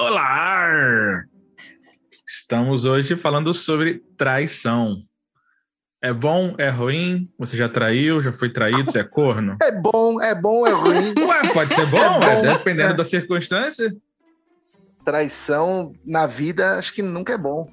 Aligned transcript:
Olá! 0.00 1.24
Estamos 2.24 2.84
hoje 2.84 3.16
falando 3.16 3.52
sobre 3.52 4.00
traição. 4.16 5.02
É 6.00 6.12
bom, 6.12 6.54
é 6.56 6.68
ruim? 6.68 7.28
Você 7.36 7.56
já 7.56 7.68
traiu, 7.68 8.22
já 8.22 8.32
foi 8.32 8.48
traído, 8.48 8.92
você 8.92 9.00
é 9.00 9.04
corno? 9.04 9.56
É 9.60 9.72
bom, 9.72 10.22
é 10.22 10.34
bom, 10.40 10.64
é 10.68 10.70
ruim. 10.72 11.14
Ué, 11.18 11.52
pode 11.52 11.74
ser 11.74 11.84
bom, 11.86 11.98
É 11.98 12.32
é 12.32 12.36
bom, 12.36 12.42
dependendo 12.42 12.92
é. 12.92 12.96
da 12.96 13.04
circunstância. 13.04 13.92
Traição 15.04 15.92
na 16.06 16.28
vida, 16.28 16.78
acho 16.78 16.92
que 16.94 17.02
nunca 17.02 17.32
é 17.32 17.38
bom. 17.38 17.68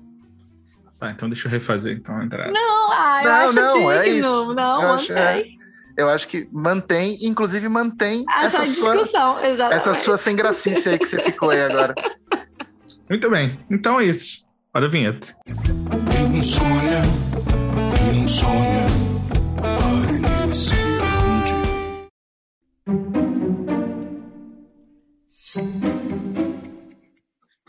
Tá, 0.99 1.11
então 1.11 1.29
deixa 1.29 1.47
eu 1.47 1.51
refazer 1.51 1.95
então 1.95 2.17
a 2.17 2.25
entrada. 2.25 2.51
Não, 2.51 2.91
ah, 2.91 3.21
eu 3.23 3.29
Não, 3.29 3.35
acho 3.45 3.53
não, 3.55 3.73
digno. 3.75 3.91
é 3.91 4.07
isso. 4.09 4.53
Não, 4.55 4.81
Eu 4.81 4.91
acho- 4.93 5.13
mantém. 5.13 5.55
Eu 5.97 6.09
acho 6.09 6.27
que 6.27 6.47
mantém, 6.51 7.17
inclusive 7.21 7.69
mantém 7.69 8.25
Essa 8.29 8.63
essa 8.63 8.65
sua, 8.65 8.93
discussão, 8.95 9.39
exatamente. 9.43 9.75
essa 9.75 9.93
sua 9.93 10.17
sem 10.17 10.35
gracice 10.35 10.89
aí 10.89 10.99
que 10.99 11.05
você 11.05 11.21
ficou 11.21 11.49
aí 11.49 11.61
agora. 11.61 11.93
Muito 13.09 13.29
bem, 13.29 13.59
então 13.69 13.99
é 13.99 14.05
isso. 14.05 14.45
Olha 14.73 14.87
a 14.87 14.89
vinheta. 14.89 15.33
Insônia, 16.33 17.01
insônia. 18.13 18.85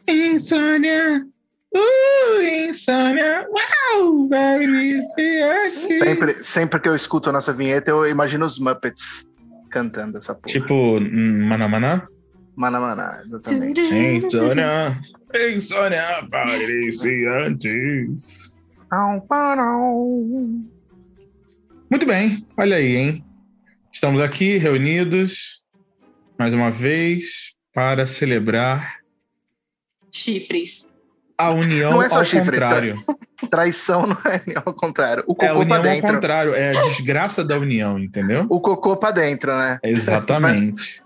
Insônia! 0.08 1.35
Uh, 1.76 2.42
insônia! 2.68 3.46
Uau! 3.48 4.28
Vai 4.28 4.64
iniciante! 4.64 5.70
Sempre, 5.70 6.32
sempre 6.42 6.80
que 6.80 6.88
eu 6.88 6.94
escuto 6.94 7.28
a 7.28 7.32
nossa 7.32 7.52
vinheta, 7.52 7.90
eu 7.90 8.06
imagino 8.06 8.44
os 8.44 8.58
Muppets 8.58 9.28
cantando 9.70 10.16
essa 10.16 10.34
porra. 10.34 10.46
Tipo, 10.46 10.98
hum, 10.98 11.46
maná 11.46 11.68
maná? 11.68 12.08
Maná, 12.56 12.80
maná, 12.80 13.20
exatamente. 13.24 13.82
Insônia! 13.82 14.98
Insônia 15.54 16.26
para 16.30 16.56
iniciantes! 16.56 18.54
Muito 21.90 22.06
bem, 22.06 22.46
olha 22.56 22.76
aí, 22.76 22.96
hein? 22.96 23.24
Estamos 23.92 24.20
aqui 24.20 24.56
reunidos 24.56 25.62
mais 26.38 26.54
uma 26.54 26.70
vez 26.70 27.54
para 27.72 28.06
celebrar 28.06 29.00
Chifres. 30.10 30.95
A 31.38 31.50
união 31.50 31.90
Não 31.92 32.02
é 32.02 32.08
só 32.08 32.18
ao 32.18 32.24
chifre, 32.24 32.52
contrário. 32.52 32.94
Traição 33.50 34.06
não 34.06 34.16
é 34.30 34.40
ao 34.64 34.72
contrário. 34.74 35.24
O 35.26 35.36
É 35.40 35.46
a 35.46 35.48
cocô 35.50 35.60
união 35.62 35.66
pra 35.68 35.76
ao 35.76 35.82
dentro. 35.82 36.14
contrário, 36.14 36.54
é 36.54 36.70
a 36.76 36.82
desgraça 36.88 37.44
da 37.44 37.58
união, 37.58 37.98
entendeu? 37.98 38.46
O 38.48 38.60
cocô 38.60 38.96
pra 38.96 39.10
dentro, 39.10 39.54
né? 39.56 39.78
Exatamente. 39.82 41.02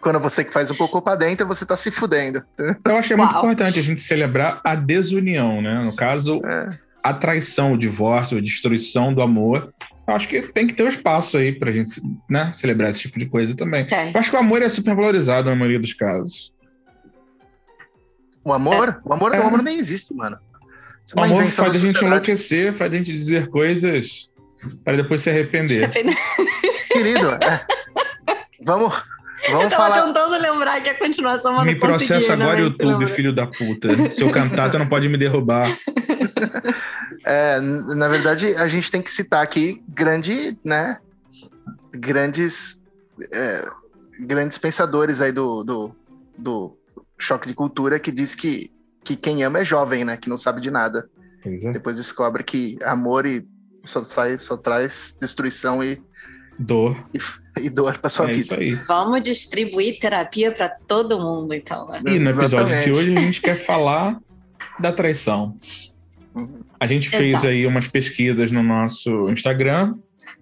Quando 0.00 0.20
você 0.20 0.44
que 0.44 0.52
faz 0.52 0.70
o 0.70 0.74
cocô 0.74 1.00
pra 1.00 1.14
dentro, 1.14 1.46
você 1.46 1.64
tá 1.64 1.76
se 1.76 1.90
fudendo. 1.90 2.42
Eu 2.86 2.96
acho 2.96 3.08
que 3.08 3.14
é 3.14 3.16
muito 3.16 3.30
Uau. 3.32 3.38
importante 3.44 3.78
a 3.78 3.82
gente 3.82 4.00
celebrar 4.00 4.60
a 4.64 4.74
desunião, 4.74 5.62
né? 5.62 5.82
No 5.84 5.94
caso, 5.96 6.40
É. 6.44 6.68
a 7.02 7.12
traição, 7.14 7.72
o 7.72 7.78
divórcio, 7.78 8.36
a 8.38 8.40
destruição 8.40 9.12
do 9.14 9.22
amor. 9.22 9.72
Eu 10.06 10.14
acho 10.14 10.28
que 10.28 10.42
tem 10.42 10.66
que 10.66 10.74
ter 10.74 10.82
um 10.82 10.88
espaço 10.88 11.38
aí 11.38 11.50
pra 11.50 11.72
gente 11.72 11.98
né, 12.28 12.50
celebrar 12.52 12.90
esse 12.90 13.00
tipo 13.00 13.18
de 13.18 13.24
coisa 13.24 13.56
também. 13.56 13.86
Tem. 13.86 14.12
Eu 14.12 14.20
acho 14.20 14.30
que 14.30 14.36
o 14.36 14.40
amor 14.40 14.60
é 14.60 14.68
super 14.68 14.94
valorizado 14.94 15.48
na 15.48 15.56
maioria 15.56 15.80
dos 15.80 15.94
casos. 15.94 16.52
O 18.44 18.52
amor? 18.52 19.00
O 19.04 19.12
amor, 19.12 19.34
É. 19.34 19.40
o 19.40 19.46
amor 19.46 19.62
nem 19.62 19.78
existe, 19.78 20.12
mano. 20.14 20.38
Isso 21.04 21.16
é 21.16 21.20
O 21.20 21.24
amor 21.24 21.42
invenção 21.42 21.64
faz 21.64 21.76
a 21.76 21.86
gente 21.86 22.04
enlouquecer, 22.04 22.74
faz 22.74 22.92
a 22.92 22.96
gente 22.96 23.12
dizer 23.12 23.48
coisas 23.48 24.28
para 24.84 24.96
depois 24.96 25.22
se 25.22 25.30
arrepender. 25.30 25.90
Querido, 26.92 27.28
é. 27.30 27.66
vamos, 28.64 28.94
Eu 29.46 29.56
vamos 29.56 29.70
tava 29.70 29.94
falar. 29.94 30.02
tentando 30.02 30.40
lembrar 30.40 30.80
que 30.82 30.88
a 30.88 30.98
continuação 30.98 31.52
mas 31.54 31.66
Me 31.66 31.74
processa 31.74 32.32
agora, 32.32 32.62
não 32.62 32.72
sei 32.72 32.76
se 32.76 32.82
YouTube, 32.82 33.06
filho 33.08 33.32
da 33.34 33.46
puta. 33.46 34.10
Se 34.10 34.22
eu 34.22 34.30
cantar, 34.30 34.70
você 34.70 34.78
não 34.78 34.86
pode 34.86 35.08
me 35.08 35.18
derrubar. 35.18 35.68
é, 37.26 37.60
na 37.60 38.08
verdade, 38.08 38.54
a 38.56 38.68
gente 38.68 38.90
tem 38.90 39.02
que 39.02 39.10
citar 39.10 39.42
aqui 39.42 39.82
grande, 39.88 40.56
né? 40.64 40.98
Grandes, 41.92 42.82
é, 43.32 43.68
grandes 44.20 44.56
pensadores 44.58 45.20
aí 45.20 45.32
do, 45.32 45.62
do, 45.62 45.96
do 46.38 46.76
choque 47.18 47.48
de 47.48 47.54
cultura 47.54 47.98
que 47.98 48.12
diz 48.12 48.34
que, 48.34 48.70
que 49.04 49.16
quem 49.16 49.42
ama 49.42 49.60
é 49.60 49.64
jovem, 49.64 50.04
né? 50.04 50.16
Que 50.16 50.28
não 50.28 50.36
sabe 50.36 50.60
de 50.60 50.70
nada. 50.70 51.08
Pois 51.42 51.64
é. 51.64 51.72
Depois 51.72 51.96
descobre 51.96 52.42
que 52.42 52.78
amor 52.82 53.26
e 53.26 53.46
só, 53.84 54.02
sai, 54.02 54.38
só 54.38 54.56
traz 54.56 55.16
destruição 55.20 55.82
e, 55.82 56.00
Dor. 56.58 56.96
e 57.60 57.68
dor 57.68 57.98
pra 57.98 58.08
sua 58.08 58.30
é 58.30 58.34
vida. 58.34 58.40
isso 58.42 58.54
aí. 58.54 58.74
Vamos 58.86 59.22
distribuir 59.22 59.98
terapia 59.98 60.52
pra 60.52 60.68
todo 60.68 61.18
mundo, 61.18 61.52
então, 61.54 61.86
né? 61.88 62.00
E 62.06 62.18
no 62.18 62.30
episódio 62.30 62.74
Exatamente. 62.74 62.84
de 62.84 62.90
hoje 62.92 63.16
a 63.16 63.20
gente 63.20 63.40
quer 63.40 63.56
falar 63.56 64.18
da 64.78 64.92
traição. 64.92 65.56
A 66.80 66.86
gente 66.86 67.08
fez 67.08 67.30
Exato. 67.30 67.48
aí 67.48 67.66
umas 67.66 67.86
pesquisas 67.86 68.50
no 68.50 68.62
nosso 68.62 69.28
Instagram, 69.30 69.94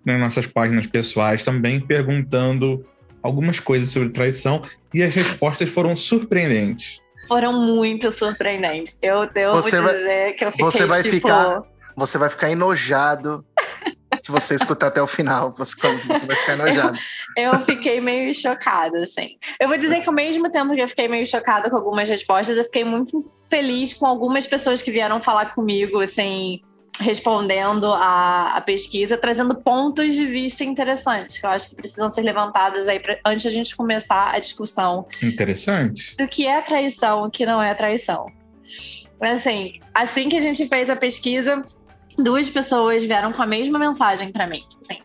nas 0.05 0.21
nossas 0.21 0.47
páginas 0.47 0.87
pessoais 0.87 1.45
também, 1.45 1.81
perguntando 1.81 2.85
algumas 3.23 3.61
coisas 3.61 3.91
sobre 3.91 4.09
traição 4.11 4.63
e 4.93 5.03
as 5.03 5.15
respostas 5.15 5.69
foram 5.69 5.97
surpreendentes. 5.97 7.01
Foram 7.29 7.53
muito 7.53 8.11
surpreendentes. 8.11 8.99
Eu 9.03 9.27
devo 9.33 9.55
Você 9.55 9.81
vai- 9.81 9.97
dizer 9.97 10.33
que 10.35 10.45
eu 10.45 10.51
fiquei 10.51 10.65
você 10.65 10.87
vai 10.87 11.03
tipo... 11.03 11.15
ficar- 11.17 11.63
Você 11.97 12.19
vai 12.19 12.29
ficar 12.31 12.51
enojado 12.51 13.45
se 14.23 14.31
você 14.31 14.55
escutar 14.55 14.89
até 14.89 15.01
o 15.03 15.07
final. 15.07 15.53
Você, 15.53 15.75
você 15.77 16.27
vai 16.27 16.37
ficar 16.37 16.53
enojado. 16.55 16.99
Eu 17.37 17.59
fiquei 17.61 17.99
meio 18.01 18.35
chocada, 18.35 19.03
assim. 19.03 19.37
Eu 19.59 19.67
vou 19.69 19.79
dizer 19.79 20.01
que 20.03 20.09
ao 20.09 20.15
mesmo 20.15 20.51
tempo 20.51 20.75
que 20.75 20.81
eu 20.83 20.89
fiquei 20.89 21.09
meio 21.09 21.27
chocada 21.27 21.71
com 21.71 21.77
algumas 21.77 22.07
respostas, 22.09 22.59
eu 22.59 22.65
fiquei 22.65 22.85
muito 22.85 23.25
feliz 23.49 23.95
com 23.95 24.05
algumas 24.07 24.47
pessoas 24.47 24.83
que 24.83 24.91
vieram 24.91 25.19
falar 25.23 25.55
comigo, 25.55 25.99
assim, 26.01 26.61
respondendo 27.03 27.87
a, 27.87 28.57
a 28.57 28.61
pesquisa, 28.61 29.19
trazendo 29.19 29.55
pontos 29.55 30.15
de 30.15 30.25
vista 30.25 30.65
interessantes, 30.65 31.39
que 31.39 31.47
eu 31.47 31.51
acho 31.51 31.71
que 31.71 31.77
precisam 31.77 32.09
ser 32.11 32.23
levantados 32.23 32.89
aí 32.89 33.01
pra, 33.01 33.19
antes 33.27 33.47
a 33.47 33.51
gente 33.51 33.77
começar 33.77 34.35
a 34.35 34.39
discussão 34.39 35.07
Interessante. 35.23 36.17
do 36.17 36.27
que 36.27 36.47
é 36.47 36.61
traição 36.63 37.25
e 37.25 37.29
o 37.29 37.31
que 37.31 37.45
não 37.45 37.63
é 37.63 37.75
traição. 37.75 38.27
Assim, 39.21 39.81
assim 39.95 40.29
que 40.29 40.37
a 40.37 40.41
gente 40.41 40.67
fez 40.67 40.89
a 40.89 40.97
pesquisa, 40.97 41.65
duas 42.17 42.49
pessoas 42.49 43.05
vieram 43.05 43.33
com 43.33 43.43
a 43.43 43.47
mesma 43.47 43.79
mensagem 43.79 44.33
pra 44.33 44.47
mim. 44.47 44.65
Assim, 44.81 44.99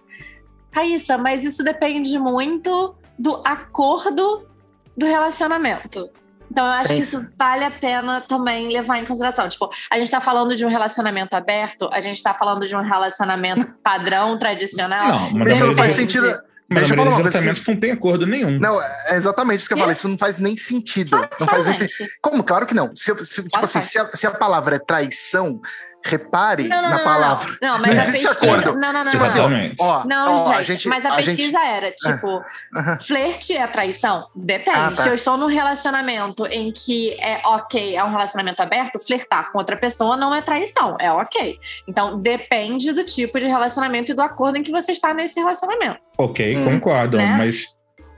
Raíssa, 0.72 1.18
mas 1.18 1.44
isso 1.44 1.64
depende 1.64 2.18
muito 2.18 2.96
do 3.18 3.42
acordo 3.46 4.48
do 4.96 5.06
relacionamento. 5.06 6.10
Então, 6.50 6.66
eu 6.66 6.72
acho 6.72 6.90
que 6.90 7.00
isso 7.00 7.28
vale 7.38 7.64
a 7.66 7.72
pena 7.72 8.22
também 8.22 8.72
levar 8.72 8.98
em 9.00 9.06
consideração. 9.06 9.48
Tipo, 9.50 9.70
a 9.92 10.00
gente 10.00 10.10
tá 10.10 10.22
falando 10.22 10.56
de 10.56 10.66
um 10.66 10.70
relacionamento 10.70 11.36
aberto, 11.36 11.90
a 11.92 12.00
gente 12.00 12.22
tá 12.24 12.34
falando 12.34 12.66
de 12.66 12.76
um 12.76 12.82
relacionamento 12.82 13.66
padrão, 13.84 14.38
tradicional. 14.40 15.08
Não, 15.08 15.32
mas 15.34 15.54
Isso 15.58 15.68
não 15.68 15.76
faz 15.76 15.94
sentido. 15.94 16.26
mas 16.70 16.80
Deixa 16.80 16.94
a 16.94 16.98
eu 16.98 16.98
falar 16.98 17.10
uma 17.16 17.22
coisa 17.22 17.30
que- 17.40 17.44
relacionamentos 17.46 17.68
não 17.68 17.80
tem 17.80 17.92
acordo 17.92 18.26
nenhum. 18.26 18.60
Não, 18.60 18.82
é 18.82 19.16
exatamente 19.16 19.60
isso 19.60 19.68
que 19.68 19.74
eu 19.74 19.78
É. 19.78 19.82
falei. 19.82 19.94
Isso 19.94 20.08
não 20.08 20.18
faz 20.18 20.40
nem 20.40 20.58
sentido. 20.58 21.12
Não 21.40 21.48
faz 21.48 21.66
nem 21.66 21.74
sentido. 21.76 22.10
Como? 22.22 22.44
Claro 22.44 22.66
que 22.66 22.74
não. 22.74 22.92
Se, 22.96 23.14
se- 23.26 23.36
tipo 23.36 23.50
Claro 23.50 23.64
assim, 23.66 23.82
se 23.82 24.00
a, 24.00 24.10
se 24.14 24.26
a 24.28 24.32
palavra 24.32 24.76
é 24.78 24.80
traição, 24.80 25.60
repare 26.06 26.68
Não, 26.68 26.82
não, 26.82 26.90
na 26.90 26.98
não, 26.98 27.04
palavra. 27.04 27.58
Não, 27.62 27.74
não, 27.74 27.80
mas 27.80 27.92
Não 27.92 28.00
a 28.00 28.08
existe 28.08 28.28
pesquisa... 28.28 28.52
acordo. 28.54 28.80
Não, 28.80 28.94
não, 28.94 29.04
não, 29.04 29.12
Tipo 29.12 29.24
não. 29.24 29.30
assim, 29.30 29.76
ó, 29.80 30.04
Não, 30.06 30.44
ó, 30.46 30.64
gente, 30.64 30.88
mas 30.88 31.06
a, 31.06 31.16
pesquisa 31.16 31.60
era, 31.60 31.92
tipo, 31.92 32.42
Aham. 32.76 33.00
flerte 33.02 33.54
é 33.56 33.68
traição? 33.68 34.28
Depende. 34.36 34.78
Ah, 34.78 34.92
tá. 34.92 35.04
Se 35.04 35.10
eu 35.10 35.14
estou 35.14 35.38
num 35.38 35.48
relacionamento 35.48 36.46
em 36.48 36.72
que 36.72 37.14
é 37.22 37.42
ok, 37.46 37.96
é 37.96 38.04
um 38.04 38.10
relacionamento 38.12 38.62
aberto, 38.62 39.00
flertar 39.00 39.52
com 39.52 39.58
outra 39.58 39.76
pessoa 39.76 40.16
não 40.16 40.34
é 40.34 40.42
traição, 40.42 40.96
é 41.00 41.12
ok. 41.12 41.58
Então, 41.88 42.20
depende 42.22 42.92
do 42.94 43.04
tipo 43.04 43.40
de 43.40 43.46
relacionamento 43.48 44.12
e 44.12 44.16
do 44.16 44.22
acordo 44.22 44.58
em 44.58 44.64
que 44.64 44.72
você 44.72 44.92
está 44.92 45.14
nesse 45.14 45.40
relacionamento. 45.40 46.00
Ok, 46.18 46.56
Hum. 46.58 46.66
concordo. 46.66 47.18
Né? 47.18 47.36
Mas 47.38 47.66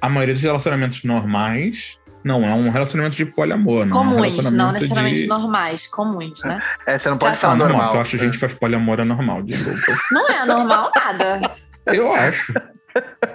a 0.02 0.08
maioria 0.10 0.34
dos 0.34 0.44
relacionamentos 0.44 1.04
normais 1.04 1.99
não 2.24 2.44
é 2.44 2.54
um 2.54 2.70
relacionamento 2.70 3.16
de 3.16 3.26
poliamor. 3.26 3.86
Não 3.86 3.98
é 3.98 4.00
um 4.02 4.04
Comuns, 4.04 4.22
relacionamento 4.22 4.58
não 4.58 4.72
necessariamente 4.72 5.22
de... 5.22 5.28
normais, 5.28 5.88
comuns, 5.88 6.44
né? 6.44 6.60
É, 6.86 6.98
você 7.00 7.10
não 7.10 7.18
pode 7.18 7.36
Já 7.36 7.40
falar 7.42 7.54
Ah, 7.54 7.58
normal, 7.58 7.76
normal. 7.78 7.92
que 7.92 7.98
eu 7.98 8.02
acho 8.02 8.10
que 8.12 8.18
gente 8.26 8.38
faz 8.38 8.54
poliamor 8.54 9.00
é 9.00 9.04
normal, 9.04 9.42
desculpa. 9.44 10.00
Não 10.12 10.28
é 10.30 10.46
normal 10.46 10.92
nada. 10.96 11.42
Eu 11.88 12.14
acho. 12.14 12.54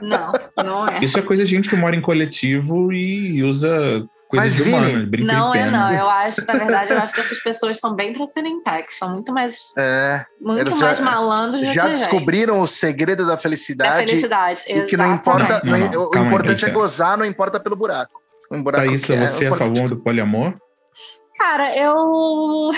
Não, 0.02 0.32
não 0.64 0.88
é. 0.88 1.02
Isso 1.04 1.18
é 1.18 1.22
coisa 1.22 1.44
de 1.44 1.50
gente 1.50 1.68
que 1.68 1.76
mora 1.76 1.94
em 1.96 2.00
coletivo 2.00 2.92
e 2.92 3.42
usa 3.42 4.04
coisas 4.28 4.56
Mas, 4.58 4.66
Vini, 4.66 4.76
humanas, 4.76 5.02
brinca 5.08 5.32
Não 5.32 5.54
é, 5.54 5.70
não. 5.70 5.92
Eu 5.92 6.10
acho, 6.10 6.44
na 6.46 6.54
verdade, 6.54 6.92
eu 6.92 6.98
acho 6.98 7.14
que 7.14 7.20
essas 7.20 7.38
pessoas 7.42 7.78
são 7.78 7.94
bem 7.94 8.12
pra 8.12 8.26
Fenentec, 8.28 8.92
são 8.92 9.10
muito 9.10 9.32
mais, 9.32 9.72
É, 9.78 10.24
muito 10.40 10.60
Eles 10.68 10.78
mais 10.80 10.98
já- 10.98 11.04
malandros 11.04 11.60
do 11.60 11.66
já 11.66 11.72
que 11.72 11.78
a 11.80 11.84
gente. 11.86 11.98
descobriram 11.98 12.60
o 12.60 12.66
segredo 12.66 13.24
da 13.26 13.34
da 13.34 13.38
felicidade. 13.38 14.06
felicidade. 14.08 14.62
E 14.66 14.82
que 14.82 14.96
não 14.96 15.14
importa. 15.14 15.60
Não, 15.64 15.78
não, 15.78 15.86
o 16.02 16.10
calma 16.10 16.28
aí, 16.28 16.34
importante 16.34 16.62
dá 16.62 16.68
é 16.68 16.70
gozar, 16.70 17.16
não 17.16 17.24
importa 17.24 17.60
pelo 17.60 17.76
buraco. 17.76 18.20
Um 18.50 18.62
buraco 18.62 18.92
é, 18.92 18.96
você 18.96 19.44
é 19.44 19.48
a 19.48 19.56
favor 19.56 19.88
do 19.88 19.96
poliamor? 19.96 20.54
Cara, 21.36 21.76
eu. 21.76 21.92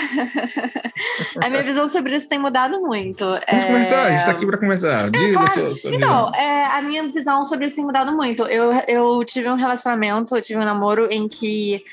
a 1.41 1.49
minha 1.49 1.63
visão 1.63 1.87
sobre 1.87 2.15
isso 2.15 2.27
tem 2.27 2.39
mudado 2.39 2.81
muito. 2.81 3.23
Vamos 3.23 3.43
É, 3.47 3.67
conversar, 3.67 4.05
a 4.05 4.11
gente 4.11 4.25
tá 4.25 4.31
aqui 4.31 4.45
pra 4.47 4.57
conversar. 4.57 5.11
Diga 5.11 5.33
claro. 5.33 5.49
a 5.49 5.53
sua, 5.53 5.73
sua 5.75 5.95
Então, 5.95 6.33
é, 6.33 6.65
a 6.65 6.81
minha 6.81 7.03
visão 7.11 7.45
sobre 7.45 7.67
isso 7.67 7.75
tem 7.75 7.85
mudado 7.85 8.11
muito. 8.11 8.43
Eu, 8.43 8.73
eu 8.87 9.23
tive 9.25 9.47
um 9.49 9.55
relacionamento, 9.55 10.35
eu 10.35 10.41
tive 10.41 10.59
um 10.59 10.65
namoro 10.65 11.07
em 11.11 11.27
que 11.27 11.83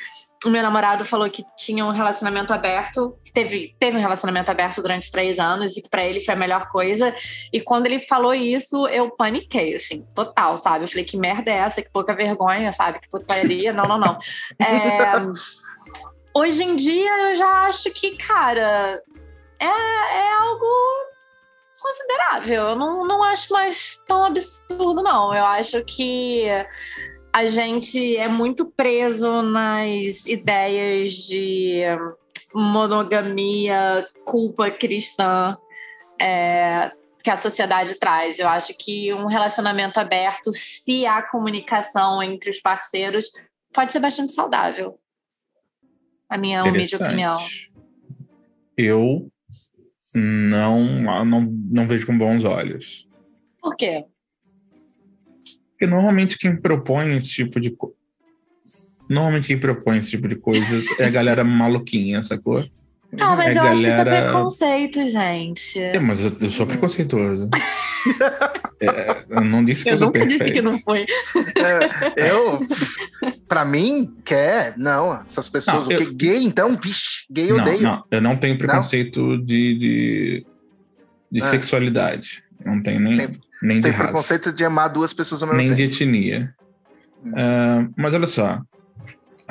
o 0.49 0.50
meu 0.50 0.62
namorado 0.62 1.05
falou 1.05 1.29
que 1.31 1.44
tinha 1.56 1.85
um 1.85 1.91
relacionamento 1.91 2.52
aberto, 2.52 3.19
teve, 3.32 3.75
teve 3.79 3.96
um 3.96 4.00
relacionamento 4.00 4.50
aberto 4.50 4.81
durante 4.81 5.11
três 5.11 5.38
anos 5.38 5.76
e 5.76 5.82
que 5.82 5.88
pra 5.88 6.05
ele 6.05 6.20
foi 6.20 6.35
a 6.35 6.37
melhor 6.37 6.69
coisa. 6.70 7.14
E 7.52 7.61
quando 7.61 7.87
ele 7.87 8.00
falou 8.00 8.35
isso, 8.35 8.87
eu 8.88 9.11
paniquei, 9.11 9.75
assim, 9.75 10.06
total, 10.14 10.56
sabe? 10.56 10.85
Eu 10.85 10.88
falei, 10.88 11.05
que 11.05 11.17
merda 11.17 11.50
é 11.50 11.55
essa? 11.55 11.82
Que 11.82 11.91
pouca 11.91 12.14
vergonha, 12.14 12.73
sabe? 12.73 13.00
Que 13.00 13.08
putaria. 13.08 13.73
Não, 13.73 13.85
não, 13.85 13.99
não. 13.99 14.19
É, 14.61 14.99
hoje 16.35 16.62
em 16.62 16.76
dia, 16.76 17.31
eu 17.31 17.37
já 17.37 17.67
acho 17.67 17.90
que, 17.90 18.17
cara, 18.17 19.00
é, 19.58 19.67
é 19.67 20.32
algo 20.40 20.67
considerável. 21.81 22.70
Eu 22.70 22.76
não, 22.76 23.06
não 23.06 23.23
acho 23.23 23.52
mais 23.52 24.02
tão 24.06 24.25
absurdo, 24.25 25.02
não. 25.02 25.35
Eu 25.35 25.44
acho 25.44 25.85
que 25.85 26.47
a 27.34 27.48
gente 27.48 28.16
é 28.16 28.28
muito 28.28 28.64
preso 28.64 29.42
nas 29.42 30.25
ideias 30.25 31.10
de 31.14 31.82
monogamia, 32.54 34.06
culpa 34.25 34.70
cristã 34.70 35.58
é, 36.16 36.92
que 37.25 37.31
a 37.31 37.36
sociedade 37.36 37.98
traz. 37.98 38.38
Eu 38.38 38.46
acho 38.46 38.72
que 38.78 39.12
um 39.12 39.26
relacionamento 39.26 39.98
aberto, 39.98 40.52
se 40.52 41.06
há 41.06 41.22
comunicação 41.22 42.22
entre 42.22 42.50
os 42.50 42.60
parceiros, 42.60 43.32
pode 43.72 43.92
ser 43.92 43.98
bastante 43.98 44.30
saudável. 44.30 44.96
A 46.30 46.38
minha 46.38 46.62
humilde 46.62 46.94
opinião. 46.94 47.34
Eu 48.76 49.28
não, 50.14 50.84
não, 51.25 51.40
não 51.40 51.88
vejo 51.88 52.06
com 52.06 52.16
bons 52.16 52.44
olhos. 52.44 53.08
Por 53.60 53.75
quê? 53.75 54.04
Porque 55.84 55.86
normalmente 55.86 56.38
quem 56.38 56.56
propõe 56.56 57.16
esse 57.16 57.28
tipo 57.28 57.60
de 57.60 57.70
coisa. 57.70 57.94
Normalmente 59.08 59.48
quem 59.48 59.58
propõe 59.58 59.98
esse 59.98 60.10
tipo 60.10 60.26
de 60.26 60.36
coisas 60.36 60.86
é 60.98 61.04
a 61.04 61.10
galera 61.10 61.44
maluquinha, 61.44 62.22
sacou? 62.22 62.64
Não, 63.12 63.36
mas 63.36 63.54
É 63.56 63.58
eu 63.60 63.62
acho 63.64 63.81
que 63.82 63.86
isso 63.88 63.94
é 64.00 64.04
galera- 64.04 64.26
preconceito, 64.26 65.08
gente. 65.08 65.78
É, 65.78 65.98
mas 66.00 66.20
eu, 66.25 66.34
eu 66.40 66.50
sou 66.50 66.66
preconceituoso. 66.66 67.48
É, 68.81 69.25
eu 69.31 69.40
não 69.40 69.64
disse 69.64 69.82
que 69.84 69.90
eu, 69.90 69.98
nunca 69.98 70.26
disse 70.26 70.50
que 70.50 70.60
não 70.60 70.72
foi. 70.81 71.06
É, 72.14 72.30
eu, 72.30 72.60
pra 73.48 73.64
mim, 73.64 74.14
quer, 74.22 74.75
não, 74.76 75.22
essas 75.22 75.48
pessoas, 75.48 75.88
Não, 75.88 75.96
o 75.96 75.98
eu- 75.98 76.06
que 76.08 76.12
gay, 76.14 76.44
então, 76.44 76.76
vixe, 76.76 77.25
gay 77.30 77.50
eu 77.50 77.56
Não, 77.56 77.64
odeio. 77.64 77.80
não, 77.82 78.04
eu 78.10 78.20
não 78.20 78.37
tenho 78.37 78.58
preconceito 78.58 79.38
de, 79.38 79.75
de, 79.78 80.46
de 81.32 81.42
Ah. 81.42 81.46
sexualidade. 81.46 82.44
Não 82.64 82.81
tenho 82.82 83.00
nem, 83.00 83.16
Tem- 83.16 83.40
nem 83.62 83.76
de 83.76 83.82
Tem 83.82 83.93
raça. 83.93 84.05
preconceito 84.05 84.52
de 84.52 84.64
amar 84.64 84.88
duas 84.88 85.12
pessoas 85.12 85.43
ao 85.43 85.49
mesmo 85.49 85.58
nem 85.58 85.69
tempo. 85.69 85.76
de 85.90 86.02
etnia. 86.02 86.55
Ah, 87.37 87.87
mas 87.96 88.14
olha 88.14 88.26
só. 88.26 88.61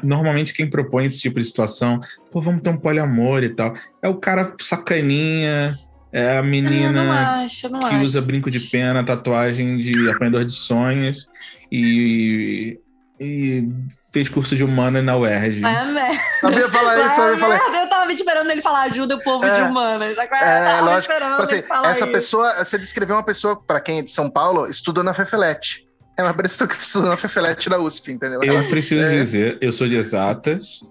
Normalmente 0.02 0.54
quem 0.54 0.68
propõe 0.70 1.06
esse 1.06 1.20
tipo 1.20 1.40
de 1.40 1.46
situação, 1.46 2.00
pô, 2.32 2.42
vamos 2.42 2.64
ter 2.64 2.70
um 2.72 2.78
poliamor 2.78 3.44
e 3.44 3.50
tal, 3.54 3.74
é 4.02 4.10
o 4.10 4.16
cara 4.16 4.54
sacaninha, 4.60 5.78
é 6.12 6.32
a 6.32 6.40
Ah, 6.40 6.42
não 6.42 6.50
menina 6.50 7.44
acho, 7.44 7.70
não 7.70 7.80
que 7.80 7.86
acho. 7.86 8.00
usa 8.04 8.22
brinco 8.22 8.50
de 8.50 8.60
pena, 8.60 9.04
tatuagem 9.04 9.78
de 9.78 10.10
apanhador 10.10 10.46
de 10.46 10.54
sonhos 10.54 11.28
e, 11.72 12.80
e 13.20 13.64
fez 14.12 14.28
curso 14.28 14.56
de 14.56 14.64
humana 14.64 15.02
na 15.02 15.16
UERJ. 15.16 15.60
É, 15.60 15.86
merda. 15.86 16.20
Sabia 16.42 16.70
falar 16.70 17.06
isso, 17.06 17.16
sabia 17.16 17.38
falar 17.38 17.58
merda, 17.60 17.78
eu 17.78 17.90
tava 17.90 18.12
esperando 18.12 18.50
ele 18.52 18.62
falar 18.62 18.82
ajuda 18.84 19.16
o 19.16 19.24
povo 19.24 19.46
É. 19.46 19.56
de 19.64 19.70
humanas. 19.70 20.18
Agora 20.18 20.46
É, 20.46 20.60
eu 20.60 20.64
tava 20.66 20.82
lógico. 20.82 21.00
esperando 21.14 21.32
Tipo 21.32 21.42
assim, 21.44 21.56
ele 21.56 21.68
falar 21.68 21.90
essa 21.92 22.04
isso. 22.06 22.12
pessoa, 22.14 22.66
você 22.66 22.78
descreveu 22.78 23.16
uma 23.16 23.24
pessoa, 23.24 23.56
pra 23.62 23.80
quem 23.80 24.00
é 24.00 24.02
de 24.02 24.12
São 24.12 24.30
Paulo, 24.30 24.68
estudou 24.68 25.04
na 25.04 25.14
Fefelete. 25.14 25.88
É 26.18 26.24
uma 26.24 26.34
pessoa 26.34 26.68
que 26.68 26.76
estudou 26.80 27.10
na 27.10 27.18
Fefelete 27.18 27.70
da 27.70 27.80
USP, 27.80 28.12
entendeu? 28.12 28.44
Eu 28.44 28.68
preciso 28.70 29.04
É. 29.04 29.10
dizer, 29.12 29.58
eu 29.62 29.72
sou 29.72 29.88
de 29.88 29.96
exatas 29.96 30.82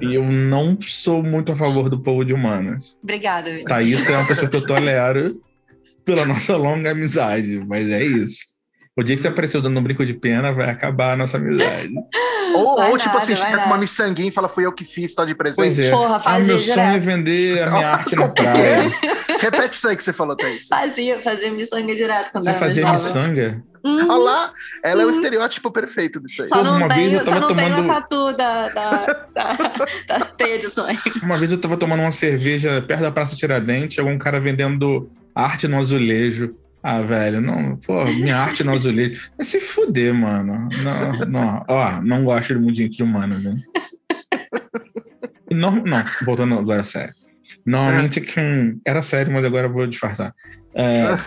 e 0.00 0.14
eu 0.14 0.24
não 0.24 0.78
sou 0.80 1.22
muito 1.22 1.52
a 1.52 1.56
favor 1.56 1.88
do 1.90 2.00
povo 2.00 2.24
de 2.24 2.32
humanas. 2.32 2.96
Obrigada, 3.02 3.50
Vitor. 3.50 3.68
Thaís 3.68 4.08
é 4.08 4.16
uma 4.16 4.26
pessoa 4.26 4.48
que 4.48 4.56
eu 4.56 4.64
tolero 4.66 5.40
pela 6.04 6.24
nossa 6.24 6.56
longa 6.56 6.90
amizade, 6.92 7.62
mas 7.68 7.88
é 7.90 8.02
isso. 8.02 8.47
O 8.98 9.02
dia 9.04 9.14
que 9.14 9.22
você 9.22 9.28
apareceu 9.28 9.62
dando 9.62 9.78
um 9.78 9.82
brinco 9.82 10.04
de 10.04 10.12
pena, 10.12 10.52
vai 10.52 10.68
acabar 10.70 11.12
a 11.12 11.16
nossa 11.16 11.36
amizade. 11.36 11.90
Ou, 12.54 12.76
Vai 12.76 12.90
ou 12.90 12.96
tipo 12.96 13.08
nada, 13.12 13.18
assim, 13.18 13.36
chega 13.36 13.50
com 13.50 13.56
nada. 13.56 13.66
uma 13.68 13.76
miçanguinha 13.76 14.28
e 14.30 14.32
fala, 14.32 14.48
fui 14.48 14.64
eu 14.64 14.72
que 14.72 14.82
fiz, 14.82 15.14
tô 15.14 15.24
de 15.26 15.34
presente. 15.34 15.56
Pois 15.58 15.78
é. 15.78 15.90
Porra, 15.90 16.16
ah, 16.16 16.20
fazia 16.20 16.44
meu 16.46 16.58
sonho 16.58 16.80
é 16.80 16.84
direto. 16.98 17.04
vender 17.04 17.62
a 17.62 17.70
minha 17.70 17.88
arte 17.92 18.16
na 18.16 18.28
praia. 18.30 18.90
Repete 19.38 19.74
isso 19.76 19.86
aí 19.86 19.94
que 19.94 20.02
você 20.02 20.14
falou, 20.14 20.34
Thaís. 20.34 20.66
Fazia, 20.66 21.20
fazia 21.22 21.52
miçanga 21.52 21.94
direto 21.94 22.32
quando 22.32 22.44
Você 22.44 22.54
fazia 22.54 22.90
miçanga? 22.90 23.62
Hum, 23.84 23.98
Olha 24.08 24.16
lá, 24.18 24.52
ela 24.82 25.02
é 25.02 25.06
o 25.06 25.10
estereótipo 25.10 25.70
perfeito 25.70 26.20
disso 26.22 26.42
aí. 26.42 26.48
Só 26.48 26.64
não, 26.64 26.78
uma 26.78 26.88
vez 26.88 27.10
tenho, 27.10 27.20
eu 27.20 27.24
só 27.26 27.30
tava 27.32 27.40
não 27.40 27.54
tenho 27.54 27.68
tomando- 27.76 27.92
a 27.92 27.94
tatu 28.00 28.32
da, 28.32 28.68
da, 28.70 29.06
da, 29.34 30.18
da 30.18 30.20
teia 30.24 30.58
de 30.58 30.70
sonho. 30.70 30.98
Uma 31.22 31.36
vez 31.36 31.52
eu 31.52 31.58
tava 31.58 31.76
tomando 31.76 32.00
uma 32.00 32.10
cerveja 32.10 32.80
perto 32.80 33.02
da 33.02 33.10
Praça 33.12 33.36
Tiradentes, 33.36 33.94
chegou 33.94 34.10
um 34.10 34.18
cara 34.18 34.40
vendendo 34.40 35.10
arte 35.34 35.68
no 35.68 35.78
azulejo. 35.78 36.54
Ah, 36.82 37.02
velho, 37.02 37.40
não, 37.40 37.76
pô, 37.76 38.04
minha 38.04 38.36
arte 38.36 38.62
no 38.62 38.72
azulejo. 38.72 39.30
Vai 39.36 39.44
se 39.44 39.60
fuder, 39.60 40.14
mano. 40.14 40.68
Não, 40.82 41.26
não, 41.26 41.64
ó, 41.68 42.00
não 42.00 42.24
gosto 42.24 42.54
de 42.54 42.60
muito 42.60 42.76
gente 42.76 42.96
de 42.96 43.02
humano, 43.02 43.38
né? 43.38 43.54
Não, 45.50 45.72
não, 45.82 46.04
voltando 46.24 46.58
agora 46.58 46.82
a 46.82 46.84
sério. 46.84 47.12
Normalmente 47.64 48.20
quem. 48.20 48.80
Era 48.84 49.02
sério, 49.02 49.32
mas 49.32 49.44
agora 49.44 49.66
eu 49.66 49.72
vou 49.72 49.86
disfarçar. 49.86 50.34
É, 50.74 51.18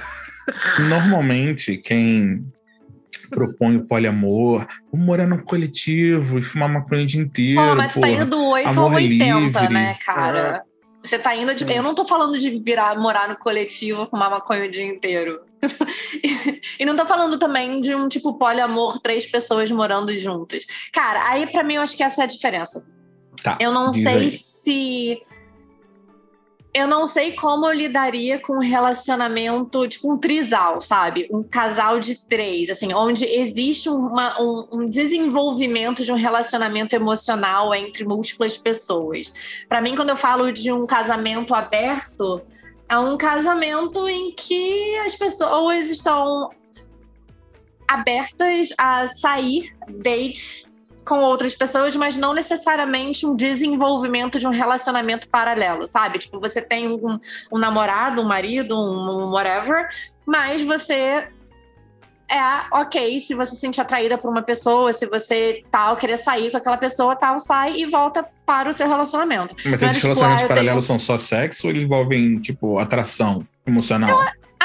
normalmente 0.88 1.78
quem 1.78 2.46
propõe 3.30 3.78
o 3.78 3.86
poliamor, 3.86 4.68
vamos 4.92 5.06
morar 5.06 5.26
num 5.26 5.40
coletivo 5.40 6.38
e 6.38 6.44
fumar 6.44 6.70
maconha 6.70 7.04
o 7.04 7.06
dia 7.06 7.22
inteiro. 7.22 7.62
Pô, 7.62 7.76
mas 7.76 7.94
tá 7.94 8.02
porra. 8.02 8.12
indo 8.12 8.26
do 8.26 8.46
8 8.46 8.68
ao 8.68 8.74
amor 8.74 8.94
80, 8.94 9.40
livre. 9.40 9.74
né, 9.74 9.98
cara? 10.06 10.64
Você 11.04 11.18
tá 11.18 11.36
indo, 11.36 11.52
Sim. 11.58 11.72
eu 11.74 11.82
não 11.82 11.96
tô 11.96 12.06
falando 12.06 12.38
de 12.38 12.60
virar, 12.60 12.98
morar 13.00 13.28
no 13.28 13.36
coletivo, 13.36 14.06
fumar 14.06 14.30
maconha 14.30 14.66
o 14.66 14.72
dia 14.72 14.86
inteiro. 14.86 15.42
e 16.80 16.86
não 16.86 16.96
tô 16.96 17.06
falando 17.06 17.38
também 17.40 17.82
de 17.82 17.94
um 17.96 18.08
tipo 18.08 18.34
poliamor, 18.38 19.00
três 19.00 19.26
pessoas 19.26 19.72
morando 19.72 20.16
juntas. 20.18 20.66
Cara, 20.92 21.28
aí 21.30 21.48
pra 21.48 21.64
mim 21.64 21.76
eu 21.76 21.82
acho 21.82 21.98
que 21.98 22.04
essa 22.04 22.22
é 22.22 22.24
a 22.26 22.28
diferença. 22.28 22.86
Tá, 23.44 23.58
Eu 23.60 23.72
não 23.72 23.92
sei 23.92 24.08
aí. 24.08 24.30
se. 24.30 25.22
Eu 26.74 26.88
não 26.88 27.06
sei 27.06 27.34
como 27.34 27.66
eu 27.66 27.74
lidaria 27.74 28.40
com 28.40 28.54
um 28.54 28.60
relacionamento, 28.60 29.86
tipo 29.90 30.14
um 30.14 30.18
trisal, 30.18 30.80
sabe? 30.80 31.28
Um 31.30 31.44
casal 31.44 32.00
de 32.00 32.26
três, 32.26 32.70
assim, 32.70 32.94
onde 32.94 33.26
existe 33.26 33.90
uma- 33.90 34.42
um, 34.42 34.68
um 34.72 34.90
desenvolvimento 34.90 36.06
de 36.06 36.14
um 36.14 36.16
relacionamento 36.16 36.96
emocional 36.96 37.74
entre 37.76 38.06
múltiplas 38.06 38.58
pessoas. 38.58 39.66
Pra 39.68 39.82
mim, 39.82 39.96
quando 39.98 40.12
eu 40.12 40.16
falo 40.16 40.50
de 40.54 40.72
um 40.72 40.86
casamento 40.86 41.54
aberto, 41.54 42.42
é 42.88 42.98
um 42.98 43.18
casamento 43.18 44.08
em 44.08 44.32
que 44.34 44.98
as 45.00 45.14
pessoas 45.16 45.90
estão 45.90 46.50
abertas 47.86 48.70
a 48.78 49.10
sair 49.10 49.76
dates 50.02 50.71
com 51.06 51.20
outras 51.20 51.56
pessoas, 51.56 51.96
mas 51.96 52.18
não 52.18 52.34
necessariamente 52.34 53.26
um 53.26 53.36
desenvolvimento 53.36 54.40
de 54.40 54.48
um 54.48 54.52
relacionamento 54.52 55.28
paralelo, 55.30 55.88
sabe? 55.88 56.20
Tipo, 56.20 56.40
você 56.40 56.62
tem 56.62 56.88
um, 56.88 57.20
um 57.52 57.58
namorado, 57.58 58.22
um 58.22 58.26
marido, 58.26 58.78
um, 58.78 59.28
um 59.28 59.32
whatever, 59.32 59.88
mas 60.26 60.62
você 60.62 61.28
é 62.32 62.40
ok 62.72 63.20
se 63.20 63.34
você 63.34 63.56
se 63.56 63.60
sente 63.60 63.82
atraída 63.82 64.18
por 64.18 64.32
uma 64.32 64.42
pessoa, 64.42 64.94
se 64.94 65.06
você 65.06 65.64
tal, 65.70 65.98
querer 65.98 66.18
sair 66.18 66.50
com 66.50 66.58
aquela 66.58 66.78
pessoa, 66.78 67.14
tal, 67.14 67.40
sai 67.40 67.76
e 67.76 67.86
volta 67.86 68.26
para 68.46 68.70
o 68.70 68.74
seu 68.74 68.88
relacionamento. 68.88 69.54
Mas 69.66 69.84
esses 69.84 69.96
tipo, 69.96 70.08
relacionamentos 70.08 70.42
ah, 70.42 70.46
eu 70.46 70.48
paralelos 70.48 70.86
são 70.86 70.98
só 70.98 71.18
sexo 71.18 71.68
ou 71.68 71.72
eles 71.72 71.84
envolvem, 71.84 72.40
tipo, 72.40 72.80
atração 72.80 73.46
emocional? 73.66 74.18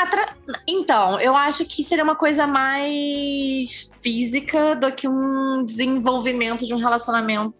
Atra- 0.02 0.36
Então, 0.68 1.18
eu 1.20 1.34
acho 1.34 1.64
que 1.64 1.82
seria 1.82 2.04
uma 2.04 2.14
coisa 2.16 2.46
mais 2.46 3.90
física 4.02 4.74
do 4.76 4.92
que 4.92 5.08
um 5.08 5.64
desenvolvimento 5.64 6.66
de 6.66 6.74
um 6.74 6.78
relacionamento 6.78 7.54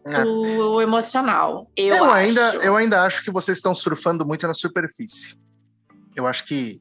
emocional. 0.83 1.71
Eu, 1.77 1.95
Eu, 1.95 2.05
acho. 2.05 2.15
ainda, 2.15 2.41
eu 2.57 2.77
ainda 2.77 3.03
acho 3.05 3.23
que 3.25 3.31
vocês 3.31 3.57
estão 3.59 3.75
surfando 3.75 4.25
muito 4.27 4.47
na 4.47 4.53
superfície. 4.55 5.35
Eu 6.15 6.27
acho 6.27 6.45
que 6.45 6.79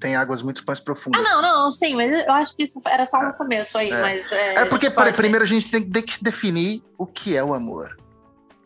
tem 0.00 0.14
águas 0.16 0.42
muito 0.42 0.62
mais 0.66 0.78
Ah, 0.78 0.82
profundas. 0.84 1.22
não, 1.30 1.42
não, 1.42 1.70
sim, 1.70 1.94
mas 1.96 2.10
eu 2.26 2.32
acho 2.32 2.56
que 2.56 2.62
isso 2.62 2.80
era 2.86 3.04
só 3.04 3.20
no 3.22 3.34
começo 3.34 3.76
aí, 3.76 3.90
É. 3.90 4.00
mas. 4.00 4.30
É, 4.32 4.54
É 4.60 4.64
porque 4.64 4.88
pode- 4.90 5.12
primeiro 5.12 5.44
a 5.44 5.48
gente 5.48 5.70
tem 5.70 5.82
que 5.82 5.90
de- 5.90 6.22
definir 6.22 6.82
o 6.96 7.04
que 7.06 7.36
é 7.36 7.42
o 7.44 7.52
amor. 7.52 7.96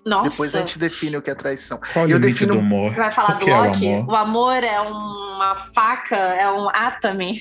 Nossa, 0.04 0.30
Depois 0.30 0.54
a 0.54 0.58
gente 0.58 0.78
define 0.80 1.16
o 1.16 1.22
que 1.22 1.30
é 1.30 1.34
traição. 1.34 1.80
Qual 1.92 2.06
o 2.06 2.08
eu 2.10 2.18
defino- 2.18 2.54
do 2.54 2.60
humor? 2.60 2.92
vai 2.94 3.10
falar 3.12 3.36
O 3.36 3.38
do 3.38 3.44
que 3.44 3.50
é 3.50 3.54
o 3.56 3.64
Loki? 3.64 3.88
amor? 3.94 4.08
o 4.08 4.16
amor 4.16 4.64
é 4.64 4.80
uma 4.80 5.56
faca, 5.74 6.16
é 6.16 6.50
um 6.50 6.68
atame. 6.70 7.40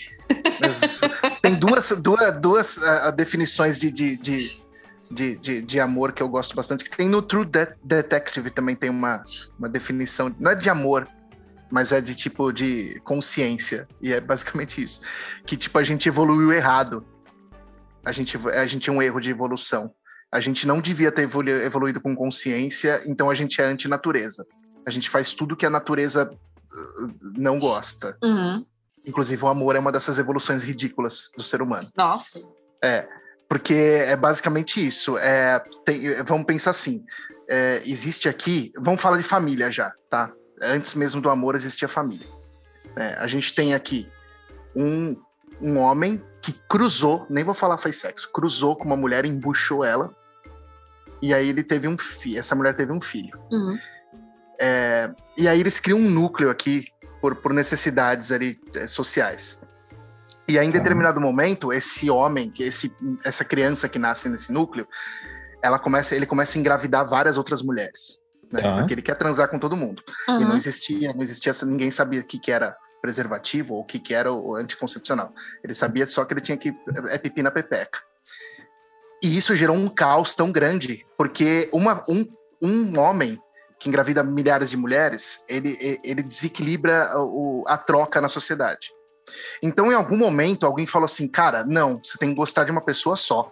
Tem 1.41 1.56
duas, 1.56 1.89
duas, 1.98 2.38
duas 2.39 2.77
ah, 2.84 3.12
definições 3.12 3.80
de, 3.80 3.91
de, 3.91 4.15
de, 4.18 4.62
de, 5.12 5.38
de- 5.38 5.62
de 5.62 5.80
amor 5.80 6.12
que 6.13 6.22
eu 6.22 6.30
gosto 6.30 6.56
bastante. 6.56 6.84
Que 6.84 6.96
tem 6.96 7.10
no 7.10 7.22
True 7.22 7.46
De- 7.46 7.74
Detective 7.84 8.50
também 8.51 8.75
tem 8.75 8.89
uma, 8.89 9.24
uma 9.58 9.68
definição. 9.68 10.34
Não 10.39 10.51
é 10.51 10.56
de 10.56 10.70
amor, 10.70 11.08
mas 11.72 11.91
é 11.91 12.00
de 12.00 12.13
tipo 12.15 12.51
de 12.51 13.00
consciência. 13.03 13.88
E 14.01 14.13
é 14.13 14.22
basicamente 14.22 14.82
isso. 14.84 15.01
Que 15.46 15.58
tipo, 15.58 15.77
a 15.80 15.84
gente 15.84 16.08
evoluiu 16.08 16.51
errado. 16.53 17.06
A 18.06 18.12
gente, 18.12 18.38
a 18.50 18.65
gente 18.68 18.89
é 18.89 18.94
um 18.94 19.01
erro 19.01 19.20
de 19.20 19.30
evolução. 19.32 19.91
A 20.31 20.39
gente 20.39 20.65
não 20.65 20.79
devia 20.79 21.11
ter 21.11 21.23
evolu- 21.23 21.50
evoluído 21.50 22.00
com 22.00 22.15
consciência, 22.15 23.01
então 23.05 23.29
a 23.29 23.35
gente 23.35 23.61
é 23.61 23.65
antinatureza. 23.65 24.45
A 24.85 24.89
gente 24.89 25.09
faz 25.09 25.33
tudo 25.33 25.55
que 25.55 25.65
a 25.65 25.69
natureza 25.69 26.31
uh, 26.31 27.13
não 27.35 27.59
gosta. 27.59 28.17
Uhum. 28.23 28.65
Inclusive, 29.05 29.43
o 29.43 29.47
amor 29.47 29.75
é 29.75 29.79
uma 29.79 29.91
dessas 29.91 30.17
evoluções 30.19 30.63
ridículas 30.63 31.31
do 31.35 31.43
ser 31.43 31.61
humano. 31.61 31.88
Nossa. 31.97 32.39
Porque 33.50 33.73
é 33.73 34.15
basicamente 34.15 34.85
isso. 34.85 35.17
É, 35.17 35.59
tem- 35.85 36.23
vamos 36.23 36.45
pensar 36.45 36.69
assim: 36.71 37.03
é, 37.50 37.81
existe 37.85 38.29
aqui. 38.29 38.71
Vamos 38.77 39.01
falar 39.01 39.17
de 39.17 39.23
família 39.23 39.69
já, 39.69 39.91
tá? 40.09 40.31
Antes 40.61 40.93
mesmo 40.93 41.19
do 41.19 41.29
amor 41.29 41.55
existia 41.55 41.88
família. 41.88 42.25
É, 42.95 43.15
a 43.17 43.27
gente 43.27 43.53
tem 43.53 43.73
aqui 43.73 44.09
um, 44.75 45.17
um 45.61 45.77
homem 45.79 46.23
que 46.41 46.53
cruzou, 46.69 47.27
nem 47.29 47.43
vou 47.43 47.53
falar 47.53 47.77
faz 47.77 47.97
sexo, 47.97 48.31
cruzou 48.31 48.75
com 48.75 48.85
uma 48.85 48.95
mulher, 48.95 49.25
embuchou 49.25 49.83
ela. 49.83 50.15
E 51.22 51.34
aí 51.34 51.50
ele 51.50 51.63
teve 51.63 51.88
um 51.88 51.98
filho. 51.98 52.40
Essa 52.40 52.56
mulher 52.56 52.74
teve 52.75 52.92
um 52.92 53.01
filho. 53.01 53.40
Uhum. 53.51 53.78
É, 54.60 55.12
e 55.38 55.48
aí 55.48 55.60
eles 55.60 55.80
criam 55.80 56.00
um 56.00 56.10
núcleo 56.10 56.50
aqui 56.50 56.86
por, 57.20 57.36
por 57.36 57.54
necessidades 57.54 58.32
ali 58.32 58.60
é, 58.75 58.88
sociais. 58.88 59.62
E 60.48 60.58
aí, 60.60 60.68
em 60.68 60.72
Tá. 60.72 60.80
determinado 60.80 61.22
momento, 61.22 61.72
esse 61.72 62.10
homem, 62.10 62.50
que 62.50 62.63
esse, 62.63 62.94
essa 63.24 63.46
criança 63.46 63.88
que 63.88 63.98
nasce 64.00 64.28
nesse 64.28 64.51
núcleo, 64.51 64.88
ela 65.63 65.80
começa, 65.80 66.16
ele 66.16 66.25
começa 66.25 66.58
a 66.58 66.60
engravidar 66.60 67.08
várias 67.08 67.38
outras 67.38 67.62
mulheres. 67.62 68.20
Né? 68.51 68.62
Tá. 68.62 68.78
Porque 68.80 68.94
ele 68.94 69.01
quer 69.01 69.16
transar 69.16 69.48
com 69.48 69.58
todo 69.60 69.78
mundo. 69.78 70.04
E 70.28 70.32
não 70.44 70.51
Uhum. 70.51 70.58
existia, 70.58 71.13
não 71.13 71.24
existia, 71.24 71.54
ninguém 71.63 71.90
sabia 71.90 72.20
o 72.22 72.24
que, 72.24 72.38
que 72.40 72.51
era 72.51 72.75
preservativo 73.01 73.75
ou 73.75 73.82
o 73.82 73.86
que, 73.86 73.98
que 74.00 74.13
era 74.13 74.32
o 74.32 74.56
anticoncepcional. 74.56 75.34
Ele 75.63 75.74
sabia 75.74 76.06
só 76.08 76.25
que 76.25 76.34
ele 76.34 76.42
tinha 76.42 76.58
que 76.58 76.75
é 77.10 77.18
pipi 77.18 77.42
na 77.42 77.50
pepeca. 77.51 78.00
E 79.22 79.38
isso 79.38 79.56
gerou 79.56 79.75
um 79.75 79.88
caos 79.88 80.34
tão 80.36 80.51
grande, 80.51 81.06
porque 81.18 81.70
uma, 81.72 82.04
um, 82.10 82.25
um 82.62 83.00
homem 83.00 83.38
que 83.80 83.88
engravida 83.90 84.24
milhares 84.24 84.70
de 84.70 84.78
mulheres, 84.78 85.44
ele, 85.50 85.78
ele 86.04 86.22
desequilibra 86.24 87.10
o, 87.18 87.63
a 87.68 87.78
troca 87.78 88.20
na 88.22 88.28
sociedade. 88.30 88.90
Então, 89.62 89.92
em 89.92 89.96
algum 89.96 90.18
momento, 90.18 90.66
alguém 90.66 90.86
falou 90.86 91.06
assim, 91.06 91.28
cara, 91.28 91.63
não, 91.66 92.00
você 92.04 92.18
tem 92.18 92.30
que 92.30 92.36
gostar 92.36 92.63
de 92.63 92.72
uma 92.72 92.82
pessoa 92.82 93.16
só. 93.16 93.51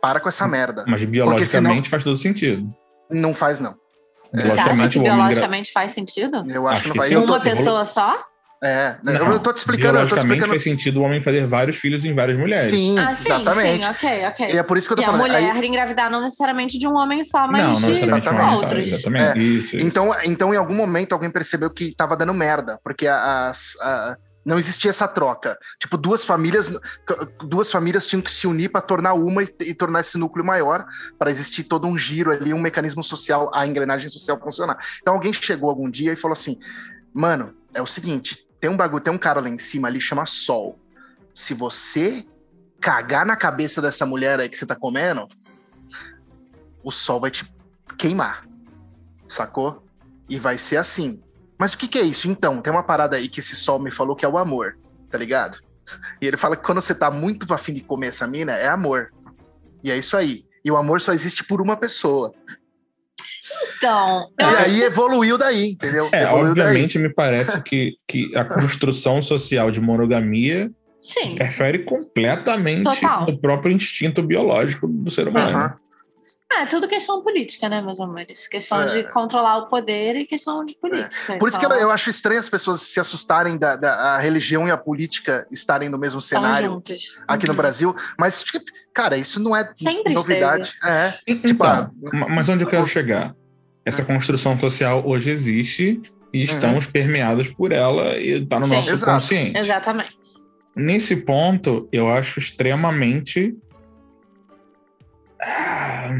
Para 0.00 0.18
com 0.18 0.28
essa 0.28 0.48
merda. 0.48 0.84
Mas 0.88 1.04
biologicamente 1.04 1.88
faz 1.88 2.02
todo 2.02 2.16
sentido. 2.16 2.68
Não 3.10 3.34
faz, 3.34 3.60
não. 3.60 3.76
Você 4.32 4.40
acha 4.40 4.54
Biologicamente, 4.54 4.92
que 4.92 4.98
homem 4.98 5.10
engra- 5.12 5.14
biologicamente 5.24 5.72
faz 5.72 5.92
sentido? 5.92 6.44
Eu 6.50 6.66
acho, 6.66 6.76
Acho 6.76 6.82
que 6.82 6.88
não 6.88 6.92
que 6.94 6.98
vai. 6.98 7.08
sim. 7.08 7.14
Eu 7.14 7.26
tô, 7.26 7.32
Uma 7.32 7.40
pessoa 7.40 7.84
só? 7.84 8.24
É, 8.62 8.96
Não, 9.02 9.12
eu 9.32 9.40
tô 9.40 9.52
te 9.52 9.58
explicando, 9.58 9.98
eu 9.98 10.08
tô 10.08 10.14
te 10.16 10.20
biologicamente 10.20 10.22
explicando. 10.22 10.50
faz 10.50 10.62
sentido 10.62 11.00
o 11.00 11.02
homem 11.02 11.20
fazer 11.22 11.46
vários 11.46 11.76
filhos 11.76 12.04
em 12.04 12.14
várias 12.14 12.38
mulheres. 12.38 12.70
Sim, 12.70 12.98
Ah, 12.98 13.14
sim, 13.14 13.24
exatamente. 13.32 13.84
sim, 13.84 13.90
ok, 13.90 14.26
ok. 14.26 14.54
E 14.54 14.58
é 14.58 14.62
por 14.62 14.76
isso 14.78 14.86
que 14.88 14.92
eu 14.92 14.96
tô 14.96 15.02
E 15.02 15.04
a 15.04 15.08
falando. 15.08 15.30
Aí- 15.32 15.46
mulher 15.48 15.64
engravidar 15.64 16.10
não 16.10 16.20
necessariamente 16.22 16.78
de 16.78 16.86
um 16.86 16.94
homem 16.94 17.24
só, 17.24 17.48
mas 17.48 17.62
não, 17.62 17.72
não 17.72 17.80
de 17.80 17.86
necessariamente 17.88 18.28
um 18.28 18.32
Exatamente. 18.32 18.62
outros. 18.64 18.88
Exatamente. 18.92 19.38
Isso, 19.58 19.76
isso. 19.76 19.86
Então, 19.86 20.10
então, 20.24 20.54
em 20.54 20.56
algum 20.56 20.74
momento, 20.74 21.12
alguém 21.12 21.30
percebeu 21.30 21.70
que 21.70 21.94
tava 21.94 22.16
dando 22.16 22.32
merda, 22.32 22.78
porque 22.84 23.06
as, 23.08 23.76
a- 23.80 24.16
não 24.44 24.58
existia 24.58 24.90
essa 24.90 25.06
troca. 25.06 25.56
Tipo, 25.80 25.96
duas 25.96 26.24
famílias, 26.24 26.72
duas 27.46 27.70
famílias 27.70 28.06
tinham 28.06 28.20
que 28.22 28.30
se 28.30 28.46
unir 28.46 28.68
para 28.70 28.80
tornar 28.80 29.14
uma 29.14 29.42
e, 29.42 29.48
e 29.60 29.74
tornar 29.74 30.00
esse 30.00 30.18
núcleo 30.18 30.44
maior, 30.44 30.84
para 31.18 31.30
existir 31.30 31.64
todo 31.64 31.86
um 31.86 31.96
giro 31.96 32.30
ali, 32.32 32.52
um 32.52 32.60
mecanismo 32.60 33.04
social, 33.04 33.50
a 33.54 33.66
engrenagem 33.66 34.08
social 34.10 34.38
funcionar. 34.40 34.76
Então, 35.00 35.14
alguém 35.14 35.32
chegou 35.32 35.68
algum 35.70 35.88
dia 35.90 36.12
e 36.12 36.16
falou 36.16 36.32
assim: 36.32 36.58
mano, 37.14 37.54
é 37.74 37.80
o 37.80 37.86
seguinte, 37.86 38.36
tem 38.62 38.70
um 38.70 38.76
bagulho, 38.76 39.02
tem 39.02 39.12
um 39.12 39.18
cara 39.18 39.40
lá 39.40 39.48
em 39.48 39.58
cima 39.58 39.88
ali 39.88 40.00
chama 40.00 40.24
Sol. 40.24 40.78
Se 41.34 41.52
você 41.52 42.24
cagar 42.80 43.26
na 43.26 43.34
cabeça 43.34 43.82
dessa 43.82 44.06
mulher 44.06 44.38
aí 44.38 44.48
que 44.48 44.56
você 44.56 44.64
tá 44.64 44.76
comendo, 44.76 45.26
o 46.84 46.92
sol 46.92 47.18
vai 47.18 47.32
te 47.32 47.52
queimar. 47.98 48.46
Sacou? 49.26 49.84
E 50.28 50.38
vai 50.38 50.58
ser 50.58 50.76
assim. 50.76 51.20
Mas 51.58 51.72
o 51.72 51.78
que, 51.78 51.88
que 51.88 51.98
é 51.98 52.02
isso? 52.02 52.28
Então, 52.28 52.62
tem 52.62 52.72
uma 52.72 52.84
parada 52.84 53.16
aí 53.16 53.28
que 53.28 53.40
esse 53.40 53.56
sol 53.56 53.80
me 53.80 53.90
falou 53.90 54.14
que 54.14 54.24
é 54.24 54.28
o 54.28 54.38
amor, 54.38 54.78
tá 55.10 55.18
ligado? 55.18 55.58
E 56.20 56.26
ele 56.28 56.36
fala 56.36 56.56
que 56.56 56.62
quando 56.62 56.80
você 56.80 56.94
tá 56.94 57.10
muito 57.10 57.52
afim 57.52 57.74
de 57.74 57.80
comer 57.80 58.08
essa 58.08 58.28
mina, 58.28 58.52
é 58.52 58.68
amor. 58.68 59.12
E 59.82 59.90
é 59.90 59.98
isso 59.98 60.16
aí. 60.16 60.46
E 60.64 60.70
o 60.70 60.76
amor 60.76 61.00
só 61.00 61.12
existe 61.12 61.42
por 61.42 61.60
uma 61.60 61.76
pessoa. 61.76 62.32
Então, 63.82 64.28
E 64.38 64.44
acho 64.44 64.56
aí 64.56 64.82
evoluiu 64.82 65.36
daí, 65.36 65.70
entendeu? 65.72 66.08
É, 66.12 66.22
evoluiu 66.22 66.50
obviamente 66.50 66.98
me 66.98 67.12
parece 67.12 67.60
que, 67.62 67.94
que 68.06 68.34
a 68.36 68.44
construção 68.44 69.20
social 69.20 69.70
de 69.70 69.80
monogamia 69.80 70.70
sim. 71.00 71.32
interfere 71.32 71.80
completamente 71.80 72.84
Total. 72.84 73.26
no 73.26 73.38
próprio 73.40 73.74
instinto 73.74 74.22
biológico 74.22 74.86
do 74.86 75.10
ser 75.10 75.24
daí. 75.30 75.44
humano. 75.44 75.58
Aham. 75.58 75.76
É 76.54 76.66
tudo 76.66 76.86
questão 76.86 77.22
política, 77.22 77.66
né, 77.66 77.80
meus 77.80 77.98
amores? 77.98 78.46
Questão 78.46 78.78
É. 78.82 78.84
de 78.86 79.10
controlar 79.10 79.56
o 79.56 79.68
poder 79.68 80.16
e 80.16 80.26
questão 80.26 80.62
de 80.66 80.74
política. 80.78 81.38
Por 81.38 81.48
isso 81.48 81.58
que 81.58 81.64
eu, 81.64 81.70
Então, 81.70 81.80
eu 81.80 81.90
acho 81.90 82.10
estranho 82.10 82.38
as 82.38 82.48
pessoas 82.48 82.82
se 82.82 83.00
assustarem 83.00 83.56
da, 83.56 83.74
da 83.74 83.94
a 83.94 84.18
religião 84.18 84.68
e 84.68 84.70
a 84.70 84.76
política 84.76 85.46
estarem 85.50 85.88
no 85.88 85.96
mesmo 85.96 86.20
cenário 86.20 86.82
aqui 87.26 87.46
no 87.46 87.52
Uhum. 87.52 87.56
Brasil. 87.56 87.96
Mas, 88.18 88.42
tipo, 88.42 88.62
cara, 88.94 89.16
isso 89.16 89.40
não 89.40 89.56
é 89.56 89.66
Sempre 89.74 90.12
novidade. 90.12 90.74
É. 90.84 91.14
Então, 91.26 91.50
Tipo, 91.50 91.64
ah, 91.64 91.90
ma- 92.12 92.28
mas 92.28 92.50
onde 92.50 92.64
eu 92.64 92.68
quero 92.68 92.86
chegar? 92.86 93.34
Essa 93.84 94.04
construção 94.04 94.58
social 94.58 95.02
hoje 95.06 95.30
existe 95.30 96.00
e 96.32 96.42
estamos 96.44 96.86
permeados 96.86 97.48
por 97.50 97.72
ela 97.72 98.16
e 98.16 98.42
está 98.42 98.58
no 98.60 98.66
Sim. 98.66 98.74
nosso 98.74 98.90
Exato. 98.90 99.12
consciente. 99.20 99.58
Exatamente. 99.58 100.16
Nesse 100.74 101.16
ponto, 101.16 101.88
eu 101.92 102.08
acho 102.08 102.38
extremamente. 102.38 103.54
Ah, 105.42 106.10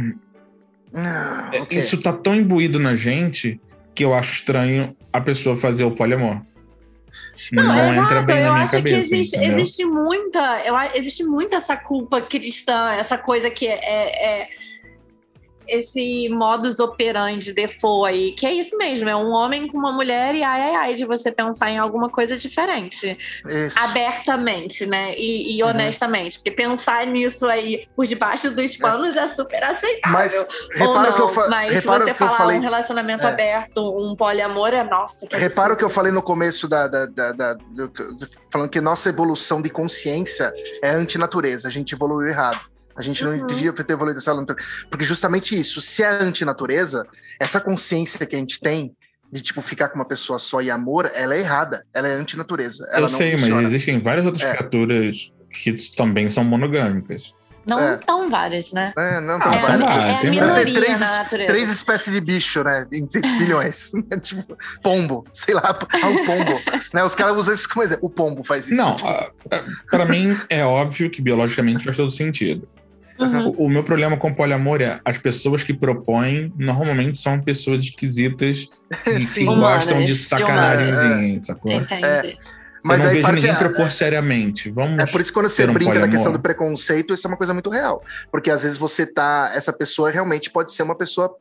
Ah, 0.95 1.49
É, 1.55 1.61
ok. 1.63 1.79
Isso 1.79 1.97
tá 1.99 2.13
tão 2.13 2.35
imbuído 2.35 2.79
na 2.79 2.95
gente 2.95 3.59
que 3.95 4.05
eu 4.05 4.13
acho 4.13 4.33
estranho 4.35 4.95
a 5.11 5.21
pessoa 5.23 5.57
fazer 5.57 5.85
o 5.85 5.91
poliamor. 5.93 6.43
Não, 7.51 7.65
Não, 7.65 7.93
exato. 7.95 8.33
eu 8.33 8.53
acho 8.53 8.73
cabeça. 8.73 8.83
que 8.83 8.95
existe, 8.95 9.37
entendeu? 9.37 9.59
existe 9.59 9.85
muita, 9.87 10.63
eu, 10.67 10.75
existe 10.95 11.25
muita 11.25 11.57
essa 11.57 11.77
culpa 11.77 12.21
cristã, 12.21 12.93
essa 12.93 13.17
coisa 13.19 13.49
que 13.51 13.67
é, 13.67 13.75
é- 14.43 14.49
esse 15.69 16.29
modus 16.29 16.79
operandi 16.81 17.53
default 17.53 18.09
aí, 18.11 18.33
que 18.33 18.47
é 18.47 18.53
isso 18.53 18.77
mesmo, 18.77 19.09
é 19.09 19.17
um 19.17 19.31
homem 19.31 19.67
com 19.69 19.79
uma 19.79 19.93
mulher 19.93 20.35
e 20.35 20.43
ai 20.43 20.61
ai 20.63 20.75
ai 20.77 20.95
de 20.95 21.05
você 21.05 21.31
pensar 21.33 21.71
em 21.71 21.79
alguma 21.79 22.09
coisa 22.09 22.37
diferente, 22.37 23.17
Isso. 23.47 23.79
abertamente, 23.79 24.87
né? 24.87 25.15
E, 25.17 25.57
e 25.59 25.63
Uhum. 25.63 25.71
honestamente, 25.71 26.39
porque 26.39 26.51
pensar 26.51 27.07
nisso 27.07 27.47
aí 27.47 27.87
por 27.95 28.07
debaixo 28.07 28.51
dos 28.51 28.77
panos 28.77 29.17
é, 29.17 29.27
super 29.29 29.63
aceitável. 29.63 30.13
Mas 30.19 30.47
repara 30.75 31.11
não, 31.11 31.17
que 31.17 31.23
eu, 31.23 31.29
fa 31.29 31.49
mas 31.49 31.75
se 31.77 31.87
você 31.87 32.15
falar 32.15 32.37
falei. 32.37 32.59
um 32.59 32.61
relacionamento 32.61 33.27
É. 33.27 33.31
aberto, 33.31 33.81
um 33.99 34.15
poliamor, 34.17 34.69
é 34.75 34.83
nossa, 34.85 35.27
que 35.27 35.37
Repara 35.37 35.73
o 35.75 35.77
que 35.77 35.85
eu 35.85 35.91
falei 35.91 36.13
no 36.13 36.23
começo 36.23 36.69
da, 36.69 36.87
da, 36.89 37.07
da- 37.07 37.33
da- 37.33 37.55
do- 37.55 37.93
falando 38.53 38.69
que 38.69 38.81
nossa 38.81 39.09
evolução 39.09 39.61
de 39.63 39.71
consciência 39.71 40.53
é 40.83 40.91
antinatureza. 40.91 41.69
A 41.69 41.71
gente 41.71 41.95
evoluiu 41.95 42.29
errado. 42.29 42.61
A 42.97 43.03
gente 43.03 43.25
não 43.25 43.33
Uhum. 43.33 43.47
devia 43.47 43.73
ter 43.73 43.97
natureza. 43.97 44.87
Porque 44.91 45.05
justamente 45.05 45.59
isso, 45.59 45.81
se 45.81 46.03
é 46.03 46.09
antinatureza, 46.09 47.07
essa 47.41 47.61
consciência 47.61 48.25
que 48.27 48.37
a 48.37 48.39
gente 48.39 48.61
tem 48.61 48.95
de 49.31 49.41
tipo 49.41 49.63
ficar 49.63 49.89
com 49.89 49.97
uma 49.97 50.05
pessoa 50.05 50.39
só 50.39 50.61
e 50.61 50.71
amor, 50.71 51.11
ela 51.15 51.35
é 51.35 51.39
errada. 51.41 51.85
Ela 51.95 52.09
é 52.09 52.15
antinatureza. 52.15 52.87
Ela 52.91 52.99
Eu 52.99 53.01
não 53.03 53.09
sei, 53.09 53.33
funciona. 53.33 53.63
mas 53.63 53.71
existem 53.71 54.01
várias 54.01 54.27
outras 54.27 54.45
É. 54.45 54.53
criaturas 54.57 55.33
que 55.51 55.73
também 55.97 56.31
são 56.31 56.45
monogâmicas. 56.45 57.33
Não 57.65 57.79
É. 57.79 57.97
tão 57.97 58.29
vários, 58.29 58.73
né? 58.73 58.93
É, 58.99 59.21
não, 59.21 59.37
Ah, 59.37 59.39
tá 59.39 59.55
É, 59.55 59.61
várias. 59.61 59.81
lá, 59.81 60.07
é 60.09 60.15
a 60.15 60.19
tem- 60.19 60.31
minoria 60.31 60.65
ter 60.65 60.73
três- 60.75 60.99
na 61.01 61.17
natureza. 61.19 61.47
Três 61.53 61.71
espécies 61.71 62.13
de 62.13 62.21
bicho, 62.21 62.63
né? 62.65 62.87
Em 62.93 63.07
bilhões. 63.39 63.93
tipo, 64.21 64.59
pombo, 64.83 65.25
sei 65.33 65.55
lá, 65.55 65.63
ah, 65.65 66.09
o 66.09 66.27
pombo. 66.27 66.61
né? 66.93 67.05
Os 67.05 67.15
caras 67.15 67.37
usam 67.37 67.55
isso 67.55 67.69
como 67.69 67.85
exemplo. 67.85 68.05
O 68.07 68.11
pombo 68.11 68.43
faz 68.43 68.67
isso. 68.67 68.75
Não, 68.77 68.97
tipo, 68.97 69.09
a- 69.09 69.31
a- 69.53 69.65
pra 69.89 70.05
mim 70.05 70.37
é 70.51 70.65
óbvio 70.65 71.09
que 71.09 71.23
biologicamente 71.23 71.85
faz 71.85 71.97
todo 71.97 72.11
sentido. 72.11 72.69
Uhum. 73.23 73.49
O, 73.59 73.67
o 73.67 73.69
meu 73.71 73.83
problema 73.85 74.17
com 74.17 74.31
o 74.31 74.35
poliamor 74.35 74.81
é 74.81 75.01
as 75.05 75.17
pessoas 75.19 75.63
que 75.63 75.73
propõem 75.75 76.53
normalmente 76.57 77.19
são 77.19 77.41
pessoas 77.41 77.83
esquisitas 77.83 78.69
e 79.07 79.15
que 79.19 79.21
Sim. 79.27 79.47
gostam 79.47 79.99
de 79.99 80.13
Humanas, 80.13 80.21
sacanagem, 80.21 81.41
sacou? 81.41 81.73
Entendi. 81.73 82.39
mas 82.85 83.01
eu 83.01 83.05
não 83.05 83.11
aí 83.11 83.15
vejo 83.17 83.23
parte 83.23 83.37
ninguém 83.37 83.51
é- 83.51 83.59
propor 83.59 83.93
seriamente. 83.93 84.71
Vamos. 84.71 84.99
É 84.99 85.07
por 85.07 85.21
isso 85.21 85.31
que 85.31 85.35
quando 85.35 85.49
você 85.49 85.65
um 85.65 85.73
brinca 85.73 85.91
na 85.91 85.95
poliamor. 86.01 86.11
questão 86.15 86.33
do 86.33 86.41
preconceito, 86.41 87.15
isso 87.15 87.27
é 87.27 87.29
uma 87.29 87.37
coisa 87.37 87.53
muito 87.53 87.71
real. 87.71 88.03
Porque 88.31 88.51
às 88.51 88.63
vezes 88.63 88.77
você 88.77 89.07
tá. 89.07 89.53
Essa 89.55 89.73
pessoa 89.73 90.11
realmente 90.11 90.51
pode 90.51 90.73
ser 90.73 90.83
uma 90.83 90.97
pessoa 90.97 91.35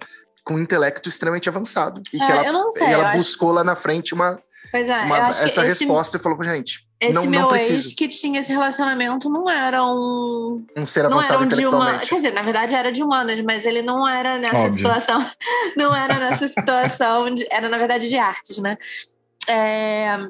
com 0.43 0.55
um 0.55 0.59
intelecto 0.59 1.07
extremamente 1.09 1.47
avançado. 1.50 2.01
E 2.13 2.21
É, 2.21 2.25
que 2.25 2.31
ela, 2.31 2.45
eu 2.45 2.53
não 2.53 2.71
sei, 2.71 2.88
e 2.88 2.91
ela 2.91 3.03
eu 3.03 3.07
acho- 3.07 3.17
buscou 3.17 3.51
lá 3.51 3.63
na 3.63 3.75
frente 3.75 4.13
uma, 4.13 4.39
Pois 4.71 4.89
é, 4.89 5.00
uma- 5.01 5.17
eu 5.17 5.23
acho 5.23 5.43
essa 5.43 5.61
que 5.63 5.67
esse, 5.71 5.83
resposta 5.83 6.17
e 6.17 6.19
falou 6.19 6.38
com 6.38 6.43
gente. 6.43 6.79
Esse 7.01 7.13
não, 7.13 7.25
meu 7.25 7.41
não 7.48 7.55
ex 7.55 7.93
que 7.93 8.08
tinha 8.08 8.39
esse 8.39 8.51
relacionamento 8.51 9.27
não 9.27 9.50
era 9.50 9.84
um. 9.84 10.63
Um 10.77 10.86
ser 10.86 11.10
Não 11.10 11.17
avançado 11.17 11.46
era 11.46 11.46
um 11.46 11.48
de 11.48 11.65
uma. 11.65 11.98
Quer 11.98 12.15
dizer, 12.15 12.31
na 12.31 12.43
verdade 12.43 12.75
era 12.75 12.91
de 12.91 13.01
humanas, 13.01 13.41
mas 13.43 13.65
ele 13.65 13.81
não 13.81 14.08
era 14.08 14.38
nessa 14.38 14.55
Óbvio. 14.55 14.74
situação. 14.74 15.25
Não 15.75 15.96
era 15.96 16.20
nessa 16.20 16.48
situação. 16.48 17.34
De, 17.34 17.48
era, 17.50 17.70
na 17.70 17.77
verdade, 17.77 18.08
de 18.08 18.17
artes, 18.17 18.60
né? 18.60 18.77
É, 19.48 20.27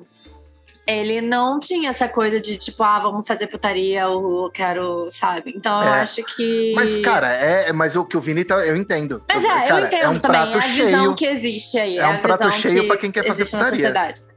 ele 0.88 1.21
não 1.21 1.59
tinha 1.59 1.89
essa 1.89 2.07
coisa 2.07 2.39
de 2.39 2.57
tipo, 2.57 2.83
ah, 2.83 3.00
vamos 3.00 3.27
fazer 3.27 3.47
putaria, 3.47 4.07
ou 4.07 4.50
quero, 4.50 5.07
sabe? 5.11 5.53
Então 5.55 5.81
eu 5.81 5.88
É. 5.89 6.01
acho 6.01 6.23
que. 6.23 6.73
Mas, 6.75 6.97
cara, 6.97 7.31
é, 7.31 7.71
mas 7.71 7.95
o 7.95 8.03
que 8.05 8.17
o 8.17 8.21
Vini 8.21 8.43
tá, 8.43 8.55
eu 8.65 8.75
entendo. 8.75 9.23
Mas 9.27 9.43
é, 9.43 9.47
cara, 9.47 9.69
eu 9.81 9.85
entendo 9.88 10.01
é 10.03 10.09
um 10.09 10.19
também. 10.19 10.41
prato 10.41 10.57
é 10.57 10.61
a 10.61 10.67
visão 10.67 11.00
cheio. 11.03 11.15
que 11.15 11.25
existe 11.25 11.77
aí. 11.77 11.97
É 11.97 12.07
um 12.07 12.17
prato 12.17 12.51
cheio 12.51 12.81
que 12.81 12.88
pra 12.88 12.97
quem 12.97 13.11
quer 13.11 13.25
fazer 13.25 13.45
putaria. 13.45 13.88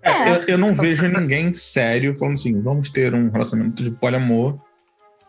É, 0.02 0.10
É. 0.10 0.28
Eu, 0.36 0.42
eu 0.48 0.58
não 0.58 0.74
vejo 0.74 1.08
ninguém 1.08 1.52
sério 1.52 2.16
falando 2.16 2.34
assim, 2.34 2.60
vamos 2.60 2.90
ter 2.90 3.14
um 3.14 3.30
relacionamento 3.30 3.82
de 3.82 3.90
poliamor. 3.90 4.58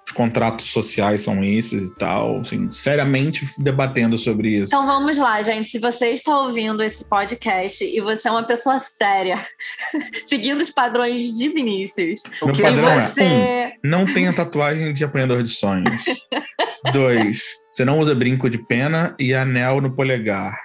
Os 0.08 0.12
contratos 0.12 0.72
sociais 0.72 1.24
são 1.24 1.44
esses 1.44 1.90
e 1.90 1.96
tal, 1.96 2.40
assim, 2.40 2.70
seriamente 2.70 3.50
debatendo 3.58 4.18
sobre 4.20 4.50
isso. 4.50 4.66
Então 4.66 4.86
vamos 4.86 5.18
lá, 5.18 5.42
gente. 5.42 5.68
Se 5.68 5.80
você 5.80 6.10
está 6.10 6.42
ouvindo 6.42 6.84
esse 6.84 7.10
podcast 7.10 7.84
e 7.84 8.00
você 8.02 8.28
é 8.28 8.32
uma 8.32 8.44
pessoa 8.44 8.80
séria, 8.80 9.36
seguindo 10.28 10.62
os 10.62 10.70
padrões 10.70 11.36
de 11.36 11.50
Vinícius, 11.50 12.22
O 12.40 12.46
Meu 12.46 12.56
que 12.56 12.62
padrão 12.62 12.90
é, 12.90 13.08
você. 13.08 13.74
Não 13.84 14.06
tenha 14.06 14.32
tatuagem 14.32 14.94
de 14.94 15.04
apanhador 15.04 15.42
de 15.42 15.50
sonhos. 15.50 16.06
Dois, 16.94 17.42
você 17.74 17.84
não 17.84 18.00
usa 18.00 18.14
brinco 18.14 18.48
de 18.48 18.60
pena 18.60 19.16
e 19.20 19.34
anel 19.34 19.82
no 19.82 19.96
polegar. 19.96 20.56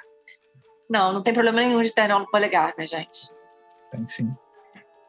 Não, 0.89 1.15
não 1.15 1.23
tem 1.23 1.33
problema 1.33 1.61
nenhum 1.61 1.83
de 1.83 1.95
ter 1.95 2.03
anel 2.03 2.21
no 2.21 2.31
polegar, 2.31 2.75
minha 2.77 2.87
gente. 2.87 3.31
Tem 3.91 4.07
sim. 4.07 4.29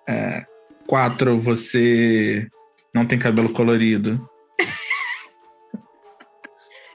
É, 0.08 0.46
quatro, 0.88 1.40
você 1.40 2.48
não 2.94 3.06
tem 3.06 3.18
cabelo 3.18 3.52
colorido. 3.52 4.30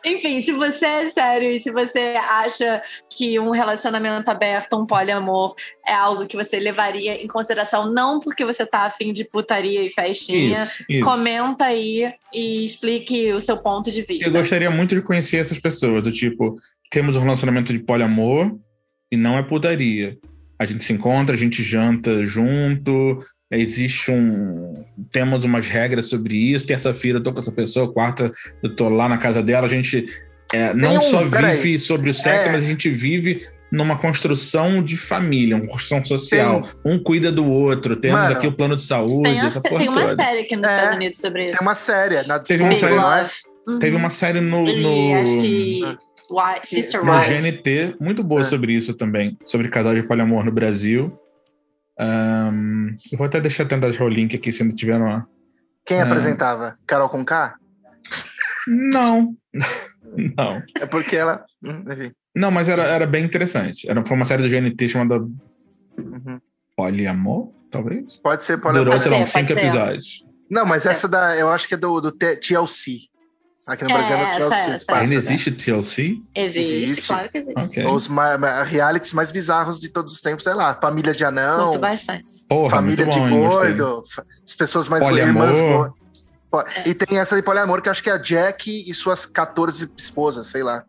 Enfim, 0.06 0.40
se 0.40 0.52
você 0.52 0.86
é 0.86 1.10
sério 1.10 1.50
e 1.50 1.60
se 1.60 1.72
você 1.72 2.14
acha 2.16 2.80
que 3.10 3.40
um 3.40 3.50
relacionamento 3.50 4.30
aberto, 4.30 4.76
um 4.76 4.86
poliamor, 4.86 5.56
é 5.84 5.92
algo 5.92 6.28
que 6.28 6.36
você 6.36 6.60
levaria 6.60 7.20
em 7.20 7.26
consideração, 7.26 7.92
não 7.92 8.20
porque 8.20 8.44
você 8.44 8.64
tá 8.64 8.82
afim 8.82 9.12
de 9.12 9.24
putaria 9.24 9.82
e 9.82 9.92
festinha, 9.92 10.62
Isso, 10.62 10.84
isso. 10.88 11.04
comenta 11.04 11.64
aí 11.64 12.14
e 12.32 12.64
explique 12.64 13.32
o 13.32 13.40
seu 13.40 13.58
ponto 13.58 13.90
de 13.90 14.02
vista. 14.02 14.28
Eu 14.28 14.32
gostaria 14.32 14.70
muito 14.70 14.94
de 14.94 15.02
conhecer 15.02 15.38
essas 15.38 15.58
pessoas, 15.58 16.04
do 16.04 16.12
tipo, 16.12 16.56
temos 16.88 17.16
um 17.16 17.22
relacionamento 17.22 17.72
de 17.72 17.80
poliamor 17.80 18.56
e 19.10 19.16
não 19.16 19.36
é 19.36 19.42
putaria. 19.42 20.16
A 20.56 20.64
gente 20.64 20.84
se 20.84 20.92
encontra, 20.92 21.34
a 21.34 21.38
gente 21.38 21.64
janta 21.64 22.22
junto, 22.22 23.18
existe 23.50 24.10
um. 24.10 24.74
Temos 25.12 25.44
umas 25.44 25.66
regras 25.68 26.08
sobre 26.08 26.36
isso. 26.36 26.66
Terça-feira 26.66 27.18
eu 27.18 27.22
tô 27.22 27.32
com 27.32 27.40
essa 27.40 27.52
pessoa, 27.52 27.92
quarta 27.92 28.32
eu 28.62 28.74
tô 28.74 28.88
lá 28.88 29.08
na 29.08 29.18
casa 29.18 29.42
dela, 29.42 29.66
a 29.66 29.70
gente 29.70 30.06
é, 30.52 30.72
não 30.74 30.98
um- 30.98 31.02
só 31.02 31.24
vive 31.24 31.78
sobre 31.78 32.10
o 32.10 32.14
sexo, 32.14 32.48
É. 32.48 32.52
mas 32.52 32.62
a 32.62 32.66
gente 32.66 32.88
vive 32.88 33.40
numa 33.72 33.98
construção 33.98 34.80
de 34.82 34.96
família, 34.96 35.56
uma 35.56 35.66
construção 35.66 36.04
social. 36.04 36.66
Um 36.84 36.98
cuida 37.02 37.32
do 37.32 37.44
outro, 37.44 37.96
temos 37.96 38.20
Mano, 38.20 38.32
aqui 38.36 38.46
o 38.46 38.52
plano 38.52 38.76
de 38.76 38.84
saúde, 38.84 39.24
Tem, 39.28 39.40
a 39.40 39.46
essa 39.46 39.60
sé- 39.60 39.68
porra 39.68 39.80
tem 39.80 39.88
uma 39.90 40.02
toda. 40.02 40.14
série 40.14 40.40
aqui 40.42 40.54
nos 40.56 40.68
É, 40.68 40.70
Estados 40.76 40.96
Unidos 40.96 41.18
sobre 41.18 41.44
isso. 41.46 41.52
Tem 41.54 41.62
uma 41.62 41.74
série 41.74 42.22
na 42.28 42.38
Teve 42.38 42.62
uma 42.62 42.74
série- 42.76 42.94
é? 42.94 43.26
Uhum. 43.68 43.78
Teve 43.80 43.96
uma 43.96 44.10
série 44.10 44.40
no, 44.40 44.68
E 44.68 44.80
no- 44.80 45.14
acho 45.20 45.40
que 45.40 45.82
Sister 46.64 47.04
No 47.04 47.12
no 47.12 47.18
Wives. 47.18 47.42
GNT, 47.42 47.96
muito 48.00 48.22
boa 48.22 48.42
É. 48.42 48.44
sobre 48.44 48.72
isso 48.72 48.94
também, 48.94 49.36
sobre 49.44 49.68
casais 49.68 50.00
de 50.00 50.06
poliamor 50.06 50.44
no 50.44 50.52
Brasil. 50.52 51.12
Ahn, 51.98 52.94
eu 53.12 53.18
vou 53.18 53.26
até 53.26 53.40
deixar 53.40 53.64
tentar 53.66 53.88
deixar 53.88 54.04
o 54.04 54.08
link 54.08 54.34
aqui 54.36 54.52
se 54.52 54.62
ainda 54.62 54.74
tiver 54.74 54.96
uma. 54.96 55.26
Quem 55.84 55.98
É. 55.98 56.02
apresentava? 56.02 56.74
Carol 56.86 57.08
com 57.08 57.24
K? 57.24 57.54
Não. 58.68 59.34
Não. 60.36 60.62
É 60.80 60.86
porque 60.86 61.16
ela. 61.16 61.44
hum, 61.62 61.84
Enfim. 61.90 62.12
Não, 62.34 62.50
mas 62.50 62.68
era, 62.68 62.82
era 62.84 63.06
bem 63.06 63.24
interessante. 63.24 63.88
Era, 63.90 64.04
foi 64.04 64.16
uma 64.16 64.24
série 64.24 64.42
do 64.42 64.48
GNT 64.48 64.88
chamada 64.88 65.16
Uhum. 65.98 66.38
Poliamor, 66.76 67.52
talvez? 67.70 68.16
Pode 68.22 68.44
ser, 68.44 68.58
pode 68.58 68.76
Durou, 68.78 68.92
Pode 68.92 69.02
sei 69.04 69.12
lá, 69.18 69.26
cinco 69.28 69.52
episódios. 69.52 70.22
Não, 70.50 70.66
mas 70.66 70.84
É. 70.86 70.90
essa 70.90 71.08
da. 71.08 71.36
Eu 71.36 71.50
acho 71.50 71.66
que 71.66 71.74
é 71.74 71.76
do, 71.76 72.00
do 72.00 72.12
TLC. 72.12 72.98
Aqui 73.66 73.82
no 73.84 73.90
É, 73.90 73.94
Brasil 73.94 74.16
é 74.16 74.18
do 74.18 74.24
essa, 74.44 74.48
TLC. 74.54 74.70
essa, 74.74 74.94
Ainda 74.94 75.08
né? 75.10 75.14
existe 75.16 75.50
TLC? 75.50 76.22
Existe, 76.34 76.74
Existe. 76.84 77.06
claro 77.08 77.28
que 77.28 77.38
existe. 77.38 77.80
Ok. 77.80 77.86
Os 77.86 78.06
ma- 78.06 78.38
ma- 78.38 78.62
realities 78.62 79.12
mais 79.12 79.32
bizarros 79.32 79.80
de 79.80 79.88
todos 79.88 80.12
os 80.12 80.20
tempos, 80.20 80.44
sei 80.44 80.54
lá, 80.54 80.72
família 80.80 81.12
de 81.12 81.24
anão, 81.24 81.66
Curto 81.70 81.80
bastante. 81.80 82.28
Porra, 82.48 82.70
família 82.76 83.04
muito 83.06 83.18
de 83.18 83.28
bom, 83.28 83.48
gostei. 83.48 83.74
gordo, 83.74 84.02
as 84.46 84.54
pessoas 84.54 84.88
mais 84.88 85.04
irmãs 85.04 85.60
gordas. 85.60 85.96
É. 86.76 86.88
E 86.88 86.94
tem 86.94 87.18
essa 87.18 87.34
de 87.34 87.42
poliamor 87.42 87.82
que 87.82 87.88
eu 87.88 87.90
acho 87.90 88.02
que 88.02 88.08
é 88.08 88.12
a 88.12 88.18
Jack 88.18 88.70
e 88.88 88.94
suas 88.94 89.26
14 89.26 89.90
esposas, 89.98 90.46
sei 90.46 90.62
lá. 90.62 90.84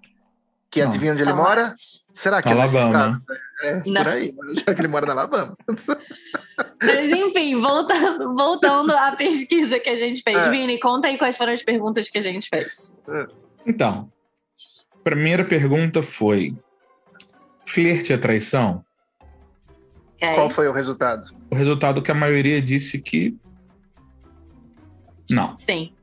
Que 0.69 0.79
Nossa. 0.79 0.89
adivinha 0.91 1.13
onde 1.13 1.21
ele 1.21 1.33
mora? 1.33 1.73
Será 2.13 2.41
que 2.41 2.49
é 2.49 2.55
nesse 2.55 2.77
Alabama. 2.77 3.23
estado? 3.23 3.39
É, 3.63 3.89
Não. 3.89 4.03
por 4.03 4.11
aí, 4.11 4.35
já 4.67 4.75
que 4.75 4.81
ele 4.81 4.87
mora 4.87 5.05
na 5.05 5.11
Alabama. 5.13 5.55
Mas 6.81 7.11
enfim, 7.11 7.59
voltando, 7.59 8.35
voltando 8.35 8.91
à 8.91 9.15
pesquisa 9.15 9.79
que 9.79 9.89
a 9.89 9.95
gente 9.95 10.21
fez. 10.21 10.37
É. 10.37 10.49
Vini, 10.49 10.79
conta 10.79 11.07
aí 11.07 11.17
quais 11.17 11.37
foram 11.37 11.53
as 11.53 11.63
perguntas 11.63 12.09
que 12.09 12.17
a 12.17 12.21
gente 12.21 12.49
fez. 12.49 12.97
Então, 13.65 14.11
primeira 15.03 15.45
pergunta 15.45 16.03
foi: 16.03 16.53
flerte 17.65 18.11
é 18.11 18.17
traição? 18.17 18.83
Ok? 20.15 20.35
Qual 20.35 20.49
foi 20.49 20.67
o 20.67 20.73
resultado? 20.73 21.33
O 21.49 21.55
resultado 21.55 22.01
que 22.01 22.11
a 22.11 22.15
maioria 22.15 22.61
disse 22.61 22.99
que. 22.99 23.37
Não. 25.29 25.57
Sim. 25.57 25.93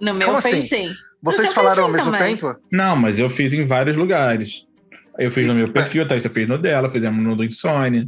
No 0.00 0.14
meu 0.14 0.28
Como 0.28 0.42
foi 0.42 0.58
assim? 0.58 0.66
sim. 0.66 0.94
Vocês 1.22 1.52
falaram 1.52 1.84
ao 1.84 1.90
perfil 1.90 2.10
mesmo 2.12 2.18
também. 2.18 2.36
tempo? 2.36 2.58
Não, 2.72 2.96
mas 2.96 3.18
eu 3.18 3.28
fiz 3.28 3.52
em 3.52 3.64
vários 3.66 3.96
lugares. 3.96 4.66
Eu 5.18 5.30
fiz 5.30 5.46
no 5.46 5.52
E- 5.52 5.56
meu 5.56 5.72
perfil, 5.72 6.02
a 6.04 6.08
Thaís 6.08 6.26
fez 6.26 6.48
no 6.48 6.56
dela, 6.56 6.88
fizemos 6.88 7.22
no 7.22 7.36
do 7.36 7.44
Insônia. 7.44 8.06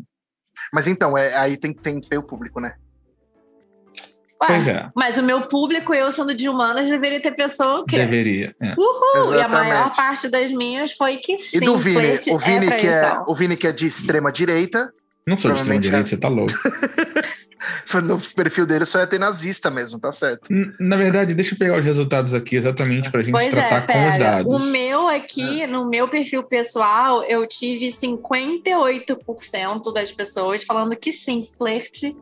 Mas 0.73 0.87
então, 0.87 1.17
é, 1.17 1.35
aí 1.37 1.57
tem, 1.57 1.73
tem 1.73 2.01
que 2.01 2.09
ter 2.09 2.17
o 2.19 2.23
público, 2.23 2.61
né? 2.61 2.75
Ué, 4.41 4.47
Pois 4.49 4.67
é, 4.69 4.89
Mas 4.97 5.19
o 5.19 5.23
meu 5.23 5.43
público, 5.43 5.95
eu 5.95 6.11
sendo 6.11 6.35
de 6.35 6.49
humanas, 6.49 6.89
deveria 6.91 7.21
ter 7.23 7.31
pessoa 7.33 7.81
o 7.81 7.85
quê? 7.85 7.97
deveria. 7.97 8.55
é. 8.61 8.75
Uhul! 8.77 9.35
E 9.35 9.37
a 9.37 9.47
Exatamente. 9.47 9.51
maior 9.69 9.95
parte 9.97 10.29
das 10.29 10.51
minhas 10.51 10.93
foi 10.93 11.19
que 11.19 11.39
sim. 11.39 11.59
E 11.59 11.61
do 11.61 11.77
Vini, 11.79 12.19
o 12.31 12.39
Vini, 12.39 12.67
é 12.67 12.71
que 12.77 12.87
é, 12.89 13.19
o 13.27 13.35
Vini 13.35 13.57
que 13.57 13.67
é 13.69 13.73
de 13.73 13.87
extrema 13.87 14.33
direita, 14.33 14.93
Não 15.27 15.39
sou 15.39 15.53
de 15.53 15.59
extrema 15.59 15.81
direita, 15.81 16.05
é. 16.05 16.11
você 16.11 16.17
tá 16.17 16.29
louco. 16.29 16.53
no 18.03 18.19
perfil 18.21 18.67
dele 18.67 18.85
só 18.87 18.99
ia 18.99 19.07
ter 19.07 19.19
nazista 19.19 19.71
mesmo, 19.71 19.99
tá 19.99 20.13
certo? 20.13 20.49
Na 20.81 20.97
verdade, 20.97 21.35
deixa 21.35 21.55
eu 21.55 21.59
pegar 21.59 21.79
os 21.79 21.85
resultados 21.85 22.33
aqui 22.35 22.57
exatamente 22.57 23.11
pra 23.11 23.23
gente 23.23 23.33
Pois 23.33 23.51
tratar 23.51 23.85
é, 23.89 23.91
com 23.93 24.11
os 24.11 24.19
dados. 24.19 24.55
O 24.55 24.59
meu 24.71 25.09
aqui, 25.09 25.67
no 25.67 25.89
meu 25.89 26.09
perfil 26.09 26.43
pessoal, 26.43 27.23
eu 27.25 27.47
tive 27.47 27.89
58% 27.89 29.93
das 29.93 30.11
pessoas 30.11 30.65
falando 30.65 30.97
que 30.97 31.13
sim, 31.13 31.47
flerte 31.47 32.17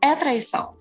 é 0.00 0.14
traição. 0.14 0.76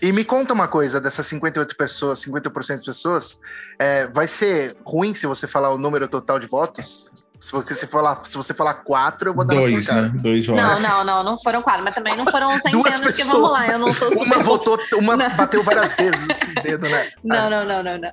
E 0.00 0.12
me 0.12 0.24
conta 0.24 0.54
uma 0.54 0.68
coisa, 0.68 1.00
dessas 1.00 1.26
58 1.26 1.76
pessoas, 1.76 2.24
50% 2.24 2.78
de 2.80 2.86
pessoas, 2.86 3.40
é, 3.78 4.06
vai 4.06 4.28
ser 4.28 4.76
ruim 4.84 5.12
se 5.14 5.26
você 5.26 5.48
falar 5.48 5.70
o 5.70 5.78
número 5.78 6.06
total 6.06 6.38
de 6.38 6.46
votos? 6.46 7.10
Se 7.44 7.52
você 7.52 7.86
falar, 7.86 8.24
se 8.24 8.34
você 8.38 8.54
falar 8.54 8.72
quatro, 8.72 9.28
eu 9.28 9.34
vou 9.34 9.44
dar 9.44 9.54
na 9.56 9.60
Dois, 9.60 9.84
sua 9.84 9.94
cara. 9.94 10.08
né? 10.08 10.12
Dois 10.22 10.48
Não, 10.48 10.56
votos. 10.56 10.80
não, 10.80 11.04
não, 11.04 11.22
não 11.24 11.38
foram 11.38 11.60
quatro, 11.60 11.84
mas 11.84 11.94
também 11.94 12.16
não 12.16 12.26
foram 12.26 12.48
centenas, 12.58 12.98
porque 13.00 13.22
vamos 13.24 13.52
lá, 13.52 13.66
eu 13.68 13.78
não 13.78 13.90
sou 13.92 14.10
super... 14.10 14.24
Uma 14.36 14.42
votou, 14.42 14.78
uma 14.94 15.14
Não. 15.18 15.28
bateu 15.36 15.62
várias 15.62 15.94
vezes 15.94 16.26
esse 16.26 16.54
dedo, 16.62 16.88
né? 16.88 17.10
Não, 17.22 17.50
não, 17.50 17.66
não, 17.66 17.82
não, 17.82 17.98
não. 17.98 18.12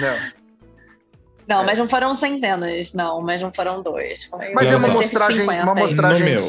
Não. 0.00 0.16
Não, 1.48 1.60
É. 1.60 1.64
mas 1.66 1.78
não 1.78 1.88
foram 1.88 2.12
centenas, 2.16 2.92
não, 2.92 3.22
mas 3.22 3.40
não 3.40 3.52
foram 3.52 3.82
dois. 3.84 4.24
Foi 4.24 4.52
Mas 4.52 4.72
é 4.72 4.76
uma 4.76 4.84
Olha 4.86 4.92
só. 4.94 4.98
mostragem, 4.98 5.44
uma 5.44 5.52
50. 5.52 5.74
mostragem. 5.76 6.20
No 6.20 6.32
meu. 6.32 6.42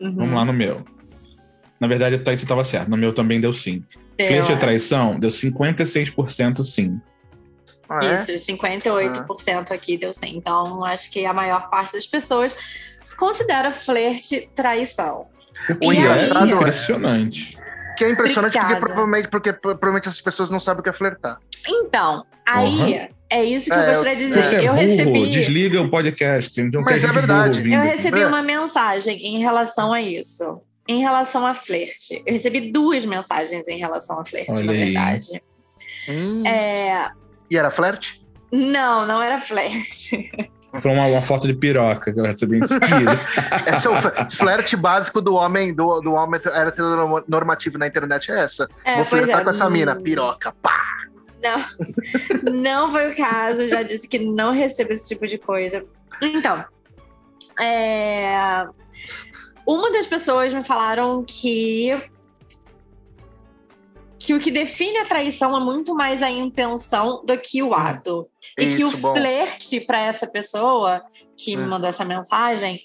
Uhum. 0.00 0.14
Vamos 0.16 0.34
lá 0.34 0.44
no 0.44 0.52
meu. 0.52 0.84
Na 1.80 1.88
verdade, 1.88 2.16
Thaís 2.18 2.40
estava 2.42 2.62
certo. 2.62 2.88
No 2.88 2.96
meu 2.96 3.12
também 3.12 3.40
deu 3.40 3.52
sim. 3.52 3.84
Deu, 4.16 4.28
Flerte 4.28 4.52
é 4.52 4.54
é. 4.54 4.58
traição? 4.58 5.18
Deu 5.18 5.30
56% 5.30 6.62
sim. 6.62 7.00
Ah, 8.00 8.04
é? 8.04 8.14
Isso, 8.14 8.32
58% 8.32 9.70
aqui 9.72 9.96
deu 9.98 10.12
sim. 10.12 10.36
Então, 10.36 10.84
acho 10.84 11.10
que 11.10 11.24
a 11.26 11.32
maior 11.32 11.68
parte 11.70 11.92
das 11.94 12.06
pessoas 12.06 12.56
considera 13.18 13.70
flerte 13.72 14.48
traição. 14.54 15.26
O 15.82 15.92
E 15.92 15.96
engraçado 15.98 16.44
aí- 16.44 16.50
é 16.52 16.54
Impressionante. 16.54 17.56
que 17.96 18.04
é 18.04 18.10
impressionante 18.10 18.58
porque 18.58 18.76
provavelmente, 18.76 19.28
porque 19.28 19.52
provavelmente 19.52 20.08
essas 20.08 20.20
pessoas 20.20 20.50
não 20.50 20.58
sabem 20.58 20.80
o 20.80 20.82
que 20.82 20.88
é 20.88 20.92
flertar. 20.92 21.38
Então, 21.68 22.24
aí 22.46 22.68
Uhum. 22.80 23.08
é 23.30 23.44
isso 23.44 23.66
que 23.70 23.76
É, 23.76 23.82
eu 23.90 23.94
gostaria 23.94 24.16
de 24.16 24.28
Você 24.28 24.40
dizer. 24.40 24.56
é 24.56 24.68
eu 24.68 24.72
burro, 24.74 24.86
recebi. 24.86 25.30
desliga 25.30 25.80
o 25.82 25.88
podcast. 25.88 26.60
Um 26.60 26.70
Mas 26.82 27.04
é 27.04 27.08
verdade. 27.12 27.70
Eu 27.70 27.80
recebi 27.82 28.22
É. 28.22 28.26
uma 28.26 28.42
mensagem 28.42 29.18
em 29.24 29.38
relação 29.40 29.92
a 29.92 30.00
isso. 30.00 30.60
Em 30.88 31.00
relação 31.00 31.46
a 31.46 31.54
flerte. 31.54 32.20
Eu 32.26 32.32
recebi 32.32 32.72
duas 32.72 33.04
mensagens 33.04 33.68
em 33.68 33.78
relação 33.78 34.18
a 34.18 34.24
flerte, 34.24 34.50
Olha 34.52 34.64
na 34.64 34.72
verdade. 34.72 35.42
Hum. 36.08 36.44
É, 36.44 37.08
E 37.52 37.58
era 37.58 37.70
flerte? 37.70 38.24
Não, 38.50 39.06
não 39.06 39.20
era 39.20 39.38
flerte. 39.38 40.30
Foi 40.80 40.90
uma, 40.90 41.04
uma 41.04 41.20
foto 41.20 41.46
de 41.46 41.52
piroca 41.52 42.10
que 42.10 42.18
eu 42.18 42.24
recebi 42.24 42.60
em 42.60 42.62
seguida. 42.62 43.12
Esse 43.70 43.86
é 43.86 43.90
o 43.90 44.00
fl- 44.00 44.08
flerte 44.34 44.74
básico 44.74 45.20
do 45.20 45.34
homem, 45.34 45.74
do, 45.74 46.00
do 46.00 46.14
homem 46.14 46.40
heteronormativo 46.42 47.76
na 47.76 47.86
internet, 47.86 48.32
é 48.32 48.40
essa. 48.40 48.66
É, 48.86 48.96
Vou 48.96 49.04
flertar 49.04 49.42
é, 49.42 49.44
com 49.44 49.50
essa 49.50 49.68
mina, 49.68 49.94
hum, 49.94 50.02
piroca, 50.02 50.50
pá. 50.62 50.80
Não, 51.42 51.62
não 52.54 52.90
foi 52.90 53.10
o 53.10 53.16
caso. 53.16 53.68
Já 53.68 53.82
disse 53.82 54.08
que 54.08 54.18
não 54.18 54.50
recebo 54.54 54.94
esse 54.94 55.08
tipo 55.08 55.26
de 55.26 55.36
coisa. 55.36 55.84
Então, 56.22 56.64
é, 57.60 58.66
uma 59.66 59.92
das 59.92 60.06
pessoas 60.06 60.54
me 60.54 60.64
falaram 60.64 61.22
que 61.22 62.02
que 64.24 64.34
o 64.34 64.38
que 64.40 64.50
define 64.50 64.98
a 64.98 65.04
traição 65.04 65.56
é 65.56 65.60
muito 65.60 65.94
mais 65.94 66.22
a 66.22 66.30
intenção 66.30 67.24
do 67.24 67.36
que 67.38 67.62
o 67.62 67.74
ato. 67.74 68.28
E 68.58 68.76
que 68.76 68.84
o 68.84 68.88
Isso, 68.90 68.98
bom. 68.98 69.12
flerte 69.12 69.80
para 69.80 70.00
essa 70.00 70.26
pessoa 70.26 71.02
que 71.36 71.56
me 71.56 71.64
Hum. 71.64 71.68
mandou 71.68 71.88
essa 71.88 72.04
mensagem, 72.04 72.80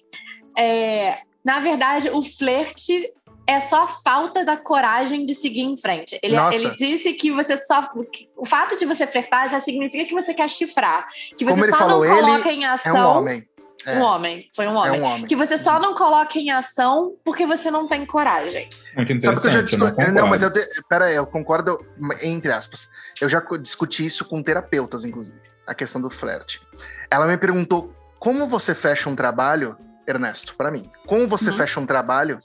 é, 0.57 1.19
na 1.45 1.59
verdade, 1.59 2.09
o 2.09 2.21
flerte 2.21 3.13
é 3.45 3.61
só 3.61 3.83
a 3.83 3.87
falta 3.87 4.43
da 4.43 4.57
coragem 4.57 5.25
de 5.25 5.33
seguir 5.33 5.61
em 5.61 5.77
frente. 5.77 6.19
Ele, 6.21 6.35
ele 6.35 6.75
disse 6.75 7.13
que 7.13 7.31
você 7.31 7.55
só. 7.55 7.81
que 8.11 8.25
O 8.35 8.45
fato 8.45 8.77
de 8.77 8.85
você 8.85 9.07
flertar 9.07 9.49
já 9.49 9.61
significa 9.61 10.03
que 10.03 10.13
você 10.13 10.33
quer 10.33 10.49
chifrar. 10.49 11.07
Que 11.37 11.45
você 11.45 11.61
Como 11.61 11.65
só 11.69 11.87
não 11.87 11.99
coloca 12.05 12.51
em 12.51 12.65
É 12.65 12.67
ação. 12.67 12.93
um 12.95 13.17
homem. 13.19 13.46
É, 13.87 13.97
Um 13.97 14.01
homem. 14.01 14.49
Foi 14.55 14.67
um 14.67 14.71
é 14.71 14.89
homem. 14.89 15.01
um 15.01 15.03
homem. 15.05 15.25
Que 15.27 15.35
você 15.35 15.57
só 15.57 15.79
não 15.79 15.95
coloca 15.95 16.37
em 16.37 16.51
ação 16.51 17.15
porque 17.23 17.47
você 17.47 17.71
não 17.71 17.87
tem 17.87 18.05
coragem. 18.05 18.67
Muito 18.95 19.19
Sabe 19.21 19.39
que 19.39 19.47
eu 19.47 19.51
já 19.51 19.59
interessante, 19.61 19.65
discuti. 19.65 20.05
não 20.07 20.21
Não, 20.23 20.27
mas 20.27 20.41
eu. 20.43 20.51
Te... 20.51 20.59
Pera 20.89 21.05
aí, 21.05 21.15
eu 21.15 21.25
concordo, 21.25 21.79
entre 22.21 22.51
aspas. 22.51 22.87
Eu 23.21 23.29
já 23.29 23.39
discuti 23.61 24.05
isso 24.05 24.25
com 24.25 24.43
terapeutas, 24.43 25.05
inclusive, 25.05 25.39
a 25.65 25.73
questão 25.73 26.01
do 26.01 26.09
flerte. 26.09 26.61
Ela 27.09 27.25
me 27.25 27.37
perguntou 27.37 27.93
como 28.19 28.45
você 28.47 28.75
fecha 28.75 29.09
um 29.09 29.15
trabalho, 29.15 29.77
Ernesto, 30.05 30.55
para 30.55 30.69
mim. 30.69 30.89
Como 31.05 31.27
você 31.27 31.49
Uhum. 31.51 31.57
fecha 31.57 31.79
um 31.79 31.85
trabalho 31.85 32.39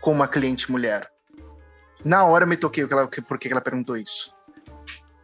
com 0.00 0.12
uma 0.12 0.28
cliente 0.28 0.70
mulher? 0.70 1.10
Na 2.04 2.24
hora 2.24 2.44
eu 2.44 2.48
me 2.48 2.56
toquei 2.56 2.84
ela- 2.90 3.06
por 3.08 3.38
que 3.38 3.48
ela 3.50 3.60
perguntou 3.60 3.96
isso. 3.96 4.34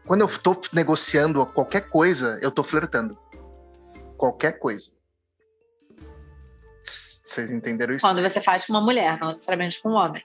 Quando 0.06 0.22
eu 0.22 0.28
tô 0.38 0.58
negociando 0.72 1.44
qualquer 1.44 1.88
coisa, 1.90 2.38
eu 2.40 2.50
tô 2.50 2.64
flertando. 2.64 3.18
Qualquer 4.16 4.52
coisa. 4.58 4.92
Vocês 7.28 7.50
entenderam 7.50 7.94
isso? 7.94 8.06
Quando 8.06 8.22
você 8.22 8.40
faz 8.40 8.64
com 8.64 8.72
uma 8.72 8.80
mulher, 8.80 9.18
não 9.20 9.32
necessariamente 9.32 9.80
com 9.82 9.90
um 9.90 9.94
homem. 9.94 10.22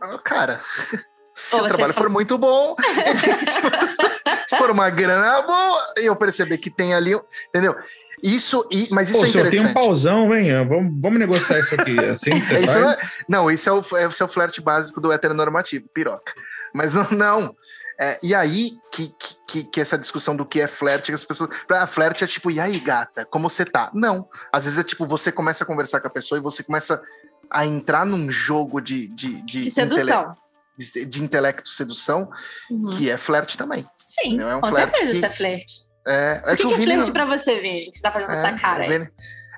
Ah, 0.00 0.16
Cara, 0.18 0.60
se 1.34 1.54
Ou 1.56 1.62
o 1.64 1.66
trabalho 1.68 1.92
for- 1.92 2.04
for 2.04 2.08
muito 2.10 2.38
bom, 2.38 2.74
se 4.46 4.56
for 4.56 4.70
uma 4.70 4.88
grana 4.90 5.42
boa, 5.42 5.92
eu 5.96 6.16
perceber 6.16 6.58
que 6.58 6.70
tem 6.70 6.94
ali, 6.94 7.12
entendeu? 7.48 7.76
Isso, 8.22 8.66
e, 8.72 8.88
mas 8.90 9.10
isso 9.10 9.20
Pô, 9.20 9.26
é 9.26 9.28
se 9.28 9.38
eu 9.38 9.42
tenho 9.48 9.62
um 9.62 9.66
interessante. 9.66 9.74
pauzão, 9.74 10.28
vem, 10.28 10.50
vamos, 10.66 10.92
vamos 11.00 11.18
negociar 11.20 11.60
isso 11.60 11.74
aqui. 11.80 11.96
É 12.00 12.10
Assim 12.10 12.30
que 12.32 12.46
você 12.46 12.58
isso 12.58 12.72
faz? 12.72 12.82
não, 12.82 12.90
é, 12.90 12.98
não, 13.28 13.50
isso 13.50 13.68
é 13.68 13.72
o, 13.72 13.84
é 13.98 14.08
o 14.08 14.12
seu 14.12 14.26
flerte 14.26 14.60
básico 14.60 15.00
do 15.00 15.12
heteronormativo, 15.12 15.86
piroca. 15.94 16.32
Mas 16.74 16.94
não, 16.94 17.06
não. 17.12 17.56
É, 18.00 18.18
e 18.22 18.32
aí 18.34 18.72
que, 18.92 19.12
que, 19.48 19.64
que 19.64 19.80
essa 19.80 19.98
discussão 19.98 20.36
do 20.36 20.46
que 20.46 20.60
é 20.60 20.68
flerte, 20.68 21.06
que 21.10 21.14
as 21.14 21.24
pessoas. 21.24 21.50
Ah, 21.70 21.86
flerte 21.86 22.22
é 22.22 22.26
tipo, 22.26 22.50
e 22.50 22.60
aí, 22.60 22.78
gata, 22.78 23.24
como 23.26 23.50
você 23.50 23.64
tá? 23.64 23.90
Não. 23.92 24.28
Às 24.52 24.64
vezes 24.64 24.78
é 24.78 24.84
tipo, 24.84 25.04
você 25.06 25.32
começa 25.32 25.64
a 25.64 25.66
conversar 25.66 26.00
com 26.00 26.06
a 26.06 26.10
pessoa 26.10 26.38
e 26.38 26.42
você 26.42 26.62
começa 26.62 27.02
a 27.50 27.66
entrar 27.66 28.06
num 28.06 28.30
jogo 28.30 28.80
de. 28.80 29.08
De, 29.08 29.42
de, 29.42 29.62
De 29.62 29.70
sedução. 29.70 30.36
intele- 30.78 31.04
de, 31.04 31.06
de 31.06 31.22
intelecto 31.24 31.68
sedução, 31.68 32.30
Uhum. 32.70 32.90
que 32.90 33.10
é 33.10 33.18
flerte 33.18 33.58
também. 33.58 33.84
Sim, 34.06 34.36
Não 34.36 34.48
é 34.48 34.56
um 34.56 34.60
com 34.60 34.68
flerte 34.68 34.90
certeza 34.96 35.10
que- 35.10 35.16
isso 35.16 35.26
é 35.26 35.30
flerte. 35.30 35.72
É, 36.06 36.42
O 36.52 36.56
que, 36.56 36.62
que 36.68 36.72
é 36.74 36.76
Vini 36.76 36.92
flerte 36.94 37.10
pra 37.10 37.26
você, 37.26 37.60
Vini? 37.60 37.90
Que 37.90 37.96
você 37.98 38.02
tá 38.02 38.12
fazendo 38.12 38.30
é, 38.30 38.34
essa 38.34 38.52
cara? 38.58 38.88
Vini- 38.88 39.06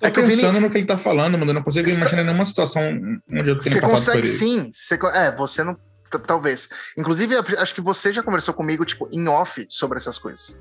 Tô 0.00 0.06
É 0.06 0.10
que 0.10 0.18
o 0.18 0.22
Vini- 0.24 0.36
pensando 0.36 0.60
no 0.60 0.70
que 0.70 0.78
ele 0.78 0.86
tá 0.86 0.96
falando, 0.96 1.36
mas 1.36 1.46
eu 1.46 1.52
não 1.54 1.62
consigo 1.62 1.86
Você 1.86 1.94
tá- 1.96 2.00
imaginar 2.00 2.24
nenhuma 2.24 2.46
situação 2.46 2.82
onde 3.30 3.50
eu 3.50 3.58
tenha 3.58 3.74
Você 3.74 3.80
consegue 3.82 4.26
sim. 4.26 4.68
Você, 4.72 4.98
é, 5.12 5.36
você 5.36 5.62
não. 5.62 5.76
Talvez. 6.18 6.68
Inclusive, 6.96 7.34
eu 7.34 7.44
acho 7.58 7.74
que 7.74 7.80
você 7.80 8.12
já 8.12 8.22
conversou 8.22 8.52
comigo, 8.54 8.84
tipo, 8.84 9.08
em 9.12 9.28
off 9.28 9.64
sobre 9.68 9.96
essas 9.96 10.18
coisas. 10.18 10.60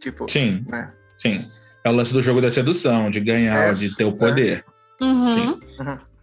Tipo, 0.00 0.28
Sim, 0.30 0.64
né? 0.68 0.92
sim. 1.16 1.50
É 1.84 1.88
o 1.88 1.92
lance 1.92 2.12
do 2.12 2.20
jogo 2.20 2.40
da 2.40 2.50
sedução, 2.50 3.10
de 3.10 3.20
ganhar, 3.20 3.56
É, 3.68 3.72
de 3.72 3.94
ter 3.96 4.04
o 4.04 4.12
poder. 4.12 4.64
Uhum. 5.00 5.28
Sim. 5.28 5.60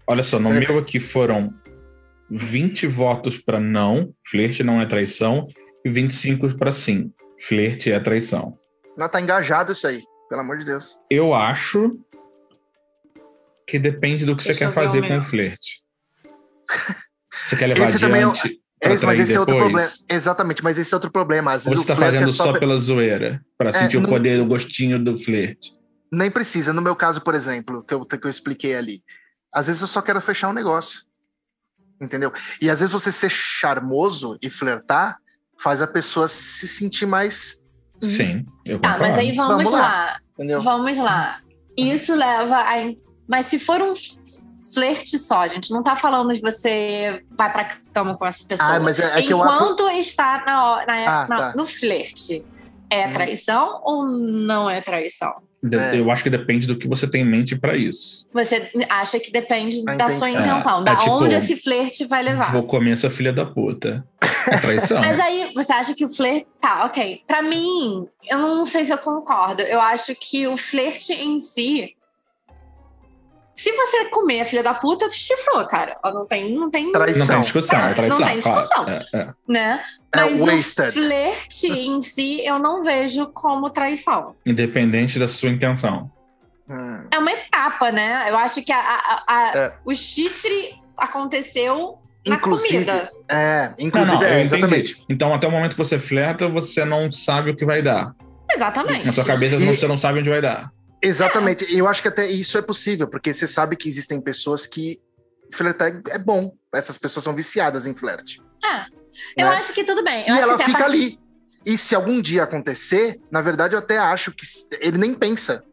Olha 0.05 0.23
só, 0.23 0.37
no 0.39 0.51
É. 0.51 0.59
meu 0.59 0.77
aqui 0.77 0.99
foram 0.99 1.53
20 2.29 2.85
votos 2.87 3.37
para 3.37 3.59
não, 3.59 4.13
flerte 4.27 4.63
não 4.63 4.81
é 4.81 4.85
traição, 4.85 5.47
e 5.85 5.89
25 5.89 6.55
para 6.57 6.71
sim, 6.71 7.13
flerte 7.39 7.91
é 7.91 7.99
traição. 7.99 8.57
Não 8.97 9.07
tá 9.07 9.21
engajado 9.21 9.71
isso 9.71 9.87
aí, 9.87 10.03
pelo 10.29 10.41
amor 10.41 10.57
de 10.57 10.65
Deus. 10.65 10.99
Eu 11.09 11.33
acho 11.33 11.97
que 13.65 13.79
depende 13.79 14.25
do 14.25 14.35
que 14.35 14.43
Deixa 14.43 14.59
você 14.59 14.65
quer 14.65 14.73
fazer 14.73 15.07
com 15.07 15.17
o 15.17 15.23
flerte. 15.23 15.81
Você 17.45 17.55
quer 17.55 17.67
levar 17.67 17.85
Esse 17.89 17.99
também 17.99 18.21
é 18.21 18.25
adiante 18.25 18.59
Esse- 18.81 19.05
mas 19.05 19.19
esse 19.19 19.33
é 19.33 19.39
outro 19.39 19.55
problema. 19.57 19.89
Exatamente, 20.09 20.63
mas 20.63 20.77
esse 20.77 20.93
é 20.93 20.97
outro 20.97 21.09
problema. 21.11 21.53
Às 21.53 21.65
Ou 21.65 21.73
você 21.73 21.79
o 21.79 21.85
tá 21.85 21.95
flerte 21.95 22.13
fazendo 22.15 22.29
é 22.29 22.31
só. 22.33 22.43
só 22.45 22.53
pe- 22.53 22.59
pela 22.59 22.77
zoeira? 22.79 23.41
Pra 23.57 23.71
sentir 23.71 23.97
o 23.97 24.01
não- 24.01 24.09
poder, 24.09 24.39
o 24.41 24.45
gostinho 24.45 25.01
do 25.03 25.17
flerte. 25.17 25.71
Nem 26.11 26.29
precisa. 26.29 26.73
No 26.73 26.81
meu 26.81 26.95
caso, 26.95 27.21
por 27.21 27.33
exemplo, 27.33 27.81
que 27.83 27.93
eu, 27.93 28.05
que 28.05 28.19
eu 28.25 28.29
expliquei 28.29 28.75
ali. 28.75 29.01
Às 29.53 29.67
vezes 29.67 29.81
eu 29.81 29.87
só 29.87 30.01
quero 30.01 30.19
fechar 30.21 30.49
um 30.49 30.53
negócio. 30.53 30.99
Entendeu? 32.01 32.31
E 32.61 32.69
às 32.69 32.79
vezes 32.79 32.91
você 32.91 33.11
ser 33.11 33.29
charmoso 33.31 34.37
e 34.41 34.49
flertar 34.49 35.17
faz 35.57 35.81
a 35.81 35.87
pessoa 35.87 36.27
se 36.27 36.67
sentir 36.67 37.05
mais. 37.05 37.61
Sim, 38.01 38.45
eu 38.65 38.79
Tá, 38.79 38.93
concordo. 38.93 38.99
mas 39.13 39.17
aí 39.17 39.31
vamos, 39.33 39.55
Vamos 39.55 39.71
lá. 39.71 39.79
lá. 39.79 40.19
Entendeu? 40.33 40.61
Vamos 40.61 40.97
lá. 40.97 41.39
Isso 41.77 42.13
leva 42.13 42.57
a. 42.57 42.73
Mas 43.29 43.45
se 43.45 43.57
for 43.57 43.81
um 43.81 43.93
flerte 44.73 45.17
só, 45.19 45.39
a 45.41 45.47
gente 45.47 45.71
não 45.71 45.83
tá 45.83 45.95
falando 45.95 46.33
de 46.33 46.41
você 46.41 47.21
vai 47.37 47.51
pra 47.51 47.69
cama 47.93 48.17
com 48.17 48.25
essa 48.25 48.45
pessoa. 48.47 48.75
Ah, 48.75 48.79
mas 48.79 48.99
é, 48.99 49.19
é 49.19 49.21
que 49.21 49.31
eu. 49.33 49.37
Enquanto 49.39 49.87
está 49.89 50.43
na, 50.45 50.85
na- 50.85 51.23
Ah, 51.23 51.27
na- 51.27 51.35
tá. 51.37 51.53
no 51.55 51.65
flerte, 51.65 52.43
é 52.89 53.07
Hum. 53.07 53.13
traição 53.13 53.81
ou 53.83 54.05
não 54.07 54.69
é 54.69 54.81
traição? 54.81 55.33
De- 55.63 55.77
É. 55.77 55.97
Eu 55.97 56.11
acho 56.11 56.21
que 56.23 56.29
depende 56.29 56.67
do 56.67 56.75
que 56.77 56.89
você 56.89 57.07
tem 57.09 57.21
em 57.21 57.25
mente 57.25 57.55
pra 57.57 57.77
isso. 57.77 58.27
Você 58.33 58.69
acha 58.89 59.17
que 59.17 59.31
depende 59.31 59.81
A 59.87 59.95
da 59.95 60.09
sua 60.11 60.29
intenção. 60.29 60.57
intenção, 60.57 60.81
É, 60.81 60.83
da 60.83 60.91
é 60.91 60.95
tipo, 60.97 61.11
onde 61.11 61.35
esse 61.35 61.55
flerte 61.55 62.03
vai 62.05 62.21
levar. 62.21 62.51
Vou 62.51 62.63
comer 62.63 62.91
essa 62.91 63.09
filha 63.09 63.31
da 63.31 63.45
puta. 63.45 64.05
É 64.49 64.57
traição. 64.57 64.99
Mas 64.99 65.17
aí, 65.21 65.53
você 65.55 65.71
acha 65.71 65.95
que 65.95 66.03
o 66.03 66.09
flerte. 66.09 66.45
Tá, 66.59 66.83
ok. 66.83 67.21
Pra 67.25 67.41
mim, 67.41 68.05
eu 68.29 68.37
não 68.39 68.65
sei 68.65 68.83
se 68.83 68.91
eu 68.91 68.97
concordo. 68.97 69.61
Eu 69.61 69.79
acho 69.79 70.13
que 70.15 70.45
o 70.47 70.57
flerte 70.57 71.13
em 71.13 71.39
si. 71.39 71.95
Se 73.55 73.71
você 73.71 74.05
comer 74.05 74.41
a 74.41 74.45
filha 74.45 74.63
da 74.63 74.73
puta, 74.73 75.07
tu 75.07 75.13
chifrou, 75.13 75.65
cara. 75.67 75.95
Não 76.05 76.25
tem, 76.25 76.51
não 76.55 76.69
tem, 76.71 76.85
não 76.85 76.91
Traição. 76.93 77.27
tem 77.27 77.41
discussão, 77.41 77.79
é 77.79 77.91
É, 77.91 77.93
traição. 77.93 78.19
não 78.19 78.27
tem 78.27 78.37
discussão. 78.39 78.85
Claro. 78.85 79.05
É, 79.13 79.17
é. 79.19 79.27
né? 79.47 79.83
É 80.11 80.19
Mas 80.21 80.39
wasted. 80.41 80.89
o 80.89 80.91
flerte 81.01 81.67
em 81.67 82.01
si, 82.03 82.41
eu 82.45 82.57
não 82.59 82.83
vejo 82.83 83.27
como 83.27 83.69
traição. 83.69 84.35
Independente 84.45 85.19
da 85.19 85.27
sua 85.27 85.49
intenção. 85.49 86.11
É 87.11 87.19
uma 87.19 87.31
etapa, 87.31 87.91
né? 87.91 88.25
Eu 88.29 88.37
acho 88.37 88.63
que 88.63 88.71
a- 88.71 88.79
a- 88.79 89.23
a- 89.27 89.51
É. 89.57 89.73
o 89.85 89.93
chifre 89.93 90.73
aconteceu 90.97 91.99
na 92.25 92.35
Inclusive, 92.35 92.85
comida. 92.85 93.09
É, 93.29 93.67
Não, 93.69 93.75
inclusive, 93.87 94.15
não, 94.15 94.23
eu 94.23 94.29
é, 94.29 94.41
exatamente. 94.41 95.03
Então, 95.09 95.33
até 95.33 95.47
o 95.47 95.51
momento 95.51 95.71
que 95.71 95.77
você 95.77 95.99
flerta, 95.99 96.47
você 96.49 96.83
não 96.85 97.11
sabe 97.11 97.51
o 97.51 97.55
que 97.55 97.65
vai 97.65 97.81
dar. 97.81 98.15
Exatamente. 98.51 99.05
Na 99.05 99.13
sua 99.13 99.25
cabeça, 99.25 99.55
E- 99.57 99.65
você 99.77 99.87
não 99.87 99.97
sabe 99.97 100.19
onde 100.19 100.29
vai 100.29 100.41
dar. 100.41 100.71
Exatamente. 101.03 101.65
E 101.73 101.77
eu 101.77 101.87
acho 101.87 102.01
que 102.01 102.07
até 102.07 102.25
isso 102.27 102.57
é 102.57 102.61
possível, 102.61 103.07
porque 103.07 103.33
você 103.33 103.45
sabe 103.45 103.75
que 103.75 103.87
existem 103.89 104.21
pessoas 104.21 104.65
que 104.65 104.99
flertar 105.51 106.01
é 106.09 106.17
bom. 106.17 106.55
Essas 106.73 106.97
pessoas 106.97 107.23
são 107.23 107.35
viciadas 107.35 107.85
em 107.85 107.93
flerte. 107.95 108.41
É. 108.63 108.85
Eu 109.37 109.49
né? 109.49 109.57
acho 109.57 109.73
que 109.73 109.83
tudo 109.83 110.03
bem. 110.03 110.21
Eu 110.27 110.35
E 110.35 110.39
acho 110.39 110.41
ela 110.49 110.57
fica 110.57 110.77
partir- 110.79 110.93
ali. 110.95 111.19
E 111.65 111.77
se 111.77 111.93
algum 111.95 112.21
dia 112.21 112.43
acontecer, 112.43 113.21
na 113.31 113.41
verdade, 113.41 113.73
eu 113.75 113.79
até 113.79 113.97
acho 113.97 114.31
que 114.31 114.45
ele 114.81 114.97
nem 114.97 115.13
pensa. 115.13 115.63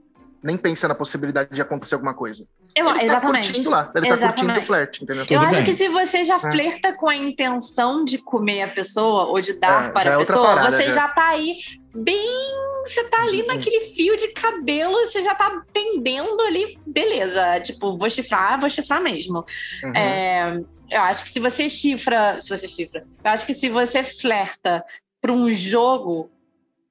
Nem 0.42 0.56
pensa 0.56 0.86
na 0.88 0.94
possibilidade 0.94 1.50
de 1.54 1.60
acontecer 1.60 1.94
alguma 1.94 2.14
coisa. 2.14 2.46
Eu, 2.74 2.88
ele 2.90 3.04
exatamente. 3.04 3.46
tá 3.48 3.52
curtindo 3.52 3.70
lá. 3.70 3.92
Ele 3.94 4.06
tá 4.06 4.14
Exatamente. 4.14 4.38
curtindo 4.38 4.60
o 4.60 4.64
flerte, 4.64 5.02
entendeu? 5.02 5.22
Eu 5.24 5.26
Tudo 5.26 5.40
acho 5.40 5.50
bem. 5.56 5.64
que 5.64 5.74
se 5.74 5.88
você 5.88 6.24
já 6.24 6.36
É. 6.36 6.38
flerta 6.38 6.92
com 6.96 7.08
a 7.08 7.16
intenção 7.16 8.04
de 8.04 8.18
comer 8.18 8.62
a 8.62 8.68
pessoa 8.68 9.24
ou 9.24 9.40
de 9.40 9.54
dar 9.54 9.88
É, 9.88 9.92
para 9.92 10.10
é 10.10 10.14
a 10.14 10.18
outra 10.18 10.34
pessoa, 10.36 10.54
parada, 10.54 10.76
você 10.76 10.84
já. 10.86 10.94
já. 10.94 11.08
tá 11.08 11.28
aí 11.30 11.58
bem. 11.94 12.70
Você 12.84 13.04
tá 13.04 13.22
ali 13.22 13.44
naquele 13.46 13.80
fio 13.92 14.16
de 14.16 14.28
cabelo, 14.28 14.94
você 15.02 15.22
já 15.22 15.34
tá 15.34 15.62
pendendo 15.72 16.40
ali, 16.42 16.78
beleza. 16.86 17.60
Tipo, 17.60 17.96
vou 17.96 18.08
chifrar, 18.08 18.58
vou 18.58 18.70
chifrar 18.70 19.02
mesmo. 19.02 19.44
Uhum. 19.84 19.94
É, 19.94 20.60
eu 20.90 21.00
acho 21.02 21.24
que 21.24 21.30
se 21.30 21.38
você 21.38 21.68
chifra. 21.68 22.40
Se 22.40 22.48
você 22.48 22.66
chifra. 22.66 23.06
Eu 23.22 23.30
acho 23.30 23.46
que 23.46 23.54
se 23.54 23.68
você 23.68 24.02
flerta 24.02 24.84
pra 25.20 25.32
um 25.32 25.52
jogo, 25.52 26.30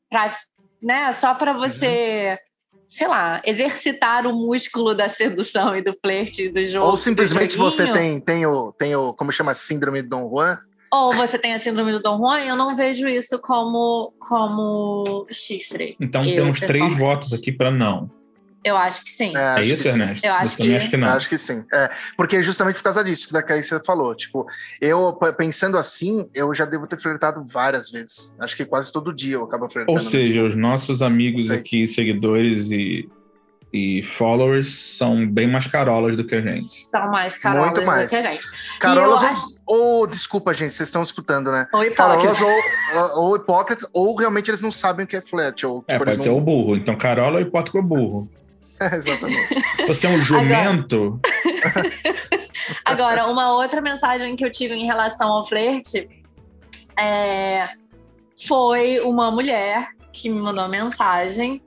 pra, 0.09 0.33
né, 0.81 1.11
só 1.13 1.33
pra 1.33 1.53
você. 1.53 2.37
Uhum. 2.39 2.79
Sei 2.87 3.07
lá, 3.07 3.39
exercitar 3.45 4.25
o 4.25 4.33
músculo 4.33 4.95
da 4.95 5.07
sedução 5.07 5.75
e 5.75 5.81
do 5.83 5.95
flerte 6.01 6.49
do 6.49 6.65
jogo. 6.65 6.87
Ou 6.87 6.97
simplesmente 6.97 7.55
você 7.55 7.91
tem, 7.93 8.19
tem, 8.19 8.47
o, 8.47 8.71
tem 8.71 8.95
o. 8.95 9.13
Como 9.13 9.31
chama? 9.31 9.53
Síndrome 9.53 10.01
de 10.01 10.07
Dom 10.07 10.27
Juan. 10.27 10.59
Ou 10.91 11.13
você 11.13 11.37
tem 11.37 11.53
a 11.53 11.59
síndrome 11.59 11.91
do 11.91 12.01
Dom 12.01 12.17
Juan, 12.17 12.39
eu 12.41 12.55
não 12.55 12.75
vejo 12.75 13.07
isso 13.07 13.37
como, 13.39 14.13
como 14.19 15.27
chifre. 15.31 15.95
Então, 15.99 16.25
Eu, 16.25 16.43
temos 16.43 16.59
três 16.59 16.97
votos 16.97 17.33
aqui 17.33 17.51
pra 17.51 17.69
não. 17.69 18.09
Eu 18.61 18.75
acho 18.75 19.03
que 19.03 19.09
sim. 19.09 19.31
É, 19.37 19.59
É 19.61 19.63
isso, 19.63 19.77
que 19.83 19.83
sim. 19.83 20.01
Ernesto? 20.01 20.25
Eu 20.25 20.33
acho 20.33 20.57
também 20.57 20.71
que- 20.71 20.77
acho 20.77 20.89
que 20.89 20.97
não. 20.97 21.07
Acho 21.07 21.29
que 21.29 21.37
sim. 21.37 21.63
É, 21.73 21.89
porque 22.17 22.35
é 22.37 22.43
justamente 22.43 22.75
por 22.75 22.83
causa 22.83 23.01
disso 23.03 23.27
que 23.27 23.31
da 23.33 23.41
Caí 23.41 23.63
você 23.63 23.81
falou. 23.85 24.13
Tipo, 24.13 24.45
eu 24.81 25.17
pensando 25.37 25.77
assim, 25.77 26.27
eu 26.35 26.53
já 26.53 26.65
devo 26.65 26.85
ter 26.85 26.99
flertado 26.99 27.45
várias 27.47 27.89
vezes. 27.89 28.35
Acho 28.41 28.57
que 28.57 28.65
quase 28.65 28.91
todo 28.91 29.13
dia 29.13 29.35
eu 29.35 29.43
acabo 29.45 29.69
flertando. 29.69 29.97
Ou 29.97 30.03
seja, 30.03 30.43
os 30.43 30.55
nossos 30.57 31.01
amigos 31.01 31.49
aqui, 31.49 31.87
seguidores 31.87 32.69
e 32.69 33.07
e 33.71 34.01
followers 34.01 34.97
são 34.97 35.27
bem 35.27 35.47
mais 35.47 35.67
carolas 35.67 36.17
do 36.17 36.23
que 36.23 36.33
a 36.35 36.41
gente. 36.41 36.65
São 36.65 37.11
mais 37.11 37.35
carolas 37.37 37.71
Muito 37.71 37.85
mais. 37.85 38.07
do 38.07 38.09
que 38.09 38.15
a 38.15 38.31
gente. 38.31 38.47
Carolas 38.79 39.21
ou, 39.21 39.27
acho- 39.29 39.45
ou- 39.65 40.07
desculpa, 40.07 40.53
gente, 40.53 40.73
vocês 40.75 40.89
estão 40.89 41.03
escutando, 41.03 41.51
né? 41.51 41.67
Ou 41.73 41.91
Carolas 41.93 42.23
hipócrita. 42.39 43.15
ou, 43.15 43.23
ou 43.25 43.35
hipócritas, 43.35 43.89
ou 43.93 44.15
realmente 44.15 44.49
eles 44.49 44.61
não 44.61 44.71
sabem 44.71 45.05
o 45.05 45.07
que 45.07 45.15
é 45.17 45.21
flerte. 45.21 45.65
Ou, 45.65 45.83
É, 45.87 45.93
tipo, 45.93 45.99
pode 46.05 46.11
eles 46.15 46.23
ser 46.23 46.29
não... 46.29 46.37
o 46.37 46.41
burro. 46.41 46.75
Então, 46.75 46.95
carola 46.95 47.35
ou 47.35 47.41
hipócrita 47.41 47.77
ou 47.77 47.83
burro. 47.83 48.29
Exatamente. 48.81 49.53
Se 49.75 49.85
você 49.87 50.07
é 50.07 50.09
um 50.09 50.21
jumento, 50.21 51.19
Agora, 52.85 53.27
uma 53.27 53.53
outra 53.55 53.81
mensagem 53.81 54.35
que 54.35 54.43
eu 54.43 54.49
tive 54.51 54.73
em 54.73 54.85
relação 54.85 55.27
ao 55.31 55.45
flerte 55.45 56.07
é, 56.97 57.69
foi 58.47 58.99
uma 59.01 59.31
mulher 59.31 59.89
que 60.11 60.29
me 60.29 60.39
mandou 60.39 60.63
uma 60.63 60.69
mensagem 60.69 61.61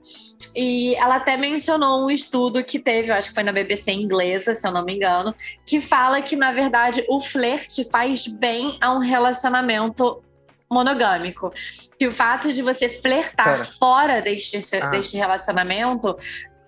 e 0.55 0.95
ela 0.95 1.15
até 1.15 1.37
mencionou 1.37 2.05
um 2.05 2.11
estudo 2.11 2.63
que 2.63 2.77
teve, 2.79 3.09
eu 3.09 3.15
acho 3.15 3.29
que 3.29 3.33
foi 3.33 3.43
na 3.43 3.51
BBC 3.51 3.91
inglesa, 3.91 4.53
se 4.53 4.67
eu 4.67 4.71
não 4.71 4.83
me 4.85 4.95
engano, 4.95 5.33
que 5.65 5.81
fala 5.81 6.21
que, 6.21 6.35
na 6.35 6.51
verdade, 6.51 7.03
o 7.07 7.19
flerte 7.21 7.89
faz 7.89 8.27
bem 8.27 8.77
a 8.79 8.93
um 8.93 8.99
relacionamento 8.99 10.21
monogâmico. 10.69 11.51
Que 11.97 12.07
o 12.07 12.11
fato 12.11 12.51
de 12.51 12.61
você 12.61 12.89
flertar 12.89 13.45
Pera. 13.45 13.65
fora 13.65 14.21
deste, 14.21 14.59
Ah. 14.81 14.89
deste 14.89 15.17
relacionamento 15.17 16.15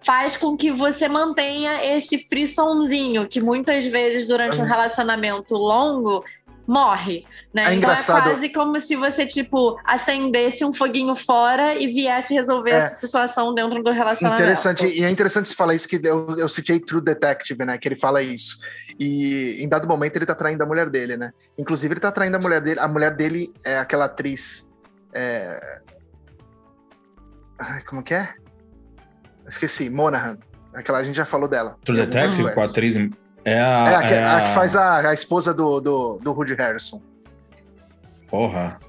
faz 0.01 0.37
com 0.37 0.55
que 0.55 0.71
você 0.71 1.07
mantenha 1.07 1.83
esse 1.83 2.19
frissonzinho 2.19 3.27
que 3.27 3.41
muitas 3.41 3.85
vezes 3.87 4.27
durante 4.27 4.61
um 4.61 4.63
relacionamento 4.63 5.55
longo 5.55 6.23
morre, 6.67 7.25
né? 7.53 7.61
É 7.61 7.65
então 7.65 7.77
engraçado. 7.77 8.27
é 8.27 8.31
quase 8.31 8.49
como 8.49 8.79
se 8.79 8.95
você 8.95 9.25
tipo 9.25 9.79
acendesse 9.83 10.65
um 10.65 10.73
foguinho 10.73 11.15
fora 11.15 11.75
e 11.75 11.87
viesse 11.93 12.33
resolver 12.33 12.71
É. 12.71 12.75
essa 12.77 12.95
situação 12.95 13.53
dentro 13.53 13.83
do 13.83 13.91
relacionamento. 13.91 14.41
Interessante, 14.41 14.85
e 14.85 15.03
é 15.03 15.09
interessante 15.09 15.47
você 15.49 15.55
falar 15.55 15.75
isso, 15.75 15.87
que 15.87 15.99
eu, 16.03 16.35
eu 16.37 16.49
citei 16.49 16.79
True 16.79 17.01
Detective, 17.03 17.63
né? 17.65 17.77
Que 17.77 17.87
ele 17.87 17.95
fala 17.95 18.21
isso. 18.23 18.57
E 18.99 19.57
em 19.61 19.67
dado 19.67 19.87
momento 19.87 20.15
ele 20.15 20.25
tá 20.25 20.33
traindo 20.33 20.63
a 20.63 20.65
mulher 20.65 20.89
dele, 20.89 21.17
né? 21.17 21.31
Inclusive, 21.57 21.93
ele 21.93 21.99
tá 21.99 22.11
traindo 22.11 22.37
a 22.37 22.39
mulher 22.39 22.61
dele. 22.61 22.79
A 22.79 22.87
mulher 22.87 23.13
dele 23.15 23.53
é 23.65 23.77
aquela 23.77 24.05
atriz. 24.05 24.71
é, 25.13 25.59
Ai, 27.59 27.81
como 27.83 28.03
que 28.03 28.13
é? 28.13 28.33
Esqueci, 29.47 29.89
Monahan. 29.89 30.37
Aquela 30.73 30.97
a 30.99 31.03
gente 31.03 31.15
já 31.15 31.25
falou 31.25 31.47
dela. 31.47 31.77
True 31.83 31.97
Detective, 32.05 32.53
com 32.53 32.61
a 32.61 32.65
atriz. 32.65 32.95
É 33.45 33.59
a. 33.61 33.89
É, 33.89 33.95
a, 33.95 34.07
que, 34.07 34.13
é 34.13 34.23
a 34.25 34.41
que 34.41 34.49
faz 34.55 34.75
a, 34.75 35.09
a 35.09 35.13
esposa 35.13 35.53
do, 35.53 35.79
do, 35.79 36.17
do 36.21 36.33
Woody 36.33 36.55
Harrison. 36.55 37.01
Porra. 38.27 38.79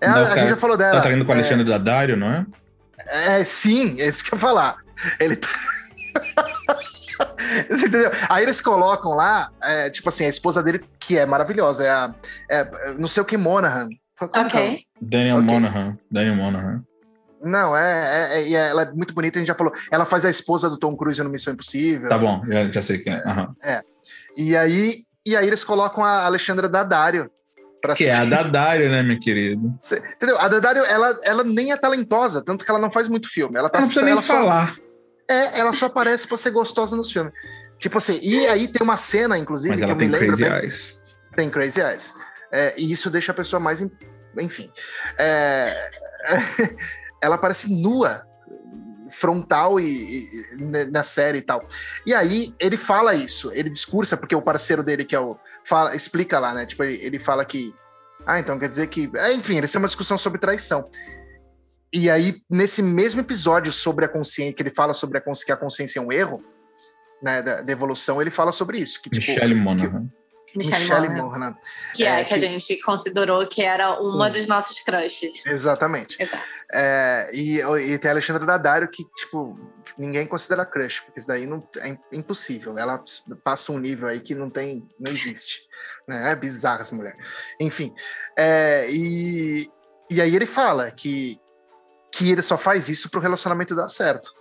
É, 0.00 0.06
a- 0.06 0.12
Não, 0.12 0.22
a, 0.22 0.28
cara, 0.28 0.40
gente 0.40 0.48
já 0.50 0.56
falou 0.56 0.76
dela. 0.76 0.92
Tá 0.96 1.00
traindo 1.00 1.24
com 1.24 1.32
o 1.32 1.34
É, 1.34 1.38
Alexandre 1.38 1.64
Daddario, 1.64 2.16
não 2.16 2.30
é? 2.32 2.46
É, 3.08 3.44
sim, 3.44 4.00
é 4.00 4.06
isso 4.08 4.22
que 4.24 4.34
eu 4.34 4.36
ia 4.36 4.40
falar. 4.40 4.76
Ele 5.18 5.36
tá. 5.36 5.48
Você 7.70 7.86
entendeu? 7.86 8.10
Aí 8.28 8.42
eles 8.42 8.60
colocam 8.60 9.12
lá, 9.12 9.50
é, 9.62 9.88
tipo 9.88 10.08
assim, 10.08 10.24
a 10.24 10.28
esposa 10.28 10.62
dele, 10.62 10.84
que 10.98 11.16
é 11.18 11.24
maravilhosa, 11.24 11.84
é 11.84 11.90
a. 11.90 12.14
é, 12.50 12.92
não 12.98 13.08
sei 13.08 13.22
o 13.22 13.26
que, 13.26 13.36
Monahan. 13.36 13.88
Como 14.18 14.30
é? 14.34 14.40
Ok. 14.46 14.80
Daniel 15.00 15.36
Ok. 15.38 15.46
Monahan. 15.46 15.96
Daniel 16.10 16.34
Monahan. 16.36 16.82
Não, 17.46 17.76
é, 17.76 17.82
é, 18.34 18.38
é- 18.42 18.48
e 18.48 18.54
ela 18.54 18.82
é 18.82 18.92
muito 18.92 19.14
bonita, 19.14 19.38
a 19.38 19.40
gente 19.40 19.48
já 19.48 19.54
falou. 19.54 19.72
Ela 19.90 20.04
faz 20.04 20.24
a 20.24 20.30
esposa 20.30 20.68
do 20.68 20.78
Tom 20.78 20.96
Cruise 20.96 21.22
no 21.22 21.30
Missão 21.30 21.52
Impossível. 21.52 22.08
Tá 22.08 22.18
bom, 22.18 22.42
já, 22.46 22.70
já 22.70 22.82
sei 22.82 22.98
quem 22.98 23.12
é. 23.14 23.18
Aham. 23.26 23.54
E 24.36 24.56
aí, 24.56 25.04
e 25.24 25.36
aí 25.36 25.46
eles 25.46 25.64
colocam 25.64 26.04
a 26.04 26.24
Alexandra 26.26 26.68
Daddario. 26.68 27.30
Pra 27.80 27.94
Que 27.94 28.04
é 28.06 28.14
a 28.14 28.20
ser- 28.24 28.30
Daddario, 28.30 28.90
né, 28.90 29.02
meu 29.02 29.18
querido? 29.20 29.74
ser- 29.78 30.02
Entendeu? 30.16 30.38
A 30.40 30.48
Daddario, 30.48 30.84
ela, 30.84 31.18
ela 31.24 31.44
nem 31.44 31.72
é 31.72 31.76
talentosa, 31.76 32.42
tanto 32.44 32.64
que 32.64 32.70
ela 32.70 32.80
não 32.80 32.90
faz 32.90 33.08
muito 33.08 33.28
filme. 33.30 33.56
Ela 33.58 33.68
tá 33.68 33.78
Não 33.80 33.86
precisa 33.86 34.04
nem 34.04 34.12
ela 34.12 34.22
só- 34.22 34.34
falar. 34.34 34.76
É, 35.28 35.58
ela 35.60 35.72
só 35.72 35.86
aparece 35.86 36.26
pra 36.26 36.36
ser 36.36 36.50
gostosa 36.50 36.96
nos 36.96 37.10
filmes. 37.12 37.32
Tipo 37.78 37.98
assim, 37.98 38.18
e 38.22 38.46
aí 38.46 38.68
tem 38.68 38.82
uma 38.82 38.96
cena, 38.96 39.36
inclusive, 39.36 39.70
Mas 39.74 39.78
que 39.78 39.84
ela 39.84 39.92
eu 39.92 39.98
tem 39.98 40.08
me 40.08 40.14
lembro 40.18 40.36
crazy 40.36 40.50
bem. 40.50 40.60
eyes. 40.62 40.94
Tem 41.36 41.50
Crazy 41.50 41.80
Eyes. 41.80 42.14
É, 42.50 42.74
e 42.78 42.90
isso 42.90 43.10
deixa 43.10 43.32
a 43.32 43.34
pessoa 43.34 43.60
mais. 43.60 43.80
em- 43.82 43.90
Enfim. 44.38 44.70
É, 45.18 45.90
ela 47.26 47.38
parece 47.38 47.70
nua, 47.70 48.24
frontal 49.10 49.78
e, 49.78 49.84
e- 49.84 50.56
ne- 50.58 50.84
na 50.86 51.02
série 51.02 51.38
e 51.38 51.42
tal. 51.42 51.66
E 52.06 52.12
aí 52.14 52.54
ele 52.58 52.76
fala 52.76 53.14
isso, 53.14 53.52
ele 53.52 53.70
discursa, 53.70 54.16
porque 54.16 54.34
o 54.34 54.42
parceiro 54.42 54.82
dele, 54.82 55.04
que 55.04 55.14
é 55.14 55.20
o. 55.20 55.36
Fala, 55.64 55.94
explica 55.94 56.38
lá, 56.38 56.52
né? 56.52 56.66
Tipo, 56.66 56.84
ele, 56.84 57.04
ele 57.04 57.18
fala 57.18 57.44
que. 57.44 57.72
Ah, 58.26 58.38
então 58.40 58.58
quer 58.58 58.68
dizer 58.68 58.86
que. 58.88 59.10
é, 59.16 59.32
enfim, 59.32 59.56
eles 59.56 59.70
têm 59.70 59.78
uma 59.78 59.86
discussão 59.86 60.18
sobre 60.18 60.38
traição. 60.40 60.88
E 61.92 62.10
aí, 62.10 62.42
nesse 62.50 62.82
mesmo 62.82 63.20
episódio 63.20 63.72
sobre 63.72 64.04
a 64.04 64.08
consciência, 64.08 64.52
que 64.54 64.62
ele 64.62 64.74
fala 64.74 64.92
sobre 64.92 65.18
a 65.18 65.20
consci- 65.20 65.46
que 65.46 65.52
a 65.52 65.56
consciência 65.56 66.00
é 66.00 66.02
um 66.02 66.10
erro, 66.12 66.42
né, 67.22 67.40
da, 67.40 67.62
da 67.62 67.72
evolução, 67.72 68.20
ele 68.20 68.30
fala 68.30 68.50
sobre 68.52 68.78
isso. 68.78 69.00
Que, 69.00 69.08
tipo, 69.08 69.30
Michelle 69.30 69.54
Monaghan. 69.54 70.08
Michelle, 70.56 70.80
Michelle 70.82 71.08
Monaghan. 71.22 71.56
que 71.94 72.04
é, 72.04 72.20
é, 72.20 72.24
que 72.24 72.34
a 72.34 72.36
que- 72.38 72.40
gente 72.40 72.80
considerou 72.82 73.46
que 73.48 73.62
era 73.62 73.90
uma 74.00 74.26
Sim. 74.26 74.32
dos 74.40 74.46
nossos 74.46 74.80
crushes. 74.80 75.46
Exatamente. 75.46 76.16
Exato. 76.22 76.42
É, 76.72 77.30
e, 77.32 77.60
e 77.60 77.98
tem 77.98 78.08
a 78.10 78.14
Alexandra 78.14 78.44
Daddario 78.44 78.88
que, 78.88 79.04
tipo, 79.16 79.58
ninguém 79.96 80.26
considera 80.26 80.66
crush, 80.66 81.00
porque 81.00 81.20
isso 81.20 81.28
daí 81.28 81.46
não, 81.46 81.66
é 81.78 81.88
im- 81.88 81.98
impossível. 82.12 82.76
Ela 82.76 83.00
passa 83.44 83.70
um 83.72 83.78
nível 83.78 84.08
aí 84.08 84.20
que 84.20 84.34
não 84.34 84.50
tem, 84.50 84.86
não 84.98 85.12
existe. 85.12 85.60
Né? 86.08 86.32
É 86.32 86.34
bizarra 86.34 86.80
essa 86.80 86.94
mulher. 86.94 87.16
Enfim, 87.60 87.94
é, 88.36 88.88
e, 88.90 89.70
e 90.10 90.20
aí 90.20 90.34
ele 90.34 90.46
fala 90.46 90.90
que, 90.90 91.40
que 92.12 92.30
ele 92.32 92.42
só 92.42 92.58
faz 92.58 92.88
isso 92.88 93.10
pro 93.10 93.20
relacionamento 93.20 93.74
dar 93.74 93.88
certo. 93.88 94.34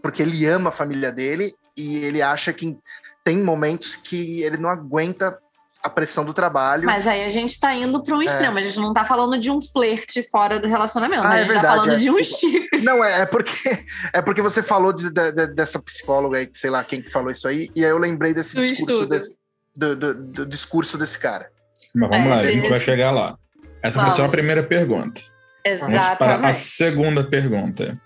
Porque 0.00 0.22
ele 0.22 0.46
ama 0.46 0.70
a 0.70 0.72
família 0.72 1.10
dele 1.12 1.54
e 1.76 2.04
ele 2.04 2.22
acha 2.22 2.52
que 2.52 2.76
tem 3.24 3.38
momentos 3.38 3.94
que 3.96 4.42
ele 4.42 4.56
não 4.56 4.68
aguenta 4.68 5.38
a 5.82 5.88
pressão 5.88 6.24
do 6.24 6.34
trabalho. 6.34 6.84
Mas 6.84 7.06
aí 7.06 7.24
a 7.24 7.30
gente 7.30 7.58
tá 7.60 7.72
indo 7.74 8.02
para 8.02 8.16
um 8.16 8.20
É. 8.22 8.24
extremo. 8.24 8.58
A 8.58 8.60
gente 8.60 8.78
não 8.78 8.92
tá 8.92 9.04
falando 9.04 9.40
de 9.40 9.48
um 9.50 9.60
flerte 9.62 10.22
fora 10.28 10.58
do 10.58 10.66
relacionamento. 10.66 11.22
Ah, 11.22 11.30
a 11.30 11.36
é 11.36 11.38
gente 11.44 11.46
tá 11.48 11.52
verdade, 11.54 11.76
falando 11.76 11.92
é, 11.92 11.96
de 11.98 12.10
um 12.10 12.18
estilo. 12.18 12.66
Não, 12.82 13.04
é, 13.04 13.20
é 13.20 13.26
porque 13.26 13.52
é 14.12 14.20
porque 14.20 14.42
você 14.42 14.62
falou 14.62 14.92
de- 14.92 15.10
de- 15.10 15.32
de- 15.32 15.46
dessa 15.54 15.80
psicóloga 15.80 16.38
aí, 16.38 16.46
que 16.46 16.58
sei 16.58 16.68
lá 16.70 16.82
quem 16.82 17.00
que 17.00 17.10
falou 17.10 17.30
isso 17.30 17.46
aí, 17.46 17.70
e 17.76 17.84
aí 17.84 17.90
eu 17.90 17.98
lembrei 17.98 18.34
desse 18.34 18.56
Do 18.56 18.60
discurso 18.60 19.06
desse, 19.06 19.36
do, 19.76 19.94
do- 19.96 20.14
do 20.14 20.46
discurso 20.46 20.98
desse 20.98 21.18
cara. 21.18 21.48
Mas 21.94 22.10
vamos 22.10 22.26
É, 22.26 22.30
lá, 22.30 22.36
a 22.40 22.42
gente 22.50 22.68
vai 22.68 22.80
chegar 22.80 23.10
lá. 23.12 23.36
Essa 23.82 24.00
foi 24.00 24.10
só 24.10 24.14
a 24.14 24.16
Vamos. 24.26 24.32
primeira 24.32 24.62
pergunta. 24.64 25.20
Vamos 25.64 25.78
para 25.78 25.86
a 25.86 25.92
Exatamente. 25.92 26.56
segunda 26.56 27.22
pergunta. 27.24 28.00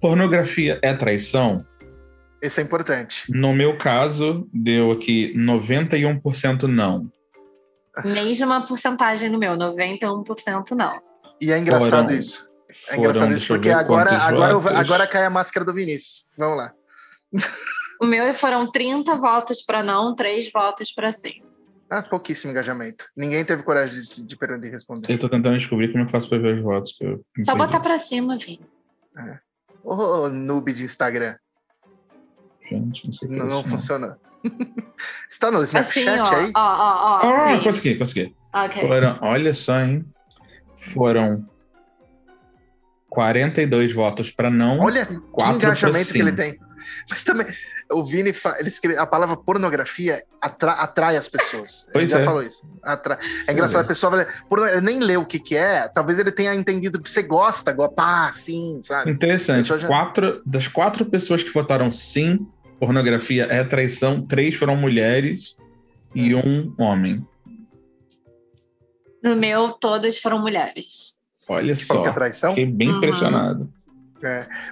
Pornografia 0.00 0.78
é 0.82 0.92
traição? 0.94 1.64
Esse 2.44 2.60
é 2.60 2.64
importante. 2.64 3.24
No 3.30 3.54
meu 3.54 3.78
caso, 3.78 4.46
deu 4.52 4.90
aqui 4.92 5.32
91% 5.34 6.64
não. 6.64 7.10
Mesma 8.04 8.66
porcentagem 8.66 9.30
no 9.30 9.38
meu, 9.38 9.52
91% 9.56 10.72
não. 10.72 11.00
E 11.40 11.50
é 11.50 11.58
engraçado 11.58 12.06
Foram- 12.08 12.18
isso. 12.18 12.50
É 12.68 12.72
Foram, 12.74 12.98
engraçado 12.98 13.28
deixa 13.28 13.36
isso, 13.36 13.46
porque 13.46 13.70
agora, 13.70 14.10
agora, 14.18 14.58
votos. 14.58 14.78
agora 14.78 15.06
cai 15.06 15.24
a 15.24 15.30
máscara 15.30 15.64
do 15.64 15.72
Vinícius. 15.72 16.28
Vamos 16.36 16.58
lá. 16.58 16.72
O 18.02 18.04
meu 18.06 18.34
foram 18.34 18.70
30 18.70 19.14
votos 19.16 19.62
para 19.62 19.82
não, 19.82 20.14
3 20.14 20.50
votos 20.52 20.92
para 20.92 21.12
sim. 21.12 21.40
Ah, 21.88 22.02
pouquíssimo 22.02 22.50
engajamento. 22.50 23.06
Ninguém 23.16 23.44
teve 23.44 23.62
coragem 23.62 23.98
de, 24.02 24.26
de 24.26 24.36
perguntar 24.36 24.66
e 24.66 24.70
responder. 24.70 25.10
Eu 25.12 25.18
tô 25.18 25.28
tentando 25.28 25.56
descobrir 25.56 25.92
como 25.92 26.04
eu 26.04 26.08
faço 26.08 26.28
pra 26.28 26.36
ver 26.38 26.56
os 26.58 26.62
votos. 26.62 26.92
Que 26.92 27.04
eu 27.04 27.24
Só 27.42 27.52
perdi. 27.54 27.58
botar 27.66 27.80
para 27.80 27.98
cima, 27.98 28.36
Vini. 28.36 28.66
Ô, 29.82 30.28
noob 30.28 30.72
de 30.72 30.84
Instagram. 30.84 31.36
Gente, 32.70 33.06
não 33.06 33.12
sei 33.12 33.28
o 33.28 33.30
que 33.30 33.36
é 33.36 33.38
Não, 33.38 33.46
não 33.46 33.60
isso, 33.60 33.68
funciona. 33.68 34.18
Você 35.28 35.38
tá 35.38 35.50
no 35.50 35.58
Assim, 35.58 35.78
Snapchat 36.00 36.20
ó, 36.20 36.36
aí? 36.36 36.52
ó, 36.54 36.60
ó, 36.60 37.20
ó. 37.22 37.54
Ah, 37.54 37.60
consegui, 37.62 37.96
consegui. 37.96 38.34
Ok. 38.52 38.86
Foram, 38.86 39.18
olha 39.22 39.54
só, 39.54 39.80
hein? 39.80 40.04
Foram 40.76 41.46
42 43.08 43.92
votos 43.92 44.30
pra 44.30 44.50
não. 44.50 44.80
Olha 44.80 45.06
que 45.06 45.14
engajamento 45.52 46.12
que 46.12 46.18
ele 46.18 46.32
tem. 46.32 46.58
Mas 47.08 47.24
também, 47.24 47.46
o 47.90 48.04
Vini, 48.04 48.32
fa- 48.32 48.56
ele 48.58 48.68
escreve, 48.68 48.98
a 48.98 49.06
palavra 49.06 49.36
pornografia 49.36 50.22
atra- 50.40 50.72
atrai 50.72 51.16
as 51.16 51.28
pessoas. 51.28 51.86
Pois 51.92 52.04
ele 52.04 52.12
já 52.12 52.20
é. 52.20 52.24
falou 52.24 52.42
isso. 52.42 52.68
Atra- 52.82 53.18
É 53.46 53.52
engraçado, 53.52 53.82
a 53.84 53.88
pessoa 53.88 54.10
vai 54.10 54.24
ler, 54.24 54.44
porno- 54.48 54.66
ele 54.66 54.80
nem 54.80 54.98
leu 54.98 55.20
o 55.22 55.26
que 55.26 55.38
que 55.38 55.56
é, 55.56 55.88
talvez 55.88 56.18
ele 56.18 56.30
tenha 56.32 56.54
entendido 56.54 57.00
que 57.00 57.10
você 57.10 57.22
gosta, 57.22 57.72
go- 57.72 57.88
pá, 57.88 58.30
sim, 58.34 58.80
sabe? 58.82 59.10
Interessante. 59.10 59.66
Já- 59.66 59.86
Quatro, 59.86 60.42
das 60.44 60.68
quatro 60.68 61.06
pessoas 61.06 61.42
que 61.42 61.50
votaram 61.52 61.90
sim, 61.90 62.46
pornografia 62.84 63.46
é 63.50 63.64
traição, 63.64 64.20
três 64.20 64.54
foram 64.54 64.76
mulheres 64.76 65.56
e 66.14 66.34
um 66.34 66.74
homem. 66.78 67.26
No 69.22 69.34
meu, 69.34 69.72
todas 69.72 70.18
foram 70.18 70.38
mulheres. 70.38 71.16
Olha 71.48 71.74
só. 71.74 72.02
que 72.02 72.08
é 72.08 72.12
traição? 72.12 72.50
Fiquei 72.50 72.66
bem 72.66 72.90
Uhum. 72.90 72.96
impressionado. 72.98 73.72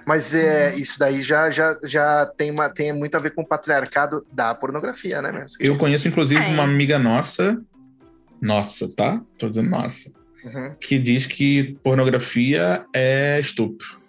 Mas 0.06 0.34
é, 0.34 0.74
isso 0.76 0.98
daí 0.98 1.22
já, 1.22 1.50
já, 1.50 1.78
já 1.84 2.24
tem, 2.24 2.50
uma, 2.50 2.70
tem 2.70 2.90
muito 2.90 3.14
a 3.16 3.20
ver 3.20 3.34
com 3.34 3.42
o 3.42 3.46
patriarcado 3.46 4.22
da 4.32 4.54
pornografia, 4.54 5.20
né? 5.20 5.30
meu? 5.30 5.44
Eu 5.60 5.76
conheço, 5.76 6.08
inclusive, 6.08 6.40
É. 6.42 6.48
uma 6.48 6.62
amiga 6.62 6.98
nossa, 6.98 7.60
nossa, 8.40 8.88
tá? 8.88 9.20
Tô 9.38 9.50
dizendo 9.50 9.68
nossa, 9.68 10.10
Uhum. 10.42 10.74
que 10.80 10.98
diz 10.98 11.26
que 11.26 11.78
pornografia 11.82 12.84
é 12.94 13.38
estupro. 13.40 14.00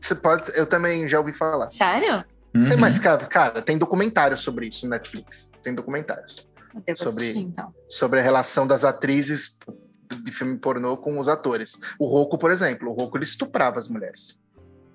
você 0.00 0.14
pode. 0.14 0.52
Eu 0.56 0.66
também 0.66 1.08
já 1.08 1.18
ouvi 1.18 1.32
falar. 1.32 1.68
Sério? 1.68 2.24
Você, 2.58 2.74
Uhum. 2.74 2.80
mas, 2.80 2.98
cara, 2.98 3.26
cara, 3.26 3.62
tem 3.62 3.78
documentários 3.78 4.40
sobre 4.40 4.66
isso 4.68 4.84
no 4.86 4.90
Netflix. 4.90 5.50
Tem 5.62 5.74
documentários. 5.74 6.48
Sobre- 6.94 7.24
assistir, 7.24 7.38
então. 7.40 7.72
Sobre 7.88 8.20
a 8.20 8.22
relação 8.22 8.66
das 8.66 8.84
atrizes 8.84 9.58
de 10.24 10.32
filme 10.32 10.56
pornô 10.58 10.96
com 10.96 11.18
os 11.18 11.28
atores. 11.28 11.72
O 11.98 12.06
Rocco, 12.06 12.38
por 12.38 12.50
exemplo, 12.50 12.90
o 12.90 12.92
Rocco 12.92 13.16
ele 13.16 13.24
estuprava 13.24 13.78
as 13.78 13.88
mulheres. 13.88 14.38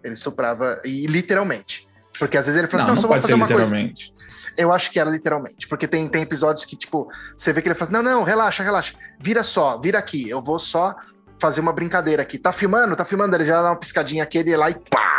Ele 0.04 0.13
estuprava, 0.13 0.82
e 0.84 1.06
literalmente. 1.08 1.88
Porque 2.19 2.38
às 2.38 2.45
vezes 2.45 2.60
ele 2.60 2.67
fala 2.67 2.84
Não, 2.84 2.93
assim, 2.93 2.95
não 2.95 2.95
não, 2.95 3.02
só 3.02 3.08
vou 3.08 3.15
pode 3.15 3.21
fazer 3.23 3.34
ser 3.34 3.36
uma 3.36 3.47
coisa. 3.47 3.63
literalmente. 3.76 4.13
Eu 4.58 4.71
acho 4.71 4.91
que 4.91 4.99
era 4.99 5.10
literalmente. 5.10 5.67
Porque 5.67 5.88
tem, 5.88 6.08
tem 6.08 6.21
episódios 6.21 6.63
que, 6.65 6.76
tipo, 6.76 7.08
você 7.36 7.52
vê 7.52 7.62
que 7.62 7.67
ele 7.67 7.76
fala 7.76 7.89
assim, 7.91 8.04
não, 8.04 8.04
não, 8.19 8.23
relaxa, 8.23 8.62
relaxa. 8.63 8.93
Vira 9.19 9.43
só, 9.43 9.80
vira 9.80 9.97
aqui. 9.97 10.30
Eu 10.30 10.41
vou 10.41 10.60
só 10.60 10.95
fazer 11.39 11.60
uma 11.60 11.73
brincadeira 11.73 12.21
aqui. 12.21 12.38
Tá 12.38 12.52
filmando? 12.54 12.95
Tá 12.95 13.04
filmando? 13.04 13.36
Ele 13.36 13.45
já 13.45 13.62
dá 13.63 13.69
uma 13.71 13.76
piscadinha 13.80 14.23
aqui, 14.23 14.38
ele 14.38 14.52
ia 14.52 14.58
lá 14.58 14.69
e 14.69 14.76
pá! 14.76 15.12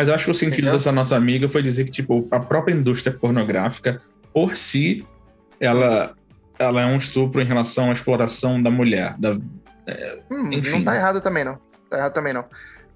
Mas 0.00 0.08
eu 0.08 0.14
acho 0.14 0.24
que 0.24 0.30
o 0.30 0.34
sentido 0.34 0.60
Entendeu? 0.60 0.72
dessa 0.72 0.90
nossa 0.90 1.14
amiga 1.14 1.46
foi 1.46 1.62
dizer 1.62 1.84
que, 1.84 1.90
tipo, 1.90 2.26
a 2.30 2.40
própria 2.40 2.72
indústria 2.72 3.14
pornográfica, 3.14 3.98
por 4.32 4.56
si, 4.56 5.06
ela, 5.60 6.14
ela 6.58 6.80
é 6.80 6.86
um 6.86 6.96
estupro 6.96 7.42
em 7.42 7.44
relação 7.44 7.90
à 7.90 7.92
exploração 7.92 8.62
da 8.62 8.70
mulher. 8.70 9.14
Da... 9.18 9.32
Hum, 10.30 10.54
Enfim. 10.54 10.70
não 10.70 10.84
tá 10.84 10.96
errado 10.96 11.20
também, 11.20 11.44
não. 11.44 11.58
Tá 11.90 11.98
errado 11.98 12.14
também, 12.14 12.32
não. 12.32 12.46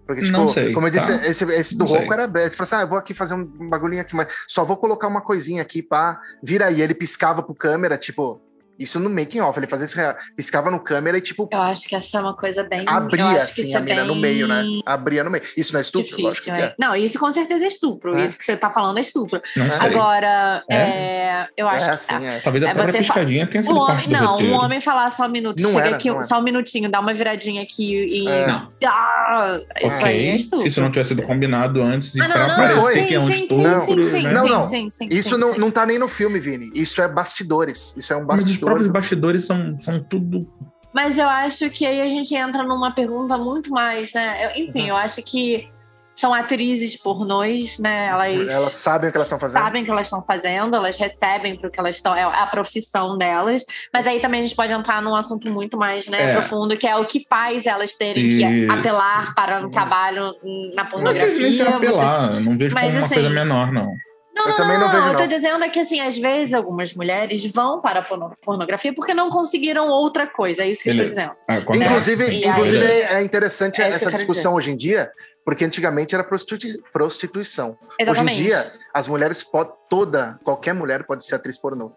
Porque, 0.06 0.22
tipo, 0.22 0.32
Não 0.32 0.48
sei, 0.48 0.72
como 0.72 0.86
eu 0.86 0.90
disse, 0.90 1.18
tá. 1.18 1.26
esse, 1.26 1.44
esse 1.44 1.76
do. 1.76 1.84
Rocco 1.84 2.10
era 2.10 2.24
aberto. 2.24 2.46
Ele 2.46 2.56
falou 2.56 2.64
assim: 2.64 2.76
ah, 2.76 2.80
eu 2.80 2.88
vou 2.88 2.96
aqui 2.96 3.12
fazer 3.12 3.34
um 3.34 3.44
bagulhinho 3.68 4.00
aqui, 4.00 4.16
mas 4.16 4.28
só 4.48 4.64
vou 4.64 4.78
colocar 4.78 5.06
uma 5.06 5.20
coisinha 5.20 5.60
aqui, 5.60 5.82
pá. 5.82 6.18
Vira 6.42 6.68
aí. 6.68 6.80
Ele 6.80 6.94
piscava 6.94 7.42
pro 7.42 7.54
câmera, 7.54 7.98
tipo, 7.98 8.40
isso 8.78 8.98
no 9.00 9.08
making 9.10 9.40
off. 9.40 9.58
Ele 9.58 9.66
fazia 9.66 9.84
isso. 9.86 9.96
Piscava 10.36 10.70
no 10.70 10.80
câmera 10.80 11.16
e, 11.18 11.20
tipo, 11.20 11.48
Eu 11.52 11.60
acho 11.62 11.86
que 11.88 11.94
essa 11.94 12.18
é 12.18 12.20
uma 12.20 12.36
coisa 12.36 12.62
bem. 12.64 12.84
abria 12.86 13.26
assim 13.38 13.66
isso 13.66 13.76
a 13.76 13.80
é 13.80 13.82
mina 13.82 14.04
no 14.04 14.12
bem 14.14 14.22
meio, 14.22 14.48
né? 14.48 14.64
Abria 14.86 15.22
no 15.24 15.30
meio. 15.30 15.44
Isso 15.56 15.72
não 15.72 15.78
é 15.78 15.82
estupro? 15.82 16.10
Lógico 16.20 16.30
Difícil, 16.30 16.54
que 16.54 16.60
é. 16.60 16.64
é. 16.66 16.74
Não, 16.78 16.94
isso 16.96 17.18
com 17.18 17.32
certeza 17.32 17.64
é 17.64 17.68
estupro. 17.68 18.16
É. 18.18 18.24
Isso 18.24 18.36
que 18.38 18.44
você 18.44 18.56
tá 18.56 18.70
falando 18.70 18.98
é 18.98 19.02
estupro. 19.02 19.40
Agora, 19.80 20.62
É? 20.68 20.74
é, 20.76 21.48
eu 21.56 21.68
acho 21.68 21.84
É 21.84 21.88
que. 21.88 21.94
assim, 21.94 22.24
é 22.24 22.36
assim. 22.36 22.44
Talvez 22.44 22.64
a 22.64 22.68
É, 22.70 22.74
você 22.74 22.92
fa- 22.92 22.98
piscadinha 22.98 23.46
tenha 23.46 23.62
sido 23.62 23.74
Um 23.80 23.86
parte 23.86 24.06
homem, 24.06 24.18
do 24.18 24.22
não, 24.24 24.30
roteiro. 24.32 24.52
um 24.52 24.56
homem 24.56 24.80
falar 24.80 25.10
só 25.10 25.26
um 25.26 25.28
minuto, 25.30 25.60
Não 25.62 25.70
chega 25.72 25.86
era, 25.86 25.96
aqui, 25.96 26.24
só 26.24 26.38
um 26.38 26.42
minutinho, 26.42 26.88
dá 26.90 27.00
uma 27.00 27.14
viradinha 27.14 27.62
aqui 27.62 27.94
e. 27.94 28.28
É. 28.28 28.46
Não. 28.46 28.72
Ah, 28.86 29.60
isso 29.82 29.96
Ok, 29.96 30.06
aí 30.06 30.26
é 30.28 30.36
estupro. 30.36 30.62
se 30.62 30.68
isso 30.68 30.80
não 30.80 30.90
tivesse 30.90 31.08
sido 31.10 31.22
combinado 31.22 31.82
antes 31.82 32.14
e 32.14 32.20
Ah, 32.20 32.28
não, 32.28 32.34
pra 32.34 32.48
não, 32.48 32.56
parecer 32.56 33.06
que 33.06 33.14
é 33.14 33.20
um 33.20 33.30
estupro, 33.30 33.62
Não, 33.62 33.80
sim, 33.84 34.02
sim, 34.02 34.22
né? 34.22 34.32
Não, 34.32 34.42
sim, 34.42 34.48
não. 34.50 34.66
sim, 34.66 34.90
sim, 34.90 35.08
Isso 35.10 35.38
não, 35.38 35.70
tá 35.70 35.84
nem 35.86 35.98
no 35.98 36.08
filme, 36.08 36.38
Vini. 36.40 36.70
Isso 36.74 37.00
é 37.02 37.08
bastidores. 37.08 37.94
Isso 37.96 38.12
é 38.12 38.16
um 38.16 38.24
bastidor. 38.24 38.63
Próprios 38.64 38.88
bastidores 38.88 39.44
são, 39.46 39.78
são 39.80 40.02
tudo... 40.02 40.48
Mas 40.92 41.18
eu 41.18 41.28
acho 41.28 41.68
que 41.70 41.84
aí 41.84 42.00
a 42.00 42.08
gente 42.08 42.32
entra 42.36 42.62
numa 42.62 42.92
pergunta 42.94 43.36
muito 43.36 43.70
mais, 43.70 44.12
né? 44.12 44.46
Eu- 44.46 44.64
enfim, 44.64 44.82
Uhum. 44.82 44.88
eu 44.90 44.96
acho 44.96 45.22
que 45.24 45.68
são 46.14 46.32
atrizes 46.32 46.96
pornôs, 47.02 47.80
né? 47.80 48.06
Elas, 48.06 48.48
Elas 48.52 48.72
sabem 48.74 49.08
o 49.08 49.10
que 49.10 49.18
elas 49.18 49.26
estão 49.26 49.40
fazendo. 49.40 49.60
sabem 49.60 49.82
o 49.82 49.84
que 49.84 49.90
elas 49.90 50.06
estão 50.06 50.22
fazendo, 50.22 50.76
elas 50.76 50.96
recebem 50.96 51.56
para 51.58 51.66
o 51.66 51.70
que 51.72 51.80
elas 51.80 51.96
estão, 51.96 52.14
é 52.14 52.22
a 52.22 52.46
profissão 52.46 53.18
delas. 53.18 53.64
Mas 53.92 54.06
aí 54.06 54.20
também 54.20 54.38
a 54.38 54.42
gente 54.44 54.54
pode 54.54 54.72
entrar 54.72 55.02
num 55.02 55.16
assunto 55.16 55.50
muito 55.50 55.76
mais 55.76 56.06
né, 56.06 56.30
É. 56.30 56.34
profundo, 56.34 56.76
que 56.78 56.86
é 56.86 56.94
o 56.94 57.04
que 57.04 57.26
faz 57.28 57.66
elas 57.66 57.96
terem 57.96 58.26
Isso. 58.28 58.38
que 58.38 58.70
apelar 58.70 59.34
para 59.34 59.58
um 59.58 59.62
Sim. 59.64 59.70
trabalho 59.70 60.32
na 60.76 60.84
Não 60.84 60.90
pornografia. 60.90 61.32
sei 61.32 61.50
se 61.50 61.56
se 61.56 61.64
muitas- 61.64 61.74
apelar, 61.74 62.40
não 62.40 62.56
vejo 62.56 62.72
Mas, 62.76 62.84
como 62.84 62.96
uma 62.98 63.04
assim, 63.06 63.14
coisa 63.14 63.30
menor, 63.30 63.72
não. 63.72 63.88
Não, 64.34 64.44
Eu 64.44 64.48
não, 64.50 64.56
também 64.56 64.78
não, 64.78 64.86
não 64.88 64.92
vejo, 64.92 65.06
Eu 65.08 65.14
tô 65.14 65.20
não. 65.22 65.28
dizendo 65.28 65.70
que, 65.70 65.78
assim, 65.80 66.00
às 66.00 66.18
vezes 66.18 66.52
algumas 66.54 66.92
mulheres 66.92 67.46
vão 67.46 67.80
para 67.80 68.00
a 68.00 68.02
porno- 68.02 68.36
pornografia 68.42 68.92
porque 68.92 69.14
não 69.14 69.30
conseguiram 69.30 69.88
outra 69.88 70.26
coisa. 70.26 70.64
É 70.64 70.68
isso 70.70 70.82
que 70.82 70.88
eu 70.88 70.92
estou 70.92 71.06
Beleza. 71.06 71.20
dizendo. 71.20 71.36
Ah, 71.48 71.54
acontece, 71.62 71.84
Inclusive. 71.84 72.24
E 72.32 72.46
inclusive 72.48 72.78
Beleza. 72.86 73.14
é 73.14 73.22
interessante 73.22 73.80
É 73.80 73.88
essa 73.88 74.10
discussão 74.10 74.54
hoje 74.54 74.72
em 74.72 74.76
dia, 74.76 75.10
porque 75.44 75.64
antigamente 75.64 76.14
era 76.16 76.24
prostitu- 76.24 76.66
prostituição. 76.92 77.78
Exatamente. 77.98 78.34
Hoje 78.34 78.42
em 78.42 78.46
dia, 78.46 78.64
as 78.92 79.06
mulheres 79.06 79.42
podem, 79.42 79.72
toda, 79.88 80.38
qualquer 80.42 80.74
mulher 80.74 81.04
pode 81.04 81.24
ser 81.24 81.36
atriz 81.36 81.56
pornô. 81.56 81.92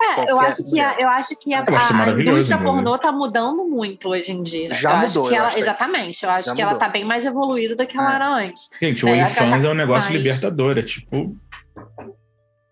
É, 0.00 0.28
eu 0.32 0.40
acho 0.40 0.68
que 0.68 0.80
a, 0.80 0.96
eu 0.98 1.08
acho 1.08 1.36
que 1.38 1.54
a, 1.54 1.58
a 1.60 2.10
indústria 2.10 2.58
pornô 2.58 2.98
tá 2.98 3.12
mudando 3.12 3.64
muito 3.66 4.08
hoje 4.08 4.32
em 4.32 4.42
dia. 4.42 4.74
Já 4.74 4.90
eu 4.92 4.96
mudou, 5.06 5.24
Acho 5.26 5.28
que 5.28 5.34
eu 5.34 5.38
ela, 5.44 5.52
é 5.54 5.58
exatamente, 5.60 6.24
eu 6.24 6.30
acho 6.30 6.48
Já 6.48 6.54
que 6.54 6.62
ela 6.62 6.72
mudou. 6.72 6.86
tá 6.86 6.92
bem 6.92 7.04
mais 7.04 7.24
evoluída 7.24 7.76
do 7.76 7.86
que 7.86 7.96
ela 7.96 8.10
É. 8.10 8.14
era 8.16 8.28
antes. 8.34 8.70
Gente, 8.80 9.04
o 9.04 9.08
É, 9.08 9.12
que 9.12 9.20
OnlyFans 9.22 9.52
ela 9.52 9.66
é 9.66 9.70
um 9.70 9.74
negócio 9.74 10.10
mais- 10.10 10.22
libertador. 10.24 10.78
É 10.78 10.82
tipo, 10.82 11.36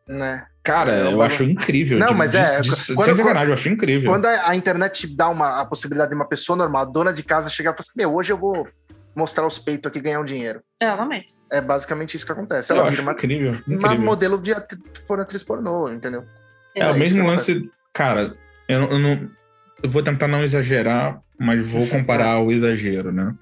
Né? 0.09 0.45
cara, 0.65 0.91
É 0.93 1.01
eu 1.01 1.05
bagulho- 1.05 1.23
acho 1.23 1.45
incrível. 1.45 1.99
Não, 1.99 2.09
de- 2.09 2.15
mas 2.15 2.35
é, 2.35 2.61
de- 2.61 2.69
quando- 2.95 3.17
sem 3.17 3.25
eu 3.47 3.53
acho 3.55 3.69
incrível. 3.69 4.11
Quando 4.11 4.27
a, 4.27 4.51
a 4.51 4.57
internet 4.57 5.07
te 5.09 5.17
dá 5.17 5.29
uma, 5.29 5.61
a 5.61 5.65
possibilidade 5.65 6.11
de 6.11 6.15
uma 6.17 6.27
pessoa 6.29 6.57
normal, 6.57 6.91
dona 6.91 7.13
de 7.13 7.23
casa, 7.23 7.49
chegar 7.49 7.71
e 7.71 7.75
falar 7.75 7.81
assim: 7.81 7.93
Meu, 7.97 8.15
hoje 8.15 8.33
eu 8.33 8.37
vou 8.39 8.67
mostrar 9.15 9.47
os 9.47 9.59
peitos 9.59 9.87
aqui 9.89 9.99
e 9.99 10.03
ganhar 10.03 10.21
um 10.21 10.25
dinheiro. 10.25 10.61
Exatamente. 10.83 11.35
É 11.53 11.61
basicamente 11.61 12.17
isso 12.17 12.25
que 12.27 12.33
acontece. 12.33 12.73
eu 12.73 12.77
Ela 12.77 12.85
acho 12.87 12.93
vira 12.93 13.03
uma, 13.03 13.13
incrível. 13.13 13.53
uma 13.67 13.75
incrível. 13.77 13.99
modelo 14.01 14.39
de 14.43 14.53
por 15.07 15.21
atriz 15.21 15.43
pornô, 15.43 15.89
entendeu? 15.91 16.25
É, 16.75 16.85
o 16.87 16.89
É 16.89 16.91
isso 16.93 17.15
mesmo 17.15 17.27
lance. 17.27 17.71
Cara, 17.93 18.35
eu, 18.69 18.81
não- 18.81 18.91
eu 18.91 18.99
não. 18.99 19.31
Eu 19.83 19.91
vou 19.91 20.03
tentar 20.03 20.27
não 20.29 20.43
exagerar, 20.43 21.21
mas 21.39 21.65
vou 21.65 21.87
comparar 21.89 22.39
o 22.41 22.51
exagero, 22.51 23.13
né? 23.13 23.35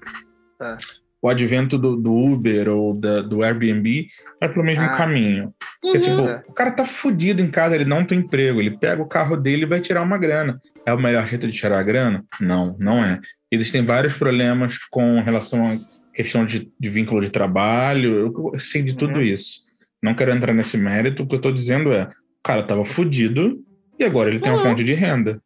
Tá. 0.59 0.77
O 1.21 1.29
advento 1.29 1.77
do, 1.77 1.95
do 1.95 2.11
Uber 2.13 2.67
ou 2.69 2.93
da- 2.95 3.21
do 3.21 3.43
Airbnb 3.43 4.07
é 4.41 4.47
pelo 4.47 4.65
mesmo 4.65 4.83
Ah. 4.83 4.97
caminho. 4.97 5.53
Porque, 5.81 5.97
Uhum. 5.99 6.03
tipo, 6.03 6.27
É. 6.27 6.43
o 6.47 6.53
cara 6.53 6.71
tá 6.71 6.83
fudido 6.85 7.41
em 7.41 7.51
casa, 7.51 7.75
ele 7.75 7.85
não 7.85 8.03
tem 8.03 8.19
emprego, 8.19 8.59
ele 8.59 8.75
pega 8.77 9.01
o 9.01 9.07
carro 9.07 9.37
dele 9.37 9.63
e 9.63 9.67
vai 9.67 9.79
tirar 9.79 10.01
uma 10.01 10.17
grana. 10.17 10.59
É 10.85 10.91
o 10.93 10.99
melhor 10.99 11.25
jeito 11.27 11.47
de 11.47 11.53
tirar 11.55 11.79
a 11.79 11.83
grana? 11.83 12.25
Não, 12.39 12.75
não 12.79 13.03
é. 13.05 13.19
Existem 13.51 13.85
vários 13.85 14.15
problemas 14.15 14.77
com 14.89 15.21
relação 15.21 15.69
à 15.69 15.75
questão 16.13 16.43
de, 16.45 16.71
de 16.79 16.89
vínculo 16.89 17.21
de 17.21 17.29
trabalho, 17.29 18.33
eu, 18.53 18.59
sei 18.59 18.81
de 18.81 18.95
tudo 18.95 19.15
Uhum. 19.15 19.21
isso. 19.21 19.61
Não 20.01 20.15
quero 20.15 20.31
entrar 20.31 20.53
nesse 20.53 20.75
mérito, 20.77 21.21
o 21.23 21.27
que 21.27 21.35
eu 21.35 21.39
tô 21.41 21.51
dizendo 21.51 21.93
é, 21.93 22.03
o 22.05 22.43
cara 22.43 22.63
tava 22.63 22.83
fudido 22.83 23.59
e 23.99 24.03
agora 24.03 24.29
ele 24.29 24.39
tem 24.39 24.51
uma 24.51 24.59
Uhum. 24.63 24.69
fonte 24.69 24.83
de 24.83 24.93
renda. 24.95 25.39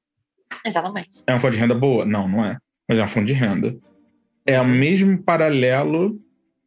Exatamente. 0.65 1.21
É 1.27 1.33
uma 1.33 1.39
fonte 1.39 1.53
de 1.55 1.59
renda 1.59 1.75
boa? 1.75 2.05
Não, 2.05 2.27
não 2.27 2.45
é. 2.45 2.57
Mas 2.87 2.97
é 2.97 3.01
uma 3.01 3.07
fonte 3.09 3.27
de 3.27 3.33
renda. 3.33 3.75
É 4.45 4.59
o 4.61 4.65
mesmo 4.65 5.17
paralelo 5.21 6.19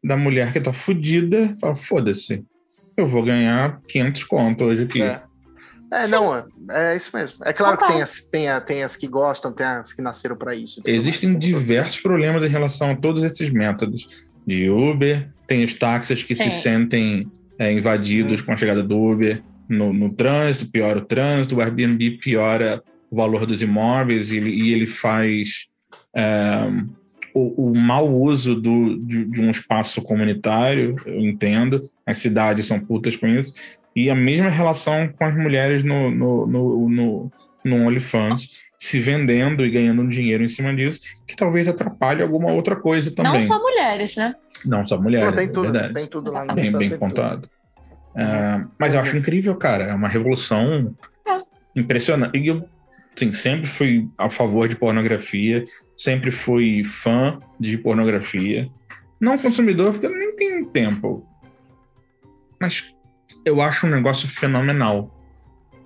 da 0.02 0.16
mulher 0.16 0.52
que 0.52 0.60
tá 0.60 0.72
fudida, 0.72 1.56
fala, 1.60 1.74
foda-se, 1.74 2.44
eu 2.96 3.06
vou 3.06 3.22
ganhar 3.22 3.80
500 3.88 4.24
conto 4.24 4.64
hoje 4.64 4.82
aqui. 4.84 5.02
É. 5.02 5.22
É, 5.90 6.06
não, 6.08 6.36
é, 6.36 6.44
é 6.70 6.96
isso 6.96 7.16
mesmo. 7.16 7.38
É 7.46 7.52
claro 7.52 7.78
que 7.78 7.80
Total. 7.84 7.94
tem 7.94 8.02
as, 8.02 8.20
tem, 8.20 8.48
a- 8.48 8.60
tem 8.60 8.82
as 8.82 8.94
que 8.94 9.08
gostam, 9.08 9.50
tem 9.52 9.64
as 9.66 9.90
que 9.92 10.02
nasceram 10.02 10.36
pra 10.36 10.54
isso. 10.54 10.82
Existem 10.84 11.30
mais, 11.30 11.42
diversos 11.42 11.98
problemas 12.00 12.42
em 12.44 12.48
relação 12.48 12.90
a 12.90 12.96
todos 12.96 13.22
esses 13.24 13.48
métodos. 13.50 14.06
De 14.46 14.68
Uber, 14.68 15.30
tem 15.46 15.64
os 15.64 15.72
táxis 15.74 16.22
que 16.22 16.34
se 16.34 16.44
Sim. 16.44 16.50
sentem 16.50 17.32
é, 17.58 17.72
invadidos 17.72 18.40
com 18.42 18.52
a 18.52 18.56
chegada 18.56 18.82
do 18.82 18.98
Uber 18.98 19.42
no, 19.68 19.92
no 19.92 20.10
trânsito, 20.10 20.70
piora 20.70 20.98
o 20.98 21.04
trânsito, 21.04 21.56
o 21.56 21.60
Airbnb 21.60 22.12
piora 22.18 22.82
o 23.10 23.16
valor 23.16 23.46
dos 23.46 23.62
imóveis 23.62 24.30
e 24.30 24.36
ele, 24.36 24.50
e 24.50 24.72
ele 24.72 24.86
faz 24.86 25.66
é, 26.14 26.70
o, 27.56 27.70
o 27.70 27.76
mau 27.78 28.08
uso 28.12 28.54
do, 28.54 28.98
de, 28.98 29.24
de 29.24 29.40
um 29.40 29.50
espaço 29.50 30.02
comunitário, 30.02 30.96
eu 31.06 31.20
entendo, 31.20 31.88
as 32.06 32.18
cidades 32.18 32.66
são 32.66 32.78
putas 32.80 33.16
com 33.16 33.26
isso, 33.26 33.52
e 33.94 34.10
a 34.10 34.14
mesma 34.14 34.48
relação 34.48 35.08
com 35.08 35.24
as 35.24 35.34
mulheres 35.36 35.82
no, 35.84 36.10
no, 36.10 36.46
no, 36.46 36.88
no, 36.88 37.32
no 37.64 37.86
OnlyFans, 37.86 38.50
se 38.76 39.00
vendendo 39.00 39.64
e 39.66 39.70
ganhando 39.70 40.06
dinheiro 40.08 40.44
em 40.44 40.48
cima 40.48 40.74
disso, 40.74 41.00
que 41.26 41.34
talvez 41.34 41.66
atrapalhe 41.68 42.22
alguma 42.22 42.52
outra 42.52 42.76
coisa 42.76 43.10
também. 43.10 43.32
Não 43.32 43.40
só 43.42 43.60
mulheres, 43.60 44.14
né? 44.16 44.34
Não 44.64 44.86
só 44.86 45.00
mulheres, 45.00 45.28
Não, 45.28 45.34
tem 45.34 45.46
é 45.46 45.48
tudo, 45.48 45.72
verdade. 45.72 45.94
tem 45.94 46.06
tudo 46.06 46.30
lá 46.32 46.44
no 46.44 46.54
Bem, 46.54 46.70
tá 46.72 46.78
bem 46.78 46.88
tudo. 46.90 46.98
pontuado. 47.00 47.48
É, 48.16 48.64
mas 48.78 48.94
eu 48.94 49.00
acho 49.00 49.16
incrível, 49.16 49.54
cara. 49.56 49.84
É 49.84 49.94
uma 49.94 50.08
revolução 50.08 50.94
É. 51.26 51.40
impressionante. 51.76 52.36
E 52.38 52.46
eu, 52.48 52.64
assim, 53.18 53.32
sempre 53.32 53.66
fui 53.68 54.08
a 54.16 54.30
favor 54.30 54.68
de 54.68 54.76
pornografia, 54.76 55.64
sempre 55.96 56.30
fui 56.30 56.84
fã 56.84 57.38
de 57.58 57.76
pornografia. 57.76 58.68
Não 59.20 59.36
consumidor, 59.36 59.92
porque 59.92 60.06
eu 60.06 60.16
nem 60.16 60.34
tenho 60.36 60.66
tempo. 60.70 61.26
Mas 62.60 62.94
eu 63.44 63.60
acho 63.60 63.86
um 63.86 63.90
negócio 63.90 64.28
fenomenal. 64.28 65.14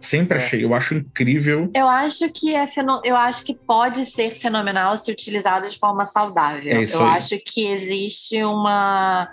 Sempre 0.00 0.36
É. 0.38 0.40
achei. 0.44 0.64
Eu 0.64 0.74
acho 0.74 0.94
incrível. 0.94 1.70
Eu 1.74 1.88
acho 1.88 2.28
que 2.32 2.54
é 2.54 2.66
feno... 2.66 3.00
eu 3.04 3.16
acho 3.16 3.44
que 3.44 3.54
pode 3.54 4.04
ser 4.04 4.30
fenomenal 4.34 4.98
se 4.98 5.11
utilizado 5.11 5.68
de 5.68 5.78
forma 5.78 6.04
saudável. 6.04 6.70
É 6.72 6.82
eu 6.84 7.02
aí. 7.02 7.16
acho 7.16 7.38
que 7.44 7.66
existe 7.68 8.42
uma 8.42 9.30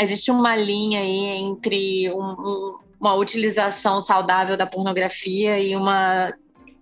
existe 0.00 0.30
uma 0.30 0.56
linha 0.56 0.98
aí 1.00 1.26
entre 1.38 2.10
um- 2.12 2.18
um- 2.18 2.78
uma 3.00 3.14
utilização 3.14 4.00
saudável 4.00 4.56
da 4.56 4.66
pornografia 4.66 5.60
e 5.60 5.76
uma 5.76 6.32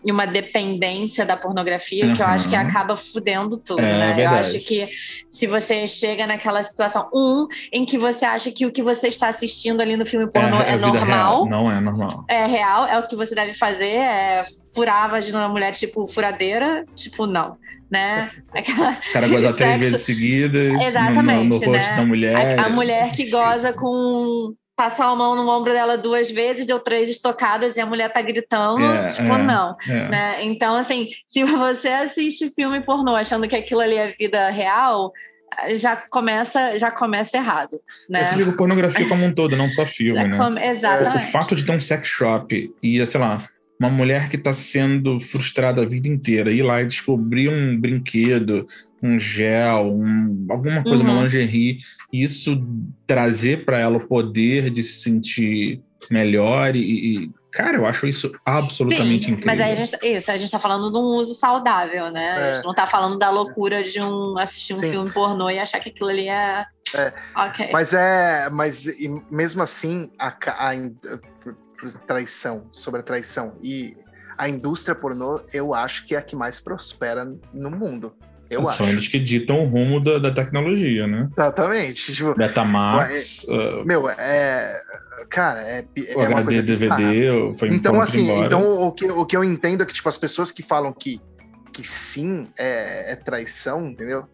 e 0.05 0.11
uma 0.11 0.27
dependência 0.27 1.25
da 1.25 1.37
pornografia 1.37 2.13
que 2.13 2.21
eu 2.23 2.27
acho 2.27 2.49
que 2.49 2.55
Uhum. 2.55 2.61
acaba 2.61 2.97
fudendo 2.97 3.57
tudo, 3.57 3.81
É, 3.81 3.83
né? 3.83 4.11
Eu 4.13 4.17
verdade. 4.17 4.41
acho 4.57 4.61
que 4.61 4.89
se 5.31 5.47
você 5.47 5.87
chega 5.87 6.27
naquela 6.27 6.63
situação, 6.63 7.09
um, 7.15 7.47
em 7.73 7.85
que 7.85 7.97
você 7.97 8.25
acha 8.25 8.51
que 8.51 8.67
o 8.67 8.73
que 8.73 8.83
você 8.83 9.09
está 9.09 9.29
assistindo 9.29 9.81
ali 9.81 9.97
no 9.97 10.05
filme 10.05 10.27
pornô 10.31 10.57
é, 10.61 10.73
a 10.73 10.77
vida 10.77 10.87
normal. 10.93 11.47
Não 11.49 11.71
é 11.71 11.81
normal. 11.81 12.25
é 12.29 12.47
real, 12.47 12.87
é 12.87 12.99
o 12.99 13.07
que 13.07 13.15
você 13.17 13.35
deve 13.35 13.55
fazer, 13.55 13.87
é 13.97 14.45
furar 14.75 15.05
a 15.05 15.09
vagina 15.09 15.39
da 15.39 15.49
mulher, 15.49 15.73
tipo, 15.73 16.07
furadeira, 16.07 16.85
tipo, 16.97 17.27
não, 17.27 17.57
né? 17.91 18.31
Aquela, 18.53 18.91
O 18.93 19.13
cara 19.13 19.29
goza 19.29 19.53
três 19.53 19.79
vezes 19.79 20.01
seguidas. 20.03 20.81
Exatamente, 20.83 21.45
no, 21.45 21.45
no 21.45 21.55
rosto 21.55 21.71
né? 21.71 21.97
da 21.97 22.05
mulher. 22.05 22.59
a, 22.59 22.67
a 22.67 22.69
mulher 22.71 23.13
que 23.13 23.31
goza 23.31 23.73
com 23.73 24.55
passar 24.77 25.07
a 25.07 25.15
mão 25.17 25.37
no 25.37 25.49
ombro 25.49 25.73
dela 25.73 25.97
duas 25.99 26.31
vezes, 26.31 26.65
deu 26.67 26.81
três 26.81 27.09
estocadas 27.11 27.77
e 27.77 27.81
a 27.81 27.87
mulher 27.87 28.13
tá 28.13 28.23
gritando, 28.23 28.83
É, 28.85 29.07
tipo, 29.09 29.33
é. 29.33 29.43
não. 29.43 29.77
É. 29.89 30.09
Né? 30.09 30.45
Então, 30.45 30.75
assim, 30.77 31.11
se 31.27 31.45
você 31.45 31.89
assiste 31.89 32.51
filme 32.51 32.81
pornô 32.81 33.15
achando 33.15 33.47
que 33.47 33.55
aquilo 33.57 33.81
ali 33.81 33.97
é 33.97 34.15
vida 34.19 34.49
real, 34.51 35.13
já 35.77 35.95
começa, 35.97 36.79
já 36.79 36.91
começa 36.91 37.37
errado, 37.37 37.79
né? 38.09 38.27
Eu 38.33 38.39
digo 38.39 38.53
pornografia 38.57 39.07
como 39.07 39.25
um 39.27 39.35
todo, 39.35 39.55
não 39.57 39.71
só 39.71 39.85
filme, 39.85 40.25
né? 40.27 40.37
come- 40.39 40.61
O 40.61 40.65
Exatamente. 40.65 41.31
fato 41.31 41.55
de 41.55 41.65
ter 41.65 41.73
um 41.73 41.81
sex 41.81 42.09
shop 42.09 42.75
e, 42.83 43.07
sei 43.07 43.21
lá, 43.21 43.47
uma 43.83 43.91
mulher 43.91 44.29
que 44.29 44.37
está 44.37 44.53
sendo 44.55 45.19
frustrada 45.19 45.83
a 45.83 45.85
vida 45.85 46.07
inteira 46.07 46.53
ir 46.53 46.63
lá 46.63 46.81
e 46.81 46.87
descobrir 46.87 47.49
um 47.49 47.77
brinquedo, 47.81 48.65
um 49.03 49.19
gel, 49.19 49.93
um- 49.93 50.47
alguma 50.49 50.85
coisa, 50.85 51.03
uma 51.03 51.13
Uhum. 51.15 51.25
lingerie, 51.25 51.79
e 52.13 52.23
isso 52.23 52.65
trazer 53.07 53.65
para 53.65 53.79
ela 53.79 53.97
o 53.97 54.07
poder 54.07 54.71
de 54.71 54.85
se 54.85 55.01
sentir 55.01 55.81
melhor 56.09 56.77
e, 56.77 56.81
e- 57.25 57.31
cara, 57.51 57.77
eu 57.77 57.85
acho 57.85 58.07
isso 58.07 58.33
absolutamente 58.47 59.27
Sim, 59.27 59.33
incrível. 59.33 59.47
mas 59.53 59.61
aí 59.61 59.73
a 59.73 59.75
gente, 59.75 59.97
isso, 60.17 60.31
a 60.31 60.37
gente 60.39 60.51
tá 60.51 60.59
falando 60.61 60.91
de 60.91 60.97
um 60.99 61.17
uso 61.21 61.35
saudável, 61.35 62.11
né? 62.13 62.31
A 62.33 62.39
É. 62.39 62.55
gente 62.55 62.65
não 62.65 62.73
tá 62.73 62.87
falando 62.87 63.19
da 63.19 63.31
loucura 63.31 63.83
de 63.83 64.01
um 64.01 64.39
assistir 64.39 64.75
um 64.75 64.79
Sim. 64.79 64.91
filme 64.91 65.11
pornô 65.13 65.51
e 65.51 65.59
achar 65.59 65.81
que 65.81 65.89
aquilo 65.91 66.09
ali 66.09 66.29
é. 66.29 66.65
É. 66.95 67.13
Ok. 67.37 67.69
Mas 67.73 67.93
é. 67.93 68.49
Mas 68.51 68.87
e 68.87 69.09
mesmo 69.31 69.63
assim, 69.63 70.11
a, 70.19 70.29
a 70.69 70.75
traição, 72.07 72.67
sobre 72.71 73.01
a 73.01 73.03
traição. 73.03 73.55
E 73.63 73.97
a 74.37 74.49
indústria 74.49 74.95
pornô, 74.95 75.41
eu 75.53 75.75
acho 75.75 76.07
que 76.07 76.15
é 76.15 76.19
a 76.19 76.23
que 76.23 76.37
mais 76.37 76.61
prospera 76.61 77.25
no 77.53 77.71
mundo. 77.71 78.15
Eu 78.53 78.67
São 78.67 78.85
acho. 78.87 78.95
eles 78.95 79.09
que 79.09 79.19
ditam 79.19 79.65
o 79.65 79.67
rumo 79.67 79.99
da, 79.99 80.19
da 80.19 80.31
tecnologia, 80.31 81.07
né? 81.07 81.27
Exatamente. 81.33 82.13
Tipo, 82.13 82.35
Betamax, 82.35 83.45
uh, 83.45 83.85
meu, 83.85 84.09
é. 84.11 84.79
Cara, 85.31 85.61
é, 85.61 85.87
é 86.09 86.17
o 86.17 86.19
uma 86.19 86.41
HD, 86.41 86.45
coisa 86.45 86.63
bizarra. 86.63 86.97
DVD, 86.99 87.57
foi 87.57 87.69
Então, 87.69 87.99
assim, 88.01 88.25
embora. 88.25 88.47
então 88.47 88.83
o 88.83 88.93
que, 88.93 89.07
o 89.07 89.25
que 89.25 89.37
eu 89.37 89.43
entendo 89.43 89.83
é 89.83 89.87
que, 89.87 89.95
tipo, 89.95 90.09
as 90.09 90.19
pessoas 90.19 90.51
que 90.51 90.63
falam 90.63 90.93
que, 90.93 91.19
que 91.73 91.83
sim 91.83 92.45
é, 92.59 93.13
é 93.13 93.17
traição, 93.17 93.87
entendeu? 93.89 94.27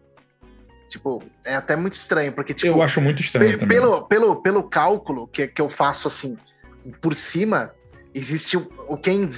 Tipo, 0.89 1.23
é 1.45 1.55
até 1.55 1.75
muito 1.75 1.93
estranho, 1.93 2.33
porque, 2.33 2.53
tipo, 2.53 2.67
eu 2.67 2.81
acho 2.81 2.99
muito 2.99 3.21
estranho 3.21 3.59
pelo, 3.67 4.07
pelo, 4.07 4.41
pelo 4.41 4.63
cálculo 4.63 5.27
que, 5.27 5.47
que 5.47 5.61
eu 5.61 5.69
faço 5.69 6.07
assim, 6.07 6.35
por 7.01 7.13
cima, 7.15 7.71
existe 8.13 8.57
o, 8.57 8.67
o 8.87 8.97
quem 8.97 9.29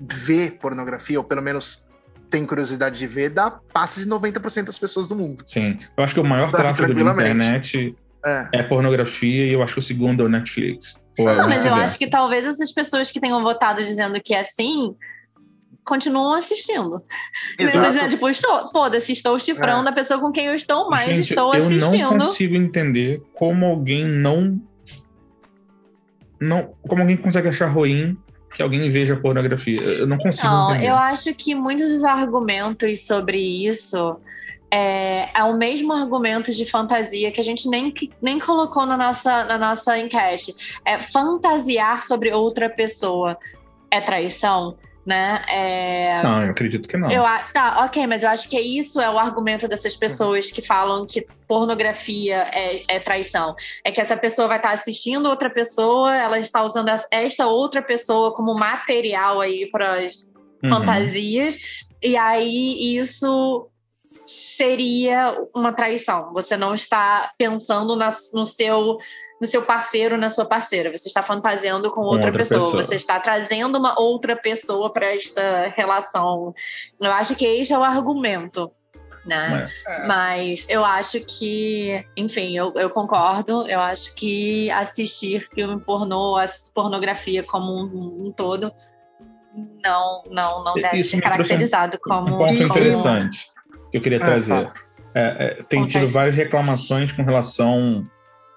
vê 0.00 0.50
pornografia, 0.50 1.18
ou 1.18 1.24
pelo 1.24 1.42
menos 1.42 1.86
tem 2.30 2.44
curiosidade 2.44 2.98
de 2.98 3.06
ver, 3.06 3.30
dá 3.30 3.50
passa 3.72 4.00
de 4.00 4.06
90% 4.06 4.64
das 4.64 4.78
pessoas 4.78 5.06
do 5.08 5.14
mundo. 5.16 5.42
Sim. 5.46 5.78
Eu 5.96 6.04
acho 6.04 6.14
que 6.14 6.20
o 6.20 6.24
maior 6.24 6.50
Tá, 6.50 6.58
tráfego 6.58 6.92
da 6.94 7.10
internet 7.12 7.96
É. 8.24 8.48
é 8.52 8.62
pornografia 8.62 9.46
e 9.46 9.52
eu 9.52 9.62
acho 9.62 9.74
que 9.74 9.80
o 9.80 9.82
segundo 9.82 10.22
é 10.22 10.26
o 10.26 10.28
Netflix. 10.28 11.02
Ou 11.18 11.28
é 11.28 11.34
Não, 11.36 11.48
mas 11.48 11.64
eu 11.64 11.74
acho 11.74 11.98
que 11.98 12.06
talvez 12.06 12.44
essas 12.44 12.70
pessoas 12.70 13.10
que 13.10 13.18
tenham 13.18 13.42
votado 13.42 13.84
dizendo 13.84 14.20
que 14.22 14.34
é 14.34 14.40
assim 14.40 14.94
continuam 15.84 16.34
assistindo. 16.34 17.02
Exato. 17.58 17.78
Mas 17.80 17.96
é 17.96 18.08
tipo, 18.08 18.26
foda-se, 18.70 19.10
estou 19.12 19.38
chifrando 19.38 19.88
a 19.88 19.92
pessoa 19.92 20.20
com 20.20 20.30
quem 20.30 20.44
eu 20.46 20.54
estou 20.54 20.90
mais, 20.90 21.08
Gente, 21.16 21.30
estou 21.30 21.54
eu 21.54 21.64
assistindo. 21.64 22.10
não 22.10 22.18
consigo 22.18 22.54
entender 22.56 23.22
como 23.32 23.64
alguém 23.64 24.04
não. 24.04 24.60
Não 26.40 26.74
como 26.82 27.02
alguém 27.02 27.16
consegue 27.16 27.48
achar 27.48 27.66
ruim 27.66 28.16
que 28.52 28.62
alguém 28.62 28.88
veja 28.90 29.16
pornografia. 29.16 29.80
Eu 29.80 30.06
não 30.06 30.16
consigo 30.18 30.48
Não, 30.48 30.70
entender. 30.70 30.88
eu 30.88 30.94
acho 30.94 31.34
que 31.34 31.54
muitos 31.54 31.92
dos 31.92 32.04
argumentos 32.04 33.06
sobre 33.06 33.38
isso 33.38 34.16
é, 34.70 35.28
é 35.38 35.44
o 35.44 35.56
mesmo 35.56 35.92
argumento 35.92 36.52
de 36.54 36.64
fantasia 36.64 37.30
que 37.30 37.40
a 37.40 37.44
gente 37.44 37.68
nem, 37.68 37.92
nem 38.20 38.38
colocou 38.38 38.86
na 38.86 38.96
nossa, 38.96 39.44
na 39.44 39.58
nossa 39.58 39.98
enquete. 39.98 40.54
É 40.84 40.98
fantasiar 40.98 42.02
sobre 42.02 42.32
outra 42.32 42.68
pessoa 42.68 43.36
é 43.90 44.00
traição, 44.00 44.76
né? 45.08 45.42
É, 45.50 46.22
Não, 46.22 46.44
eu 46.44 46.50
acredito 46.50 46.86
que 46.86 46.98
não. 46.98 47.10
eu, 47.10 47.22
tá, 47.54 47.82
ok, 47.86 48.06
mas 48.06 48.22
eu 48.22 48.28
acho 48.28 48.46
que 48.46 48.60
isso 48.60 49.00
é 49.00 49.08
o 49.10 49.18
argumento 49.18 49.66
dessas 49.66 49.96
pessoas 49.96 50.50
que 50.52 50.60
falam 50.60 51.06
que 51.06 51.26
pornografia 51.48 52.36
é, 52.52 52.96
é 52.96 53.00
traição. 53.00 53.54
É 53.82 53.90
que 53.90 54.02
essa 54.02 54.18
pessoa 54.18 54.46
vai 54.48 54.58
estar 54.58 54.72
assistindo 54.72 55.26
outra 55.26 55.48
pessoa, 55.48 56.14
ela 56.14 56.38
está 56.38 56.62
usando 56.62 56.90
esta 57.10 57.46
outra 57.46 57.80
pessoa 57.80 58.34
como 58.34 58.52
material 58.54 59.40
aí 59.40 59.66
para 59.70 60.04
as 60.04 60.28
Uhum. 60.62 60.70
fantasias, 60.70 61.56
e 62.02 62.16
aí 62.16 62.96
isso 62.98 63.70
seria 64.26 65.34
uma 65.54 65.72
traição. 65.72 66.32
Você 66.34 66.56
não 66.56 66.74
está 66.74 67.30
pensando 67.38 67.96
na- 67.96 68.12
no 68.34 68.44
seu 68.44 68.98
no 69.40 69.46
seu 69.46 69.62
parceiro, 69.62 70.16
na 70.16 70.30
sua 70.30 70.44
parceira. 70.44 70.90
Você 70.90 71.08
está 71.08 71.22
fantasiando 71.22 71.90
com 71.92 72.00
outra, 72.00 72.26
outra 72.26 72.32
pessoa. 72.32 72.64
pessoa. 72.64 72.82
Você 72.82 72.94
está 72.96 73.20
trazendo 73.20 73.78
uma 73.78 73.98
outra 74.00 74.34
pessoa 74.36 74.92
para 74.92 75.14
esta 75.14 75.72
relação. 75.76 76.52
Eu 77.00 77.12
acho 77.12 77.34
que 77.34 77.44
esse 77.46 77.72
é 77.72 77.78
o 77.78 77.84
argumento. 77.84 78.70
Né? 79.26 79.68
Mas- 79.86 80.06
Mas 80.06 80.66
eu 80.70 80.82
acho 80.84 81.20
que, 81.20 82.02
enfim, 82.16 82.56
eu, 82.56 82.72
eu 82.76 82.88
concordo. 82.88 83.68
Eu 83.68 83.78
acho 83.80 84.14
que 84.14 84.70
assistir 84.70 85.46
filme 85.54 85.78
pornô, 85.80 86.36
a 86.36 86.46
pornografia 86.74 87.42
como 87.42 87.70
um, 87.72 88.26
um 88.28 88.32
todo, 88.32 88.72
não, 89.84 90.22
não, 90.30 90.64
não 90.64 90.74
deve 90.74 91.00
Isso 91.00 91.10
ser 91.10 91.16
um- 91.16 91.20
caracterizado 91.20 91.98
como. 92.02 92.36
Um 92.36 92.38
ponto 92.38 92.56
como- 92.56 92.64
interessante 92.78 93.46
que 93.90 93.98
eu 93.98 94.00
queria 94.00 94.18
Ah, 94.18 94.20
trazer. 94.20 94.54
fala. 94.54 94.74
É, 95.14 95.58
é, 95.58 95.62
tem 95.64 95.84
tido 95.86 96.06
várias 96.08 96.34
reclamações 96.34 97.12
com 97.12 97.22
relação 97.22 98.06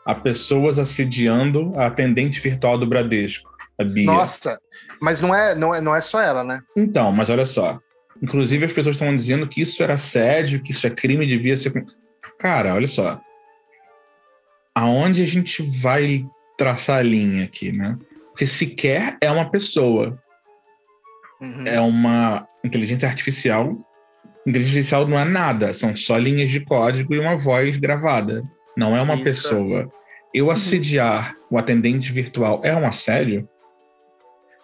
a 0.06 0.16
pessoas 0.16 0.80
assediando 0.80 1.74
a 1.76 1.88
atendente 1.88 2.40
virtual 2.40 2.78
do 2.78 2.88
Bradesco, 2.88 3.52
a 3.78 3.84
Bia. 3.84 4.06
Nossa, 4.06 4.60
mas 5.02 5.22
não 5.22 5.34
é, 5.34 5.56
não, 5.56 5.74
é, 5.74 5.82
não 5.82 5.96
é 5.96 6.02
só 6.02 6.22
ela, 6.22 6.44
né? 6.44 6.62
Então, 6.76 7.12
mas 7.12 7.30
olha 7.30 7.46
só. 7.46 7.80
Inclusive, 8.22 8.66
as 8.66 8.74
pessoas 8.74 8.96
estão 8.96 9.16
dizendo 9.16 9.48
que 9.48 9.62
isso 9.62 9.82
era 9.82 9.96
assédio, 9.96 10.62
que 10.62 10.72
isso 10.72 10.86
é 10.86 10.90
crime, 10.90 11.26
devia 11.26 11.58
ser. 11.58 11.74
Cara, 12.38 12.74
olha 12.76 12.88
só. 12.88 13.20
Aonde 14.76 15.22
a 15.24 15.26
gente 15.26 15.64
vai 15.82 16.26
traçar 16.58 17.00
a 17.00 17.04
linha 17.04 17.46
aqui, 17.46 17.72
né? 17.72 17.98
Porque 18.30 18.46
sequer 18.46 19.18
é 19.20 19.30
uma 19.32 19.50
pessoa, 19.50 20.18
Uhum. 21.42 21.66
é 21.66 21.80
uma 21.80 22.48
inteligência 22.64 23.08
artificial. 23.08 23.76
Inteligência 24.46 24.98
artificial 24.98 25.08
não 25.08 25.20
é 25.20 25.26
nada, 25.26 25.74
são 25.74 25.96
só 25.96 26.18
linhas 26.18 26.50
de 26.50 26.60
código 26.60 27.14
e 27.16 27.20
uma 27.20 27.36
voz 27.36 27.76
gravada. 27.78 28.44
Não 28.76 28.96
é 28.96 29.02
uma 29.02 29.16
Isso. 29.16 29.24
pessoa. 29.24 29.92
Eu 30.34 30.50
assediar 30.50 31.36
o 31.50 31.58
atendente 31.58 32.12
virtual 32.12 32.62
é 32.64 32.74
um 32.76 32.88
assédio? 32.88 33.48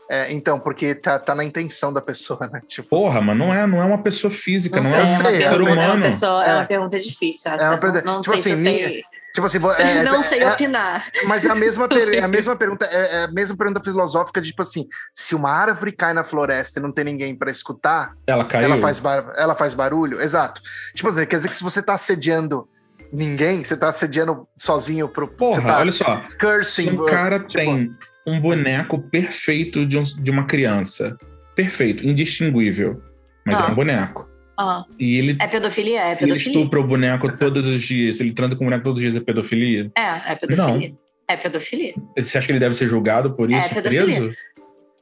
É, 0.10 0.32
então, 0.32 0.58
porque 0.58 0.96
tá, 0.96 1.20
tá 1.20 1.36
na 1.36 1.44
intenção 1.44 1.92
da 1.92 2.02
pessoa, 2.02 2.40
né? 2.52 2.62
Tipo, 2.66 2.88
Porra, 2.88 3.20
mas 3.20 3.38
não 3.38 3.54
é, 3.54 3.68
não 3.68 3.82
é 3.82 3.86
uma 3.86 4.02
pessoa 4.02 4.32
física, 4.32 4.80
não, 4.80 4.90
sei, 4.90 5.00
é 5.02 5.04
um 5.04 5.08
sei, 5.08 5.18
uma 5.18 5.26
ser 5.32 5.38
pergunta, 5.50 5.72
humano. 5.74 5.82
É 5.82 5.96
uma, 5.98 6.06
pessoa, 6.06 6.46
é. 6.46 6.50
É. 6.50 6.54
uma 6.56 6.66
pergunta 6.66 7.00
difícil. 7.00 7.52
Essa. 7.52 7.64
É 7.64 7.68
uma 7.68 7.74
não- 7.74 7.80
pergunta- 7.82 8.06
não, 8.06 8.22
tipo 8.22 8.38
sei 8.38 8.54
assim, 8.54 8.64
se 8.64 8.72
sei. 8.86 9.04
tipo 9.34 9.46
assim, 9.46 9.58
é, 9.80 10.04
não 10.10 10.24
sei 10.24 10.40
é- 10.40 10.50
opinar. 10.54 11.06
Mas 11.26 11.44
é 11.44 11.52
a 11.52 11.56
mesma, 11.56 11.90
per- 11.90 12.14
é 12.14 12.22
a 12.22 12.28
mesma 12.30 12.56
pergunta, 12.58 12.86
é, 12.86 13.16
é 13.16 13.24
a 13.26 13.28
mesma 13.28 13.58
pergunta 13.58 13.84
filosófica 13.84 14.40
de 14.40 14.52
tipo 14.52 14.62
assim, 14.62 14.88
se 15.14 15.36
uma 15.36 15.52
árvore 15.52 15.92
cai 15.92 16.14
na 16.14 16.24
floresta 16.24 16.80
e 16.80 16.82
não 16.82 16.94
tem 16.94 17.04
ninguém 17.04 17.36
para 17.36 17.52
escutar, 17.52 18.14
Ela 18.26 18.46
caiu. 18.46 18.64
ela 18.64 18.78
faz, 18.78 19.00
bar- 19.02 19.34
ela 19.36 19.56
faz 19.56 19.74
barulho? 19.74 20.22
Exato. 20.22 20.62
Tipo 20.96 21.10
assim, 21.10 21.26
quer 21.26 21.36
dizer 21.36 21.50
que 21.50 21.56
se 21.58 21.64
você 21.64 21.82
tá 21.82 21.96
assediando 21.96 22.66
ninguém, 23.12 23.64
você 23.64 23.78
tá 23.78 23.90
assediando 23.90 24.48
sozinho 24.58 25.08
pro. 25.08 25.28
Porra, 25.28 25.62
você 25.62 25.68
tá 25.68 25.80
olha 25.80 25.92
só. 25.92 26.20
Se 26.30 26.38
cursing. 26.38 26.90
um 26.92 27.06
cara 27.06 27.40
tipo, 27.40 27.54
tem 27.64 27.92
um 28.26 28.40
boneco 28.40 29.00
perfeito 29.10 29.86
de, 29.86 29.98
um- 29.98 30.04
de 30.04 30.30
uma 30.32 30.46
criança, 30.46 31.18
perfeito, 31.56 32.06
indistinguível, 32.06 33.02
mas 33.46 33.60
Ah. 33.62 33.66
é 33.68 33.72
um 33.72 33.76
boneco. 33.76 34.28
Ah, 34.60 34.84
E 35.00 35.18
ele, 35.18 35.38
é 35.40 35.48
pedofilia? 35.48 36.00
É 36.02 36.12
ele 36.12 36.20
pedofilia. 36.22 36.48
estupra 36.48 36.80
o 36.80 36.84
boneco 36.84 37.32
todos 37.38 37.68
os 37.68 37.82
dias, 37.84 38.20
ele 38.20 38.32
transa 38.34 38.56
com 38.56 38.64
o 38.64 38.68
boneco 38.68 38.84
todos 38.84 39.00
os 39.00 39.02
dias, 39.04 39.16
é 39.16 39.24
pedofilia? 39.24 39.92
É, 39.96 40.32
é 40.32 40.36
pedofilia. 40.36 40.94
É 41.30 41.38
pedofilia. 41.38 41.94
Você 42.18 42.38
acha 42.38 42.48
que 42.48 42.54
ele 42.54 42.60
deve 42.60 42.74
ser 42.76 42.88
julgado 42.88 43.34
por 43.36 43.52
É 43.52 43.58
isso, 43.58 43.70
pedofilia. 43.70 44.04
preso? 44.06 44.36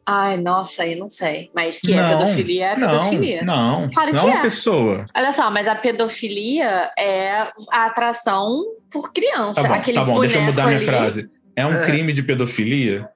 Ai, 0.07 0.37
nossa, 0.37 0.83
aí 0.83 0.95
não 0.95 1.09
sei. 1.09 1.49
Mas 1.55 1.77
que 1.79 1.91
é 1.91 1.95
Não, 1.95 2.19
pedofilia, 2.19 2.65
é 2.67 2.77
Não, 2.77 2.87
pedofilia. 2.89 3.43
não. 3.43 3.89
Claro 3.89 4.13
não 4.13 4.19
que 4.23 4.29
é 4.29 4.33
uma 4.33 4.39
é. 4.39 4.41
pessoa. 4.43 5.05
Olha 5.15 5.31
só, 5.33 5.49
mas 5.49 5.67
a 5.67 5.73
pedofilia 5.75 6.91
é 6.97 7.51
a 7.71 7.85
atração 7.85 8.63
por 8.91 9.11
criança. 9.11 9.63
Tá 9.63 9.67
bom, 9.69 9.73
Aquele 9.73 9.97
tá 9.97 10.05
bom, 10.05 10.19
deixa 10.19 10.37
eu 10.37 10.41
mudar 10.43 10.65
minha 10.65 10.77
ali. 10.77 10.85
frase. 10.85 11.29
É 11.55 11.65
um 11.65 11.73
É. 11.73 11.85
crime 11.85 12.13
de 12.13 12.21
pedofilia? 12.21 13.09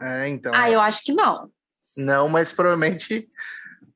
É, 0.00 0.28
então. 0.28 0.52
Ah, 0.54 0.70
é. 0.70 0.74
eu 0.74 0.80
acho 0.80 1.02
que 1.02 1.12
não. 1.12 1.48
Não, 1.96 2.28
mas 2.28 2.52
provavelmente, 2.52 3.26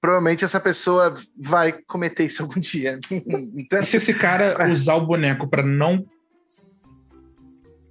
provavelmente 0.01 0.45
essa 0.45 0.59
pessoa 0.61 1.15
vai 1.39 1.73
cometer 1.87 2.25
isso 2.25 2.43
algum 2.43 2.59
dia. 2.59 2.99
Então, 3.57 3.83
Se 3.83 3.99
esse 3.99 4.15
cara 4.15 4.57
usar 4.71 4.95
o 4.97 5.07
boneco 5.07 5.47
pra 5.49 5.63
não. 5.63 6.05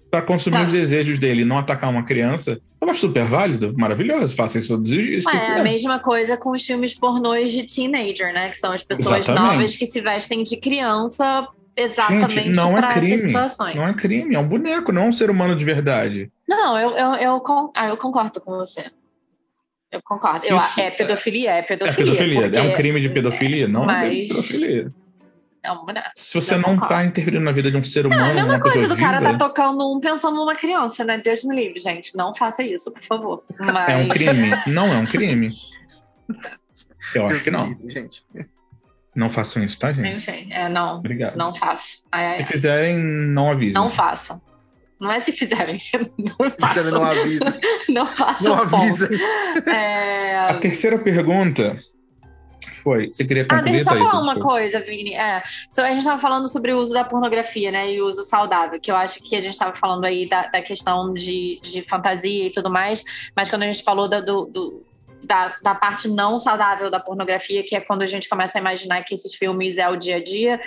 Pra 0.10 0.22
consumir 0.22 0.58
Tá. 0.60 0.66
os 0.66 0.72
desejos 0.72 1.20
dele 1.20 1.43
não 1.45 1.58
atacar 1.58 1.89
uma 1.89 2.03
criança, 2.03 2.60
eu 2.82 2.89
acho 2.89 3.01
super 3.01 3.24
válido, 3.26 3.74
maravilhoso. 3.78 4.36
Faça 4.36 4.58
isso 4.60 4.70
todos 4.70 4.89
os 4.91 4.97
dias. 4.97 5.26
é 5.26 5.60
a 5.60 5.64
mesma 5.64 5.99
coisa 5.99 6.38
com 6.38 6.51
os 6.51 6.64
filmes 6.66 6.93
pornôs 6.93 7.51
de 7.51 7.64
teenager, 7.66 8.34
né? 8.34 8.49
Que 8.49 8.58
são 8.58 8.72
as 8.72 8.84
pessoas 8.84 9.22
Exatamente. 9.28 9.53
novas 9.55 9.76
que 9.76 9.86
se 9.86 9.99
vestem 10.01 10.43
de 10.43 10.58
criança 10.60 11.47
exatamente 11.76 12.49
não 12.55 12.76
é 12.78 12.82
para 12.82 12.97
essas 13.05 13.22
situações. 13.22 13.76
Não 13.76 13.88
é 13.88 13.93
crime, 13.93 14.34
é 14.36 14.39
um 14.39 14.47
boneco, 14.47 14.91
não 14.91 15.03
é 15.03 15.05
um 15.05 15.12
ser 15.12 15.30
humano 15.30 15.55
de 15.55 15.64
verdade. 15.66 16.32
Não, 16.47 16.78
eu, 16.78 16.89
eu, 16.91 17.14
eu, 17.16 17.39
con- 17.41 17.72
ah, 17.76 17.89
eu 17.89 17.97
concordo 17.97 18.39
com 18.41 18.51
você. 18.58 18.86
Eu 19.91 20.01
concordo. 20.03 20.41
Eu- 20.45 20.58
é 20.78 20.91
pedofilia, 20.91 21.51
é 21.51 21.60
É 21.60 21.62
pedofilia. 21.62 22.05
pedofilia. 22.14 22.41
porque 22.41 22.58
É 22.58 22.62
um 22.62 22.74
crime 22.74 22.99
de 22.99 23.10
pedofilia? 23.10 23.68
Não 23.68 23.84
é 23.84 23.86
Mas- 23.86 24.28
pedofilia. 24.30 24.88
É 25.68 25.72
um 25.72 25.86
boneco. 25.86 26.09
Se 26.15 26.34
você 26.34 26.55
não 26.55 26.76
concordo. 26.76 26.88
tá 26.88 27.03
interferindo 27.03 27.43
na 27.43 27.51
vida 27.51 27.70
de 27.70 27.76
um 27.76 27.84
ser 27.84 28.05
É 28.05 28.07
humano, 28.07 28.24
a 28.24 28.28
mesma 28.34 28.43
uma 28.45 28.53
pessoa 28.55 28.74
coisa 28.74 28.88
do 28.88 28.97
cara 28.97 29.20
viva, 29.20 29.32
tá 29.34 29.38
tocando 29.38 29.93
um 29.93 29.99
pensando 29.99 30.36
numa 30.38 30.53
criança, 30.53 31.03
né? 31.03 31.18
Deus 31.18 31.43
me 31.43 31.53
livre, 31.53 31.82
gente. 31.82 32.15
Não 32.15 32.34
faça 32.34 32.63
isso, 32.63 32.89
por 32.93 33.03
favor. 33.03 33.43
Mas... 33.59 33.89
é 33.89 33.97
um 33.97 34.07
crime? 34.07 34.51
Não 34.68 34.86
é 34.86 34.97
um 34.97 35.05
crime. 35.05 35.49
Eu 37.13 37.26
acho 37.26 37.34
Deus 37.34 37.43
que 37.43 37.51
não. 37.51 37.65
livre, 37.65 37.89
gente. 37.89 38.24
Não 39.13 39.30
façam 39.30 39.61
isso, 39.61 39.78
tá, 39.78 39.91
gente? 39.91 40.07
Enfim, 40.09 40.47
é, 40.51 40.70
não. 40.70 40.99
Obrigado. 40.99 41.36
Não 41.36 41.53
faço. 41.53 42.03
Ai, 42.11 42.28
ai, 42.28 42.34
Se 42.36 42.41
ai. 42.43 42.47
fizerem, 42.47 42.97
não 42.97 43.51
avisem. 43.51 43.74
Não 43.74 43.89
façam. 43.89 44.41
Não 44.99 45.11
é 45.11 45.20
se 45.20 45.32
fizerem. 45.34 45.80
Não 46.18 46.49
façam. 46.51 46.91
não 46.91 47.03
avisa. 47.03 47.59
Não 47.89 48.05
façam. 48.05 48.55
Não 48.55 48.61
avisa. 48.63 49.09
É... 49.68 50.39
A 50.49 50.53
terceira 50.55 50.97
pergunta 50.97 51.78
foi. 52.74 53.08
Você 53.14 53.26
queria 53.26 53.45
Ah, 53.49 53.62
deixa 53.62 53.80
eu 53.80 53.84
só 53.86 53.91
falar 53.95 54.22
uma 54.22 54.34
Desculpa. 54.36 54.41
coisa, 54.41 54.80
Vini. 54.82 55.14
É, 55.14 55.41
so, 55.72 55.82
a 55.82 55.89
gente 55.89 55.99
estava 55.99 56.22
falando 56.22 56.47
sobre 56.47 56.74
o 56.74 56.78
uso 56.80 56.93
da 56.93 57.03
pornografia, 57.03 57.72
né? 57.72 57.91
E 57.91 58.01
o 58.01 58.08
uso 58.08 58.24
saudável, 58.24 58.80
que 58.80 58.91
eu 58.91 58.95
acho 58.95 59.20
que 59.28 59.36
a 59.36 59.41
gente 59.41 59.53
estava 59.53 59.74
falando 59.74 60.05
aí 60.05 60.28
da, 60.28 60.47
da 60.47 60.62
questão 60.62 61.14
de, 61.14 61.60
de 61.62 61.82
fantasia 61.82 62.47
e 62.47 62.51
tudo 62.51 62.70
mais, 62.70 63.01
mas 63.36 63.49
quando 63.49 63.64
a 63.64 63.68
gente 63.68 63.84
falou 63.84 64.08
da, 64.10 64.20
do, 64.22 64.45
do- 64.45 64.86
da, 65.24 65.58
da 65.64 65.74
parte 65.76 66.08
não 66.08 66.38
saudável 66.39 66.89
da 66.91 66.99
pornografia, 66.99 67.64
que 67.64 67.76
é 67.76 67.82
quando 67.82 68.03
a 68.03 68.08
gente 68.08 68.30
começa 68.30 68.58
a 68.58 68.62
imaginar 68.62 69.03
que 69.03 69.14
esses 69.16 69.34
filmes 69.34 69.78
é 69.78 69.89
o 69.89 69.95
dia 69.97 70.18
a 70.18 70.24
dia. 70.24 70.62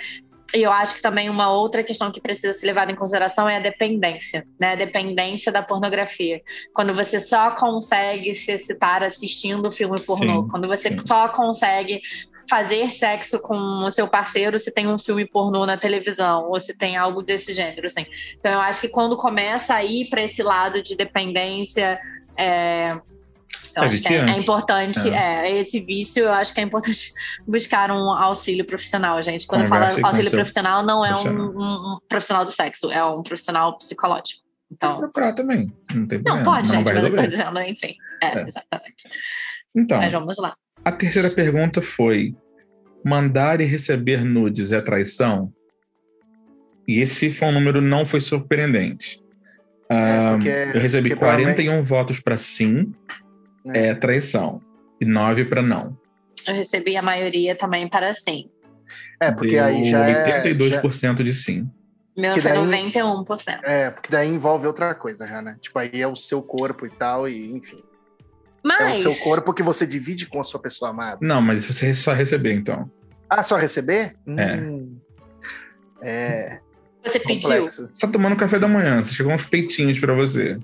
E 0.53 0.61
eu 0.61 0.71
acho 0.71 0.95
que 0.95 1.01
também 1.01 1.29
uma 1.29 1.51
outra 1.51 1.83
questão 1.83 2.11
que 2.11 2.19
precisa 2.19 2.53
ser 2.53 2.65
levada 2.67 2.91
em 2.91 2.95
consideração 2.95 3.47
é 3.47 3.57
a 3.57 3.59
dependência, 3.59 4.45
né? 4.59 4.73
A 4.73 4.75
dependência 4.75 5.51
da 5.51 5.61
pornografia. 5.61 6.41
Quando 6.73 6.93
você 6.93 7.19
só 7.19 7.51
consegue 7.51 8.35
se 8.35 8.51
excitar 8.51 9.03
assistindo 9.03 9.71
filme 9.71 9.99
pornô, 10.01 10.41
Sim, 10.41 10.47
quando 10.49 10.67
você 10.67 10.89
sim. 10.89 10.97
só 11.05 11.29
consegue 11.29 12.01
fazer 12.49 12.91
sexo 12.91 13.39
com 13.39 13.55
o 13.55 13.89
seu 13.89 14.09
parceiro 14.09 14.59
se 14.59 14.73
tem 14.73 14.85
um 14.85 14.99
filme 14.99 15.25
pornô 15.25 15.65
na 15.65 15.77
televisão 15.77 16.49
ou 16.49 16.59
se 16.59 16.77
tem 16.77 16.97
algo 16.97 17.21
desse 17.21 17.53
gênero, 17.53 17.87
assim. 17.87 18.05
Então 18.37 18.51
eu 18.51 18.59
acho 18.59 18.81
que 18.81 18.89
quando 18.89 19.15
começa 19.15 19.73
a 19.73 19.83
ir 19.85 20.09
para 20.09 20.21
esse 20.21 20.43
lado 20.43 20.83
de 20.83 20.95
dependência, 20.95 21.97
é, 22.35 22.99
eu 23.75 23.83
É 23.83 23.87
acho 23.87 23.99
que 24.01 24.07
é, 24.07 24.11
viciante. 24.11 24.31
é 24.31 24.37
importante, 24.39 25.09
é. 25.09 25.59
esse 25.59 25.79
vício, 25.79 26.23
eu 26.23 26.31
acho 26.31 26.53
que 26.53 26.59
é 26.59 26.63
importante 26.63 27.11
buscar 27.47 27.91
um 27.91 28.11
auxílio 28.11 28.65
profissional, 28.65 29.21
gente. 29.21 29.47
Quando 29.47 29.61
eu 29.63 29.67
Converse 29.69 29.91
falo 29.91 30.01
com 30.01 30.07
auxílio 30.07 30.31
profissional, 30.31 30.85
não 30.85 31.05
é 31.05 31.09
um, 31.15 31.21
profissional. 31.23 31.53
um- 31.55 31.93
um 31.95 31.99
profissional 32.09 32.45
do 32.45 32.51
sexo, 32.51 32.91
é 32.91 33.03
um 33.05 33.23
profissional 33.23 33.77
psicológico. 33.77 34.41
Pode 34.41 34.93
Então, 34.93 34.99
procurar 34.99 35.33
também. 35.33 35.67
Não 35.93 36.07
tem 36.07 36.17
não, 36.19 36.23
problema. 36.23 36.43
pode, 36.43 36.67
mas 36.69 36.77
gente, 36.77 36.93
mas 36.93 37.03
eu 37.03 37.15
tô 37.15 37.27
dizendo, 37.27 37.59
enfim. 37.61 37.95
É, 38.23 38.27
É. 38.39 38.47
exatamente. 38.47 39.09
Então, 39.75 39.97
Mas 39.97 40.11
vamos 40.11 40.37
lá. 40.37 40.55
a 40.85 40.91
terceira 40.91 41.29
pergunta 41.29 41.81
foi: 41.81 42.35
mandar 43.05 43.59
e 43.61 43.65
receber 43.65 44.23
nudes 44.23 44.71
é 44.71 44.79
traição? 44.81 45.51
E 46.87 46.99
esse 46.99 47.31
foi 47.31 47.47
um 47.47 47.51
número 47.51 47.81
não 47.81 48.05
foi 48.05 48.19
surpreendente. 48.21 49.21
É, 49.89 49.95
Ah, 49.95 50.31
porque- 50.35 50.49
eu 50.49 50.79
recebi 50.81 51.09
porque 51.09 51.19
provavelmente- 51.19 51.55
41 51.65 51.83
votos 51.83 52.19
para 52.19 52.37
sim, 52.37 52.91
É. 53.67 53.87
é 53.87 53.93
traição, 53.95 54.61
e 54.99 55.05
9 55.05 55.45
para 55.45 55.61
não. 55.61 55.97
Eu 56.47 56.55
recebi 56.55 56.97
a 56.97 57.01
maioria 57.01 57.55
também 57.55 57.87
para 57.87 58.13
sim. 58.13 58.49
É, 59.21 59.31
porque 59.31 59.51
Deu 59.51 59.63
aí 59.63 59.85
já 59.85 60.05
é. 60.09 60.29
já- 60.29 60.43
82% 60.43 61.23
de 61.23 61.33
sim. 61.33 61.69
Meu 62.17 62.33
Que 62.33 62.41
foi 62.41 62.51
daí- 62.51 62.59
91%. 62.65 63.59
É, 63.63 63.89
porque 63.91 64.09
daí 64.11 64.27
envolve 64.27 64.67
outra 64.67 64.93
coisa 64.93 65.25
já, 65.27 65.41
né? 65.41 65.55
Tipo, 65.61 65.79
aí 65.79 65.91
é 66.01 66.07
o 66.07 66.15
seu 66.15 66.41
corpo 66.41 66.85
e 66.85 66.89
tal, 66.89 67.27
e 67.29 67.51
enfim. 67.53 67.77
Mas 68.63 68.81
É 69.05 69.07
o 69.07 69.11
seu 69.13 69.23
corpo 69.23 69.53
que 69.53 69.63
você 69.63 69.87
divide 69.87 70.25
com 70.27 70.39
a 70.39 70.43
sua 70.43 70.59
pessoa 70.59 70.91
amada. 70.91 71.17
Não, 71.21 71.41
mas 71.41 71.63
você 71.65 71.93
só 71.93 72.11
receber, 72.13 72.53
então. 72.53 72.91
Ah, 73.29 73.41
só 73.43 73.55
receber? 73.55 74.15
É. 74.37 74.55
Hum. 74.57 74.97
É. 76.03 76.59
você 77.03 77.19
pediu. 77.19 77.41
Complexo. 77.41 77.87
Você 77.87 77.99
tá 77.99 78.07
tomando 78.07 78.35
café 78.35 78.59
da 78.59 78.67
manhã, 78.67 79.01
você 79.01 79.13
chegou 79.13 79.31
uns 79.33 79.45
peitinhos 79.45 79.99
para 79.99 80.13
você. 80.13 80.59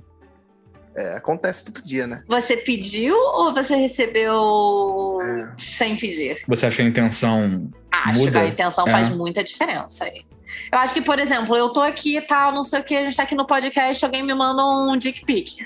É, 0.98 1.16
acontece 1.16 1.64
todo 1.66 1.86
dia, 1.86 2.08
né? 2.08 2.24
Você 2.28 2.58
pediu 2.58 3.16
ou 3.16 3.54
você 3.54 3.76
recebeu 3.76 5.20
É. 5.22 5.54
sem 5.58 5.96
pedir? 5.96 6.42
Você 6.48 6.66
acha 6.66 6.78
que 6.78 6.82
a 6.82 6.86
intenção. 6.86 7.70
Acho 7.92 8.20
Muda? 8.20 8.32
que 8.32 8.38
a 8.38 8.48
intenção 8.48 8.88
É. 8.88 8.92
faz 8.92 9.10
muita 9.10 9.44
diferença 9.44 10.06
aí. 10.06 10.26
Eu 10.72 10.80
acho 10.80 10.94
que, 10.94 11.02
por 11.02 11.20
exemplo, 11.20 11.56
eu 11.56 11.70
tô 11.70 11.82
aqui 11.82 12.18
e 12.18 12.22
tal, 12.22 12.54
não 12.54 12.64
sei 12.64 12.80
o 12.80 12.84
que, 12.84 12.96
a 12.96 13.04
gente 13.04 13.18
tá 13.18 13.24
aqui 13.24 13.36
no 13.36 13.46
podcast, 13.46 14.04
alguém 14.06 14.24
me 14.24 14.34
manda 14.34 14.66
um 14.66 14.98
dick 14.98 15.26
pic. 15.26 15.58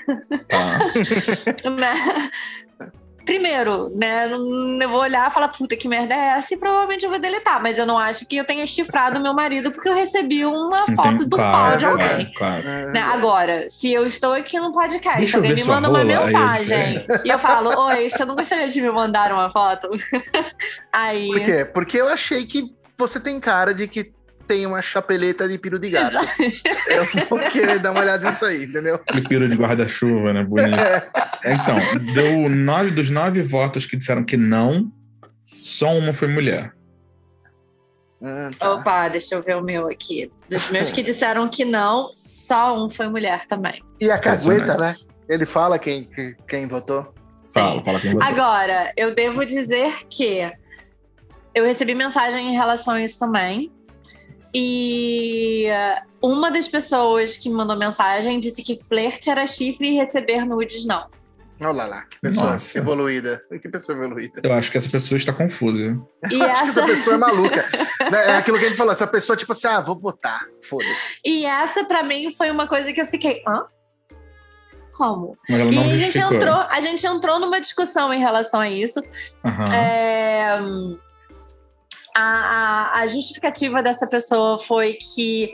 Tá? 0.48 0.78
né? 1.70 2.30
Primeiro, 3.24 3.88
né? 3.94 4.28
Eu 4.32 4.88
vou 4.88 5.00
olhar 5.00 5.30
e 5.30 5.32
falar, 5.32 5.48
puta, 5.48 5.76
que 5.76 5.88
merda 5.88 6.14
é 6.14 6.38
essa? 6.38 6.54
E 6.54 6.56
provavelmente 6.56 7.04
eu 7.04 7.10
vou 7.10 7.18
deletar. 7.18 7.62
Mas 7.62 7.78
eu 7.78 7.86
não 7.86 7.98
acho 7.98 8.26
que 8.26 8.36
eu 8.36 8.44
tenha 8.44 8.66
chifrado 8.66 9.20
meu 9.20 9.32
marido 9.34 9.70
porque 9.70 9.88
eu 9.88 9.94
recebi 9.94 10.44
uma 10.44 10.78
foto 10.78 11.08
Entendi. 11.08 11.24
do 11.26 11.36
Claro, 11.36 11.52
pau 11.52 11.76
de 11.76 11.84
claro. 11.84 12.02
alguém. 12.02 12.32
Claro. 12.34 12.68
É. 12.68 12.90
Né? 12.90 13.00
Agora, 13.00 13.70
se 13.70 13.92
eu 13.92 14.06
estou 14.06 14.32
aqui 14.32 14.58
no 14.58 14.72
podcast, 14.72 15.18
Deixa 15.18 15.36
alguém 15.36 15.54
me 15.54 15.64
manda 15.64 15.88
uma 15.88 16.04
mensagem 16.04 17.04
e 17.24 17.28
eu 17.28 17.38
falo, 17.38 17.70
oi, 17.88 18.08
você 18.08 18.24
não 18.24 18.34
gostaria 18.34 18.68
de 18.68 18.80
me 18.80 18.90
mandar 18.90 19.32
uma 19.32 19.50
foto? 19.50 19.88
aí. 20.92 21.28
Por 21.28 21.40
quê? 21.40 21.64
Porque 21.64 22.00
eu 22.00 22.08
achei 22.08 22.44
que 22.44 22.74
você 22.96 23.20
tem 23.20 23.38
cara 23.40 23.72
de 23.74 23.86
que 23.88 24.12
tem 24.46 24.66
uma 24.66 24.82
chapeleta 24.82 25.48
de 25.48 25.58
piro 25.58 25.78
de 25.78 25.90
gato. 25.90 26.16
eu 26.88 27.26
vou 27.28 27.38
querer 27.50 27.78
dar 27.78 27.90
uma 27.92 28.00
olhada 28.00 28.28
nisso 28.28 28.44
aí, 28.44 28.64
entendeu? 28.64 28.96
Aquele 28.96 29.28
piro 29.28 29.48
de 29.48 29.56
guarda-chuva, 29.56 30.32
né? 30.32 30.44
Bonito. 30.44 30.76
Então, 31.44 31.76
deu 32.14 32.48
nove 32.48 32.90
dos 32.90 33.10
nove 33.10 33.42
votos 33.42 33.86
que 33.86 33.96
disseram 33.96 34.24
que 34.24 34.36
não, 34.36 34.90
só 35.46 35.96
uma 35.96 36.12
foi 36.12 36.28
mulher. 36.28 36.72
Ah, 38.24 38.50
tá. 38.56 38.74
Opa, 38.74 39.08
deixa 39.08 39.34
eu 39.34 39.42
ver 39.42 39.56
o 39.56 39.62
meu 39.62 39.88
aqui. 39.88 40.30
Dos 40.48 40.70
meus 40.70 40.90
que 40.92 41.02
disseram 41.02 41.48
que 41.48 41.64
não, 41.64 42.12
só 42.14 42.76
um 42.76 42.88
foi 42.88 43.08
mulher 43.08 43.46
também. 43.46 43.82
E 44.00 44.10
a 44.10 44.18
cagueta, 44.18 44.76
né? 44.76 44.94
Ele 45.28 45.44
fala 45.46 45.78
quem, 45.78 46.04
que- 46.04 46.36
quem 46.46 46.66
votou. 46.68 47.12
Sim. 47.44 47.52
Fala, 47.54 47.82
fala 47.82 48.00
com 48.00 48.12
você. 48.12 48.28
Agora, 48.28 48.92
eu 48.96 49.14
devo 49.14 49.44
dizer 49.44 49.92
que 50.08 50.52
eu 51.54 51.64
recebi 51.64 51.94
mensagem 51.94 52.48
em 52.50 52.52
relação 52.54 52.94
a 52.94 53.02
isso 53.02 53.18
também. 53.18 53.72
E 54.54 55.66
uh, 55.70 56.26
uma 56.30 56.50
das 56.50 56.68
pessoas 56.68 57.36
que 57.36 57.48
me 57.48 57.54
mandou 57.54 57.76
mensagem 57.76 58.38
disse 58.38 58.62
que 58.62 58.76
flerte 58.76 59.30
era 59.30 59.46
chifre 59.46 59.90
e 59.90 59.94
receber 59.94 60.44
nudes 60.44 60.84
não. 60.84 61.08
Olha 61.64 61.86
lá, 61.86 62.02
que 62.02 62.20
pessoa 62.20 62.52
Nossa. 62.52 62.78
evoluída. 62.78 63.40
Que 63.50 63.68
pessoa 63.68 63.96
evoluída. 63.96 64.40
Eu 64.42 64.52
acho 64.52 64.70
que 64.70 64.76
essa 64.76 64.90
pessoa 64.90 65.16
está 65.16 65.32
confusa. 65.32 65.96
E 66.30 66.34
Eu 66.34 66.42
acho 66.42 66.62
que 66.64 66.68
essa 66.70 66.80
essa, 66.80 66.86
pessoa 66.86 67.14
é 67.14 67.18
maluca. 67.18 67.64
Né? 68.10 68.30
É 68.30 68.36
aquilo 68.36 68.58
que 68.58 68.64
a 68.64 68.68
gente 68.68 68.76
falou, 68.76 68.92
essa 68.92 69.06
pessoa, 69.06 69.36
tipo 69.36 69.52
assim, 69.52 69.68
ah, 69.68 69.80
vou 69.80 69.94
botar, 69.94 70.44
foda-se. 70.68 71.20
e 71.24 71.46
essa 71.46 71.84
para 71.84 72.02
mim 72.02 72.32
foi 72.32 72.50
uma 72.50 72.66
coisa 72.66 72.92
que 72.92 73.00
eu 73.00 73.06
fiquei, 73.06 73.42
hã? 73.46 73.64
Como? 74.92 75.38
E 75.48 75.54
a 75.54 75.96
gente, 75.96 76.18
entrou, 76.18 76.54
a 76.54 76.80
gente 76.80 77.06
entrou 77.06 77.38
numa 77.38 77.60
discussão 77.60 78.12
em 78.12 78.18
relação 78.18 78.60
a 78.60 78.68
isso. 78.68 79.00
Aham. 79.44 79.64
É, 79.72 80.58
a, 82.14 83.00
a- 83.00 83.06
justificativa 83.08 83.82
dessa 83.82 84.06
pessoa 84.06 84.58
foi 84.58 84.94
que 84.94 85.52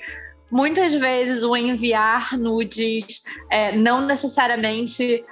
muitas 0.50 0.94
vezes 0.94 1.42
o 1.42 1.56
enviar 1.56 2.36
nudes 2.38 3.22
é, 3.50 3.76
não 3.76 4.00
necessariamente 4.06 5.24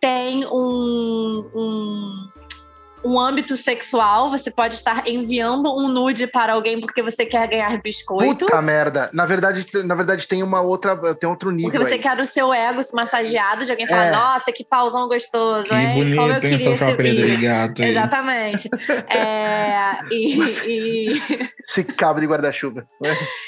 tem 0.00 0.44
um, 0.46 1.50
um- 1.54 2.28
um 3.04 3.18
âmbito 3.20 3.56
sexual, 3.56 4.30
você 4.30 4.50
pode 4.50 4.74
estar 4.76 5.06
enviando 5.08 5.68
um 5.76 5.88
nude 5.88 6.26
para 6.26 6.54
alguém 6.54 6.80
porque 6.80 7.02
você 7.02 7.26
quer 7.26 7.46
ganhar 7.48 7.80
biscoito. 7.82 8.46
Puta 8.46 8.62
merda. 8.62 9.10
Na 9.12 9.26
verdade, 9.26 9.66
na 9.84 9.94
verdade 9.94 10.26
tem 10.26 10.42
uma 10.42 10.60
outra, 10.60 10.96
tem 11.14 11.28
outro 11.28 11.50
nível 11.50 11.70
Porque 11.70 11.86
você 11.88 11.94
aí. 11.94 12.00
quer 12.00 12.18
o 12.20 12.26
seu 12.26 12.52
ego 12.52 12.80
massageado 12.92 13.64
de 13.64 13.70
alguém 13.70 13.86
falar, 13.86 14.06
É. 14.06 14.10
nossa, 14.10 14.52
que 14.52 14.64
pauzão 14.64 15.06
gostoso, 15.08 15.68
Que 15.68 15.74
hein? 15.74 15.86
Como 15.92 15.98
eu 16.32 16.40
bonito, 16.40 16.44
hein? 16.46 16.58
queria 16.58 17.24
esse 17.34 17.42
gato. 17.42 17.82
Exatamente. 17.82 18.70
É, 19.14 20.00
e- 20.10 20.36
Mas- 20.36 20.62
e 20.64 21.22
Esse 21.66 21.84
cabo 21.84 22.20
de 22.20 22.26
guarda-chuva. 22.26 22.86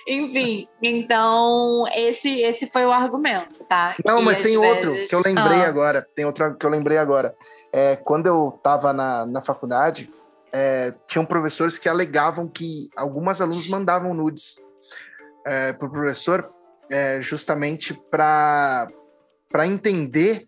Enfim, 0.08 0.66
então 0.82 1.84
esse, 1.94 2.40
esse 2.40 2.66
foi 2.66 2.84
o 2.86 2.92
argumento, 2.92 3.64
tá? 3.68 3.94
Não, 4.04 4.18
Que 4.18 4.24
mas 4.24 4.38
tem 4.40 4.56
outro 4.56 4.92
vezes- 4.92 5.08
que 5.10 5.14
eu 5.14 5.22
lembrei 5.24 5.62
Ah, 5.62 5.68
agora. 5.68 6.06
Tem 6.14 6.24
outro 6.24 6.56
que 6.56 6.64
eu 6.64 6.70
lembrei 6.70 6.98
agora. 6.98 7.34
É, 7.72 7.96
quando 7.96 8.26
eu 8.26 8.58
tava 8.62 8.92
na, 8.92 9.26
na 9.26 9.42
faculdade, 9.46 10.10
é, 10.52 10.92
tinham 11.06 11.24
professores 11.24 11.78
que 11.78 11.88
alegavam 11.88 12.48
que 12.48 12.88
algumas 12.96 13.40
alunos 13.40 13.68
mandavam 13.68 14.12
nudes 14.14 14.56
é, 15.46 15.72
pro 15.72 15.90
professor 15.90 16.52
é, 16.90 17.20
justamente 17.20 17.94
para 18.10 18.88
para 19.50 19.66
entender 19.66 20.46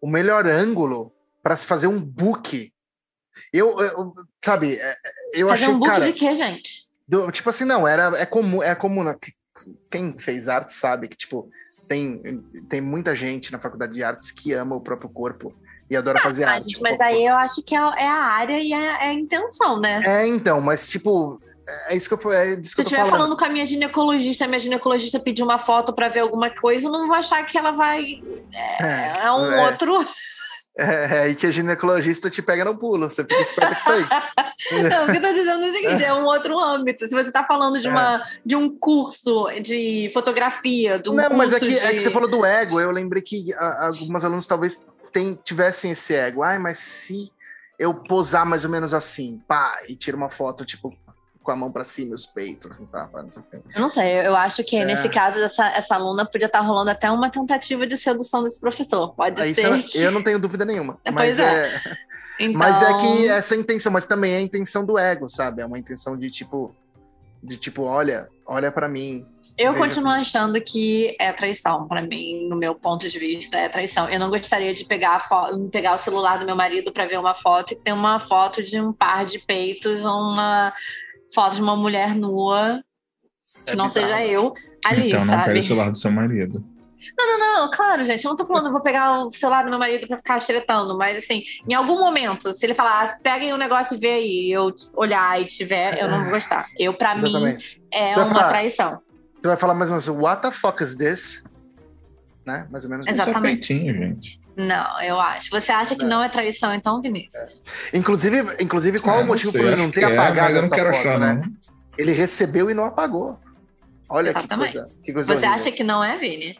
o 0.00 0.06
melhor 0.08 0.46
ângulo 0.46 1.12
para 1.42 1.56
se 1.56 1.66
fazer 1.66 1.86
um 1.88 2.00
book. 2.00 2.72
Eu, 3.52 3.78
eu- 3.80 4.14
sabe, 4.44 4.74
é, 4.76 4.96
eu 5.34 5.48
Fazer 5.48 5.64
achei, 5.64 5.74
um 5.74 5.78
book 5.78 5.90
cara, 5.90 6.04
de 6.04 6.12
quê, 6.12 6.34
gente? 6.34 6.88
do- 7.08 7.30
tipo 7.32 7.48
assim, 7.50 7.64
não, 7.64 7.88
era, 7.88 8.16
é 8.18 8.26
comum, 8.26 8.62
é 8.62 8.74
comum. 8.74 9.02
né? 9.02 9.16
Quem 9.90 10.16
fez 10.18 10.48
arte 10.48 10.72
sabe 10.72 11.08
que, 11.08 11.16
tipo, 11.16 11.50
tem, 11.88 12.40
tem 12.68 12.80
muita 12.80 13.16
gente 13.16 13.50
na 13.50 13.58
faculdade 13.58 13.94
de 13.94 14.04
artes 14.04 14.30
que 14.30 14.52
ama 14.52 14.76
o 14.76 14.80
próprio 14.80 15.10
corpo 15.10 15.52
e 15.90 15.96
adora 15.96 16.20
fazer 16.20 16.44
Ah, 16.44 16.52
arte. 16.52 16.64
gente, 16.64 16.80
mas 16.80 17.00
aí 17.00 17.26
eu 17.26 17.34
acho 17.34 17.62
que 17.62 17.74
é, 17.74 17.78
é 17.78 18.08
a 18.08 18.22
área 18.22 18.58
e 18.58 18.72
é, 18.72 18.76
é 18.76 19.08
a 19.08 19.12
intenção, 19.12 19.80
né? 19.80 20.00
É, 20.04 20.26
então, 20.28 20.60
mas 20.60 20.86
tipo, 20.86 21.40
é 21.88 21.96
isso 21.96 22.08
que 22.08 22.26
eu, 22.26 22.32
é 22.32 22.56
disso 22.56 22.74
Se 22.74 22.80
eu 22.80 22.84
estiver 22.84 22.98
falando. 23.00 23.10
falando 23.16 23.36
com 23.36 23.44
a 23.44 23.48
minha 23.48 23.66
ginecologista, 23.66 24.44
a 24.44 24.48
minha 24.48 24.60
ginecologista 24.60 25.18
pedir 25.18 25.42
uma 25.42 25.58
foto 25.58 25.92
pra 25.92 26.08
ver 26.08 26.20
alguma 26.20 26.48
coisa, 26.50 26.86
eu 26.86 26.92
não 26.92 27.08
vou 27.08 27.16
achar 27.16 27.44
que 27.44 27.58
ela 27.58 27.72
vai. 27.72 28.22
É, 28.52 29.24
é 29.24 29.32
um 29.32 29.52
é. 29.52 29.66
outro. 29.66 30.06
É, 30.78 30.84
é 30.84 31.20
aí 31.22 31.34
que 31.34 31.46
a 31.46 31.50
ginecologista 31.50 32.30
te 32.30 32.40
pega 32.40 32.64
no 32.64 32.76
pulo, 32.76 33.10
você 33.10 33.24
fica 33.24 33.40
esperto 33.40 33.74
com 33.74 33.80
isso 33.80 33.90
aí. 33.90 34.04
Não, 34.88 35.04
o 35.04 35.06
que 35.10 35.16
eu 35.16 35.22
tô 35.22 35.32
dizendo 35.32 35.64
é 35.64 35.70
o 35.70 35.74
seguinte: 35.74 36.04
é 36.04 36.14
um 36.14 36.24
outro 36.24 36.58
âmbito. 36.58 37.06
Se 37.08 37.14
você 37.14 37.32
tá 37.32 37.44
falando 37.44 37.80
de, 37.80 37.88
uma, 37.88 38.24
de 38.44 38.54
um 38.54 38.68
curso 38.78 39.48
de 39.62 40.10
fotografia, 40.12 40.98
de 40.98 41.10
um 41.10 41.14
não, 41.14 41.24
curso 41.24 41.36
mas 41.36 41.52
é 41.54 41.58
que, 41.58 41.66
de... 41.66 41.78
é 41.78 41.92
que 41.92 42.00
você 42.00 42.10
falou 42.10 42.28
do 42.28 42.44
ego, 42.44 42.78
eu 42.78 42.90
lembrei 42.90 43.22
que 43.22 43.52
algumas 43.56 44.24
alunos 44.24 44.46
talvez 44.46 44.86
tem- 45.12 45.34
tivessem 45.44 45.90
esse 45.92 46.14
ego. 46.14 46.42
Ai, 46.42 46.58
mas 46.58 46.78
se 46.78 47.32
eu 47.78 47.94
posar 47.94 48.44
mais 48.46 48.64
ou 48.64 48.70
menos 48.70 48.92
assim, 48.94 49.40
pá, 49.48 49.78
e 49.88 49.96
tira 49.96 50.16
uma 50.16 50.28
foto, 50.30 50.64
tipo, 50.64 50.94
com 51.42 51.50
a 51.50 51.56
mão 51.56 51.72
pra 51.72 51.82
cima, 51.82 52.14
os 52.14 52.26
peitos, 52.26 52.72
assim, 52.72 52.84
pá, 52.86 53.06
pá, 53.06 53.22
não 53.22 53.30
sei 53.30 53.42
o 53.42 53.46
que. 53.46 53.56
Eu 53.74 53.80
não 53.80 53.88
sei, 53.88 54.26
eu 54.26 54.36
acho 54.36 54.62
que 54.62 54.76
É. 54.76 54.84
nesse 54.84 55.08
caso 55.08 55.38
essa, 55.40 55.66
essa 55.68 55.94
aluna 55.94 56.26
podia 56.26 56.46
estar 56.46 56.60
rolando 56.60 56.90
até 56.90 57.10
uma 57.10 57.30
tentativa 57.30 57.86
de 57.86 57.96
sedução 57.96 58.44
desse 58.44 58.60
professor. 58.60 59.14
Pode 59.14 59.40
Aí, 59.40 59.54
ser. 59.54 59.66
eu- 59.66 59.82
que- 59.82 59.98
eu 59.98 60.10
não 60.12 60.22
tenho 60.22 60.38
dúvida 60.38 60.64
nenhuma. 60.66 60.98
É, 61.04 61.10
mas, 61.10 61.36
pois 61.36 61.38
é. 61.38 61.66
é. 61.76 61.82
Então, 62.40 62.58
mas 62.60 62.82
é 62.82 62.94
que 62.98 63.28
essa 63.28 63.54
é 63.54 63.56
a 63.56 63.60
intenção, 63.60 63.90
mas 63.90 64.04
também 64.04 64.34
é 64.34 64.36
a 64.36 64.40
intenção 64.42 64.84
do 64.84 64.98
ego, 64.98 65.28
sabe? 65.30 65.62
É 65.62 65.66
uma 65.66 65.78
intenção 65.78 66.16
de 66.16 66.30
tipo, 66.30 66.74
de 67.42 67.56
tipo, 67.56 67.82
olha, 67.84 68.28
olha 68.46 68.70
pra 68.70 68.86
mim. 68.86 69.26
Eu 69.62 69.72
veja 69.72 69.84
continuo 69.84 70.10
achando 70.12 70.60
que 70.60 71.16
é 71.18 71.32
traição. 71.32 71.86
Pra 71.86 72.02
mim, 72.02 72.48
no 72.48 72.56
meu 72.56 72.74
ponto 72.74 73.08
de 73.08 73.18
vista, 73.18 73.56
é 73.58 73.68
traição. 73.68 74.08
Eu 74.08 74.18
não 74.18 74.30
gostaria 74.30 74.72
de 74.74 74.84
pegar, 74.84 75.22
pegar 75.70 75.94
o 75.94 75.98
celular 75.98 76.38
do 76.38 76.46
meu 76.46 76.56
marido 76.56 76.92
pra 76.92 77.06
ver 77.06 77.18
uma 77.18 77.34
foto 77.34 77.72
e 77.72 77.76
ter 77.76 77.92
uma 77.92 78.18
foto 78.18 78.62
de 78.62 78.80
um 78.80 78.92
par 78.92 79.24
de 79.24 79.38
peitos, 79.38 80.04
uma 80.04 80.72
foto 81.34 81.56
de 81.56 81.62
uma 81.62 81.76
mulher 81.76 82.14
nua, 82.14 82.82
que 83.66 83.72
É 83.72 83.76
não 83.76 83.86
bizarro. 83.86 84.06
seja 84.08 84.26
eu, 84.26 84.52
ali, 84.86 85.08
então 85.08 85.20
não 85.20 85.26
sabe? 85.26 85.44
pega 85.46 85.60
o 85.60 85.64
celular 85.64 85.90
do 85.90 85.98
seu 85.98 86.10
marido. 86.10 86.64
Não, 87.16 87.38
não, 87.38 87.70
claro, 87.70 88.04
gente. 88.04 88.24
Eu 88.24 88.30
não 88.30 88.36
tô 88.36 88.46
falando, 88.46 88.66
eu 88.66 88.72
vou 88.72 88.80
pegar 88.82 89.24
o 89.24 89.30
celular 89.30 89.64
do 89.64 89.70
meu 89.70 89.78
marido 89.78 90.06
pra 90.06 90.16
ficar 90.18 90.40
xeretando, 90.40 90.96
mas 90.96 91.16
assim, 91.18 91.42
em 91.68 91.74
algum 91.74 91.98
momento, 91.98 92.52
se 92.54 92.64
ele 92.64 92.74
falar, 92.74 93.04
ah, 93.04 93.18
peguem 93.22 93.52
o 93.52 93.56
negócio 93.58 93.94
e 93.96 93.98
vê 94.00 94.10
aí, 94.10 94.48
e 94.48 94.52
eu 94.52 94.70
olhar 94.94 95.40
e 95.40 95.46
tiver, 95.46 95.98
eu 96.00 96.08
não 96.10 96.22
vou 96.24 96.30
gostar. 96.32 96.66
Eu, 96.78 96.94
pra 96.94 97.14
mim, 97.14 97.28
Exatamente. 97.28 97.82
é 97.92 98.12
Você 98.14 98.20
uma 98.20 98.28
falar- 98.28 98.48
traição. 98.48 99.00
Tu 99.42 99.48
vai 99.48 99.56
falar 99.56 99.74
mais 99.74 99.90
ou 99.90 99.96
menos, 99.96 100.08
what 100.08 100.42
the 100.42 100.50
fuck 100.50 100.82
is 100.82 100.94
this? 100.94 101.44
Né? 102.46 102.66
Mais 102.70 102.84
ou 102.84 102.90
menos 102.90 103.06
isso. 103.06 103.14
Isso 103.14 103.22
é 103.22 103.30
Exatamente. 103.30 103.68
peitinho, 103.68 103.94
gente. 103.94 104.40
Não, 104.56 105.00
eu 105.02 105.18
acho. 105.18 105.48
Você 105.50 105.72
acha 105.72 105.94
que 105.94 106.02
Não. 106.02 106.18
não 106.18 106.22
é 106.22 106.28
traição, 106.28 106.74
então, 106.74 107.00
Vinícius? 107.00 107.62
Inclusive, 107.94 108.56
inclusive, 108.60 108.98
qual 108.98 109.18
Ah, 109.18 109.22
o 109.22 109.26
motivo 109.26 109.52
por 109.52 109.60
ele 109.60 109.76
não 109.76 109.90
ter 109.90 110.00
que 110.00 110.12
é, 110.12 110.14
apagado 110.14 110.40
mas 110.40 110.48
eu 110.48 110.54
não 110.54 110.66
essa 110.66 110.74
quero 110.74 110.92
foto, 110.92 111.08
achar, 111.08 111.18
né? 111.20 111.34
não. 111.34 111.52
Ele 111.96 112.12
recebeu 112.12 112.70
e 112.70 112.74
não 112.74 112.84
apagou. 112.84 113.38
Olha 114.08 114.32
que 114.32 114.38
Exatamente. 114.40 114.72
coisa, 114.74 115.02
que 115.02 115.12
coisa 115.12 115.26
Você 115.28 115.32
horrível. 115.32 115.50
acha 115.54 115.72
que 115.72 115.84
não 115.84 116.02
é, 116.04 116.18
Vini? 116.18 116.58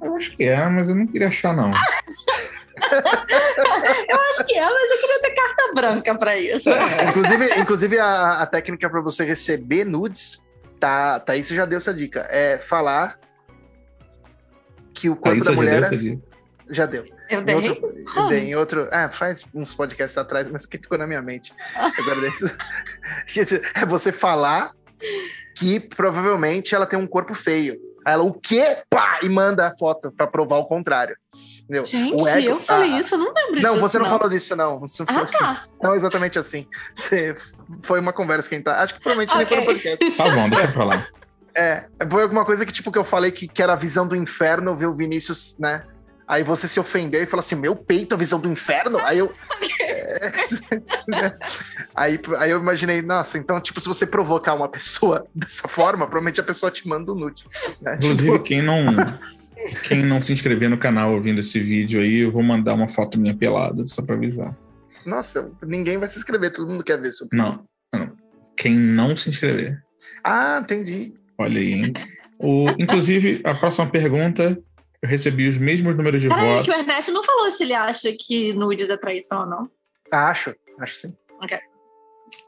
Eu 0.00 0.14
acho 0.16 0.36
que 0.36 0.44
é, 0.44 0.68
mas 0.68 0.88
eu 0.88 0.94
não 0.94 1.06
queria 1.06 1.28
achar, 1.28 1.54
não. 1.54 1.72
Eu 4.08 4.20
acho 4.30 4.44
que 4.46 4.54
é, 4.54 4.62
mas 4.68 4.90
eu 4.90 4.98
queria 5.00 5.20
ter 5.22 5.30
carta 5.30 5.72
branca 5.74 6.14
pra 6.16 6.36
isso. 6.36 6.68
Inclusive, 7.08 7.60
inclusive 7.60 7.98
a, 7.98 8.42
a 8.42 8.46
técnica 8.46 8.90
para 8.90 9.00
você 9.00 9.24
receber 9.24 9.84
nudes, 9.84 10.43
tá, 10.84 11.20
tá 11.20 11.32
aí 11.32 11.42
você 11.42 11.54
já 11.54 11.64
deu 11.64 11.78
essa 11.78 11.94
dica. 11.94 12.26
É 12.30 12.58
falar 12.58 13.18
que 14.92 15.08
o 15.08 15.16
corpo 15.16 15.38
da 15.42 15.50
já 15.50 15.56
mulher 15.56 15.70
deu 15.80 15.82
é- 15.82 15.86
essa 15.86 15.96
dica. 15.96 16.22
já 16.70 16.86
deu. 16.86 17.04
Eu 17.30 17.40
Em 17.40 17.44
dei. 17.44 17.54
outro, 17.54 18.04
Como? 18.14 18.28
dei 18.28 18.40
em 18.40 18.54
outro. 18.54 18.88
Ah, 18.92 19.08
faz 19.10 19.46
uns 19.54 19.74
podcasts 19.74 20.18
atrás, 20.18 20.46
mas 20.48 20.66
que 20.66 20.76
ficou 20.78 20.98
na 20.98 21.06
minha 21.06 21.22
mente. 21.22 21.54
Agora 21.74 22.20
desse- 22.20 22.54
é 23.74 23.86
você 23.86 24.12
falar 24.12 24.72
que 25.56 25.80
provavelmente 25.80 26.74
ela 26.74 26.84
tem 26.86 26.98
um 26.98 27.06
corpo 27.06 27.32
feio. 27.34 27.78
Aí 28.04 28.12
Ela, 28.14 28.22
o 28.24 28.32
quê? 28.34 28.78
Pá! 28.90 29.18
E 29.22 29.28
manda 29.28 29.66
a 29.66 29.72
foto 29.72 30.12
pra 30.12 30.26
provar 30.26 30.58
o 30.58 30.66
contrário. 30.66 31.16
Entendeu? 31.62 31.84
Gente, 31.84 32.22
O 32.22 32.28
ego- 32.28 32.48
eu 32.48 32.62
falei 32.62 32.92
ah, 32.92 33.00
isso, 33.00 33.14
eu 33.14 33.18
não 33.18 33.32
lembro 33.32 33.60
Não, 33.62 33.70
disso. 33.72 33.80
você 33.80 33.98
não, 33.98 34.06
falou 34.06 34.28
disso, 34.28 34.54
não. 34.56 34.80
Você 34.80 35.02
não, 35.02 35.06
falou 35.06 35.22
Ah, 35.22 35.24
assim. 35.24 35.38
tá. 35.38 35.64
não 35.82 35.94
exatamente 35.94 36.38
assim. 36.38 36.66
Você, 36.94 37.34
foi 37.82 38.00
uma 38.00 38.12
conversa 38.12 38.48
que 38.48 38.54
a 38.54 38.58
gente 38.58 38.64
tá. 38.66 38.82
Acho 38.82 38.94
que 38.94 39.00
provavelmente 39.00 39.34
nem 39.36 39.46
foi 39.46 39.56
no 39.58 39.64
podcast. 39.64 40.10
Tá 40.16 40.24
bom, 40.30 40.48
deixa 40.50 40.68
pra 40.68 40.84
lá. 40.84 41.06
É, 41.56 41.84
foi 42.10 42.22
alguma 42.22 42.44
coisa 42.44 42.66
que, 42.66 42.72
tipo, 42.72 42.90
que 42.90 42.98
eu 42.98 43.04
falei 43.04 43.30
que, 43.30 43.46
que 43.48 43.62
era 43.62 43.72
a 43.74 43.76
visão 43.76 44.06
do 44.06 44.16
inferno, 44.16 44.76
ver 44.76 44.86
o 44.86 44.94
Vinícius, 44.94 45.56
né? 45.58 45.82
Aí 46.26 46.42
você 46.42 46.66
se 46.66 46.80
ofendeu 46.80 47.22
e 47.22 47.26
falou 47.26 47.40
assim: 47.40 47.54
meu 47.54 47.76
peito, 47.76 48.14
a 48.14 48.18
visão 48.18 48.40
do 48.40 48.48
inferno? 48.48 48.98
Aí 48.98 49.18
eu. 49.18 49.32
é, 49.80 50.32
aí, 51.94 52.18
aí 52.38 52.50
eu 52.50 52.60
imaginei, 52.60 53.02
nossa, 53.02 53.36
então, 53.38 53.60
tipo, 53.60 53.80
se 53.80 53.86
você 53.88 54.06
provocar 54.06 54.54
uma 54.54 54.68
pessoa 54.68 55.26
dessa 55.34 55.68
forma, 55.68 56.06
provavelmente 56.06 56.40
a 56.40 56.44
pessoa 56.44 56.70
te 56.70 56.86
manda 56.88 57.12
um 57.12 57.14
nude. 57.14 57.44
né? 57.82 57.96
Inclusive, 57.96 58.32
Tipo, 58.32 58.42
quem 58.42 58.62
não. 58.62 58.84
Quem 59.86 60.02
não 60.02 60.20
se 60.20 60.32
inscrever 60.32 60.68
no 60.68 60.76
canal 60.76 61.14
ouvindo 61.14 61.40
esse 61.40 61.58
vídeo 61.60 62.00
aí, 62.00 62.18
eu 62.18 62.30
vou 62.32 62.42
mandar 62.42 62.74
uma 62.74 62.88
foto 62.88 63.18
minha 63.18 63.34
pelada, 63.36 63.86
só 63.86 64.02
pra 64.02 64.14
avisar. 64.14 64.54
nossa, 65.06 65.50
ninguém 65.62 65.96
vai 65.96 66.08
se 66.08 66.18
inscrever, 66.18 66.52
todo 66.52 66.68
mundo 66.68 66.84
quer 66.84 67.00
ver 67.00 67.08
isso. 67.10 67.26
Não, 67.32 67.64
não. 67.94 68.12
Quem 68.56 68.76
não 68.76 69.16
se 69.16 69.30
inscrever. 69.30 69.78
Ah, 70.22 70.58
entendi. 70.62 71.14
Olha 71.38 71.58
aí, 71.60 71.72
hein? 71.72 71.92
O, 72.38 72.68
inclusive, 72.78 73.40
a 73.44 73.54
próxima 73.54 73.88
pergunta, 73.88 74.58
eu 75.04 75.08
recebi 75.08 75.48
os 75.48 75.58
mesmos 75.58 75.94
números 75.96 76.20
de 76.22 76.28
Peraí, 76.28 76.48
votos. 76.54 76.64
que 76.66 76.70
o 76.74 76.78
Ernesto 76.80 77.12
não 77.12 77.22
falou 77.22 77.50
se 77.50 77.62
ele 77.62 77.74
acha 77.74 78.10
que 78.18 78.52
nudes 78.54 78.88
é 78.88 78.96
traição 78.96 79.40
ou 79.40 79.46
não. 79.46 79.70
Acho, 80.10 80.54
acho 80.80 80.94
sim. 80.94 81.16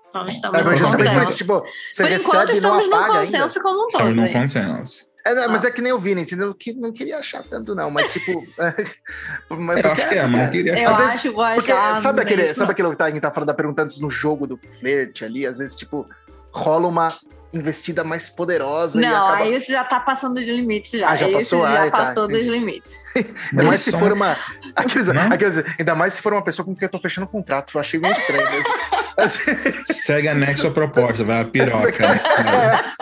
Então 0.09 0.27
estamos 0.29 0.59
É, 0.59 0.63
no 0.63 0.71
mas 0.71 0.79
justamente 0.79 1.09
por 1.09 1.15
consenso. 1.15 1.29
isso, 1.29 1.37
tipo, 1.39 1.65
você 1.91 2.03
Por 2.05 2.13
enquanto, 2.13 2.49
recebe 2.49 2.59
e 2.59 2.61
não 2.61 2.81
estamos 2.81 2.89
num 2.89 2.95
apaga 2.97 3.19
ainda. 3.21 3.39
consenso 3.39 3.61
como 3.61 3.75
um 3.75 3.89
todo. 3.89 3.91
Estamos 3.91 4.17
num 4.17 4.33
consenso. 4.33 5.09
É, 5.27 5.35
não, 5.35 5.49
mas 5.51 5.65
Ah. 5.65 5.69
é 5.69 5.71
que 5.73 5.83
nem 5.83 5.93
o 5.93 5.99
Vini, 5.99 6.23
entendeu? 6.23 6.55
Que 6.55 6.73
não 6.73 6.93
queria 6.93 7.19
achar 7.19 7.43
tanto, 7.43 7.75
não, 7.75 7.91
mas 7.91 8.11
tipo. 8.13 8.47
mas 9.51 9.85
Eu 9.85 9.91
acho 9.93 10.09
que 10.09 10.15
é, 10.15 10.27
mas 10.27 10.41
não 10.41 10.51
queria 10.51 10.79
Eu 10.79 10.89
Às 10.89 10.95
achar. 10.95 11.03
vezes- 11.03 11.17
acho, 11.17 11.33
vou 11.33 11.45
Porque 11.55 11.73
achar. 11.73 11.97
sabe 11.97 12.21
é 12.21 12.23
aquele, 12.23 12.55
sabe 12.55 12.71
aquilo 12.73 12.91
que 12.93 12.97
tá- 12.97 13.05
a 13.07 13.11
gente 13.11 13.21
tá 13.21 13.31
falando 13.33 13.49
da 13.49 13.55
pergunta 13.55 13.83
antes 13.83 14.01
no 14.01 14.09
jogo 14.09 14.47
do 14.47 14.57
flerte 14.57 15.25
ali? 15.25 15.45
Às 15.45 15.59
vezes, 15.59 15.75
tipo, 15.75 16.09
rola 16.53 16.87
uma 16.87 17.09
investida 17.57 18.05
mais 18.05 18.29
poderosa 18.31 18.99
e 18.99 19.03
Não, 19.03 19.27
acaba. 19.29 19.45
aí 19.45 19.61
você 19.61 19.73
já 19.73 19.83
tá 19.85 19.99
passando 20.01 20.35
dos 20.35 20.49
limites 20.49 20.93
já. 20.93 21.09
Ah, 21.11 21.17
já 21.17 21.31
passou? 21.31 21.63
já 21.67 21.85
Ah, 21.85 21.91
tá, 21.91 21.97
passou 21.99 22.27
dos 22.27 22.37
entendi. 22.37 22.51
limites. 22.51 23.05
Ainda 23.53 23.65
mais 23.65 23.81
se 23.81 23.91
for 23.93 24.13
uma. 24.13 24.37
Aqueles, 24.75 25.07
Não? 25.09 25.23
aqueles- 25.33 25.65
ainda 25.79 25.95
mais 25.95 26.15
se 26.15 26.23
for 26.23 26.33
uma 26.33 26.43
pessoa 26.45 26.65
com 26.65 26.75
quem 26.75 26.87
eu 26.87 26.91
tô 26.91 26.99
fechando 27.01 27.27
contrato. 27.27 27.73
Eu 27.75 27.81
achei 27.81 27.99
meio 28.01 28.13
estranho 28.13 28.45
mesmo. 28.51 28.73
Segue 29.93 30.29
anexo 30.29 30.67
a 30.67 30.71
proposta, 30.71 31.25
vai 31.25 31.41
a 31.41 31.45
piroca. 31.45 32.07
né? 32.09 32.21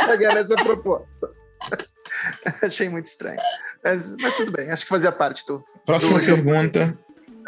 Pegar 0.07 0.35
nessa 0.35 0.55
proposta. 0.57 1.29
achei 2.63 2.89
muito 2.89 3.07
estranho. 3.07 3.39
Mas, 3.85 4.15
mas 4.21 4.35
tudo 4.37 4.53
bem, 4.53 4.71
acho 4.71 4.85
que 4.85 4.89
fazia 4.89 5.13
parte 5.13 5.45
do. 5.47 5.63
Próxima 5.85 6.19
Do 6.19 6.25
pergunta. 6.25 6.97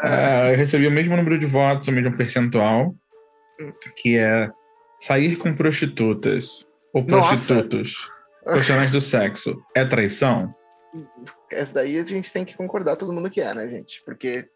Ah, 0.01 0.51
eu 0.51 0.57
recebi 0.57 0.85
o 0.87 0.91
mesmo 0.91 1.15
número 1.15 1.39
de 1.39 1.45
votos, 1.47 1.87
o 1.87 1.91
mesmo 1.91 2.15
percentual, 2.15 2.93
Hum. 3.59 3.71
que 3.99 4.15
é 4.17 4.47
sair 4.99 5.35
com 5.37 5.51
prostitutas 5.55 6.63
ou 6.93 7.03
Nossa. 7.03 7.53
prostitutos, 7.53 8.09
profissionais 8.43 8.91
do 8.91 9.01
sexo, 9.01 9.55
é 9.75 9.85
traição? 9.85 10.53
Essa 11.51 11.75
daí 11.75 11.99
a 11.99 12.03
gente 12.03 12.31
tem 12.31 12.43
que 12.45 12.55
concordar 12.55 12.95
todo 12.95 13.13
mundo 13.13 13.29
que 13.29 13.41
é, 13.41 13.53
né, 13.53 13.67
gente? 13.69 14.01
Porque. 14.05 14.47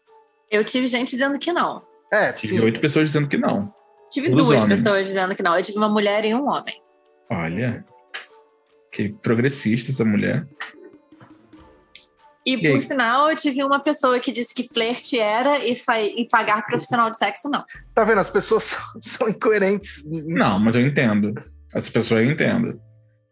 Eu 0.50 0.64
tive 0.64 0.86
gente 0.88 1.10
dizendo 1.10 1.38
que 1.38 1.52
não. 1.52 1.82
É, 2.12 2.32
Tive 2.32 2.56
sim. 2.56 2.60
oito 2.60 2.80
pessoas 2.80 3.06
dizendo 3.06 3.26
que 3.28 3.38
não. 3.38 3.72
Tive 4.10 4.28
Todos 4.28 4.46
duas 4.48 4.62
homens. 4.62 4.78
pessoas 4.80 5.06
dizendo 5.06 5.34
que 5.34 5.42
não. 5.42 5.56
Eu 5.56 5.62
tive 5.62 5.78
uma 5.78 5.88
mulher 5.88 6.24
e 6.26 6.34
um 6.34 6.46
homem. 6.46 6.78
Olha. 7.30 7.84
Que 8.90 9.08
progressista 9.08 9.90
essa 9.90 10.04
mulher. 10.04 10.46
E, 12.44 12.56
E 12.56 12.66
aí? 12.66 12.72
por 12.72 12.82
sinal, 12.82 13.30
eu 13.30 13.36
tive 13.36 13.64
uma 13.64 13.80
pessoa 13.80 14.20
que 14.20 14.30
disse 14.30 14.52
que 14.52 14.68
flerte 14.68 15.18
era 15.18 15.64
e, 15.64 15.74
sair, 15.74 16.12
e 16.18 16.28
pagar 16.28 16.66
profissional 16.66 17.08
de 17.10 17.16
sexo, 17.16 17.48
não. 17.48 17.64
Tá 17.94 18.04
vendo? 18.04 18.18
As 18.18 18.28
pessoas 18.28 18.64
são, 18.64 18.80
são 19.00 19.28
incoerentes. 19.30 20.04
Não, 20.04 20.58
mas 20.58 20.74
eu 20.74 20.82
entendo. 20.82 21.32
Essa 21.74 21.90
pessoa 21.90 22.20
eu 22.22 22.30
entendo. 22.30 22.80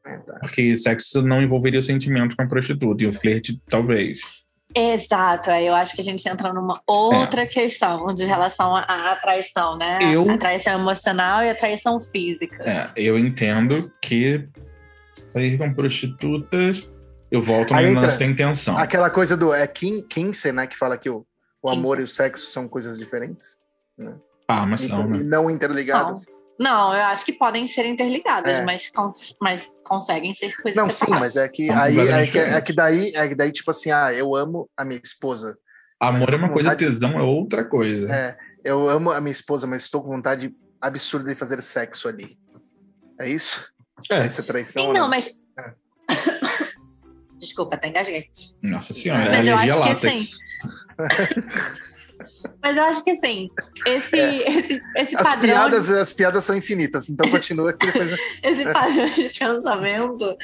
É, 0.07 0.17
tá. 0.19 0.39
Porque 0.41 0.75
sexo 0.77 1.23
não 1.23 1.43
envolveria 1.43 1.81
o 1.81 1.83
sentimento 1.83 2.35
com 2.37 2.43
a 2.43 2.47
prostituta. 2.47 3.05
E 3.05 3.07
o 3.07 3.13
flerte, 3.13 3.61
talvez. 3.69 4.21
Exato, 4.75 5.51
aí 5.51 5.67
eu 5.67 5.75
acho 5.75 5.97
que 5.97 6.01
a 6.01 6.05
gente 6.05 6.27
entra 6.29 6.53
numa 6.53 6.81
outra 6.87 7.45
questão 7.45 8.15
de 8.15 8.25
relação 8.25 8.77
à, 8.77 9.17
traição, 9.21 9.77
né? 9.77 9.99
Eu- 10.15 10.31
A 10.31 10.39
traição 10.39 10.79
emocional 10.81 11.43
e 11.43 11.51
a 11.51 11.55
traição 11.57 11.99
física. 12.01 12.63
É, 12.63 12.89
eu 12.95 13.19
entendo 13.19 13.93
que 14.01 14.49
sair 15.31 15.59
com 15.59 15.75
prostitutas, 15.75 16.89
eu 17.33 17.43
volto 17.43 17.75
Aí 17.75 17.93
no 17.93 18.01
lance 18.01 18.19
da 18.19 18.25
intenção. 18.27 18.77
Aquela 18.79 19.11
coisa 19.11 19.37
do. 19.37 19.53
É 19.53 19.67
Kin- 19.67 20.03
Kinsey, 20.03 20.53
né? 20.53 20.69
Que 20.69 20.79
fala 20.79 20.97
que 20.97 21.11
o, 21.11 21.27
o 21.61 21.69
Kinsey. 21.69 21.79
amor 21.81 21.99
e 22.01 22.05
o 22.05 22.09
sexo 22.09 22.47
são 22.47 22.69
coisas 22.69 22.97
diferentes. 22.97 23.59
Ah, 24.47 24.65
mas 24.67 24.83
são, 24.83 25.05
E, 25.05 25.09
né? 25.09 25.17
e 25.19 25.25
não 25.25 25.51
interligadas. 25.51 26.27
Não, 26.33 26.40
eu 26.95 27.05
acho 27.07 27.25
que 27.25 27.33
podem 27.33 27.67
ser 27.67 27.87
interligadas, 27.87 28.53
É. 28.53 28.65
mas, 28.65 28.89
cons- 28.89 29.35
mas 29.41 29.67
conseguem 29.83 30.33
ser 30.35 30.55
coisas 30.61 30.77
Não, 30.83 30.91
sim, 30.91 30.99
separadas. 31.07 31.35
mas 31.35 31.45
é 31.45 31.49
que 31.49 31.67
São 31.67 31.79
aí 31.79 31.95
completamente 31.97 32.29
é 32.29 32.33
que, 32.33 32.39
é 32.39 32.61
que 32.61 32.73
daí, 32.75 33.13
é 33.15 33.29
que 33.29 33.35
daí, 33.35 33.51
tipo 33.51 33.71
assim, 33.71 33.91
ah, 33.91 34.13
eu 34.13 34.37
amo 34.37 34.69
a 34.77 34.85
minha 34.85 35.01
esposa. 35.03 35.57
Amor 35.99 36.33
é 36.33 36.37
uma 36.37 36.49
coisa, 36.51 36.71
vontade- 36.71 36.85
tesão 36.93 37.19
é 37.19 37.23
outra 37.23 37.65
coisa. 37.65 38.07
É, 38.15 38.37
eu 38.65 38.89
amo 38.91 39.11
a 39.11 39.21
minha 39.21 39.33
esposa, 39.33 39.67
mas 39.67 39.85
estou 39.85 40.03
com 40.03 40.09
vontade 40.11 40.55
absurda 40.81 41.31
de 41.31 41.35
fazer 41.35 41.61
sexo 41.63 42.09
ali. 42.09 42.39
É 43.19 43.29
isso? 43.29 43.73
É. 44.11 44.19
É 44.27 44.29
traição? 44.43 44.83
Sim, 44.87 44.93
não, 44.93 45.09
mas. 45.09 45.43
É. 45.59 45.75
Desculpa, 47.39 47.75
até 47.77 47.89
engasguei. 47.89 48.27
Nossa 48.63 48.93
senhora, 48.93 49.25
Mas 49.31 49.49
é 49.49 49.51
eu 49.51 49.57
acho 49.57 49.73
que 49.73 49.79
látex. 49.79 50.39
Mas 52.63 52.77
eu 52.77 52.83
acho 52.85 53.03
que 53.03 53.11
assim, 53.11 53.49
esse, 53.87 54.19
esse, 54.19 54.83
esse 54.97 55.17
As 55.17 55.23
padrão. 55.29 55.41
piadas, 55.41 55.91
as 55.91 56.13
piadas 56.13 56.45
são 56.45 56.57
infinitas, 56.57 57.09
então 57.09 57.29
continua 57.31 57.71
aqui 57.71 57.87
depois. 57.87 58.19
esse 58.43 58.65
padrão 58.65 59.09
de 59.11 59.29
pensamento 59.31 60.37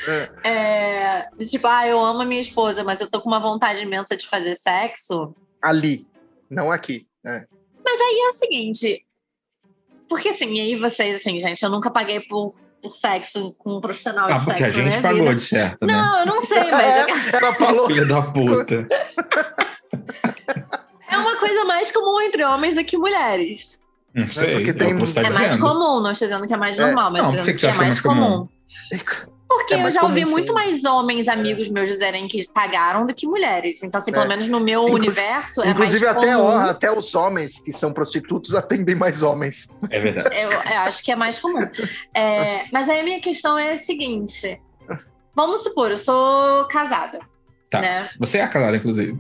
é, 0.42 1.28
de 1.38 1.46
tipo, 1.46 1.66
ah, 1.66 1.86
eu 1.86 2.00
amo 2.00 2.22
a 2.22 2.24
minha 2.24 2.40
esposa, 2.40 2.82
mas 2.82 3.00
eu 3.00 3.10
tô 3.10 3.20
com 3.20 3.28
uma 3.28 3.40
vontade 3.40 3.82
imensa 3.82 4.16
de 4.16 4.26
fazer 4.26 4.56
sexo. 4.56 5.34
Ali, 5.60 6.06
não 6.50 6.72
aqui. 6.72 7.06
É. 7.26 7.44
E 7.88 8.24
é 8.26 8.28
o 8.28 8.32
seguinte, 8.32 9.04
porque 10.08 10.28
assim, 10.30 10.54
e 10.54 10.60
aí 10.60 10.76
vocês, 10.76 11.16
assim, 11.16 11.38
gente, 11.40 11.62
eu 11.62 11.68
nunca 11.70 11.90
paguei 11.90 12.20
por, 12.20 12.52
por 12.80 12.90
sexo 12.90 13.54
com 13.58 13.76
um 13.76 13.80
profissional 13.80 14.26
de 14.28 14.32
Ah, 14.32 14.36
porque 14.44 14.62
a 14.64 14.66
sexo 14.68 14.78
na 14.78 14.84
gente 14.84 14.90
minha 14.90 15.02
pagou 15.02 15.22
vida. 15.24 15.34
de 15.34 15.42
certo, 15.42 15.84
né? 15.86 15.92
Não, 15.92 16.20
eu 16.20 16.26
não 16.26 16.40
sei, 16.46 16.70
mas 16.70 17.06
É, 17.08 17.36
ela 17.36 17.54
falou. 17.54 17.86
Filha 17.88 18.06
da 18.06 18.22
puta. 18.22 18.86
é 21.16 21.18
uma 21.20 21.36
coisa 21.36 21.64
mais 21.64 21.90
comum 21.90 22.20
entre 22.20 22.44
homens 22.44 22.76
do 22.76 22.84
que 22.84 22.96
mulheres. 22.96 23.84
Não 24.14 24.30
sei, 24.32 24.54
porque 24.54 24.70
é 24.70 24.72
tem- 24.72 24.92
o 24.92 24.94
que 24.94 25.00
você 25.00 25.14
tá 25.14 25.20
é 25.20 25.24
mais 25.30 25.52
dizendo. 25.52 25.60
comum, 25.60 26.00
não 26.00 26.10
estou 26.10 26.26
dizendo 26.28 26.46
que 26.46 26.54
é 26.54 26.56
mais 26.56 26.78
É. 26.78 26.80
normal, 26.86 27.10
mas 27.12 27.22
Não, 27.22 27.30
dizendo 27.32 27.46
que 27.46 27.52
que, 27.54 27.66
é 27.66 27.68
que 27.70 27.74
é 27.74 27.78
mais 27.78 27.88
mais 27.88 28.00
comum. 28.00 28.48
Porque 29.48 29.74
É 29.74 29.76
eu 29.78 29.82
mais 29.82 29.94
já 29.94 30.02
ouvi 30.02 30.20
comum, 30.22 30.32
muito 30.32 30.48
sim. 30.48 30.52
mais 30.54 30.84
homens 30.84 31.28
amigos 31.28 31.68
meus 31.68 31.88
dizerem 31.88 32.26
que 32.26 32.46
pagaram 32.52 33.06
do 33.06 33.14
que 33.14 33.26
mulheres. 33.26 33.82
Então, 33.82 33.98
assim, 33.98 34.10
pelo 34.10 34.24
É. 34.24 34.28
menos 34.28 34.48
no 34.48 34.58
meu 34.60 34.82
Inclusive- 34.84 35.20
universo, 35.20 35.62
é 35.62 35.68
Inclusive, 35.70 36.04
mais 36.04 36.16
até, 36.16 36.34
comum. 36.34 36.44
ó, 36.46 36.56
até 36.70 36.90
os 36.92 37.14
homens 37.14 37.58
que 37.60 37.72
são 37.72 37.92
prostitutos 37.92 38.54
atendem 38.54 38.94
mais 38.94 39.22
homens. 39.22 39.68
É 39.90 40.00
verdade. 40.00 40.30
Eu, 40.36 40.50
eu 40.50 40.78
acho 40.80 41.02
que 41.02 41.12
é 41.12 41.16
mais 41.16 41.38
comum. 41.38 41.60
É, 42.14 42.64
mas 42.72 42.88
aí 42.88 43.00
a 43.00 43.04
minha 43.04 43.20
questão 43.20 43.56
é 43.58 43.72
a 43.72 43.76
seguinte: 43.78 44.60
vamos 45.34 45.62
supor, 45.62 45.90
eu 45.90 45.98
sou 45.98 46.64
casada. 46.66 47.20
Tá. 47.70 47.80
Né? 47.80 48.10
Você 48.18 48.38
é 48.38 48.46
casada, 48.46 48.76
inclusive. 48.76 49.18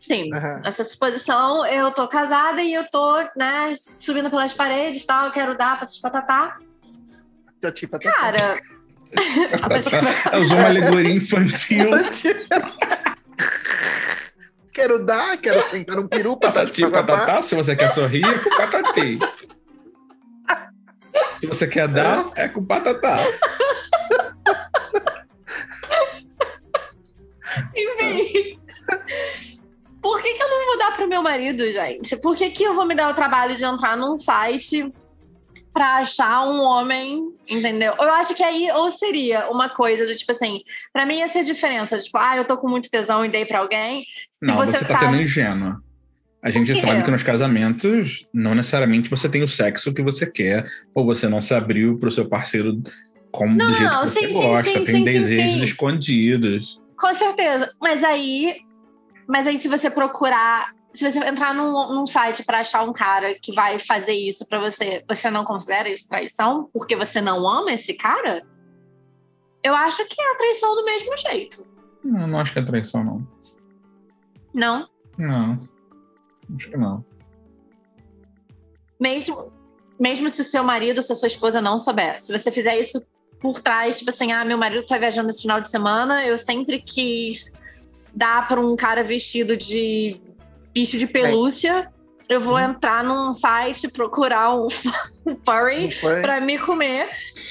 Sim. 0.00 0.28
Aham. 0.34 0.62
Nessa 0.64 0.82
suposição, 0.84 1.66
eu 1.66 1.90
tô 1.92 2.08
casada 2.08 2.62
e 2.62 2.72
eu 2.72 2.88
tô, 2.90 3.18
né, 3.36 3.76
subindo 3.98 4.30
pelas 4.30 4.52
paredes 4.54 5.02
e 5.02 5.06
tal, 5.06 5.26
eu 5.26 5.32
quero 5.32 5.56
dar 5.58 5.78
pra 5.78 5.86
patatá. 6.02 6.56
Tá, 7.60 7.70
tipo, 7.70 7.98
tá- 7.98 8.10
Cara, 8.12 8.58
Eu 10.32 10.42
usou 10.42 10.56
uma 10.58 10.68
alegoria 10.68 11.12
infantil. 11.14 11.90
Quero 14.72 15.04
dar, 15.04 15.36
quero 15.36 15.60
sentar 15.62 15.96
num 15.96 16.06
peru, 16.06 16.38
patati, 16.38 16.80
Patati 16.80 16.92
patatá. 16.92 17.12
patatá. 17.26 17.42
Se 17.42 17.54
você 17.56 17.74
quer 17.76 17.90
sorrir, 17.90 18.24
é 18.24 18.38
com 18.38 18.50
patati. 18.56 19.18
Se 21.40 21.46
você 21.46 21.66
quer 21.66 21.88
dar, 21.88 22.30
é 22.36 22.48
com 22.48 22.64
patatá. 22.64 23.18
Enfim. 27.76 28.59
Por 30.02 30.22
que, 30.22 30.32
que 30.32 30.42
eu 30.42 30.48
não 30.48 30.66
vou 30.66 30.78
dar 30.78 30.96
pro 30.96 31.08
meu 31.08 31.22
marido, 31.22 31.70
gente? 31.70 32.16
Por 32.16 32.36
que, 32.36 32.50
que 32.50 32.64
eu 32.64 32.74
vou 32.74 32.86
me 32.86 32.94
dar 32.94 33.10
o 33.10 33.14
trabalho 33.14 33.54
de 33.54 33.64
entrar 33.64 33.96
num 33.96 34.16
site 34.16 34.90
pra 35.72 35.98
achar 35.98 36.46
um 36.48 36.60
homem, 36.62 37.32
entendeu? 37.48 37.94
Eu 37.98 38.12
acho 38.14 38.34
que 38.34 38.42
aí 38.42 38.70
ou 38.72 38.90
seria 38.90 39.48
uma 39.50 39.68
coisa 39.68 40.06
do 40.06 40.14
tipo 40.14 40.32
assim, 40.32 40.62
pra 40.92 41.06
mim 41.06 41.20
essa 41.20 41.38
é 41.38 41.42
a 41.42 41.44
diferença, 41.44 41.98
tipo, 41.98 42.18
ah, 42.18 42.36
eu 42.36 42.44
tô 42.44 42.56
com 42.58 42.68
muito 42.68 42.90
tesão 42.90 43.24
e 43.24 43.28
dei 43.28 43.44
pra 43.44 43.60
alguém. 43.60 44.04
Se 44.36 44.46
não, 44.46 44.56
você, 44.56 44.72
você, 44.72 44.84
tá 44.84 44.94
tá 44.94 44.98
sendo 44.98 45.20
ingênua. 45.20 45.80
A 46.42 46.48
gente 46.48 46.74
sabe 46.80 47.02
que 47.02 47.10
nos 47.10 47.22
casamentos, 47.22 48.26
não 48.32 48.54
necessariamente 48.54 49.10
você 49.10 49.28
tem 49.28 49.42
o 49.42 49.48
sexo 49.48 49.92
que 49.92 50.00
você 50.00 50.26
quer, 50.26 50.66
ou 50.94 51.04
você 51.04 51.28
não 51.28 51.42
se 51.42 51.52
abriu 51.52 51.98
pro 51.98 52.10
seu 52.10 52.26
parceiro 52.26 52.82
como 53.30 53.56
do 53.56 53.72
jeito 53.74 53.90
que 53.90 54.06
você 54.06 54.20
sim, 54.20 54.26
sim, 54.26 54.32
gosta. 54.32 54.70
sim, 54.70 54.84
tem 54.84 54.86
sim, 54.86 54.92
sim, 54.92 55.04
desejos 55.04 55.58
sim. 55.58 55.64
escondidos. 55.64 56.80
Com 56.98 57.14
certeza. 57.14 57.70
Mas 57.80 58.02
aí, 58.02 58.56
mas 59.30 59.46
aí 59.46 59.56
se 59.58 59.68
você 59.68 59.88
procurar, 59.88 60.74
se 60.92 61.08
você 61.08 61.20
entrar 61.20 61.54
num, 61.54 61.94
num 61.94 62.04
site 62.04 62.44
pra 62.44 62.58
achar 62.58 62.82
um 62.82 62.92
cara 62.92 63.38
que 63.40 63.52
vai 63.52 63.78
fazer 63.78 64.12
isso 64.12 64.44
pra 64.48 64.58
você, 64.58 65.04
você 65.08 65.30
não 65.30 65.44
considera 65.44 65.88
isso 65.88 66.08
traição? 66.08 66.68
Porque 66.72 66.96
você 66.96 67.20
não 67.20 67.48
ama 67.48 67.72
esse 67.72 67.94
cara? 67.94 68.44
Eu 69.62 69.72
acho 69.76 70.04
que 70.08 70.20
é 70.20 70.32
a 70.32 70.36
traição 70.36 70.74
do 70.74 70.84
mesmo 70.84 71.16
jeito. 71.16 71.64
Não, 72.04 72.26
não 72.26 72.40
acho 72.40 72.52
que 72.52 72.58
é 72.58 72.64
traição, 72.64 73.04
não. 73.04 73.28
Não? 74.52 74.88
Não. 75.16 75.68
Acho 76.56 76.68
que 76.68 76.76
não. 76.76 77.04
Mesmo, 78.98 79.52
mesmo 79.98 80.28
se 80.28 80.40
o 80.40 80.44
seu 80.44 80.64
marido 80.64 80.96
ou 80.96 81.02
se 81.04 81.12
a 81.12 81.16
sua 81.16 81.28
esposa 81.28 81.62
não 81.62 81.78
souber. 81.78 82.20
Se 82.20 82.36
você 82.36 82.50
fizer 82.50 82.76
isso 82.80 83.00
por 83.40 83.60
trás, 83.60 83.98
tipo 83.98 84.10
assim, 84.10 84.32
ah, 84.32 84.44
meu 84.44 84.58
marido 84.58 84.84
tá 84.84 84.98
viajando 84.98 85.30
esse 85.30 85.42
final 85.42 85.60
de 85.60 85.70
semana, 85.70 86.26
eu 86.26 86.36
sempre 86.36 86.82
quis 86.82 87.54
dar 88.14 88.46
pra 88.48 88.60
um 88.60 88.74
cara 88.76 89.02
vestido 89.04 89.56
de 89.56 90.20
bicho 90.72 90.98
de 90.98 91.06
pelúcia. 91.06 91.88
Eu 92.28 92.40
vou 92.40 92.56
entrar 92.60 93.02
num 93.02 93.34
site, 93.34 93.88
procurar 93.88 94.54
um 94.54 94.68
furry 95.44 95.90
pra 96.22 96.40
me 96.40 96.58
comer. 96.58 97.08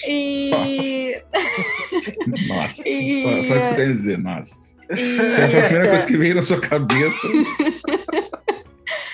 E. 0.08 1.22
Nossa, 2.48 2.88
E- 2.88 3.22
só, 3.22 3.30
só 3.30 3.38
isso 3.40 3.62
que 3.62 3.68
eu 3.70 3.76
tenho 3.76 3.90
a 3.90 3.92
dizer, 3.94 4.18
nossa. 4.18 4.78
e- 4.96 5.18
Essa 5.18 5.48
foi 5.50 5.60
a 5.60 5.64
primeira 5.64 5.90
coisa 5.92 6.08
que 6.08 6.18
veio 6.18 6.36
na 6.36 6.42
sua 6.42 6.62
cabeça. 6.62 7.28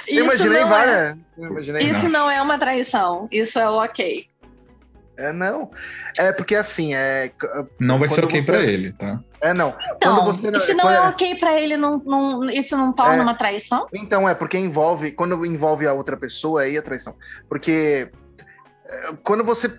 Eu 0.07 0.23
imaginei 0.25 0.59
não 0.61 0.67
é- 0.67 0.69
várias. 0.69 1.17
Imaginei 1.37 1.83
Isso 1.83 1.93
Nossa. 1.93 2.09
não 2.09 2.29
é 2.31 2.41
uma 2.41 2.57
traição. 2.59 3.27
Isso 3.31 3.57
é 3.59 3.67
o 3.69 3.73
ok. 3.83 4.27
É, 5.17 5.33
não. 5.33 5.71
É 6.17 6.31
porque 6.31 6.55
assim, 6.55 6.93
é. 6.93 7.31
Não 7.79 7.97
vai 7.97 8.07
ser 8.07 8.23
ok 8.23 8.39
você- 8.39 8.51
pra 8.51 8.61
ele, 8.63 8.93
tá? 8.93 9.19
É, 9.45 9.53
não. 9.53 9.75
Então, 9.95 10.15
Quando 10.15 10.25
você 10.25 10.49
não- 10.49 10.59
se 10.59 10.73
não 10.73 10.83
quando- 10.85 10.95
é 10.95 11.01
ok 11.01 11.35
pra 11.35 11.59
ele, 11.59 11.77
não, 11.77 11.97
não- 11.99 12.43
isso 12.49 12.75
não 12.75 12.91
torna 12.91 13.15
É. 13.17 13.21
uma 13.21 13.35
traição? 13.35 13.87
Então, 13.93 14.27
é 14.27 14.33
porque 14.33 14.57
envolve. 14.57 15.11
Quando 15.11 15.45
envolve 15.45 15.85
a 15.87 15.93
outra 15.93 16.17
pessoa, 16.17 16.61
aí 16.63 16.75
é 16.77 16.81
traição. 16.81 17.15
Porque 17.47 18.09
é, 18.87 19.13
quando 19.23 19.43
você, 19.43 19.71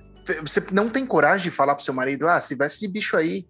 você 0.43 0.63
não 0.73 0.89
tem 0.89 1.05
coragem 1.07 1.45
de 1.45 1.51
falar 1.51 1.75
pro 1.75 1.85
seu 1.85 1.95
marido, 1.95 2.27
ah, 2.29 2.41
se 2.41 2.55
veste 2.55 2.81
de 2.81 2.89
bicho 2.89 3.17
aí, 3.17 3.47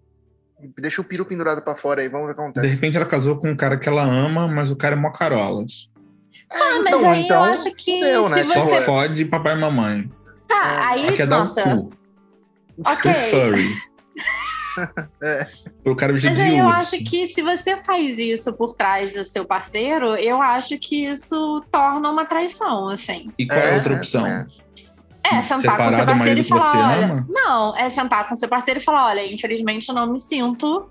deixa 0.78 1.00
o 1.00 1.04
peru 1.04 1.24
pendurado 1.24 1.60
pra 1.62 1.76
fora 1.76 2.00
aí, 2.02 2.08
vamos 2.08 2.26
ver 2.28 2.32
o 2.32 2.36
que 2.36 2.42
De 2.42 2.48
acontece. 2.48 2.74
repente 2.74 2.96
ela 2.96 3.06
casou 3.06 3.36
com 3.36 3.50
um 3.50 3.56
cara 3.56 3.76
que 3.76 3.88
ela 3.88 4.02
ama, 4.02 4.48
mas 4.48 4.70
o 4.70 4.76
cara 4.76 4.94
é 4.94 4.98
mó 4.98 5.10
carolas. 5.10 5.90
Ah, 6.52 6.80
mas 6.82 6.86
então, 6.94 7.10
aí 7.10 7.24
então, 7.24 7.44
eu 7.46 7.52
acho 7.52 7.74
que 7.74 8.00
fudeu, 8.00 8.28
né? 8.28 8.42
se 8.44 8.52
Só 8.54 8.60
você. 8.60 8.80
fode 8.82 9.24
papai 9.24 9.54
e 9.56 9.60
mamãe. 9.60 10.08
Tá, 10.46 10.88
aí, 10.90 11.16
dar 11.26 11.36
o 11.36 11.40
nossa. 11.40 11.62
cu. 11.62 11.90
Ok. 12.86 13.12
Furry. 13.30 13.74
É. 15.22 15.46
Pro 15.82 15.96
cara 15.96 16.12
Mas 16.12 16.24
aí 16.24 16.58
eu 16.58 16.66
urso. 16.66 16.78
acho 16.94 17.04
que 17.04 17.28
se 17.28 17.42
você 17.42 17.76
faz 17.76 18.18
isso 18.18 18.52
por 18.52 18.72
trás 18.74 19.12
do 19.14 19.24
seu 19.24 19.44
parceiro, 19.44 20.14
eu 20.16 20.40
acho 20.42 20.78
que 20.78 21.06
isso 21.06 21.64
torna 21.70 22.10
uma 22.10 22.24
traição, 22.24 22.88
assim. 22.88 23.28
E 23.38 23.46
qual 23.46 23.58
é, 23.58 23.62
a 23.62 23.72
É, 23.72 23.74
outra 23.76 23.94
opção? 23.94 24.26
é. 24.26 24.46
É, 25.24 25.42
sentar 25.42 25.76
com 25.76 25.92
seu 25.92 26.06
parceiro 26.06 26.40
e 26.40 26.44
falar, 26.44 26.94
olha. 26.94 27.06
ama? 27.06 27.26
Não, 27.28 27.76
é 27.76 27.90
sentar 27.90 28.28
com 28.28 28.36
seu 28.36 28.48
parceiro 28.48 28.78
e 28.78 28.82
falar, 28.82 29.06
olha, 29.06 29.32
infelizmente 29.32 29.88
eu 29.88 29.94
não 29.94 30.12
me 30.12 30.20
sinto 30.20 30.88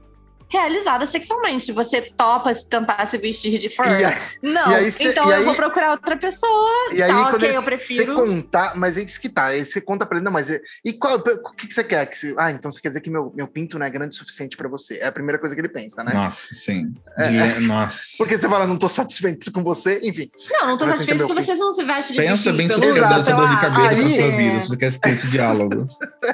realizada 0.49 1.05
sexualmente. 1.07 1.71
Você 1.71 2.01
topa 2.17 2.53
se 2.53 2.67
tentar 2.69 3.05
se 3.05 3.17
vestir 3.17 3.57
de 3.57 3.69
fur? 3.69 3.85
E 3.85 4.03
aí- 4.05 4.15
Não. 4.43 4.71
e 4.71 4.75
aí 4.75 4.91
cê- 4.91 5.09
então 5.09 5.25
e 5.25 5.31
eu 5.31 5.37
aí- 5.37 5.43
vou 5.43 5.55
procurar 5.55 5.91
outra 5.91 6.15
pessoa. 6.17 6.69
E 6.93 7.01
aí, 7.01 7.11
Tá, 7.11 7.23
quando 7.23 7.35
ok, 7.35 7.49
ele- 7.49 7.57
eu 7.57 7.63
prefiro. 7.63 8.13
você 8.15 8.21
contar, 8.21 8.75
mas 8.75 8.97
é 8.97 9.01
isso 9.01 9.19
que 9.19 9.29
tá. 9.29 9.45
Aí 9.47 9.65
você 9.65 9.81
conta 9.81 10.05
pra 10.05 10.17
ele, 10.17 10.25
não, 10.25 10.31
mas. 10.31 10.49
é- 10.49 10.61
E 10.83 10.93
qual, 10.93 11.15
o 11.17 11.51
que, 11.53 11.67
que 11.67 11.73
você 11.73 11.83
quer? 11.83 12.05
Que 12.05 12.17
você- 12.17 12.33
ah, 12.37 12.51
então 12.51 12.71
você 12.71 12.79
quer 12.79 12.89
dizer 12.89 13.01
que 13.01 13.09
meu, 13.09 13.31
meu 13.35 13.47
pinto 13.47 13.77
não 13.79 13.85
é 13.85 13.89
grande 13.89 14.15
o 14.15 14.17
suficiente 14.17 14.55
pra 14.55 14.67
você. 14.69 14.95
É 14.97 15.07
a 15.07 15.11
primeira 15.11 15.39
coisa 15.39 15.53
que 15.55 15.61
ele 15.61 15.69
pensa, 15.69 16.03
né? 16.03 16.13
Nossa, 16.13 16.53
sim. 16.53 16.93
É, 17.17 17.27
De- 17.29 17.67
Nossa. 17.67 17.99
Porque 18.17 18.37
você 18.37 18.47
fala, 18.47 18.65
não 18.67 18.77
tô 18.77 18.87
satisfeito 18.89 19.51
com 19.51 19.63
você, 19.63 19.99
enfim. 20.03 20.29
Não, 20.51 20.67
não 20.67 20.77
tô 20.77 20.85
satisfeito 20.87 21.27
porque 21.27 21.43
vocês 21.43 21.59
não 21.59 21.73
se 21.73 21.83
vestem 21.83 22.15
de 22.15 22.21
Pensa 22.21 22.53
bem 22.53 22.67
se 22.69 22.75
você 22.75 22.79
quer 22.81 22.85
pelúcia, 22.93 23.01
dar 23.01 23.07
sei 23.09 23.33
essa 23.33 23.35
dor 23.35 23.49
de 23.49 23.61
cabeça 23.61 23.81
pra 23.81 23.89
Aí- 23.89 24.15
sua 24.15 24.31
vida, 24.37 24.59
se 24.61 24.67
você 24.69 24.77
quer 24.77 24.99
ter 24.99 25.09
esse 25.11 25.27
diálogo. 25.31 25.87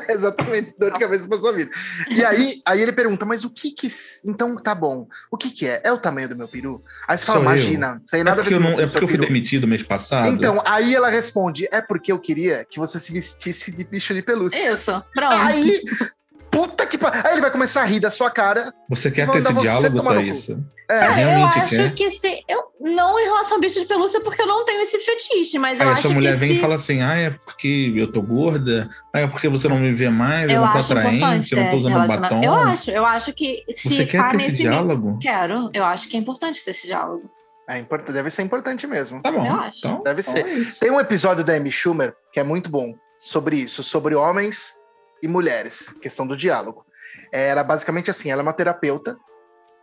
É 0.08 0.14
exatamente, 0.14 0.74
dor 0.78 0.92
de 0.94 1.00
cabeça 1.00 1.28
pra 1.28 1.40
sua 1.40 1.54
vida. 1.54 1.72
E 2.10 2.24
aí, 2.24 2.62
aí 2.66 2.82
ele 2.82 2.92
pergunta, 2.92 3.26
mas 3.26 3.44
o 3.44 3.50
que 3.50 3.72
que. 3.72 3.88
Então 4.28 4.56
tá 4.56 4.74
bom. 4.76 5.08
O 5.30 5.38
que 5.38 5.50
que 5.52 5.68
é? 5.68 5.82
É 5.84 5.92
o 5.92 5.98
tamanho 5.98 6.30
do 6.30 6.36
meu 6.36 6.48
peru? 6.48 6.84
Aí 7.08 7.18
você 7.18 7.26
fala, 7.26 7.40
Sou 7.40 7.50
eu. 7.50 7.52
imagina, 7.52 8.02
tem 8.12 8.22
É 8.22 8.24
nada 8.24 8.42
a 8.42 8.44
ver 8.44 8.52
porque, 8.52 8.54
eu 8.56 8.62
com 8.62 8.70
não, 8.70 8.76
o 8.78 8.82
é 8.82 8.86
porque 8.86 9.04
eu 9.04 9.08
fui 9.08 9.18
peru. 9.18 9.28
demitido 9.28 9.68
mês 9.68 9.84
passado. 9.84 10.28
Então, 10.28 10.62
aí 10.66 10.94
ela 10.96 11.10
responde: 11.10 11.68
é 11.72 11.82
porque 11.82 12.12
eu 12.12 12.20
queria 12.20 12.66
que 12.66 12.80
você 12.80 13.00
se 13.00 13.12
vestisse 13.12 13.72
de 13.72 13.84
bicho 13.84 14.14
de 14.14 14.22
pelúcia. 14.22 14.74
Isso, 14.74 14.92
pronto. 15.14 15.36
Aí, 15.36 15.82
puta 16.52 16.86
que 16.86 16.98
pariu. 16.98 17.22
Aí 17.26 17.32
ele 17.32 17.42
vai 17.42 17.50
começar 17.50 17.82
a 17.82 17.86
rir 17.86 18.00
da 18.02 18.12
sua 18.12 18.30
cara. 18.30 18.72
você 18.90 19.10
quer 19.10 19.28
ter 19.32 19.40
esse 19.40 19.54
diálogo, 19.54 20.00
cu. 20.00 20.10
Thaísa? 20.10 20.64
É, 20.90 21.00
Cara, 21.00 21.22
eu 21.22 21.28
realmente 21.30 21.60
acho 21.60 21.76
quer? 21.76 21.94
que 21.96 22.10
se. 22.12 22.44
Eu, 22.50 22.64
não 22.82 23.18
em 23.18 23.24
relação 23.24 23.54
ao 23.54 23.62
bicho 23.62 23.80
de 23.80 23.86
pelúcia, 23.86 24.20
porque 24.20 24.42
eu 24.42 24.48
não 24.48 24.66
tenho 24.66 24.82
esse 24.82 25.00
fetiche, 25.00 25.58
mas 25.58 25.80
eu 25.80 25.86
Aí 25.88 25.94
a 25.94 25.94
acho 25.94 26.02
sua 26.02 26.12
mulher 26.12 26.34
que 26.34 26.40
vem 26.40 26.50
se. 26.50 26.56
e 26.56 26.60
fala 26.60 26.76
assim: 26.76 27.02
ah, 27.02 27.16
é 27.16 27.30
porque 27.30 27.94
eu 27.96 28.12
tô 28.12 28.22
gorda, 28.22 28.90
ah, 29.14 29.22
é 29.22 29.28
porque 29.28 29.48
você 29.48 29.70
não 29.70 29.78
me 29.80 29.94
vê 29.94 30.10
mais, 30.10 30.50
eu, 30.50 30.58
eu 30.58 30.62
não 30.62 30.74
tô 30.74 30.80
atraente, 30.80 31.56
eu 31.56 31.64
não 31.64 31.70
tô 31.70 31.76
usando 31.78 32.08
batom. 32.08 32.44
Eu 32.44 32.54
acho, 32.54 32.92
eu 32.92 33.06
acho 33.06 33.32
que 33.32 33.64
se 33.72 33.96
Você 33.96 34.06
quer 34.06 34.22
tá 34.22 34.30
ter 34.32 34.50
esse 34.50 34.58
diálogo? 34.58 35.18
Quero, 35.22 35.70
eu 35.74 35.86
acho 35.86 36.10
que 36.10 36.18
é 36.18 36.20
importante 36.20 36.62
ter 36.62 36.72
esse 36.72 36.88
diálogo. 36.88 37.32
é 37.70 37.78
importante, 37.78 38.12
deve 38.14 38.30
ser 38.30 38.42
importante 38.42 38.86
mesmo. 38.86 39.22
Tá 39.22 39.32
bom. 39.32 39.46
Eu 39.46 39.54
acho. 39.54 39.78
Então, 39.78 40.04
Deve 40.04 40.20
então 40.20 40.34
ser. 40.34 40.46
é 40.46 40.54
isso. 40.56 40.80
Tem 40.82 40.92
um 40.92 41.00
episódio 41.00 41.42
da 41.42 41.54
Amy 41.54 41.72
Schumer 41.72 42.14
que 42.34 42.40
é 42.42 42.44
muito 42.44 42.70
bom 42.70 42.94
sobre 43.18 43.56
isso, 43.56 43.82
sobre 43.82 44.14
homens 44.14 44.81
e 45.22 45.28
mulheres, 45.28 45.90
questão 46.02 46.26
do 46.26 46.36
diálogo. 46.36 46.86
Era 47.32 47.64
basicamente 47.64 48.10
assim, 48.10 48.30
ela 48.32 48.42
é 48.42 48.44
uma 48.44 48.54
terapeuta, 48.54 49.18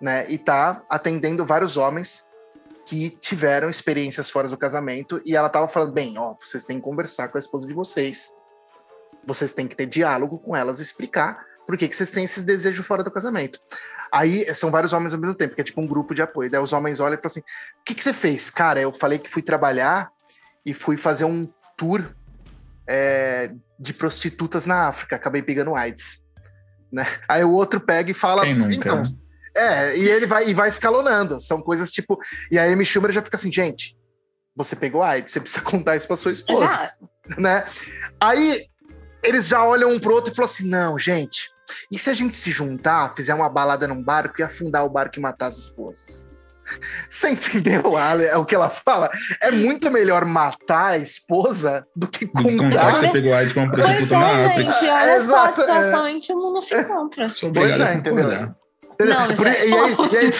né, 0.01 0.31
e 0.31 0.39
tá 0.39 0.83
atendendo 0.89 1.45
vários 1.45 1.77
homens 1.77 2.29
que 2.85 3.11
tiveram 3.11 3.69
experiências 3.69 4.31
fora 4.31 4.49
do 4.49 4.57
casamento 4.57 5.21
e 5.25 5.37
ela 5.37 5.49
tava 5.49 5.69
falando, 5.69 5.93
bem, 5.93 6.19
ó, 6.19 6.35
vocês 6.41 6.65
têm 6.65 6.79
que 6.79 6.85
conversar 6.85 7.29
com 7.29 7.37
a 7.37 7.41
esposa 7.41 7.67
de 7.67 7.75
vocês. 7.75 8.33
Vocês 9.27 9.53
têm 9.53 9.67
que 9.67 9.77
ter 9.77 9.85
diálogo 9.85 10.39
com 10.39 10.57
elas, 10.57 10.81
explicar 10.81 11.45
por 11.67 11.77
que, 11.77 11.87
que 11.87 11.95
vocês 11.95 12.11
têm 12.11 12.25
esses 12.25 12.45
desejos 12.45 12.87
fora 12.87 13.05
do 13.05 13.11
casamento. 13.11 13.61
Aí 14.11 14.43
são 14.55 14.71
vários 14.71 14.95
homens 14.95 15.13
ao 15.13 15.21
mesmo 15.21 15.35
tempo, 15.35 15.55
que 15.55 15.61
é 15.61 15.65
tipo 15.65 15.83
um 15.83 15.87
grupo 15.87 16.15
de 16.15 16.23
apoio. 16.23 16.51
Daí 16.51 16.63
os 16.63 16.73
homens 16.73 16.99
olham 16.99 17.13
e 17.13 17.17
falam 17.19 17.27
assim: 17.27 17.41
o 17.41 17.85
que, 17.85 17.95
que 17.95 18.03
você 18.03 18.15
fez? 18.15 18.49
Cara, 18.49 18.81
eu 18.81 18.91
falei 18.91 19.19
que 19.19 19.31
fui 19.31 19.43
trabalhar 19.43 20.11
e 20.65 20.73
fui 20.73 20.97
fazer 20.97 21.27
um 21.27 21.47
tour 21.77 22.03
é, 22.89 23.51
de 23.79 23.93
prostitutas 23.93 24.65
na 24.67 24.89
África, 24.89 25.17
acabei 25.17 25.43
pegando 25.43 25.75
AIDS. 25.75 26.25
Né? 26.91 27.07
Aí 27.29 27.45
o 27.45 27.51
outro 27.53 27.79
pega 27.81 28.11
e 28.11 28.15
fala. 28.15 28.43
Quem 28.43 28.55
nunca, 28.55 28.75
Então, 28.75 28.97
né? 28.97 29.05
é, 29.57 29.97
e 29.99 30.09
ele 30.09 30.27
vai 30.27 30.49
e 30.49 30.55
vai 30.55 30.69
escalonando. 30.69 31.41
São 31.41 31.61
coisas 31.61 31.91
tipo. 31.91 32.19
E 32.51 32.59
a 32.59 32.65
Amy 32.65 32.85
Schumer 32.85 33.13
já 33.13 33.23
fica 33.23 33.37
assim, 33.37 33.53
gente. 33.53 33.97
Você 34.57 34.75
pegou 34.75 35.03
AIDS, 35.03 35.33
você 35.33 35.41
precisa 35.41 35.63
contar 35.65 35.97
isso 35.97 36.07
pra 36.07 36.17
sua 36.17 36.33
esposa 36.33 36.65
Exato. 36.65 37.09
né? 37.39 37.65
Aí 38.21 38.65
eles 39.23 39.47
já 39.47 39.63
olham 39.65 39.93
um 39.93 40.01
pro 40.01 40.15
outro 40.15 40.33
e 40.33 40.35
falam 40.35 40.51
assim: 40.51 40.67
não, 40.67 40.99
gente, 40.99 41.51
e 41.93 41.99
se 41.99 42.09
a 42.09 42.15
gente 42.15 42.37
se 42.37 42.51
juntar, 42.51 43.15
fizer 43.15 43.35
uma 43.35 43.49
balada 43.51 43.87
num 43.87 44.03
barco 44.03 44.41
e 44.41 44.43
afundar 44.43 44.85
o 44.85 44.89
barco 44.91 45.19
e 45.19 45.21
matar 45.21 45.49
as 45.49 45.59
esposas? 45.59 46.31
Você 47.09 47.31
entendeu 47.31 47.97
Ale, 47.97 48.25
é 48.25 48.37
o 48.37 48.45
que 48.45 48.55
ela 48.55 48.71
fala? 48.71 49.11
É 49.41 49.51
muito 49.51 49.91
melhor 49.91 50.25
matar 50.25 50.93
a 50.93 50.99
esposa 50.99 51.87
do 51.95 52.07
que 52.07 52.27
Do 52.27 52.33
que 52.43 52.57
contar 52.57 52.93
que 52.93 53.01
você 53.01 53.09
pegou 53.11 53.35
AIDS 53.35 53.53
com 53.53 53.61
uma 53.65 53.71
Pois 53.73 53.85
prostituta 53.85 54.19
na 54.19 54.31
é, 54.31 54.45
África. 54.47 54.73
gente, 54.73 54.85
olha 54.85 55.11
É, 55.11 55.21
só 55.21 55.37
a 55.37 55.49
exato, 55.49 55.61
situação 55.61 56.09
em 56.09 56.21
que 56.21 56.33
o 56.33 56.37
mundo 56.37 56.61
se 56.63 56.75
encontra. 56.79 57.29
Sou 57.31 57.53
Pois 57.53 57.79
é, 57.81 57.83
a 57.89 57.95
entendeu? 57.95 58.29
Não, 59.01 59.37
Por- 59.37 59.47
e, 59.47 59.51
aí, 59.51 59.71
e 59.71 60.17
aí 60.17 60.31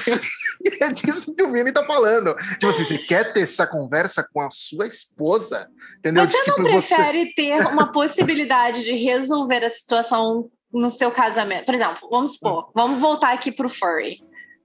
e 0.65 0.83
é 0.85 0.93
disso 0.93 1.33
que 1.33 1.45
o 1.45 1.53
Vini 1.53 1.71
tá 1.71 1.85
falando. 1.85 2.35
Tipo 2.55 2.67
assim, 2.69 2.85
você 2.85 2.99
quer 2.99 3.33
ter 3.33 3.43
essa 3.43 3.65
conversa 3.67 4.27
com 4.35 4.41
a 4.41 4.49
sua 4.51 4.85
esposa? 4.87 5.69
Entendeu? 5.99 6.27
Você 6.27 6.43
tipo, 6.43 6.61
não 6.63 6.71
prefere 6.71 7.33
ter 7.35 7.65
uma 7.69 7.93
possibilidade 7.93 8.83
de 8.85 8.93
resolver 8.93 9.65
a 9.65 9.71
situação 9.71 10.51
no 10.73 10.91
seu 10.91 11.13
casamento? 11.13 11.67
Por 11.67 11.75
exemplo, 11.77 12.09
vamos 12.11 12.33
supor, 12.35 12.71
vamos 12.75 12.99
voltar 12.99 13.33
aqui 13.33 13.53
pro 13.53 13.69
furry. 13.69 14.19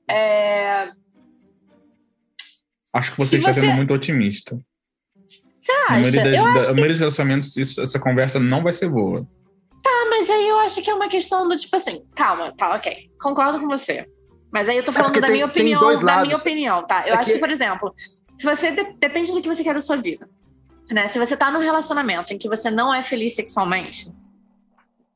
É, 0.10 0.90
Acho 2.94 3.12
que 3.12 3.18
você 3.18 3.30
Se 3.32 3.36
está 3.38 3.52
você- 3.54 3.62
sendo 3.62 3.74
muito 3.76 3.94
otimista. 3.94 4.58
você 5.28 5.72
A 5.72 5.76
acha? 5.84 5.92
maioria, 5.94 6.24
das, 6.24 6.34
Eu 6.38 6.44
da- 6.44 6.50
acho 6.52 6.58
a 6.58 6.60
que 6.68 6.72
maioria 6.74 6.92
dos 6.94 7.00
relacionamentos, 7.00 7.58
isso- 7.58 7.82
essa 7.82 8.00
conversa 8.00 8.40
não 8.40 8.62
vai 8.64 8.74
ser 8.74 8.90
boa. 8.90 9.28
Ah, 9.86 10.06
mas 10.10 10.30
aí 10.30 10.48
eu 10.48 10.60
acho 10.60 10.82
que 10.82 10.90
é 10.90 10.94
uma 10.94 11.10
questão 11.10 11.48
do 11.48 11.56
tipo 11.58 11.76
assim, 11.76 12.04
calma, 12.16 12.54
tá, 12.56 12.74
ok. 12.76 13.10
Concordo 13.20 13.60
com 13.60 13.68
você. 13.68 14.06
Mas 14.52 14.70
aí 14.70 14.78
eu 14.78 14.86
tô 14.86 14.92
falando 14.94 15.08
porque 15.08 15.20
da 15.22 15.28
tem- 15.28 15.38
minha 15.38 15.48
tem 15.48 15.62
opinião, 15.76 15.82
da 15.82 16.02
lados. 16.06 16.28
minha 16.28 16.38
opinião, 16.38 16.86
tá? 16.86 17.08
Eu 17.08 17.16
É 17.16 17.18
acho 17.18 17.30
que- 17.30 17.34
que, 17.34 17.40
por 17.40 17.50
exemplo, 17.50 17.94
se 18.38 18.46
você 18.46 18.72
de- 18.72 18.94
depende 19.00 19.32
do 19.32 19.42
que 19.42 19.48
você 19.48 19.64
quer 19.64 19.74
da 19.74 19.82
sua 19.82 19.98
vida. 19.98 20.30
Né? 20.92 21.08
Se 21.08 21.18
você 21.18 21.36
tá 21.36 21.50
num 21.50 21.60
relacionamento 21.60 22.34
em 22.34 22.38
que 22.38 22.48
você 22.48 22.70
não 22.70 22.94
é 22.94 23.02
feliz 23.04 23.36
sexualmente, 23.36 24.12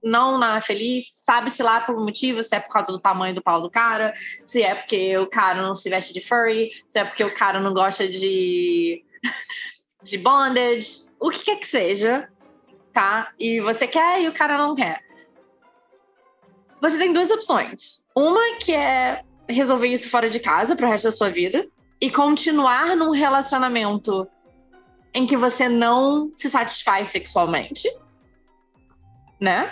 não 0.03 0.43
é 0.43 0.61
feliz, 0.61 1.05
sabe-se 1.11 1.61
lá 1.63 1.81
por 1.81 1.95
um 1.95 2.03
motivo, 2.03 2.43
se 2.43 2.55
é 2.55 2.59
por 2.59 2.69
causa 2.69 2.91
do 2.91 2.99
tamanho 2.99 3.35
do 3.35 3.41
pau 3.41 3.61
do 3.61 3.69
cara, 3.69 4.13
se 4.45 4.61
é 4.61 4.75
porque 4.75 5.17
o 5.17 5.27
cara 5.27 5.61
não 5.61 5.75
se 5.75 5.89
veste 5.89 6.13
de 6.13 6.21
furry, 6.21 6.71
se 6.87 6.99
é 6.99 7.03
porque 7.05 7.23
o 7.23 7.33
cara 7.33 7.59
não 7.59 7.73
gosta 7.73 8.07
de, 8.07 9.03
de 10.03 10.17
bondage, 10.17 11.09
o 11.19 11.29
que 11.29 11.43
quer 11.43 11.57
que 11.57 11.65
seja, 11.65 12.29
tá? 12.93 13.31
E 13.39 13.59
você 13.61 13.87
quer 13.87 14.21
e 14.21 14.27
o 14.27 14.33
cara 14.33 14.57
não 14.57 14.75
quer. 14.75 15.03
Você 16.79 16.97
tem 16.97 17.11
duas 17.11 17.31
opções. 17.31 18.03
Uma 18.15 18.57
que 18.59 18.73
é 18.73 19.23
resolver 19.49 19.87
isso 19.87 20.09
fora 20.09 20.29
de 20.29 20.39
casa 20.39 20.75
pro 20.75 20.87
resto 20.87 21.05
da 21.05 21.11
sua 21.11 21.29
vida 21.29 21.67
e 21.99 22.11
continuar 22.11 22.95
num 22.95 23.11
relacionamento 23.11 24.27
em 25.13 25.25
que 25.25 25.35
você 25.35 25.67
não 25.67 26.31
se 26.35 26.49
satisfaz 26.49 27.07
sexualmente, 27.07 27.89
né? 29.41 29.71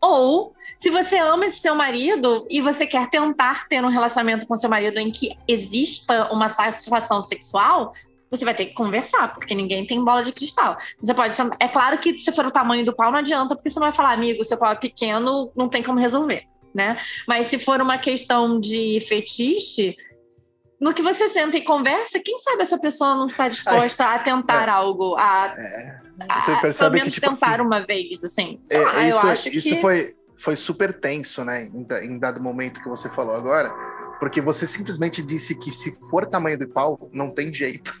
Ou 0.00 0.54
se 0.78 0.90
você 0.90 1.18
ama 1.18 1.46
esse 1.46 1.60
seu 1.60 1.74
marido 1.74 2.46
e 2.50 2.60
você 2.60 2.86
quer 2.86 3.08
tentar 3.08 3.66
ter 3.68 3.82
um 3.82 3.88
relacionamento 3.88 4.46
com 4.46 4.56
seu 4.56 4.68
marido 4.68 4.98
em 4.98 5.10
que 5.10 5.36
exista 5.48 6.30
uma 6.32 6.48
satisfação 6.48 7.22
sexual, 7.22 7.92
você 8.30 8.44
vai 8.44 8.54
ter 8.54 8.66
que 8.66 8.74
conversar, 8.74 9.32
porque 9.34 9.54
ninguém 9.54 9.86
tem 9.86 10.04
bola 10.04 10.22
de 10.22 10.32
cristal. 10.32 10.76
Você 11.00 11.14
pode. 11.14 11.34
É 11.60 11.68
claro 11.68 11.98
que 11.98 12.18
se 12.18 12.32
for 12.32 12.46
o 12.46 12.50
tamanho 12.50 12.84
do 12.84 12.94
pau, 12.94 13.10
não 13.10 13.18
adianta, 13.18 13.54
porque 13.54 13.70
você 13.70 13.78
não 13.78 13.86
vai 13.86 13.94
falar, 13.94 14.12
amigo, 14.12 14.44
seu 14.44 14.58
pau 14.58 14.72
é 14.72 14.76
pequeno, 14.76 15.50
não 15.56 15.68
tem 15.68 15.82
como 15.82 15.98
resolver, 15.98 16.44
né? 16.74 16.98
Mas 17.26 17.46
se 17.46 17.58
for 17.58 17.80
uma 17.80 17.98
questão 17.98 18.58
de 18.58 19.00
fetiche, 19.08 19.96
no 20.80 20.92
que 20.92 21.02
você 21.02 21.28
senta 21.28 21.56
e 21.56 21.62
conversa, 21.62 22.20
quem 22.20 22.38
sabe 22.38 22.62
essa 22.62 22.78
pessoa 22.78 23.14
não 23.14 23.26
está 23.26 23.48
disposta 23.48 24.04
a 24.04 24.18
tentar 24.18 24.68
algo, 24.68 25.16
a, 25.16 25.54
É, 25.56 26.00
a 26.04 26.05
Você 26.18 26.46
pelo 26.50 26.60
percebe 26.62 26.90
que, 26.90 26.96
menos 27.00 27.14
tipo 27.14 27.30
tentar 27.30 27.54
assim, 27.54 27.60
uma 27.62 27.80
vez, 27.86 28.24
assim. 28.24 28.60
É, 28.70 28.78
lá, 28.78 29.08
isso 29.08 29.18
eu 29.26 29.30
acho 29.30 29.48
isso 29.50 29.68
que... 29.68 29.80
foi, 29.80 30.14
foi 30.38 30.56
super 30.56 30.92
tenso, 30.92 31.44
né? 31.44 31.66
Em, 31.66 31.86
em 32.06 32.18
dado 32.18 32.40
momento 32.42 32.82
que 32.82 32.88
você 32.88 33.08
falou 33.08 33.34
agora, 33.34 33.70
porque 34.18 34.40
você 34.40 34.66
simplesmente 34.66 35.20
disse 35.22 35.54
que 35.58 35.70
se 35.72 35.96
for 36.10 36.24
tamanho 36.26 36.58
do 36.58 36.68
pau, 36.68 37.10
não 37.12 37.30
tem 37.30 37.52
jeito. 37.52 37.92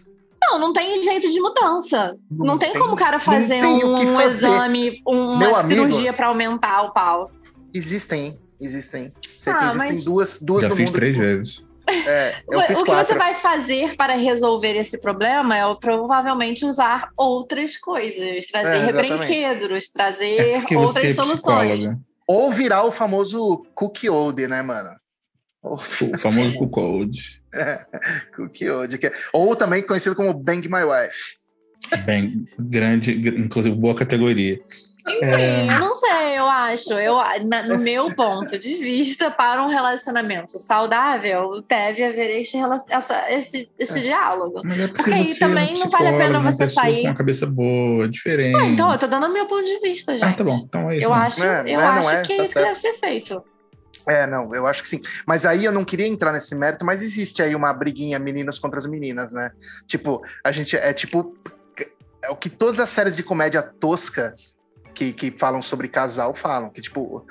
Não, 0.48 0.58
não 0.60 0.72
tem 0.72 1.02
jeito 1.02 1.28
de 1.28 1.40
mudança. 1.40 2.16
Não, 2.30 2.56
tem, 2.56 2.72
como 2.74 2.92
o 2.94 2.96
cara 2.96 3.18
fazer 3.18 3.60
tem 3.60 3.82
o 3.84 3.92
um, 3.92 3.96
que 3.96 4.06
fazer. 4.06 4.46
exame, 4.46 5.02
um- 5.06 5.36
Meu 5.36 5.50
uma 5.50 5.60
amigo- 5.60 5.82
cirurgia 5.86 6.12
pra 6.12 6.28
aumentar 6.28 6.82
o 6.84 6.92
pau. 6.92 7.30
Existem, 7.74 8.26
hein? 8.26 8.38
existem. 8.60 9.12
Sei 9.34 9.52
Ah, 9.52 9.56
que 9.56 9.64
existem 9.64 9.92
mas- 9.92 10.04
duas, 10.04 10.38
duas 10.40 10.62
Já 10.62 10.68
no 10.70 10.76
fiz 10.76 10.86
mundo. 10.86 10.94
três 10.94 11.14
que- 11.14 11.20
vezes. 11.20 11.65
É, 12.06 12.34
eu 12.50 12.58
o 12.58 12.62
fiz 12.62 12.78
o 12.80 12.84
que 12.84 12.90
quatro. 12.90 13.12
você 13.12 13.18
vai 13.18 13.34
fazer 13.34 13.96
para 13.96 14.14
resolver 14.16 14.76
esse 14.76 15.00
problema 15.00 15.56
é 15.56 15.74
provavelmente 15.76 16.64
usar 16.64 17.10
outras 17.16 17.76
coisas, 17.76 18.46
trazer 18.46 18.88
É, 18.88 18.92
brinquedos, 18.92 19.84
É 19.86 19.92
trazer 19.92 20.62
você 20.74 20.76
outras 20.76 21.04
é 21.04 21.14
soluções. 21.14 21.84
Ou 22.26 22.52
virar 22.52 22.82
o 22.84 22.90
famoso 22.90 23.64
cookie 23.74 24.08
old, 24.10 24.46
né, 24.48 24.62
mano? 24.62 24.90
O 25.62 25.78
famoso 26.18 26.56
cookie 28.34 28.68
old. 28.68 28.98
que 28.98 29.06
é- 29.06 29.12
Ou 29.32 29.54
também 29.56 29.82
conhecido 29.82 30.14
como 30.16 30.34
Bang 30.34 30.68
My 30.68 30.82
Wife. 30.82 31.36
Bem 32.04 32.46
grande, 32.58 33.12
inclusive 33.38 33.76
boa 33.76 33.94
categoria. 33.94 34.58
É, 35.08 35.36
Sim, 35.36 35.70
eu 35.72 35.78
não 35.78 35.94
sei, 35.94 36.36
eu 36.38 36.46
acho. 36.46 36.92
Eu, 36.94 37.16
na- 37.46 37.62
no 37.62 37.78
meu 37.78 38.12
ponto 38.14 38.58
de 38.58 38.74
vista, 38.76 39.30
para 39.30 39.64
um 39.64 39.68
relacionamento 39.68 40.58
saudável, 40.58 41.62
deve 41.68 42.02
haver 42.02 42.40
este, 42.40 42.58
essa- 42.90 43.30
esse, 43.30 43.68
esse 43.78 44.00
diálogo. 44.00 44.62
mas 44.64 44.80
é 44.80 44.86
porque, 44.88 45.02
Porque 45.02 45.12
aí 45.14 45.34
também 45.38 45.68
é 45.68 45.74
uma 45.76 45.84
não 45.84 45.90
vale 45.90 46.08
a 46.08 46.18
pena 46.18 46.40
você 46.40 46.64
pessoa 46.64 46.82
sair- 46.84 47.02
com 47.02 47.08
uma 47.08 47.14
cabeça 47.14 47.46
boa, 47.46 48.08
diferente. 48.08 48.56
Ah, 48.56 48.66
então, 48.66 48.90
eu 48.92 48.98
tô 48.98 49.06
dando 49.06 49.26
o 49.26 49.32
meu 49.32 49.46
ponto 49.46 49.64
de 49.64 49.78
vista, 49.80 50.12
gente. 50.18 50.24
Ah, 50.24 50.32
tá 50.32 50.42
bom. 50.44 50.56
Então 50.64 50.90
é 50.90 50.96
isso. 50.96 51.06
Eu 51.06 51.10
né? 51.10 51.16
acho, 51.16 51.44
É, 51.44 51.60
eu 51.66 51.78
não, 51.80 51.86
acho 51.86 52.10
é, 52.10 52.22
que 52.22 52.36
tá 52.36 52.42
isso 52.42 52.52
certo. 52.52 52.66
deve 52.66 52.78
ser 52.80 52.92
feito. 52.94 53.44
É, 54.08 54.26
não, 54.26 54.54
eu 54.54 54.66
acho 54.66 54.82
que 54.82 54.88
sim. 54.88 55.00
Mas 55.26 55.44
aí 55.46 55.64
eu 55.64 55.72
não 55.72 55.84
queria 55.84 56.06
entrar 56.06 56.32
nesse 56.32 56.54
mérito, 56.54 56.84
mas 56.84 57.02
existe 57.02 57.42
aí 57.42 57.54
uma 57.54 57.72
briguinha 57.72 58.18
meninas 58.18 58.58
contra 58.58 58.78
as 58.78 58.86
meninas, 58.86 59.32
né? 59.32 59.50
Tipo, 59.86 60.20
a 60.44 60.52
gente 60.52 60.76
é 60.76 60.92
tipo. 60.92 61.34
É 62.22 62.30
o 62.30 62.34
que 62.36 62.48
todas 62.50 62.80
as 62.80 62.88
séries 62.90 63.14
de 63.16 63.22
comédia 63.22 63.62
tosca 63.62 64.34
que, 64.96 65.12
que 65.12 65.30
falam 65.30 65.60
sobre 65.60 65.86
casal 65.88 66.34
falam. 66.34 66.70
Que, 66.70 66.80
tipo, 66.80 67.24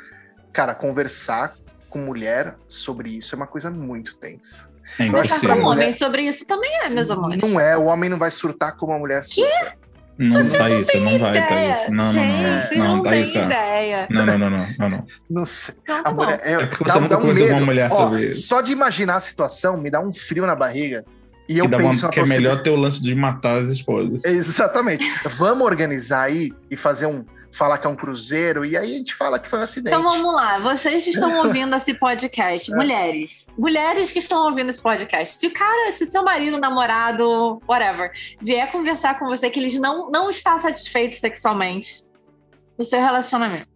cara, 0.54 0.76
conversar 0.76 1.56
com 1.90 2.00
mulher 2.00 2.56
sobre 2.68 3.10
isso 3.10 3.34
é 3.34 3.38
uma 3.38 3.48
coisa 3.48 3.72
muito 3.72 4.16
tensa. 4.18 4.70
É 5.00 5.04
Eu 5.04 5.06
acho 5.06 5.12
Conversar 5.12 5.40
que 5.40 5.48
com 5.48 5.54
um 5.54 5.56
mulher- 5.64 5.72
homem 5.84 5.94
sobre 5.94 6.22
isso 6.22 6.46
também 6.46 6.72
é, 6.84 6.90
meus 6.90 7.10
amores. 7.10 7.42
Não 7.42 7.60
é, 7.60 7.76
o 7.76 7.86
homem 7.86 8.10
não 8.10 8.20
vai 8.20 8.30
surtar 8.30 8.76
como 8.78 8.94
a 8.94 9.00
mulher 9.00 9.24
surta. 9.24 9.74
Não, 10.18 10.48
Thaís, 10.50 10.88
não 10.96 11.20
vai, 11.20 11.32
ideia. 11.32 11.76
Thaís. 11.76 11.90
Não, 11.92 12.06
não, 12.06 12.14
Gente, 12.14 12.78
não. 12.78 12.86
não, 12.88 12.96
Não, 12.98 13.04
tem 13.04 13.12
Thaís. 13.12 13.36
ideia. 13.36 14.08
Não, 14.12 14.26
não, 14.26 14.38
não, 14.38 14.50
não, 14.50 14.66
não, 14.80 14.90
não. 14.90 15.08
Não 15.30 15.46
sei. 15.46 15.76
Não, 15.86 15.96
A 15.98 16.04
tá 16.04 16.12
mulher, 16.14 16.40
é, 16.44 16.54
É 16.54 16.66
porque 16.68 16.84
dá- 16.86 16.94
você 16.94 17.00
nunca 17.02 17.10
dá 17.10 17.18
um 17.18 17.22
conversou 17.22 17.48
com 17.50 17.54
uma 17.58 17.66
mulher 17.66 17.90
Ó, 17.92 17.98
sobre 17.98 18.30
isso. 18.30 18.48
Só 18.48 18.62
de 18.62 18.72
imaginar 18.72 19.16
a 19.16 19.20
situação 19.20 19.76
me 19.76 19.90
dá 19.92 20.00
um 20.00 20.14
frio 20.14 20.46
na 20.46 20.56
barriga. 20.56 21.04
E 21.50 21.58
eu 21.60 21.66
Que, 21.66 21.72
dá 21.72 21.78
penso 21.78 22.06
uma, 22.06 22.12
que 22.12 22.20
é 22.22 22.26
melhor 22.26 22.64
ter 22.64 22.70
o 22.70 22.76
lance 22.78 23.02
de 23.02 23.14
matar 23.14 23.58
as 23.62 23.70
esposas. 23.72 24.24
Exatamente. 24.24 25.06
Vamos 25.32 25.66
organizar 25.66 26.22
aí 26.24 26.52
e 26.72 26.78
fazer 26.78 27.08
um. 27.08 27.26
Falar 27.58 27.78
que 27.78 27.88
é 27.88 27.90
um 27.90 27.96
cruzeiro, 27.96 28.66
e 28.66 28.76
aí 28.76 28.86
a 28.96 28.98
gente 28.98 29.16
fala 29.16 29.40
que 29.40 29.50
foi 29.50 29.60
um 29.60 29.64
acidente. 29.64 29.96
Então 29.96 30.10
vamos 30.10 30.34
lá, 30.34 30.60
vocês 30.60 31.04
que 31.04 31.12
estão 31.12 31.38
ouvindo 31.46 31.74
esse 31.76 31.94
podcast, 31.94 32.72
É. 32.72 32.76
mulheres, 32.76 33.54
mulheres 33.58 34.12
que 34.12 34.20
estão 34.20 34.46
ouvindo 34.46 34.70
esse 34.70 34.84
podcast, 34.84 35.40
se 35.40 35.48
o 35.48 35.54
cara, 35.54 35.92
se 35.94 36.04
o 36.04 36.08
seu 36.08 36.24
marido, 36.24 36.60
namorado, 36.60 37.62
whatever, 37.68 38.12
vier 38.42 38.70
conversar 38.72 39.18
com 39.18 39.26
você 39.28 39.50
que 39.50 39.60
ele 39.60 39.80
não, 39.80 40.12
não 40.12 40.30
está 40.30 40.60
satisfeito 40.60 41.16
sexualmente 41.16 42.04
no 42.78 42.84
seu 42.84 43.00
relacionamento, 43.00 43.74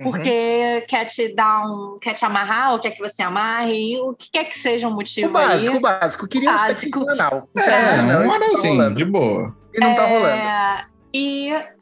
Uhum. 0.00 0.10
porque 0.10 0.84
quer 0.88 1.04
te 1.04 1.32
dar 1.36 1.64
um, 1.66 1.98
quer 2.02 2.14
te 2.14 2.24
amarrar 2.24 2.72
ou 2.72 2.80
quer 2.80 2.90
que 2.90 2.98
você 2.98 3.22
amarre, 3.22 3.96
o 4.00 4.12
que 4.12 4.28
quer 4.30 4.44
que 4.44 4.58
seja 4.58 4.88
um 4.88 4.90
motivo 4.92 5.28
O 5.28 5.32
básico, 5.32 5.70
aí. 5.72 5.78
o 5.78 5.80
básico. 5.80 6.26
Queria 6.28 6.50
um 6.50 6.52
Básico. 6.52 6.80
sexo 6.80 7.08
anal. 7.10 7.48
É, 7.56 8.02
não, 8.02 8.20
um 8.20 8.22
não 8.24 8.28
tá 8.28 8.34
anelzinho, 8.34 8.72
rolando. 8.74 8.96
de 8.96 9.04
boa. 9.04 9.56
E 9.72 9.78
não 9.80 9.94
tá 9.94 10.02
É, 10.02 10.18
rolando. 10.18 10.88
E 11.14 11.73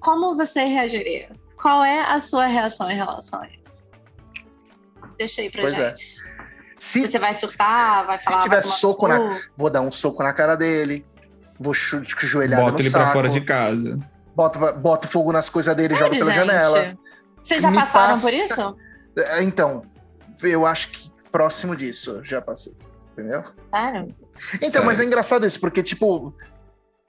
como 0.00 0.36
você 0.36 0.64
reagiria? 0.64 1.30
Qual 1.60 1.84
é 1.84 2.00
a 2.02 2.20
sua 2.20 2.46
reação 2.46 2.90
em 2.90 2.96
relação 2.96 3.40
a 3.40 3.46
isso? 3.48 3.90
Deixa 5.18 5.40
aí 5.40 5.50
pra 5.50 5.62
Pois 5.62 5.72
é. 5.74 5.88
gente. 5.88 6.36
Se, 6.78 7.08
Você 7.10 7.18
vai 7.18 7.34
surtar, 7.34 8.04
vai 8.06 8.18
se 8.18 8.24
falar. 8.24 8.42
tiver 8.42 8.56
vai 8.56 8.62
tomar 8.62 8.74
soco 8.74 9.08
no 9.08 9.18
na-? 9.28 9.38
Vou 9.56 9.70
dar 9.70 9.80
um 9.80 9.90
soco 9.90 10.22
na 10.22 10.32
cara 10.34 10.54
dele. 10.56 11.06
Vou 11.58 11.72
chu- 11.72 12.02
joelhada 12.04 12.62
Bota 12.64 12.72
no 12.74 12.80
ele 12.80 12.90
saco. 12.90 13.04
pra 13.04 13.12
fora 13.14 13.28
de 13.30 13.40
casa. 13.40 13.98
Boto, 14.34 14.58
boto 14.74 15.08
fogo 15.08 15.32
nas 15.32 15.48
coisas 15.48 15.74
dele 15.74 15.94
e 15.94 15.96
Sério, 15.96 16.18
pela 16.18 16.32
gente? 16.32 16.46
janela. 16.46 16.98
Vocês 17.42 17.62
já 17.62 17.70
Me 17.70 17.78
passaram 17.78 18.08
passa- 18.10 18.22
por 18.28 18.32
isso? 18.34 18.76
É, 19.16 19.42
Então, 19.42 19.82
eu 20.42 20.66
acho 20.66 20.90
que 20.90 21.10
próximo 21.32 21.74
disso 21.74 22.10
eu 22.18 22.24
já 22.26 22.42
passei. 22.42 22.76
Entendeu? 23.14 23.42
Sério? 23.70 24.14
Então, 24.56 24.70
Sério. 24.70 24.86
mas 24.86 25.00
é 25.00 25.04
engraçado 25.04 25.46
isso, 25.46 25.58
porque, 25.58 25.82
tipo, 25.82 26.34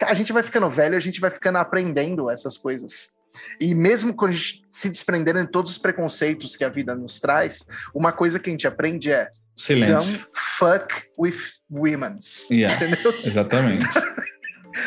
a 0.02 0.14
gente 0.14 0.32
vai 0.32 0.43
ficando 0.43 0.70
velho, 0.70 0.95
a 0.95 1.00
gente 1.00 1.20
vai 1.20 1.32
ficando 1.32 1.58
aprendendo 1.58 2.30
essas 2.30 2.58
coisas. 2.58 3.18
E 3.60 3.76
mesmo 3.76 4.14
quando 4.14 4.32
a 4.32 4.36
gente 4.36 4.64
se 4.68 4.89
desprendendo 4.89 5.39
de 5.41 5.52
todos 5.52 5.72
os 5.72 5.78
preconceitos 5.78 6.56
que 6.56 6.64
a 6.64 6.70
vida 6.70 6.95
nos 6.95 7.20
traz, 7.20 7.66
uma 7.93 8.12
coisa 8.12 8.39
que 8.39 8.50
a 8.50 8.52
gente 8.52 8.68
aprende 8.68 9.12
é 9.12 9.30
Silêncio. 9.56 9.95
don't 9.95 10.26
fuck 10.34 10.93
with 11.18 11.38
women's. 11.70 12.48
Yeah, 12.50 12.76
Entendeu? 12.76 13.14
exatamente. 13.24 13.86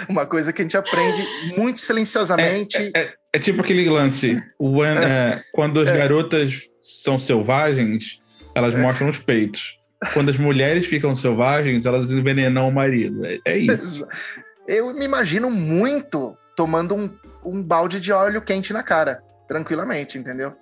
Uma 0.08 0.24
coisa 0.24 0.52
que 0.52 0.62
a 0.62 0.64
gente 0.64 0.76
aprende 0.76 1.26
muito 1.56 1.80
silenciosamente. 1.80 2.92
É, 2.94 3.12
é 3.32 3.38
tipo 3.40 3.61
aquele 3.61 3.88
lance. 3.88 4.40
when, 4.61 4.94
é, 5.02 5.42
quando 5.52 5.80
as 5.80 5.88
garotas 5.88 6.62
são 6.80 7.18
selvagens, 7.18 8.20
elas 8.54 8.74
mostram 8.76 9.08
os 9.08 9.18
peitos. 9.18 9.78
Quando 10.12 10.30
as 10.30 10.38
mulheres 10.38 10.86
ficam 10.86 11.16
selvagens, 11.16 11.86
elas 11.86 12.11
envenenam 12.11 12.68
o 12.68 12.72
marido. 12.72 13.26
É, 13.26 13.38
é 13.44 13.58
isso. 13.58 14.06
Eu 14.72 14.94
me 14.94 15.04
imagino 15.04 15.50
muito 15.50 16.36
tomando 16.56 16.94
um, 16.94 17.10
um 17.44 17.62
balde 17.62 17.98
de 17.98 18.12
óleo 18.12 18.40
quente 18.40 18.72
na 18.72 18.82
cara, 18.82 19.22
tranquilamente, 19.48 20.16
entendeu? 20.16 20.54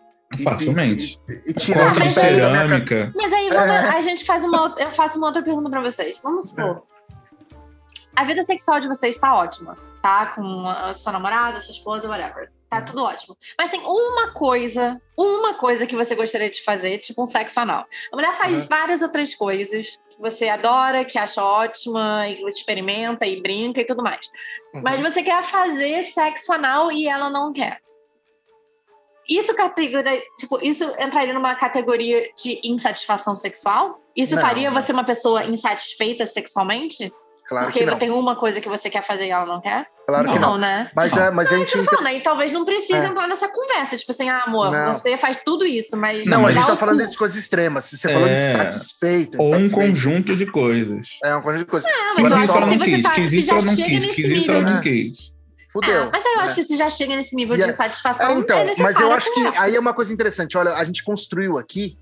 Facilmente. 0.43 1.21
E, 1.29 1.33
e, 1.33 1.55
e 1.71 1.79
a 1.79 1.89
de 1.93 1.99
minha 2.01 2.11
cerâmica. 2.11 3.13
Mas 3.15 3.33
aí 3.33 3.49
vamos- 3.51 3.69
É. 3.71 3.89
a 3.97 4.01
gente 4.03 4.25
faz 4.25 4.45
uma. 4.45 4.63
outra- 4.63 4.85
Eu 4.85 4.91
faço 4.93 5.19
uma 5.19 5.27
outra 5.27 5.43
pergunta 5.43 5.69
pra 5.71 5.81
vocês. 5.83 6.19
Vamos 6.23 6.51
supor. 6.51 6.83
A 8.17 8.25
vida 8.25 8.43
sexual 8.43 8.81
de 8.81 8.89
vocês 8.89 9.19
tá 9.19 9.35
ótima, 9.35 9.77
tá? 10.03 10.27
Com 10.35 10.67
a 10.69 10.93
sua 10.95 11.13
namorada, 11.13 11.61
sua 11.61 11.73
esposa, 11.73 12.09
whatever. 12.09 12.51
Tá 12.69 12.83
tudo 12.83 13.03
ótimo. 13.03 13.37
Mas 13.57 13.71
tem 13.71 13.81
uma 13.81 14.31
coisa, 14.33 15.01
uma 15.17 15.55
coisa 15.55 15.87
que 15.87 15.97
você 15.97 16.15
gostaria 16.15 16.51
de 16.51 16.63
fazer, 16.63 16.99
tipo 16.99 17.23
um 17.23 17.27
sexo 17.27 17.61
anal. 17.61 17.87
A 18.13 18.17
mulher 18.17 18.37
faz 18.37 18.63
Uhum. 18.63 18.69
várias 18.69 19.01
outras 19.03 19.35
coisas 19.35 20.01
você 20.19 20.49
adora, 20.49 21.05
que 21.05 21.19
acha 21.19 21.45
ótima, 21.45 22.29
e 22.29 22.43
experimenta 22.49 23.27
e 23.27 23.41
brinca 23.41 23.81
e 23.81 23.87
tudo 23.87 24.03
mais. 24.03 24.27
Uhum. 24.75 24.83
Mas 24.83 25.01
você 25.01 25.23
quer 25.23 25.43
fazer 25.45 26.05
sexo 26.05 26.53
anal 26.53 26.91
e 26.91 27.07
ela 27.07 27.31
não 27.31 27.53
quer. 27.53 27.81
Isso 29.29 29.55
categoria, 29.55 30.23
tipo, 30.39 30.59
isso 30.65 30.85
entraria 30.99 31.35
numa 31.35 31.55
categoria 31.55 32.31
de 32.35 32.61
insatisfação 32.65 33.37
sexual? 33.37 34.01
Isso 34.17 34.35
Não, 34.35 34.43
faria 34.43 34.71
você 34.71 34.91
uma 34.91 35.05
pessoa 35.05 35.45
insatisfeita 35.45 36.27
sexualmente? 36.27 37.13
Claro 37.49 37.67
Porque 37.67 37.79
que 37.81 37.87
não. 37.87 37.97
tem 37.99 38.11
uma 38.11 38.37
coisa 38.37 38.61
que 38.61 38.69
você 38.69 38.91
quer 38.91 39.03
fazer 39.03 39.25
e 39.27 39.31
ela 39.31 39.47
não 39.47 39.59
quer? 39.61 39.87
Claro 40.07 40.31
que 40.33 40.39
não. 40.39 40.59
né? 40.59 40.91
Mas, 40.95 41.17
é, 41.17 41.31
mas 41.31 41.51
a 41.51 41.57
gente. 41.57 41.79
Tá 41.79 41.85
falando, 41.85 42.07
aí 42.07 42.21
talvez 42.21 42.53
não 42.53 42.63
precise 42.65 42.93
É. 42.93 43.07
entrar 43.07 43.27
nessa 43.27 43.49
conversa. 43.49 43.97
Tipo 43.97 44.13
assim, 44.13 44.29
ah, 44.29 44.43
amor, 44.47 44.71
Não. 44.71 44.95
você 44.95 45.17
faz 45.17 45.39
tudo 45.43 45.65
isso, 45.65 45.97
mas. 45.97 46.27
Não, 46.27 46.41
Não, 46.43 46.47
a 46.47 46.53
gente 46.53 46.61
mas- 46.61 46.71
tá 46.71 46.77
falando 46.77 47.03
cu. 47.03 47.09
de 47.11 47.17
coisas 47.17 47.39
extremas. 47.39 47.87
Você 47.87 48.13
falou 48.13 48.29
de 48.29 48.35
É. 48.35 48.53
satisfeito. 48.53 49.39
Ou 49.41 49.55
um 49.55 49.71
conjunto 49.71 50.37
de 50.37 50.45
coisas. 50.45 51.09
É 51.25 51.35
um 51.35 51.41
conjunto 51.41 51.61
de 51.65 51.71
coisas. 51.71 51.91
Ah, 51.91 52.15
Mas 52.19 52.23
mas 52.25 52.33
eu 52.33 52.37
acho 52.39 52.47
que 52.53 52.61
não 52.61 52.69
se 52.69 52.79
você 52.79 52.85
quis. 52.97 53.03
tá, 53.03 53.11
Quis 53.13 53.31
se 53.31 53.41
já 53.47 53.55
não 53.55 53.61
chega 53.63 53.89
quis. 53.89 54.01
nesse 54.07 54.29
nível 54.29 54.65
de. 54.65 54.73
não. 54.75 54.83
Fudeu. 55.73 56.03
Ah, 56.05 56.11
mas 56.13 56.25
aí 56.27 56.33
eu 56.33 56.39
né? 56.39 56.45
acho 56.45 56.55
que 56.55 56.65
se 56.65 56.77
já 56.77 56.91
chega 56.91 57.17
nesse 57.17 57.37
nível 57.37 57.55
E 57.55 57.59
de 57.59 57.65
é- 57.65 57.73
satisfação, 57.73 58.31
É, 58.31 58.33
então, 58.35 58.57
é 58.59 58.65
mas 58.65 58.79
necessário 58.79 59.07
eu 59.09 59.13
acho 59.13 59.33
que 59.35 59.41
aí 59.59 59.75
é 59.77 59.81
uma 59.81 59.93
coisa 59.95 60.13
interessante. 60.13 60.57
Olha, 60.57 60.73
a 60.73 60.85
gente 60.85 61.05
construiu 61.05 61.59
aqui 61.59 61.97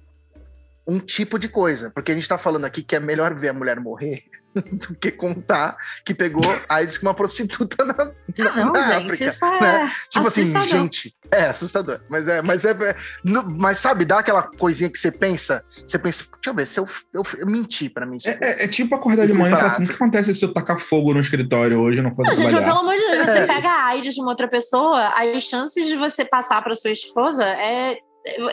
um 0.86 0.98
tipo 1.00 1.38
de 1.38 1.48
coisa, 1.48 1.90
porque 1.90 2.12
a 2.12 2.14
gente 2.14 2.28
tá 2.28 2.38
falando 2.38 2.64
aqui 2.64 2.82
que 2.82 2.94
é 2.94 3.00
melhor 3.00 3.34
ver 3.34 3.48
a 3.48 3.52
mulher 3.52 3.80
morrer 3.80 4.22
do 4.54 4.94
que 4.94 5.10
contar 5.10 5.76
que 6.04 6.14
pegou 6.14 6.44
AIDS 6.68 6.96
com 6.96 7.06
uma 7.06 7.14
prostituta 7.14 7.84
na, 7.84 7.92
na, 7.92 8.12
Ah, 8.50 8.56
não, 8.64 8.72
na 8.72 8.82
gente, 8.82 9.04
África. 9.12 9.24
isso 9.26 9.44
é 9.44 9.60
né? 9.60 9.92
Tipo 10.08 10.28
assim, 10.28 10.42
assustador. 10.42 10.68
gente, 10.68 11.14
é 11.30 11.46
assustador, 11.46 12.00
mas 12.08 12.28
é, 12.28 12.40
mas 12.40 12.64
é, 12.64 12.70
é- 12.70 12.96
no- 13.24 13.42
mas 13.50 13.78
sabe, 13.78 14.04
dá 14.04 14.20
aquela 14.20 14.42
coisinha 14.44 14.88
que 14.88 14.98
você 14.98 15.10
pensa, 15.10 15.64
você 15.86 15.98
pensa, 15.98 16.24
deixa 16.34 16.50
eu 16.50 16.54
ver, 16.54 16.66
se 16.66 16.78
eu, 16.80 16.88
eu, 17.12 17.22
eu 17.38 17.46
menti 17.46 17.88
pra 17.90 18.06
mim. 18.06 18.18
É, 18.24 18.30
é- 18.62 18.64
é 18.64 18.68
tipo 18.68 18.94
acordar 18.94 19.26
de 19.26 19.32
manhã 19.32 19.48
e 19.48 19.50
pra 19.50 19.58
falar 19.58 19.72
assim: 19.72 19.84
o 19.84 19.88
que 19.88 19.94
acontece 19.94 20.32
se 20.34 20.44
eu 20.44 20.52
tacar 20.54 20.78
fogo 20.78 21.12
no 21.12 21.20
escritório 21.20 21.80
hoje 21.80 22.00
não 22.00 22.14
for 22.14 22.24
Não, 22.24 22.34
gente, 22.34 22.48
trabalhar? 22.50 22.66
pelo 22.68 22.78
amor 22.80 22.94
de 22.94 23.10
Deus, 23.10 23.30
você 23.30 23.38
É. 23.40 23.46
pega 23.46 23.68
a 23.68 23.86
AIDS 23.88 24.14
de 24.14 24.20
uma 24.20 24.30
outra 24.30 24.46
pessoa, 24.48 25.08
as 25.16 25.42
chances 25.44 25.86
de 25.86 25.96
você 25.96 26.24
passar 26.24 26.62
para 26.62 26.74
sua 26.76 26.92
esposa 26.92 27.44
é. 27.44 27.96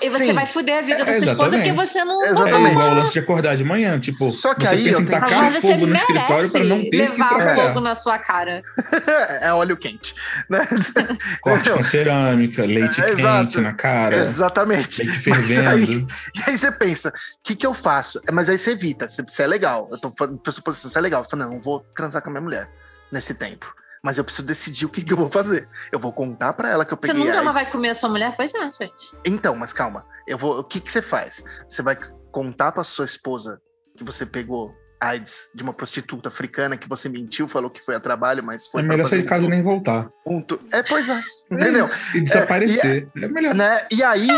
E 0.03 0.09
você 0.09 0.27
Sim. 0.27 0.33
vai 0.33 0.45
fuder 0.45 0.77
a 0.77 0.81
vida 0.81 1.01
É, 1.01 1.05
da 1.05 1.17
sua 1.17 1.31
esposa 1.31 1.57
porque 1.57 1.73
você 1.73 2.05
não. 2.05 2.23
É 2.23 2.29
Exatamente. 2.29 2.71
igual 2.73 2.91
o 2.91 2.93
lance 2.93 3.13
de 3.13 3.19
acordar 3.19 3.57
de 3.57 3.63
manhã. 3.63 3.99
Tipo, 3.99 4.29
Só 4.29 4.53
que 4.53 4.67
você 4.67 4.75
aí 4.75 4.83
pensa 4.83 4.95
eu 4.97 5.01
em 5.01 5.05
tenho 5.05 5.21
que- 5.21 5.27
tacar 5.33 5.51
você 5.51 5.61
fogo 5.61 5.85
no 5.87 5.95
escritório 5.95 6.51
para 6.51 6.63
não 6.63 6.79
ter 6.81 6.89
que 6.91 6.97
levar 6.97 7.29
trabalhar. 7.29 7.55
fogo 7.67 7.79
na 7.81 7.95
sua 7.95 8.19
cara. 8.19 8.61
é 9.41 9.51
óleo 9.53 9.75
quente, 9.75 10.13
né? 10.49 10.59
Corte 11.41 11.71
com 11.71 11.83
cerâmica, 11.83 12.63
leite 12.65 13.01
É, 13.01 13.05
quente 13.07 13.19
exato. 13.21 13.61
na 13.61 13.73
cara, 13.73 14.15
Exatamente. 14.15 15.03
leite 15.03 15.19
fervendo. 15.23 15.69
aí- 15.69 16.05
E 16.35 16.49
aí 16.51 16.57
você 16.57 16.71
pensa, 16.71 17.09
o 17.09 17.13
que, 17.43 17.55
que 17.55 17.65
eu 17.65 17.73
faço? 17.73 18.19
É, 18.27 18.31
Mas 18.31 18.49
aí 18.49 18.57
você 18.59 18.71
evita, 18.71 19.07
se 19.07 19.23
isso 19.27 19.41
é 19.41 19.47
legal. 19.47 19.89
Eu 19.91 19.99
tô 19.99 20.13
falando 20.17 20.37
pressuposição, 20.37 20.87
isso 20.89 20.97
é 20.97 21.01
legal. 21.01 21.23
Eu 21.23 21.29
falo, 21.29 21.43
não, 21.45 21.53
eu 21.55 21.59
vou 21.61 21.79
transar 21.95 22.21
com 22.21 22.29
a 22.29 22.31
minha 22.31 22.41
mulher 22.41 22.69
nesse 23.11 23.33
tempo. 23.33 23.73
Mas 24.03 24.17
eu 24.17 24.23
preciso 24.25 24.45
decidir 24.45 24.85
o 24.85 24.89
que, 24.89 25.01
que 25.01 25.13
eu 25.13 25.17
vou 25.17 25.29
fazer. 25.29 25.69
Eu 25.91 25.97
vou 25.97 26.11
contar 26.11 26.51
pra 26.53 26.69
ela 26.69 26.83
que 26.83 26.93
eu 26.93 26.97
Você 26.99 27.07
peguei 27.07 27.23
nunca 27.23 27.37
AIDS. 27.37 27.45
mais 27.45 27.57
vai 27.63 27.71
comer 27.71 27.89
a 27.89 27.95
sua 27.95 28.09
mulher? 28.09 28.33
Pois 28.35 28.53
é, 28.53 28.59
gente. 28.59 29.17
Então, 29.25 29.55
mas 29.55 29.71
calma. 29.71 30.05
Eu 30.27 30.37
vou. 30.37 30.59
O 30.59 30.63
que, 30.63 30.81
que 30.81 30.91
você 30.91 31.01
faz? 31.01 31.41
Você 31.67 31.81
vai 31.81 31.97
contar 32.29 32.73
pra 32.73 32.83
sua 32.83 33.05
esposa 33.05 33.61
que 33.95 34.03
você 34.03 34.25
pegou 34.25 34.73
AIDS 34.99 35.49
de 35.55 35.63
uma 35.63 35.73
prostituta 35.73 36.27
africana 36.29 36.75
que 36.77 36.87
você 36.87 37.07
mentiu, 37.07 37.47
falou 37.47 37.69
que 37.69 37.83
foi 37.83 37.95
a 37.95 37.99
trabalho, 37.99 38.43
mas 38.43 38.67
foi 38.67 38.81
É 38.81 38.85
melhor 38.85 39.05
sair 39.05 39.21
de 39.21 39.27
casa 39.27 39.45
e 39.45 39.49
nem 39.49 39.61
voltar. 39.63 40.09
ponto. 40.25 40.59
É, 40.71 40.81
pois 40.83 41.07
é. 41.07 41.21
Entendeu? 41.51 41.87
E 42.15 42.21
desaparecer. 42.21 43.07
É, 43.15 43.27
melhor. 43.27 43.53
Né? 43.53 43.85
E 43.91 44.03
aí, 44.03 44.27
Eu 44.27 44.35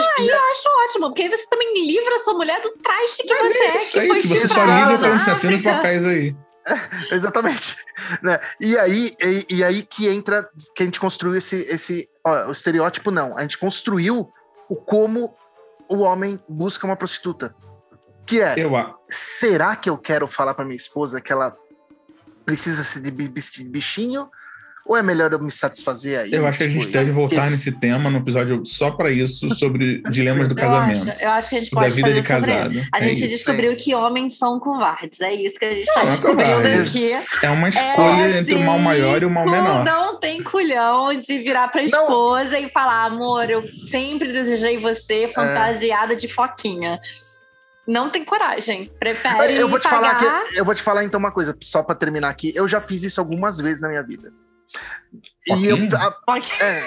acho 0.51 0.69
ótimo, 0.85 1.07
porque 1.07 1.23
aí 1.23 1.29
você 1.29 1.47
também 1.49 1.71
livra 1.87 2.15
a 2.15 2.19
sua 2.19 2.33
mulher 2.33 2.61
do 2.61 2.71
traste 2.83 3.23
que 3.23 3.33
você 3.35 3.57
é, 3.63 3.77
Isso 3.77 3.91
que 3.91 3.99
aí, 3.99 4.07
foi 4.07 4.21
se 4.21 4.27
você 4.27 4.47
só 4.47 4.61
liga 4.61 4.91
na 4.91 4.99
falando 4.99 5.15
assim, 5.17 5.31
assina 5.31 5.55
os 5.55 5.61
papéis 5.63 6.05
aí. 6.05 6.35
Exatamente. 7.11 7.77
Né? 8.21 8.39
E 8.59 8.77
aí, 8.77 9.15
e, 9.21 9.57
e 9.57 9.63
aí 9.63 9.83
que 9.83 10.07
entra 10.07 10.49
que 10.75 10.83
a 10.83 10.85
gente 10.85 10.99
construiu 10.99 11.35
esse, 11.35 11.55
esse 11.55 12.09
ó, 12.23 12.47
o 12.47 12.51
estereótipo 12.51 13.11
não, 13.11 13.37
a 13.37 13.41
gente 13.41 13.57
construiu 13.57 14.31
o 14.67 14.75
como 14.75 15.35
o 15.87 15.99
homem 15.99 16.39
busca 16.47 16.85
uma 16.85 16.95
prostituta. 16.95 17.55
Que 18.25 18.41
é, 18.41 18.55
Eu, 18.57 18.71
será 19.07 19.75
que 19.75 19.89
eu 19.89 19.97
quero 19.97 20.27
falar 20.27 20.55
pra 20.55 20.65
minha 20.65 20.75
esposa 20.75 21.21
que 21.21 21.31
ela 21.31 21.55
precisa 22.43 22.83
se 22.83 22.99
de 22.99 23.11
bichinho 23.11 24.29
Ou 24.87 24.95
é 24.95 25.01
melhor 25.01 25.31
eu 25.33 25.39
me 25.39 25.49
satisfazer 25.49 26.19
aí? 26.19 26.31
Eu 26.31 26.45
acho 26.45 26.59
que 26.59 26.63
a 26.63 26.69
gente 26.69 26.81
Tipo, 26.81 26.93
deve 26.93 27.11
voltar 27.11 27.37
esse- 27.37 27.49
nesse 27.51 27.71
tema 27.71 28.07
no 28.09 28.19
episódio 28.19 28.63
só 28.65 28.91
pra 28.91 29.09
isso, 29.09 29.49
sobre 29.55 30.03
dilemas 30.11 30.47
do 30.47 30.53
Eu 30.53 30.57
casamento. 30.57 31.09
acho, 31.09 31.23
eu 31.23 31.29
acho 31.31 31.49
que 31.49 31.55
a 31.55 31.59
gente 31.59 31.69
a 31.73 31.79
pode 31.79 31.95
vida 31.95 32.07
fazer 32.07 32.21
de 32.21 32.27
sobre 32.27 32.51
casado. 32.51 32.87
A 32.93 32.99
É 32.99 33.03
gente 33.03 33.17
isso. 33.21 33.27
descobriu 33.29 33.75
que 33.75 33.95
homens 33.95 34.37
são 34.37 34.59
covardes. 34.59 35.19
É 35.21 35.33
isso 35.33 35.57
que 35.57 35.65
a 35.65 35.71
gente 35.71 35.87
está 35.87 36.01
Não, 36.01 36.07
é 36.07 36.11
descobrindo 36.11 36.51
covarde. 36.53 36.79
aqui. 36.81 37.11
É 37.43 37.49
uma 37.49 37.67
É 37.67 37.69
escolha 37.71 38.37
entre 38.39 38.53
o 38.53 38.59
mal 38.63 38.77
maior 38.77 39.23
e 39.23 39.25
o 39.25 39.29
mal 39.31 39.43
assim, 39.43 39.51
menor. 39.53 39.83
Não 39.85 40.19
tem 40.19 40.43
culhão 40.43 41.19
de 41.19 41.39
virar 41.39 41.67
pra 41.69 41.81
Não. 41.81 41.87
esposa 41.87 42.59
e 42.59 42.69
falar, 42.69 43.05
amor, 43.05 43.49
eu 43.49 43.63
sempre 43.85 44.31
desejei 44.31 44.77
É. 44.77 44.79
você 44.79 45.31
fantasiada 45.33 46.15
de 46.15 46.27
foquinha. 46.27 46.99
Não 47.87 48.09
tem 48.11 48.23
coragem. 48.23 48.91
Prefere 48.99 49.55
Eu 49.55 49.67
vou 49.67 49.79
te 49.79 49.83
pagar... 49.89 50.19
falar 50.19 50.43
que 50.45 50.59
eu 50.59 50.65
vou 50.65 50.73
te 50.75 50.81
falar 50.81 51.03
então 51.03 51.19
uma 51.19 51.31
coisa, 51.31 51.55
só 51.61 51.81
pra 51.83 51.93
terminar 51.95 52.29
aqui. 52.29 52.51
Eu 52.55 52.67
já 52.67 52.81
fiz 52.81 53.03
isso 53.03 53.19
algumas 53.19 53.57
vezes 53.57 53.81
na 53.81 53.87
minha 53.89 54.03
vida. 54.03 54.29
E 55.47 55.67
eu, 55.67 55.77
Foquinha? 55.77 55.99
a- 55.99 56.63
é, 56.63 56.81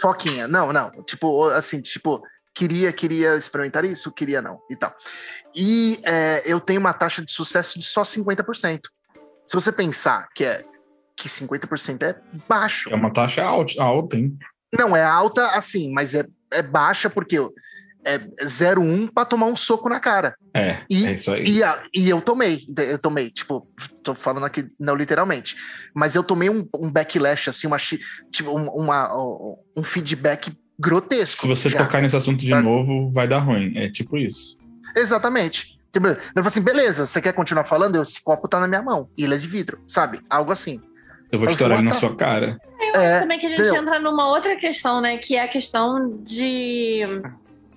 foquinha, 0.00 0.48
não, 0.48 0.72
não. 0.72 0.90
Tipo, 1.04 1.44
assim, 1.50 1.80
tipo, 1.80 2.22
queria, 2.54 2.92
queria 2.92 3.36
experimentar 3.36 3.84
isso, 3.84 4.12
queria 4.12 4.42
não, 4.42 4.60
e 4.70 4.76
tal. 4.76 4.94
E 5.54 6.00
é, 6.04 6.42
eu 6.46 6.60
tenho 6.60 6.80
uma 6.80 6.92
taxa 6.92 7.24
de 7.24 7.30
sucesso 7.30 7.78
de 7.78 7.84
só 7.84 8.02
50%. 8.02 8.80
Se 9.46 9.54
você 9.54 9.72
pensar 9.72 10.28
que 10.34 10.44
é 10.44 10.64
que 11.16 11.28
50% 11.28 12.02
é 12.04 12.20
baixo. 12.48 12.90
É 12.90 12.94
uma 12.94 13.12
taxa 13.12 13.42
alta, 13.42 13.80
alta 13.80 14.16
hein? 14.16 14.36
Não, 14.78 14.94
é 14.94 15.02
alta 15.02 15.48
assim, 15.50 15.92
mas 15.92 16.14
é, 16.14 16.24
é 16.52 16.62
baixa 16.62 17.08
porque 17.10 17.38
eu- 17.38 17.52
é 18.04 18.18
0,1 18.44 19.08
pra 19.12 19.24
tomar 19.24 19.46
um 19.46 19.56
soco 19.56 19.88
na 19.88 20.00
cara. 20.00 20.34
É, 20.54 20.78
E- 20.88 21.06
é 21.06 21.12
isso 21.12 21.30
aí. 21.30 21.44
E, 21.44 21.62
a- 21.62 21.82
e 21.94 22.08
eu 22.08 22.20
tomei, 22.20 22.60
eu 22.88 22.98
tomei, 22.98 23.30
tipo, 23.30 23.66
tô 24.02 24.14
falando 24.14 24.46
aqui 24.46 24.66
não 24.78 24.94
literalmente, 24.94 25.56
mas 25.94 26.14
eu 26.14 26.22
tomei 26.22 26.48
um, 26.48 26.66
um 26.78 26.90
backlash, 26.90 27.48
assim, 27.50 27.66
uma, 27.66 27.76
tipo, 28.30 28.50
um, 28.50 28.68
uma- 28.70 29.10
um 29.76 29.82
feedback 29.82 30.52
grotesco. 30.78 31.42
Se 31.42 31.48
você 31.48 31.68
já. 31.68 31.78
tocar 31.78 32.00
nesse 32.00 32.16
assunto 32.16 32.38
de 32.40 32.50
Tá. 32.50 32.62
novo, 32.62 33.10
vai 33.10 33.26
dar 33.28 33.38
ruim. 33.40 33.76
É 33.76 33.90
tipo 33.90 34.16
isso. 34.16 34.56
Exatamente. 34.96 35.76
Tipo, 35.92 36.06
Ele 36.08 36.16
falou 36.34 36.46
assim: 36.46 36.60
beleza, 36.62 37.06
você 37.06 37.20
quer 37.20 37.32
continuar 37.32 37.64
falando? 37.64 37.96
Eu, 37.96 38.02
esse 38.02 38.22
copo 38.22 38.46
tá 38.48 38.60
na 38.60 38.68
minha 38.68 38.82
mão, 38.82 39.08
e 39.16 39.24
ele 39.24 39.34
é 39.34 39.38
de 39.38 39.46
vidro, 39.48 39.80
sabe? 39.86 40.20
Algo 40.30 40.52
assim. 40.52 40.80
Eu 41.32 41.38
vou 41.38 41.48
Eu 41.48 41.52
estourar 41.52 41.78
ele 41.78 41.84
na 41.88 41.90
vou 41.92 42.00
sua 42.00 42.14
cara. 42.16 42.58
Eu 42.94 43.00
É, 43.00 43.10
acho 43.12 43.20
também 43.22 43.38
que 43.38 43.46
a 43.46 43.50
gente 43.50 43.60
entendeu? 43.60 43.82
entra 43.82 43.98
numa 43.98 44.28
outra 44.28 44.56
questão, 44.56 45.00
né? 45.00 45.18
Que 45.18 45.34
é 45.36 45.42
a 45.42 45.48
questão 45.48 46.18
de. 46.22 47.00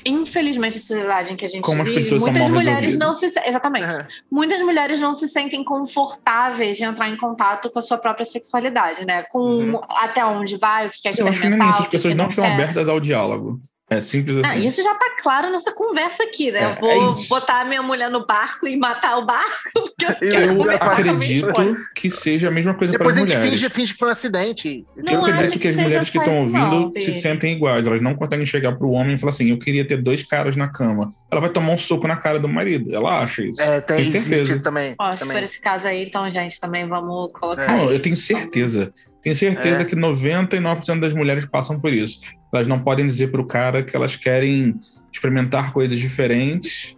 Infelizmente, 0.06 0.78
a 0.78 0.80
sociedade 0.80 1.34
em 1.34 1.36
que 1.36 1.46
a 1.46 1.50
gente 1.50 1.64
Como 1.64 1.84
vive, 1.84 2.20
muitas 2.20 2.50
mulheres 2.50 2.98
não 2.98 3.14
se. 3.14 3.26
Exatamente. 3.46 3.86
É. 3.86 4.08
Muitas 4.30 4.62
mulheres 4.62 5.00
não 5.00 5.14
se 5.14 5.28
sentem 5.28 5.64
confortáveis 5.64 6.78
de 6.78 6.84
entrar 6.84 7.10
em 7.10 7.18
contato 7.18 7.70
com 7.70 7.80
a 7.80 7.82
sua 7.82 7.98
própria 7.98 8.26
sexualidade, 8.26 9.06
né? 9.06 9.24
Com 9.24 9.40
Uhum. 9.40 9.82
até 9.90 10.26
onde 10.26 10.58
vai, 10.58 10.88
o 10.88 10.90
que 10.90 11.02
quer 11.02 11.10
Eu 11.10 11.12
acho 11.12 11.24
que 11.24 11.30
experimentar, 11.32 11.70
isso. 11.72 11.82
As 11.84 11.88
pessoas 11.88 12.14
que 12.14 12.18
não 12.18 12.28
estão 12.30 12.44
quer. 12.44 12.54
abertas 12.54 12.90
ao 12.90 13.00
diálogo. 13.00 13.60
É 13.92 14.00
simples 14.00 14.38
Ah, 14.38 14.52
assim. 14.54 14.66
isso 14.66 14.82
já 14.82 14.96
tá 14.96 15.18
claro 15.22 15.52
nessa 15.52 15.74
conversa 15.74 16.24
aqui, 16.24 16.50
né? 16.50 16.62
É, 16.64 16.72
eu 16.72 16.76
vou 16.76 16.90
é 16.92 17.28
botar 17.28 17.60
a 17.60 17.66
minha 17.66 17.84
mulher 17.84 18.10
no 18.10 18.26
barco 18.26 18.66
e 18.66 18.78
matar 18.78 19.18
o 19.18 19.26
barco. 19.26 19.52
Porque 19.74 20.06
eu 20.26 20.40
Eu- 20.64 20.72
acredito 20.72 21.54
que 21.94 22.10
seja 22.10 22.48
a 22.48 22.52
mesma 22.52 22.74
coisa 22.74 22.94
para 22.94 23.00
Depois 23.00 23.18
as 23.18 23.24
a 23.24 23.26
gente 23.28 23.36
mulheres. 23.38 23.60
finge, 23.60 23.70
finge 23.74 23.94
que 23.94 24.00
foi 24.00 24.08
um 24.08 24.12
acidente. 24.12 24.86
Não 24.96 25.12
eu 25.12 25.26
acho 25.26 25.34
acredito 25.36 25.54
que 25.54 25.60
que 25.60 25.68
as 25.68 25.76
mulheres 25.76 26.10
que 26.10 26.18
estão 26.18 26.38
ouvindo 26.40 26.58
não, 26.58 26.92
se 26.94 27.12
sentem 27.12 27.54
iguais. 27.54 27.86
Elas 27.86 28.02
não 28.02 28.16
conseguem 28.16 28.46
chegar 28.46 28.72
pro 28.78 28.90
homem 28.92 29.16
e 29.16 29.20
falar 29.20 29.32
assim: 29.32 29.50
eu 29.50 29.60
queria 29.60 29.86
ter 29.86 30.02
dois 30.02 30.24
caras 30.24 30.56
na 30.56 30.70
cama. 30.70 31.10
Ela 31.30 31.42
vai 31.42 31.50
tomar 31.50 31.74
um 31.74 31.78
soco 31.78 32.08
na 32.08 32.16
cara 32.16 32.40
do 32.40 32.48
marido. 32.48 32.96
Ela 32.96 33.22
acha 33.22 33.44
isso. 33.44 33.62
É, 33.62 33.82
tem, 33.82 33.98
Tem 33.98 34.06
existe 34.08 34.38
certeza. 34.38 34.62
também. 34.62 34.96
Ó, 34.98 35.12
se 35.18 35.20
for 35.24 35.28
também. 35.28 35.44
esse 35.44 35.60
caso 35.60 35.86
aí, 35.88 36.06
então, 36.08 36.32
gente, 36.32 36.58
também 36.62 36.88
vamos 36.88 37.30
colocar. 37.34 37.64
É. 37.64 37.68
Não, 37.68 37.92
eu 37.92 38.00
tenho 38.02 38.16
certeza. 38.16 38.94
Tenho 39.22 39.36
certeza 39.36 39.82
É. 39.82 39.86
que 39.86 39.96
99% 39.96 41.00
das 41.02 41.14
mulheres 41.14 41.46
passam 41.46 41.78
por 41.80 41.94
isso. 41.94 42.20
Elas 42.54 42.68
não 42.68 42.80
podem 42.80 43.06
dizer 43.08 43.28
pro 43.32 43.46
cara 43.46 43.82
que 43.84 43.96
elas 43.96 44.16
querem 44.16 44.80
experimentar 45.12 45.72
coisas 45.74 45.98
diferentes. 46.00 46.96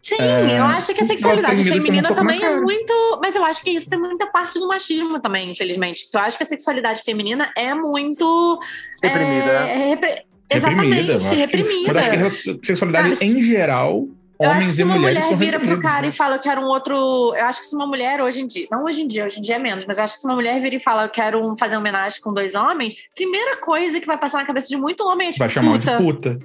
Sim, 0.00 0.16
É, 0.20 0.58
eu 0.58 0.64
acho 0.64 0.92
que 0.94 1.00
a 1.02 1.06
sexualidade 1.06 1.62
feminina 1.62 2.12
também 2.12 2.38
é 2.38 2.40
cara. 2.40 2.60
muito. 2.60 2.92
Mas 3.22 3.36
eu 3.36 3.44
acho 3.44 3.62
que 3.62 3.70
isso 3.70 3.88
tem 3.88 3.98
muita 3.98 4.26
parte 4.26 4.58
do 4.58 4.66
machismo 4.66 5.20
também, 5.20 5.52
infelizmente. 5.52 6.06
Eu 6.12 6.20
acho 6.20 6.36
que 6.36 6.42
a 6.42 6.46
sexualidade 6.46 7.02
feminina 7.02 7.52
é 7.56 7.72
muito. 7.72 8.60
Reprimida. 9.02 9.50
É, 9.52 9.88
repre- 9.90 10.22
Exatamente, 10.50 10.88
reprimida. 10.88 11.12
Eu 11.12 11.16
acho 11.18 11.28
que- 11.30 11.34
reprimida. 11.36 11.92
Mas 11.94 11.96
acho 11.96 12.10
que 12.10 12.50
a 12.50 12.64
sexualidade, 12.66 13.24
em 13.24 13.42
geral, 13.44 14.08
Eu 14.44 14.50
acho 14.50 14.66
que 14.66 14.72
se 14.72 14.82
uma 14.82 14.96
mulher 14.98 15.22
são 15.22 15.36
vira 15.36 15.58
pro 15.60 15.78
cara 15.80 16.02
né? 16.02 16.08
e 16.08 16.12
fala, 16.12 16.36
eu 16.36 16.40
quero 16.40 16.60
um 16.60 16.64
outro. 16.64 16.94
Eu 17.34 17.44
acho 17.44 17.60
que 17.60 17.66
se 17.66 17.74
uma 17.76 17.86
mulher 17.86 18.20
hoje 18.20 18.40
em 18.42 18.46
dia, 18.46 18.66
não 18.70 18.84
hoje 18.84 19.02
em 19.02 19.06
dia, 19.06 19.24
hoje 19.24 19.38
em 19.38 19.42
dia 19.42 19.56
é 19.56 19.58
menos, 19.58 19.84
mas 19.86 19.98
eu 19.98 20.04
acho 20.04 20.14
que 20.14 20.20
se 20.20 20.26
uma 20.26 20.34
mulher 20.34 20.60
vira 20.60 20.76
e 20.76 20.80
fala, 20.80 21.04
eu 21.04 21.08
quero 21.10 21.38
um- 21.44 21.56
fazer 21.56 21.74
uma 21.76 21.80
homenagem 21.80 22.20
com 22.20 22.32
dois 22.32 22.54
homens, 22.54 22.94
primeira 23.14 23.56
coisa 23.58 24.00
que 24.00 24.06
vai 24.06 24.18
passar 24.18 24.38
na 24.38 24.44
cabeça 24.46 24.68
de 24.68 24.76
muito 24.76 25.06
homem 25.06 25.28
é 25.28 25.30
tipo, 25.32 25.38
Vai 25.44 25.48
chamar 25.50 25.78
puta. 25.78 25.96
de 25.98 26.04
puta. 26.04 26.38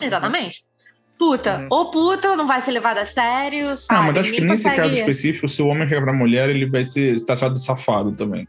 Exatamente. 0.00 0.64
Puta. 1.18 1.58
Uhum. 1.58 1.66
Ou 1.70 1.90
puta, 1.90 2.34
não 2.36 2.46
vai 2.48 2.60
ser 2.60 2.72
levada 2.72 3.02
a 3.02 3.04
sério, 3.06 3.76
sabe? 3.76 4.00
Não, 4.00 4.06
mas 4.08 4.16
acho 4.22 4.30
que 4.32 4.40
Ninguém 4.40 4.50
nesse 4.56 4.64
caso 4.64 4.76
consegue- 4.76 4.98
específico, 5.00 5.48
se 5.48 5.62
o 5.62 5.66
homem 5.68 5.88
chegar 5.88 6.02
pra 6.02 6.12
mulher, 6.12 6.50
ele 6.50 6.66
vai 6.68 6.84
ser 6.84 7.20
taxado 7.24 7.54
de 7.54 7.64
safado 7.64 8.12
também. 8.12 8.48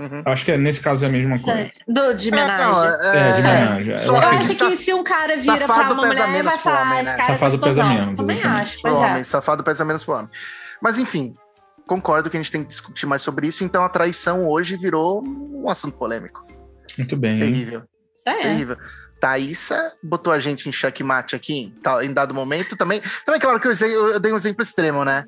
Uhum. 0.00 0.22
Acho 0.24 0.44
que 0.44 0.52
é, 0.52 0.56
nesse 0.56 0.80
caso 0.80 1.04
é 1.04 1.08
a 1.08 1.10
mesma 1.10 1.38
coisa. 1.38 1.70
Do, 1.86 2.14
de 2.14 2.30
homenagem. 2.30 2.66
não, 2.66 2.84
É, 3.12 3.32
de 3.32 3.40
homenagem. 3.40 3.94
Só 3.94 4.12
Eu 4.12 4.16
acho 4.16 4.38
que 4.58 4.66
que 4.70 4.76
se 4.78 4.94
um 4.94 5.04
cara 5.04 5.36
vira 5.36 5.56
pra 5.58 5.66
Safado 5.66 5.94
uma 5.94 6.02
pesa 6.08 6.26
mulher, 6.26 6.28
menos 6.28 6.44
vai 6.54 6.54
pro 6.54 6.62
falar, 6.62 6.82
homem, 6.82 6.94
esse 6.96 7.04
né? 7.04 7.16
cara 7.16 7.22
é 7.22 7.32
Safado 7.32 7.58
pesa 7.58 7.66
gostosão. 7.82 7.88
menos, 7.94 8.20
Também 8.20 8.42
acho, 8.42 8.78
pois 8.82 8.98
homem, 8.98 9.20
é. 9.20 9.24
safado 9.24 9.62
pesa 9.64 9.84
menos 9.84 10.04
pro 10.04 10.14
homem. 10.14 10.30
Mas 10.80 10.96
enfim, 10.98 11.34
concordo 11.86 12.30
que 12.30 12.36
a 12.36 12.40
gente 12.40 12.50
tem 12.52 12.62
que 12.62 12.68
discutir 12.68 13.04
mais 13.06 13.20
sobre 13.20 13.46
isso, 13.48 13.62
então 13.64 13.84
a 13.84 13.88
traição 13.88 14.48
hoje 14.48 14.76
virou 14.76 15.22
um 15.26 15.68
assunto 15.68 15.98
polêmico. 15.98 16.46
Muito 16.96 17.16
bem. 17.16 17.38
Terrível, 17.40 17.82
Isso 18.14 18.28
aí. 18.28 18.40
terrível. 18.42 18.76
Thaísa 19.20 19.92
botou 20.02 20.32
a 20.32 20.38
gente 20.38 20.66
em 20.68 20.72
checkmate 20.72 21.36
aqui 21.36 21.74
em 22.02 22.12
dado 22.12 22.32
momento 22.32 22.74
também. 22.76 23.00
Também, 23.24 23.38
claro 23.40 23.60
que 23.60 23.66
eu, 23.66 23.70
usei- 23.70 23.94
eu 23.94 24.18
dei 24.18 24.32
um 24.32 24.36
exemplo 24.36 24.62
extremo, 24.62 25.04
né? 25.04 25.24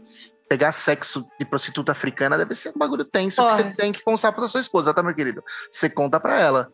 Pegar 0.49 0.73
sexo 0.73 1.27
de 1.39 1.47
prostituta 1.47 1.93
africana 1.93 2.37
deve 2.37 2.55
ser 2.55 2.71
um 2.71 2.79
bagulho 2.79 3.05
tenso 3.05 3.43
que 3.43 3.49
Porra. 3.49 3.59
você 3.63 3.71
tem 3.75 3.91
que 3.93 4.03
contar 4.03 4.33
pra 4.33 4.47
sua 4.49 4.61
esposa, 4.61 4.93
tá, 4.93 5.03
meu 5.03 5.15
querido? 5.15 5.43
Você 5.71 5.89
conta 5.89 6.21
pra 6.21 6.39
ela. 6.39 6.71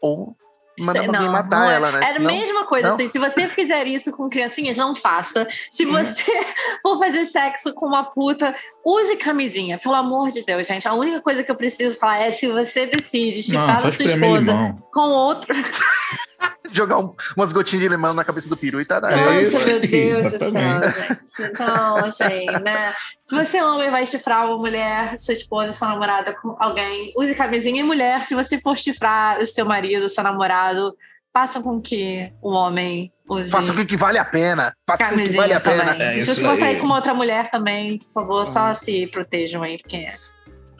Ou 0.00 0.36
manda 0.78 0.98
Sei- 1.00 1.06
alguém 1.08 1.22
não, 1.24 1.32
matar 1.32 1.60
não 1.64 1.70
é- 1.70 1.74
ela, 1.74 1.90
né? 1.90 2.00
É 2.00 2.10
a 2.10 2.12
Senão- 2.12 2.30
mesma 2.30 2.64
coisa, 2.66 2.88
não? 2.88 2.94
assim, 2.94 3.08
se 3.08 3.18
você 3.18 3.48
fizer 3.48 3.86
isso 3.86 4.12
com 4.12 4.28
criancinhas, 4.28 4.76
não 4.76 4.94
faça. 4.94 5.48
Se 5.70 5.84
você 5.86 6.22
for 6.82 6.98
fazer 6.98 7.24
sexo 7.24 7.72
com 7.74 7.86
uma 7.86 8.04
puta, 8.04 8.54
use 8.84 9.16
camisinha, 9.16 9.78
pelo 9.78 9.94
amor 9.94 10.30
de 10.30 10.44
Deus, 10.44 10.66
gente. 10.66 10.86
A 10.86 10.92
única 10.92 11.20
coisa 11.22 11.42
que 11.42 11.50
eu 11.50 11.56
preciso 11.56 11.96
falar 11.96 12.18
é 12.18 12.30
se 12.30 12.46
você 12.46 12.86
decide 12.86 13.42
só 13.42 13.58
a 13.58 13.78
sua 13.90 14.04
esposa 14.04 14.76
com 14.92 15.00
outro. 15.00 15.54
Jogar 16.72 16.98
um- 16.98 17.14
umas 17.36 17.52
gotinhas 17.52 17.82
de 17.84 17.88
limão 17.88 18.14
na 18.14 18.24
cabeça 18.24 18.48
do 18.48 18.56
peru 18.56 18.80
e 18.80 18.84
tá. 18.84 19.00
É 19.10 19.42
isso 19.42 19.66
meu 19.66 19.80
Deus 19.80 20.32
do 20.32 20.38
céu, 20.38 20.50
gente. 20.50 21.22
Então, 21.40 21.96
assim, 21.96 22.46
né? 22.62 22.92
Se 23.26 23.34
você 23.36 23.58
é 23.58 23.64
homem 23.64 23.88
e 23.88 23.90
vai 23.90 24.06
chifrar 24.06 24.46
uma 24.46 24.58
mulher, 24.58 25.18
sua 25.18 25.34
esposa, 25.34 25.72
sua 25.72 25.88
namorada 25.88 26.34
com 26.40 26.56
alguém, 26.58 27.12
use 27.16 27.34
camisinha. 27.34 27.80
E 27.80 27.84
mulher, 27.84 28.22
se 28.24 28.34
você 28.34 28.60
for 28.60 28.76
chifrar 28.76 29.38
o 29.40 29.46
seu 29.46 29.64
marido, 29.66 30.06
o 30.06 30.08
seu 30.08 30.22
namorado, 30.24 30.94
faça 31.32 31.60
com 31.60 31.80
que 31.80 32.32
o 32.40 32.50
homem 32.52 33.12
use 33.28 33.50
Faça 33.50 33.72
o 33.72 33.86
que, 33.86 33.96
vale 33.96 34.18
a 34.18 34.24
pena. 34.24 34.72
Faça 34.86 35.12
o 35.12 35.16
que, 35.16 35.28
vale 35.36 35.52
a 35.52 35.60
também. 35.60 35.78
pena. 35.80 36.04
É 36.04 36.24
se 36.24 36.34
você 36.34 36.40
for 36.40 36.56
trair 36.56 36.74
aí. 36.76 36.80
com 36.80 36.86
uma 36.86 36.96
outra 36.96 37.12
mulher 37.12 37.50
também, 37.50 37.98
por 37.98 38.12
favor, 38.22 38.46
só 38.46 38.72
se 38.72 39.06
protejam 39.08 39.62
aí, 39.62 39.78
porque 39.78 40.06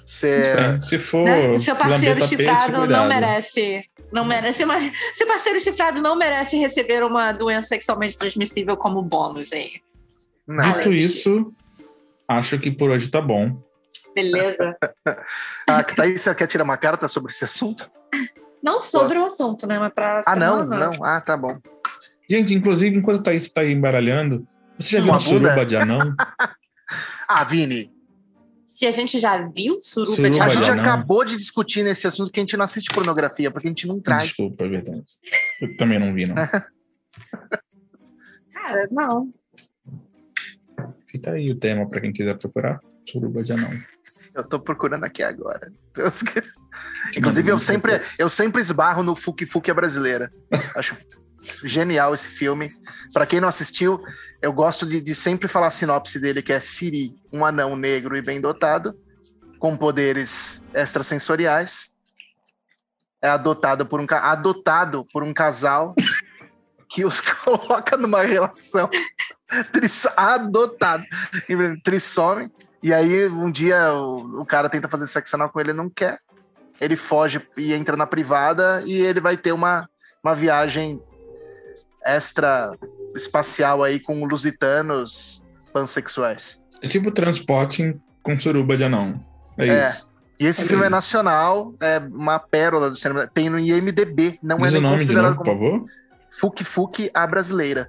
Você. 0.04 0.54
É, 0.56 0.80
se 0.80 0.98
for. 0.98 1.24
né? 1.24 1.48
o 1.48 1.58
seu 1.58 1.74
parceiro 1.76 2.20
lamber 2.20 2.28
tapete, 2.28 2.36
chifrado 2.42 2.86
não 2.86 3.06
merece. 3.08 3.82
Não 4.12 4.24
merece 4.24 4.64
uma, 4.64 4.74
seu 5.14 5.26
parceiro 5.26 5.60
chifrado 5.60 6.00
não 6.00 6.16
merece 6.16 6.56
receber 6.56 7.02
uma 7.04 7.32
doença 7.32 7.68
sexualmente 7.68 8.16
transmissível 8.16 8.76
como 8.76 9.02
bônus 9.02 9.52
aí. 9.52 9.80
Dito 10.48 10.92
isso, 10.92 11.52
acho 12.28 12.58
que 12.58 12.70
por 12.70 12.90
hoje 12.90 13.08
tá 13.08 13.20
bom. 13.20 13.60
Beleza? 14.14 14.76
Ah, 15.68 15.82
que 15.82 15.96
Thaís, 15.96 16.20
você 16.20 16.32
quer 16.32 16.46
tirar 16.46 16.62
uma 16.62 16.76
carta 16.76 17.08
sobre 17.08 17.32
esse 17.32 17.44
assunto? 17.44 17.90
Não 18.62 18.80
sobre 18.80 19.14
Posso? 19.14 19.22
o 19.22 19.26
assunto, 19.26 19.66
né? 19.66 19.80
Mas 19.80 19.92
pra 19.92 20.22
Ah, 20.24 20.36
não, 20.36 20.64
não. 20.64 20.92
Ah, 21.02 21.20
tá 21.20 21.36
bom. 21.36 21.58
Gente, 22.30 22.54
inclusive, 22.54 22.96
enquanto 22.96 23.18
a 23.18 23.22
Thaís 23.24 23.48
tá 23.50 23.62
aí 23.62 23.72
embaralhando, 23.72 24.46
você 24.78 24.90
já 24.90 24.98
viu 25.00 25.08
Uma 25.08 25.14
uma 25.14 25.20
suruba 25.20 25.66
de 25.66 25.76
anão? 25.76 25.98
Ah, 27.28 27.42
Vini, 27.42 27.90
Se 28.76 28.86
a 28.86 28.90
gente 28.90 29.18
já 29.18 29.38
viu 29.38 29.80
suruba, 29.80 30.16
Suruba 30.16 30.34
de 30.34 30.38
a 30.38 30.50
gente 30.50 30.70
acabou 30.70 31.24
de 31.24 31.34
discutir 31.34 31.82
nesse 31.82 32.06
assunto 32.06 32.30
que 32.30 32.38
a 32.38 32.42
gente 32.42 32.58
não 32.58 32.64
assiste 32.66 32.94
pornografia, 32.94 33.50
porque 33.50 33.68
a 33.68 33.70
gente 33.70 33.86
não 33.86 33.98
traz. 33.98 34.24
Desculpa, 34.24 34.64
é 34.64 34.68
verdade. 34.68 35.06
Eu 35.62 35.74
também 35.78 35.98
não 35.98 36.12
vi, 36.12 36.26
não. 36.26 36.34
cara, 38.52 38.86
não. 38.90 39.30
Fica 41.06 41.32
aí 41.32 41.50
o 41.50 41.56
tema 41.56 41.88
pra 41.88 42.02
quem 42.02 42.12
quiser 42.12 42.36
procurar. 42.36 42.78
Suruba 43.08 43.42
de 43.42 43.54
anão. 43.54 43.70
Eu 44.34 44.44
tô 44.44 44.60
procurando 44.60 45.04
aqui 45.04 45.22
agora. 45.22 45.72
Deus 45.96 46.22
Inclusive, 47.16 47.50
eu 47.50 47.58
sempre, 47.58 47.92
eu 48.18 48.28
sempre 48.28 48.60
esbarro 48.60 49.02
no 49.02 49.16
Fuki 49.16 49.46
Fuki 49.46 49.70
a 49.70 49.74
brasileira. 49.74 50.30
Acho 50.76 50.94
genial 51.64 52.14
esse 52.14 52.28
filme. 52.28 52.70
Pra 53.12 53.26
quem 53.26 53.40
não 53.40 53.48
assistiu, 53.48 54.02
eu 54.40 54.52
gosto 54.52 54.86
de, 54.86 55.00
de 55.00 55.14
sempre 55.14 55.48
falar 55.48 55.68
a 55.68 55.70
sinopse 55.70 56.18
dele, 56.18 56.42
que 56.42 56.52
é 56.52 56.60
Siri, 56.60 57.14
um 57.32 57.44
anão 57.44 57.76
negro 57.76 58.16
e 58.16 58.22
bem 58.22 58.40
dotado, 58.40 58.96
com 59.58 59.76
poderes 59.76 60.62
extrasensoriais, 60.74 61.92
é 63.22 63.28
adotado 63.28 63.86
por 63.86 64.00
um 64.00 64.06
adotado 64.10 65.06
por 65.12 65.22
um 65.22 65.32
casal 65.32 65.94
que 66.88 67.04
os 67.04 67.20
coloca 67.42 67.96
numa 67.96 68.22
relação 68.22 68.88
adotado 70.16 71.04
trissome 71.82 72.52
e 72.82 72.92
aí 72.94 73.26
um 73.28 73.50
dia 73.50 73.92
o, 73.94 74.42
o 74.42 74.46
cara 74.46 74.68
tenta 74.68 74.88
fazer 74.88 75.08
sexo 75.08 75.34
anal 75.34 75.50
com 75.50 75.58
ele, 75.58 75.70
ele 75.70 75.76
não 75.76 75.90
quer. 75.90 76.18
Ele 76.80 76.96
foge 76.96 77.40
e 77.56 77.72
entra 77.72 77.96
na 77.96 78.06
privada 78.06 78.80
e 78.86 79.00
ele 79.00 79.18
vai 79.18 79.36
ter 79.36 79.50
uma, 79.50 79.88
uma 80.22 80.36
viagem 80.36 81.02
extra 82.06 82.72
espacial 83.14 83.82
aí 83.82 83.98
com 84.00 84.24
lusitanos 84.24 85.44
pansexuais. 85.72 86.62
É 86.82 86.88
tipo 86.88 87.10
transporte 87.10 87.98
com 88.22 88.38
suruba 88.38 88.76
de 88.76 88.84
anão. 88.84 89.24
É, 89.58 89.66
É. 89.68 89.90
isso. 89.90 90.06
E 90.38 90.44
esse 90.46 90.60
Olha 90.60 90.68
filme 90.68 90.84
é 90.84 90.90
nacional, 90.90 91.74
é 91.80 91.98
uma 91.98 92.38
pérola 92.38 92.90
do 92.90 92.96
cinema. 92.96 93.26
Tem 93.26 93.48
no 93.48 93.58
IMDB, 93.58 94.38
não 94.42 94.58
Diz 94.58 94.66
é 94.66 94.68
o 94.68 94.72
nem 94.72 94.82
nome 94.82 94.96
de 94.98 95.04
considerado 95.04 95.36
novo, 95.36 95.42
por 95.42 95.44
como 95.44 95.60
favor. 95.60 95.84
Fuki 96.30 96.62
Fuki 96.64 97.10
a 97.14 97.26
brasileira. 97.26 97.88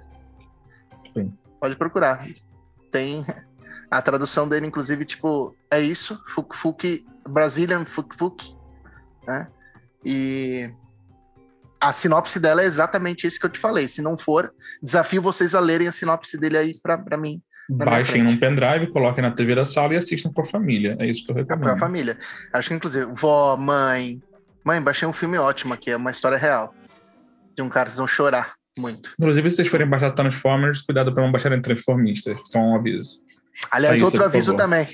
Sim. 1.14 1.30
Pode 1.60 1.76
procurar. 1.76 2.26
Tem 2.90 3.24
a 3.90 4.00
tradução 4.00 4.48
dele, 4.48 4.66
inclusive, 4.66 5.04
tipo, 5.04 5.54
é 5.70 5.78
isso, 5.78 6.18
Fuki 6.28 6.56
Fuki, 6.56 7.06
Brazilian 7.28 7.84
Fuki 7.84 8.16
Fuki, 8.16 8.56
né? 9.26 9.48
E 10.02 10.70
a 11.80 11.92
sinopse 11.92 12.40
dela 12.40 12.62
é 12.62 12.66
exatamente 12.66 13.26
isso 13.26 13.38
que 13.38 13.46
eu 13.46 13.50
te 13.50 13.58
falei. 13.58 13.88
Se 13.88 14.02
não 14.02 14.18
for, 14.18 14.52
desafio 14.82 15.22
vocês 15.22 15.54
a 15.54 15.60
lerem 15.60 15.88
a 15.88 15.92
sinopse 15.92 16.38
dele 16.38 16.58
aí 16.58 16.72
pra 16.82 17.16
mim, 17.16 17.40
Baixem 17.70 18.22
num 18.22 18.36
pendrive, 18.36 18.90
coloquem 18.90 19.22
na 19.22 19.30
TV 19.30 19.54
da 19.54 19.64
sala 19.64 19.92
e 19.92 19.98
assistam 19.98 20.32
com 20.32 20.40
a 20.40 20.46
família. 20.46 20.96
É 20.98 21.06
isso 21.06 21.24
que 21.24 21.30
eu 21.30 21.34
pra 21.34 21.56
recomendo. 21.56 21.78
família. 21.78 22.16
Acho 22.52 22.68
que, 22.68 22.74
inclusive, 22.74 23.12
vó, 23.14 23.56
mãe. 23.56 24.20
Mãe, 24.64 24.80
baixei 24.80 25.06
um 25.06 25.12
filme 25.12 25.36
ótimo 25.36 25.74
aqui, 25.74 25.90
é 25.90 25.96
uma 25.96 26.10
história 26.10 26.38
real. 26.38 26.74
De 27.54 27.62
um 27.62 27.68
cara, 27.68 27.90
vocês 27.90 27.98
vão 27.98 28.06
chorar 28.06 28.54
muito. 28.78 29.12
Inclusive, 29.18 29.50
se 29.50 29.56
vocês 29.56 29.68
forem 29.68 29.86
baixar 29.86 30.12
Transformers, 30.12 30.80
cuidado 30.80 31.12
pra 31.12 31.22
não 31.22 31.30
baixarem 31.30 31.60
Transformistas. 31.60 32.38
Só 32.46 32.58
um 32.58 32.74
aviso. 32.74 33.20
Aliás, 33.70 34.02
outro 34.02 34.24
aviso 34.24 34.56
também. 34.56 34.88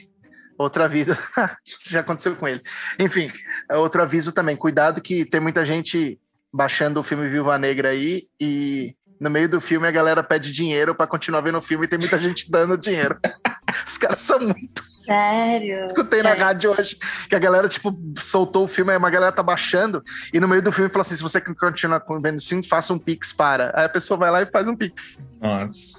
Outro 0.59 0.83
aviso. 0.83 1.17
Já 1.89 2.01
aconteceu 2.01 2.35
com 2.35 2.49
ele. 2.49 2.61
Enfim, 2.99 3.31
é 3.71 3.77
outro 3.77 4.03
aviso 4.03 4.33
também. 4.33 4.57
Cuidado 4.57 5.01
que 5.01 5.25
tem 5.25 5.41
muita 5.41 5.65
gente 5.65 6.19
baixando 6.55 7.01
o 7.01 7.03
filme 7.03 7.29
Viúva 7.29 7.59
Negra 7.59 7.89
aí 7.89 8.23
e 8.41 8.95
no 9.21 9.29
meio 9.29 9.49
do 9.49 9.61
filme 9.61 9.89
a 9.89 9.91
galera 9.91 10.23
pede 10.23 10.53
dinheiro 10.53 10.95
pra 10.95 11.05
continuar 11.05 11.41
vendo 11.41 11.59
o 11.59 11.63
filme 11.63 11.85
e 11.85 11.89
tem 11.89 11.99
muita 11.99 12.21
gente 12.21 12.49
dando 12.49 12.79
dinheiro. 12.79 13.19
Os 13.85 13.99
caras 13.99 14.21
são 14.21 14.39
muito. 14.39 14.85
Sério. 15.01 15.85
Escutei 15.85 16.23
na 16.23 16.31
Gente. 16.31 16.41
rádio 16.41 16.71
hoje 16.71 16.97
que 17.29 17.35
a 17.35 17.39
galera, 17.39 17.69
tipo, 17.69 17.95
soltou 18.19 18.65
o 18.65 18.69
filme, 18.69 18.93
aí 18.93 18.97
uma 18.97 19.11
galera 19.11 19.33
tá 19.33 19.43
baixando 19.43 20.03
e 20.33 20.39
no 20.39 20.49
meio 20.49 20.63
do 20.63 20.73
filme 20.73 20.89
falou 20.89 21.03
assim: 21.03 21.17
se 21.17 21.23
você 21.23 21.41
quer 21.41 21.55
continuar 21.55 22.03
vendo 22.23 22.39
o 22.39 22.43
filme, 22.43 22.67
faça 22.67 22.95
um 22.95 22.99
pix 22.99 23.33
para. 23.33 23.71
Aí 23.75 23.85
a 23.85 23.89
pessoa 23.89 24.17
vai 24.17 24.31
lá 24.31 24.41
e 24.43 24.47
faz 24.47 24.69
um 24.69 24.77
pix. 24.77 25.19
Nossa. 25.43 25.99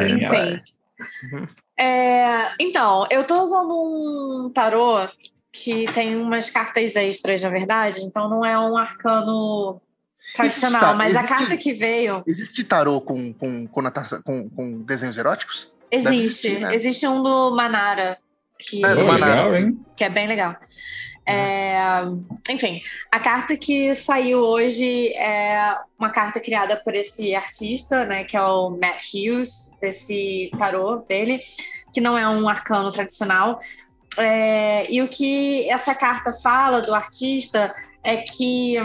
Enfim. 0.00 0.58
Uhum. 1.32 1.46
É, 1.78 2.52
então, 2.58 3.06
eu 3.10 3.24
tô 3.24 3.42
usando 3.42 4.46
um 4.46 4.50
tarô 4.50 5.08
que 5.52 5.84
tem 5.92 6.16
umas 6.16 6.48
cartas 6.48 6.96
extras, 6.96 7.42
na 7.42 7.50
verdade, 7.50 8.00
então 8.02 8.28
não 8.28 8.44
é 8.44 8.58
um 8.58 8.76
arcano 8.76 9.80
tradicional, 10.34 10.80
Existe- 10.80 10.96
mas 10.96 11.14
a 11.14 11.18
existe- 11.20 11.34
carta 11.38 11.56
que 11.58 11.72
veio 11.74 12.22
Existe 12.26 12.64
tarô 12.64 13.00
com, 13.00 13.32
com, 13.34 13.66
com, 13.66 14.48
com 14.50 14.82
desenhos 14.82 15.18
eróticos? 15.18 15.72
Existe. 15.90 16.16
existir, 16.16 16.60
né? 16.60 16.74
Existe 16.74 17.06
um 17.06 17.22
do 17.22 17.54
Manara, 17.54 18.16
que, 18.58 18.82
É, 18.84 18.96
do 18.96 19.04
Manara, 19.04 19.42
legal, 19.48 19.72
que 19.94 20.04
é 20.04 20.08
bem 20.08 20.26
legal. 20.26 20.56
É, 21.24 21.76
enfim, 22.50 22.82
a 23.12 23.20
carta 23.20 23.56
que 23.56 23.94
saiu 23.94 24.38
hoje 24.40 25.12
é 25.14 25.76
uma 25.98 26.10
carta 26.10 26.40
criada 26.40 26.76
por 26.82 26.94
esse 26.96 27.32
artista, 27.34 28.04
né, 28.06 28.24
que 28.24 28.36
é 28.36 28.42
o 28.42 28.70
Matt 28.70 29.04
Hughes, 29.14 29.70
desse 29.80 30.50
tarô 30.58 30.96
dele, 31.08 31.40
que 31.92 32.00
não 32.00 32.16
é 32.18 32.26
um 32.28 32.48
arcano 32.48 32.90
tradicional. 32.90 33.60
É, 34.18 34.92
e 34.92 35.00
o 35.00 35.08
que 35.08 35.68
essa 35.70 35.94
carta 35.94 36.32
fala 36.32 36.80
do 36.80 36.94
artista 36.94 37.74
é 38.02 38.18
que 38.18 38.76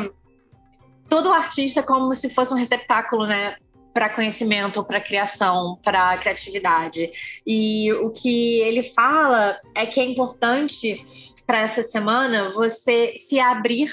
todo 1.10 1.32
artista 1.32 1.82
é 1.82 1.84
como 1.84 2.14
se 2.14 2.30
fosse 2.30 2.54
um 2.54 2.58
receptáculo, 2.58 3.26
né? 3.26 3.56
Para 3.94 4.10
conhecimento, 4.10 4.84
para 4.84 5.02
criação, 5.02 5.80
para 5.84 6.18
criatividade. 6.18 7.12
E 7.46 7.92
o 7.94 8.12
que 8.12 8.60
ele 8.62 8.84
fala 8.84 9.58
é 9.76 9.86
que 9.86 10.00
é 10.00 10.06
importante 10.06 11.04
para 11.46 11.62
essa 11.62 11.82
semana 11.82 12.52
você 12.54 13.16
se 13.18 13.40
abrir 13.40 13.90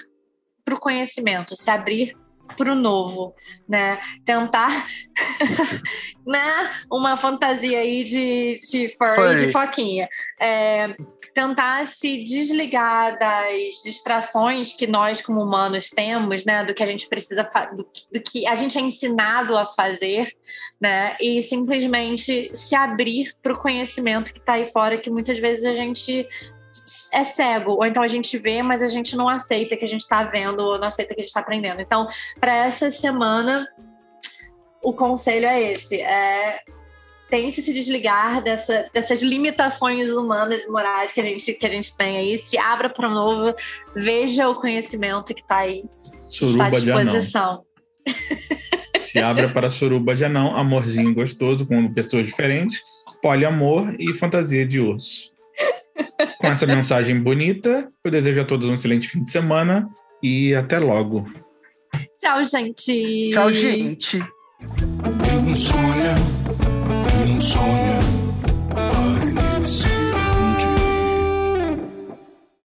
para 0.64 0.74
o 0.74 0.80
conhecimento, 0.80 1.56
se 1.56 1.70
abrir 1.70 2.16
para 2.56 2.72
o 2.72 2.74
novo, 2.74 3.34
né? 3.68 4.00
Tentar, 4.24 4.70
né? 6.26 6.70
Uma 6.90 7.16
fantasia 7.16 7.78
aí 7.78 8.04
de, 8.04 8.58
de 8.60 8.94
furry, 8.96 9.14
Furry. 9.14 9.36
de 9.46 9.52
foquinha. 9.52 10.08
É, 10.40 10.94
tentar 11.34 11.86
se 11.86 12.22
desligar 12.22 13.18
das 13.18 13.82
distrações 13.84 14.72
que 14.72 14.86
nós, 14.86 15.20
como 15.20 15.42
humanos, 15.42 15.90
temos, 15.90 16.44
né? 16.44 16.64
Do 16.64 16.72
que 16.72 16.82
a 16.82 16.86
gente 16.86 17.08
precisa, 17.08 17.42
do, 17.76 17.84
do 18.12 18.20
que 18.22 18.46
a 18.46 18.54
gente 18.54 18.78
é 18.78 18.80
ensinado 18.80 19.56
a 19.56 19.66
fazer, 19.66 20.32
né? 20.80 21.16
E 21.20 21.42
simplesmente 21.42 22.50
se 22.54 22.74
abrir 22.74 23.34
para 23.42 23.52
o 23.52 23.58
conhecimento 23.58 24.32
que 24.32 24.38
está 24.38 24.54
aí 24.54 24.70
fora, 24.70 24.98
que 24.98 25.10
muitas 25.10 25.38
vezes 25.38 25.64
a 25.64 25.74
gente 25.74 26.26
é 27.14 27.24
cego, 27.24 27.72
ou 27.72 27.86
então 27.86 28.02
a 28.02 28.08
gente 28.08 28.36
vê, 28.36 28.62
mas 28.62 28.82
a 28.82 28.88
gente 28.88 29.16
não 29.16 29.28
aceita 29.28 29.76
que 29.76 29.84
a 29.84 29.88
gente 29.88 30.00
está 30.00 30.24
vendo, 30.24 30.60
ou 30.60 30.78
não 30.78 30.88
aceita 30.88 31.14
que 31.14 31.20
a 31.20 31.22
gente 31.22 31.30
está 31.30 31.40
aprendendo. 31.40 31.80
Então, 31.80 32.08
para 32.40 32.54
essa 32.56 32.90
semana, 32.90 33.66
o 34.82 34.92
conselho 34.92 35.46
é 35.46 35.72
esse: 35.72 36.00
é 36.00 36.58
tente 37.30 37.62
se 37.62 37.72
desligar 37.72 38.42
dessa, 38.42 38.88
dessas 38.92 39.22
limitações 39.22 40.10
humanas 40.10 40.62
e 40.62 40.68
morais 40.68 41.12
que 41.12 41.20
a 41.20 41.22
gente, 41.24 41.52
que 41.54 41.66
a 41.66 41.70
gente 41.70 41.96
tem 41.96 42.16
aí, 42.16 42.38
se 42.38 42.58
abra 42.58 42.88
para 42.88 43.08
o 43.08 43.10
novo, 43.10 43.54
veja 43.94 44.48
o 44.48 44.54
conhecimento 44.56 45.32
que 45.34 45.40
está 45.40 45.58
aí, 45.58 45.84
está 46.28 46.66
à 46.66 46.70
disposição. 46.70 47.64
Se 49.00 49.18
abra 49.20 49.48
para 49.48 49.70
suruba 49.70 50.14
de 50.14 50.24
anão, 50.24 50.56
amorzinho 50.56 51.14
gostoso 51.14 51.64
com 51.64 51.92
pessoas 51.92 52.26
diferentes, 52.26 52.82
poliamor 53.22 53.94
e 53.98 54.12
fantasia 54.12 54.66
de 54.66 54.80
urso. 54.80 55.33
Com 56.38 56.46
essa 56.46 56.66
mensagem 56.66 57.20
bonita, 57.20 57.88
eu 58.02 58.10
desejo 58.10 58.40
a 58.40 58.44
todos 58.44 58.68
um 58.68 58.74
excelente 58.74 59.08
fim 59.08 59.22
de 59.22 59.30
semana 59.30 59.88
e 60.22 60.54
até 60.54 60.78
logo. 60.78 61.26
Tchau, 62.18 62.44
gente. 62.44 63.30
Tchau, 63.30 63.52
gente. 63.52 64.18
Insônia, 65.46 66.14
insônia. 67.26 68.23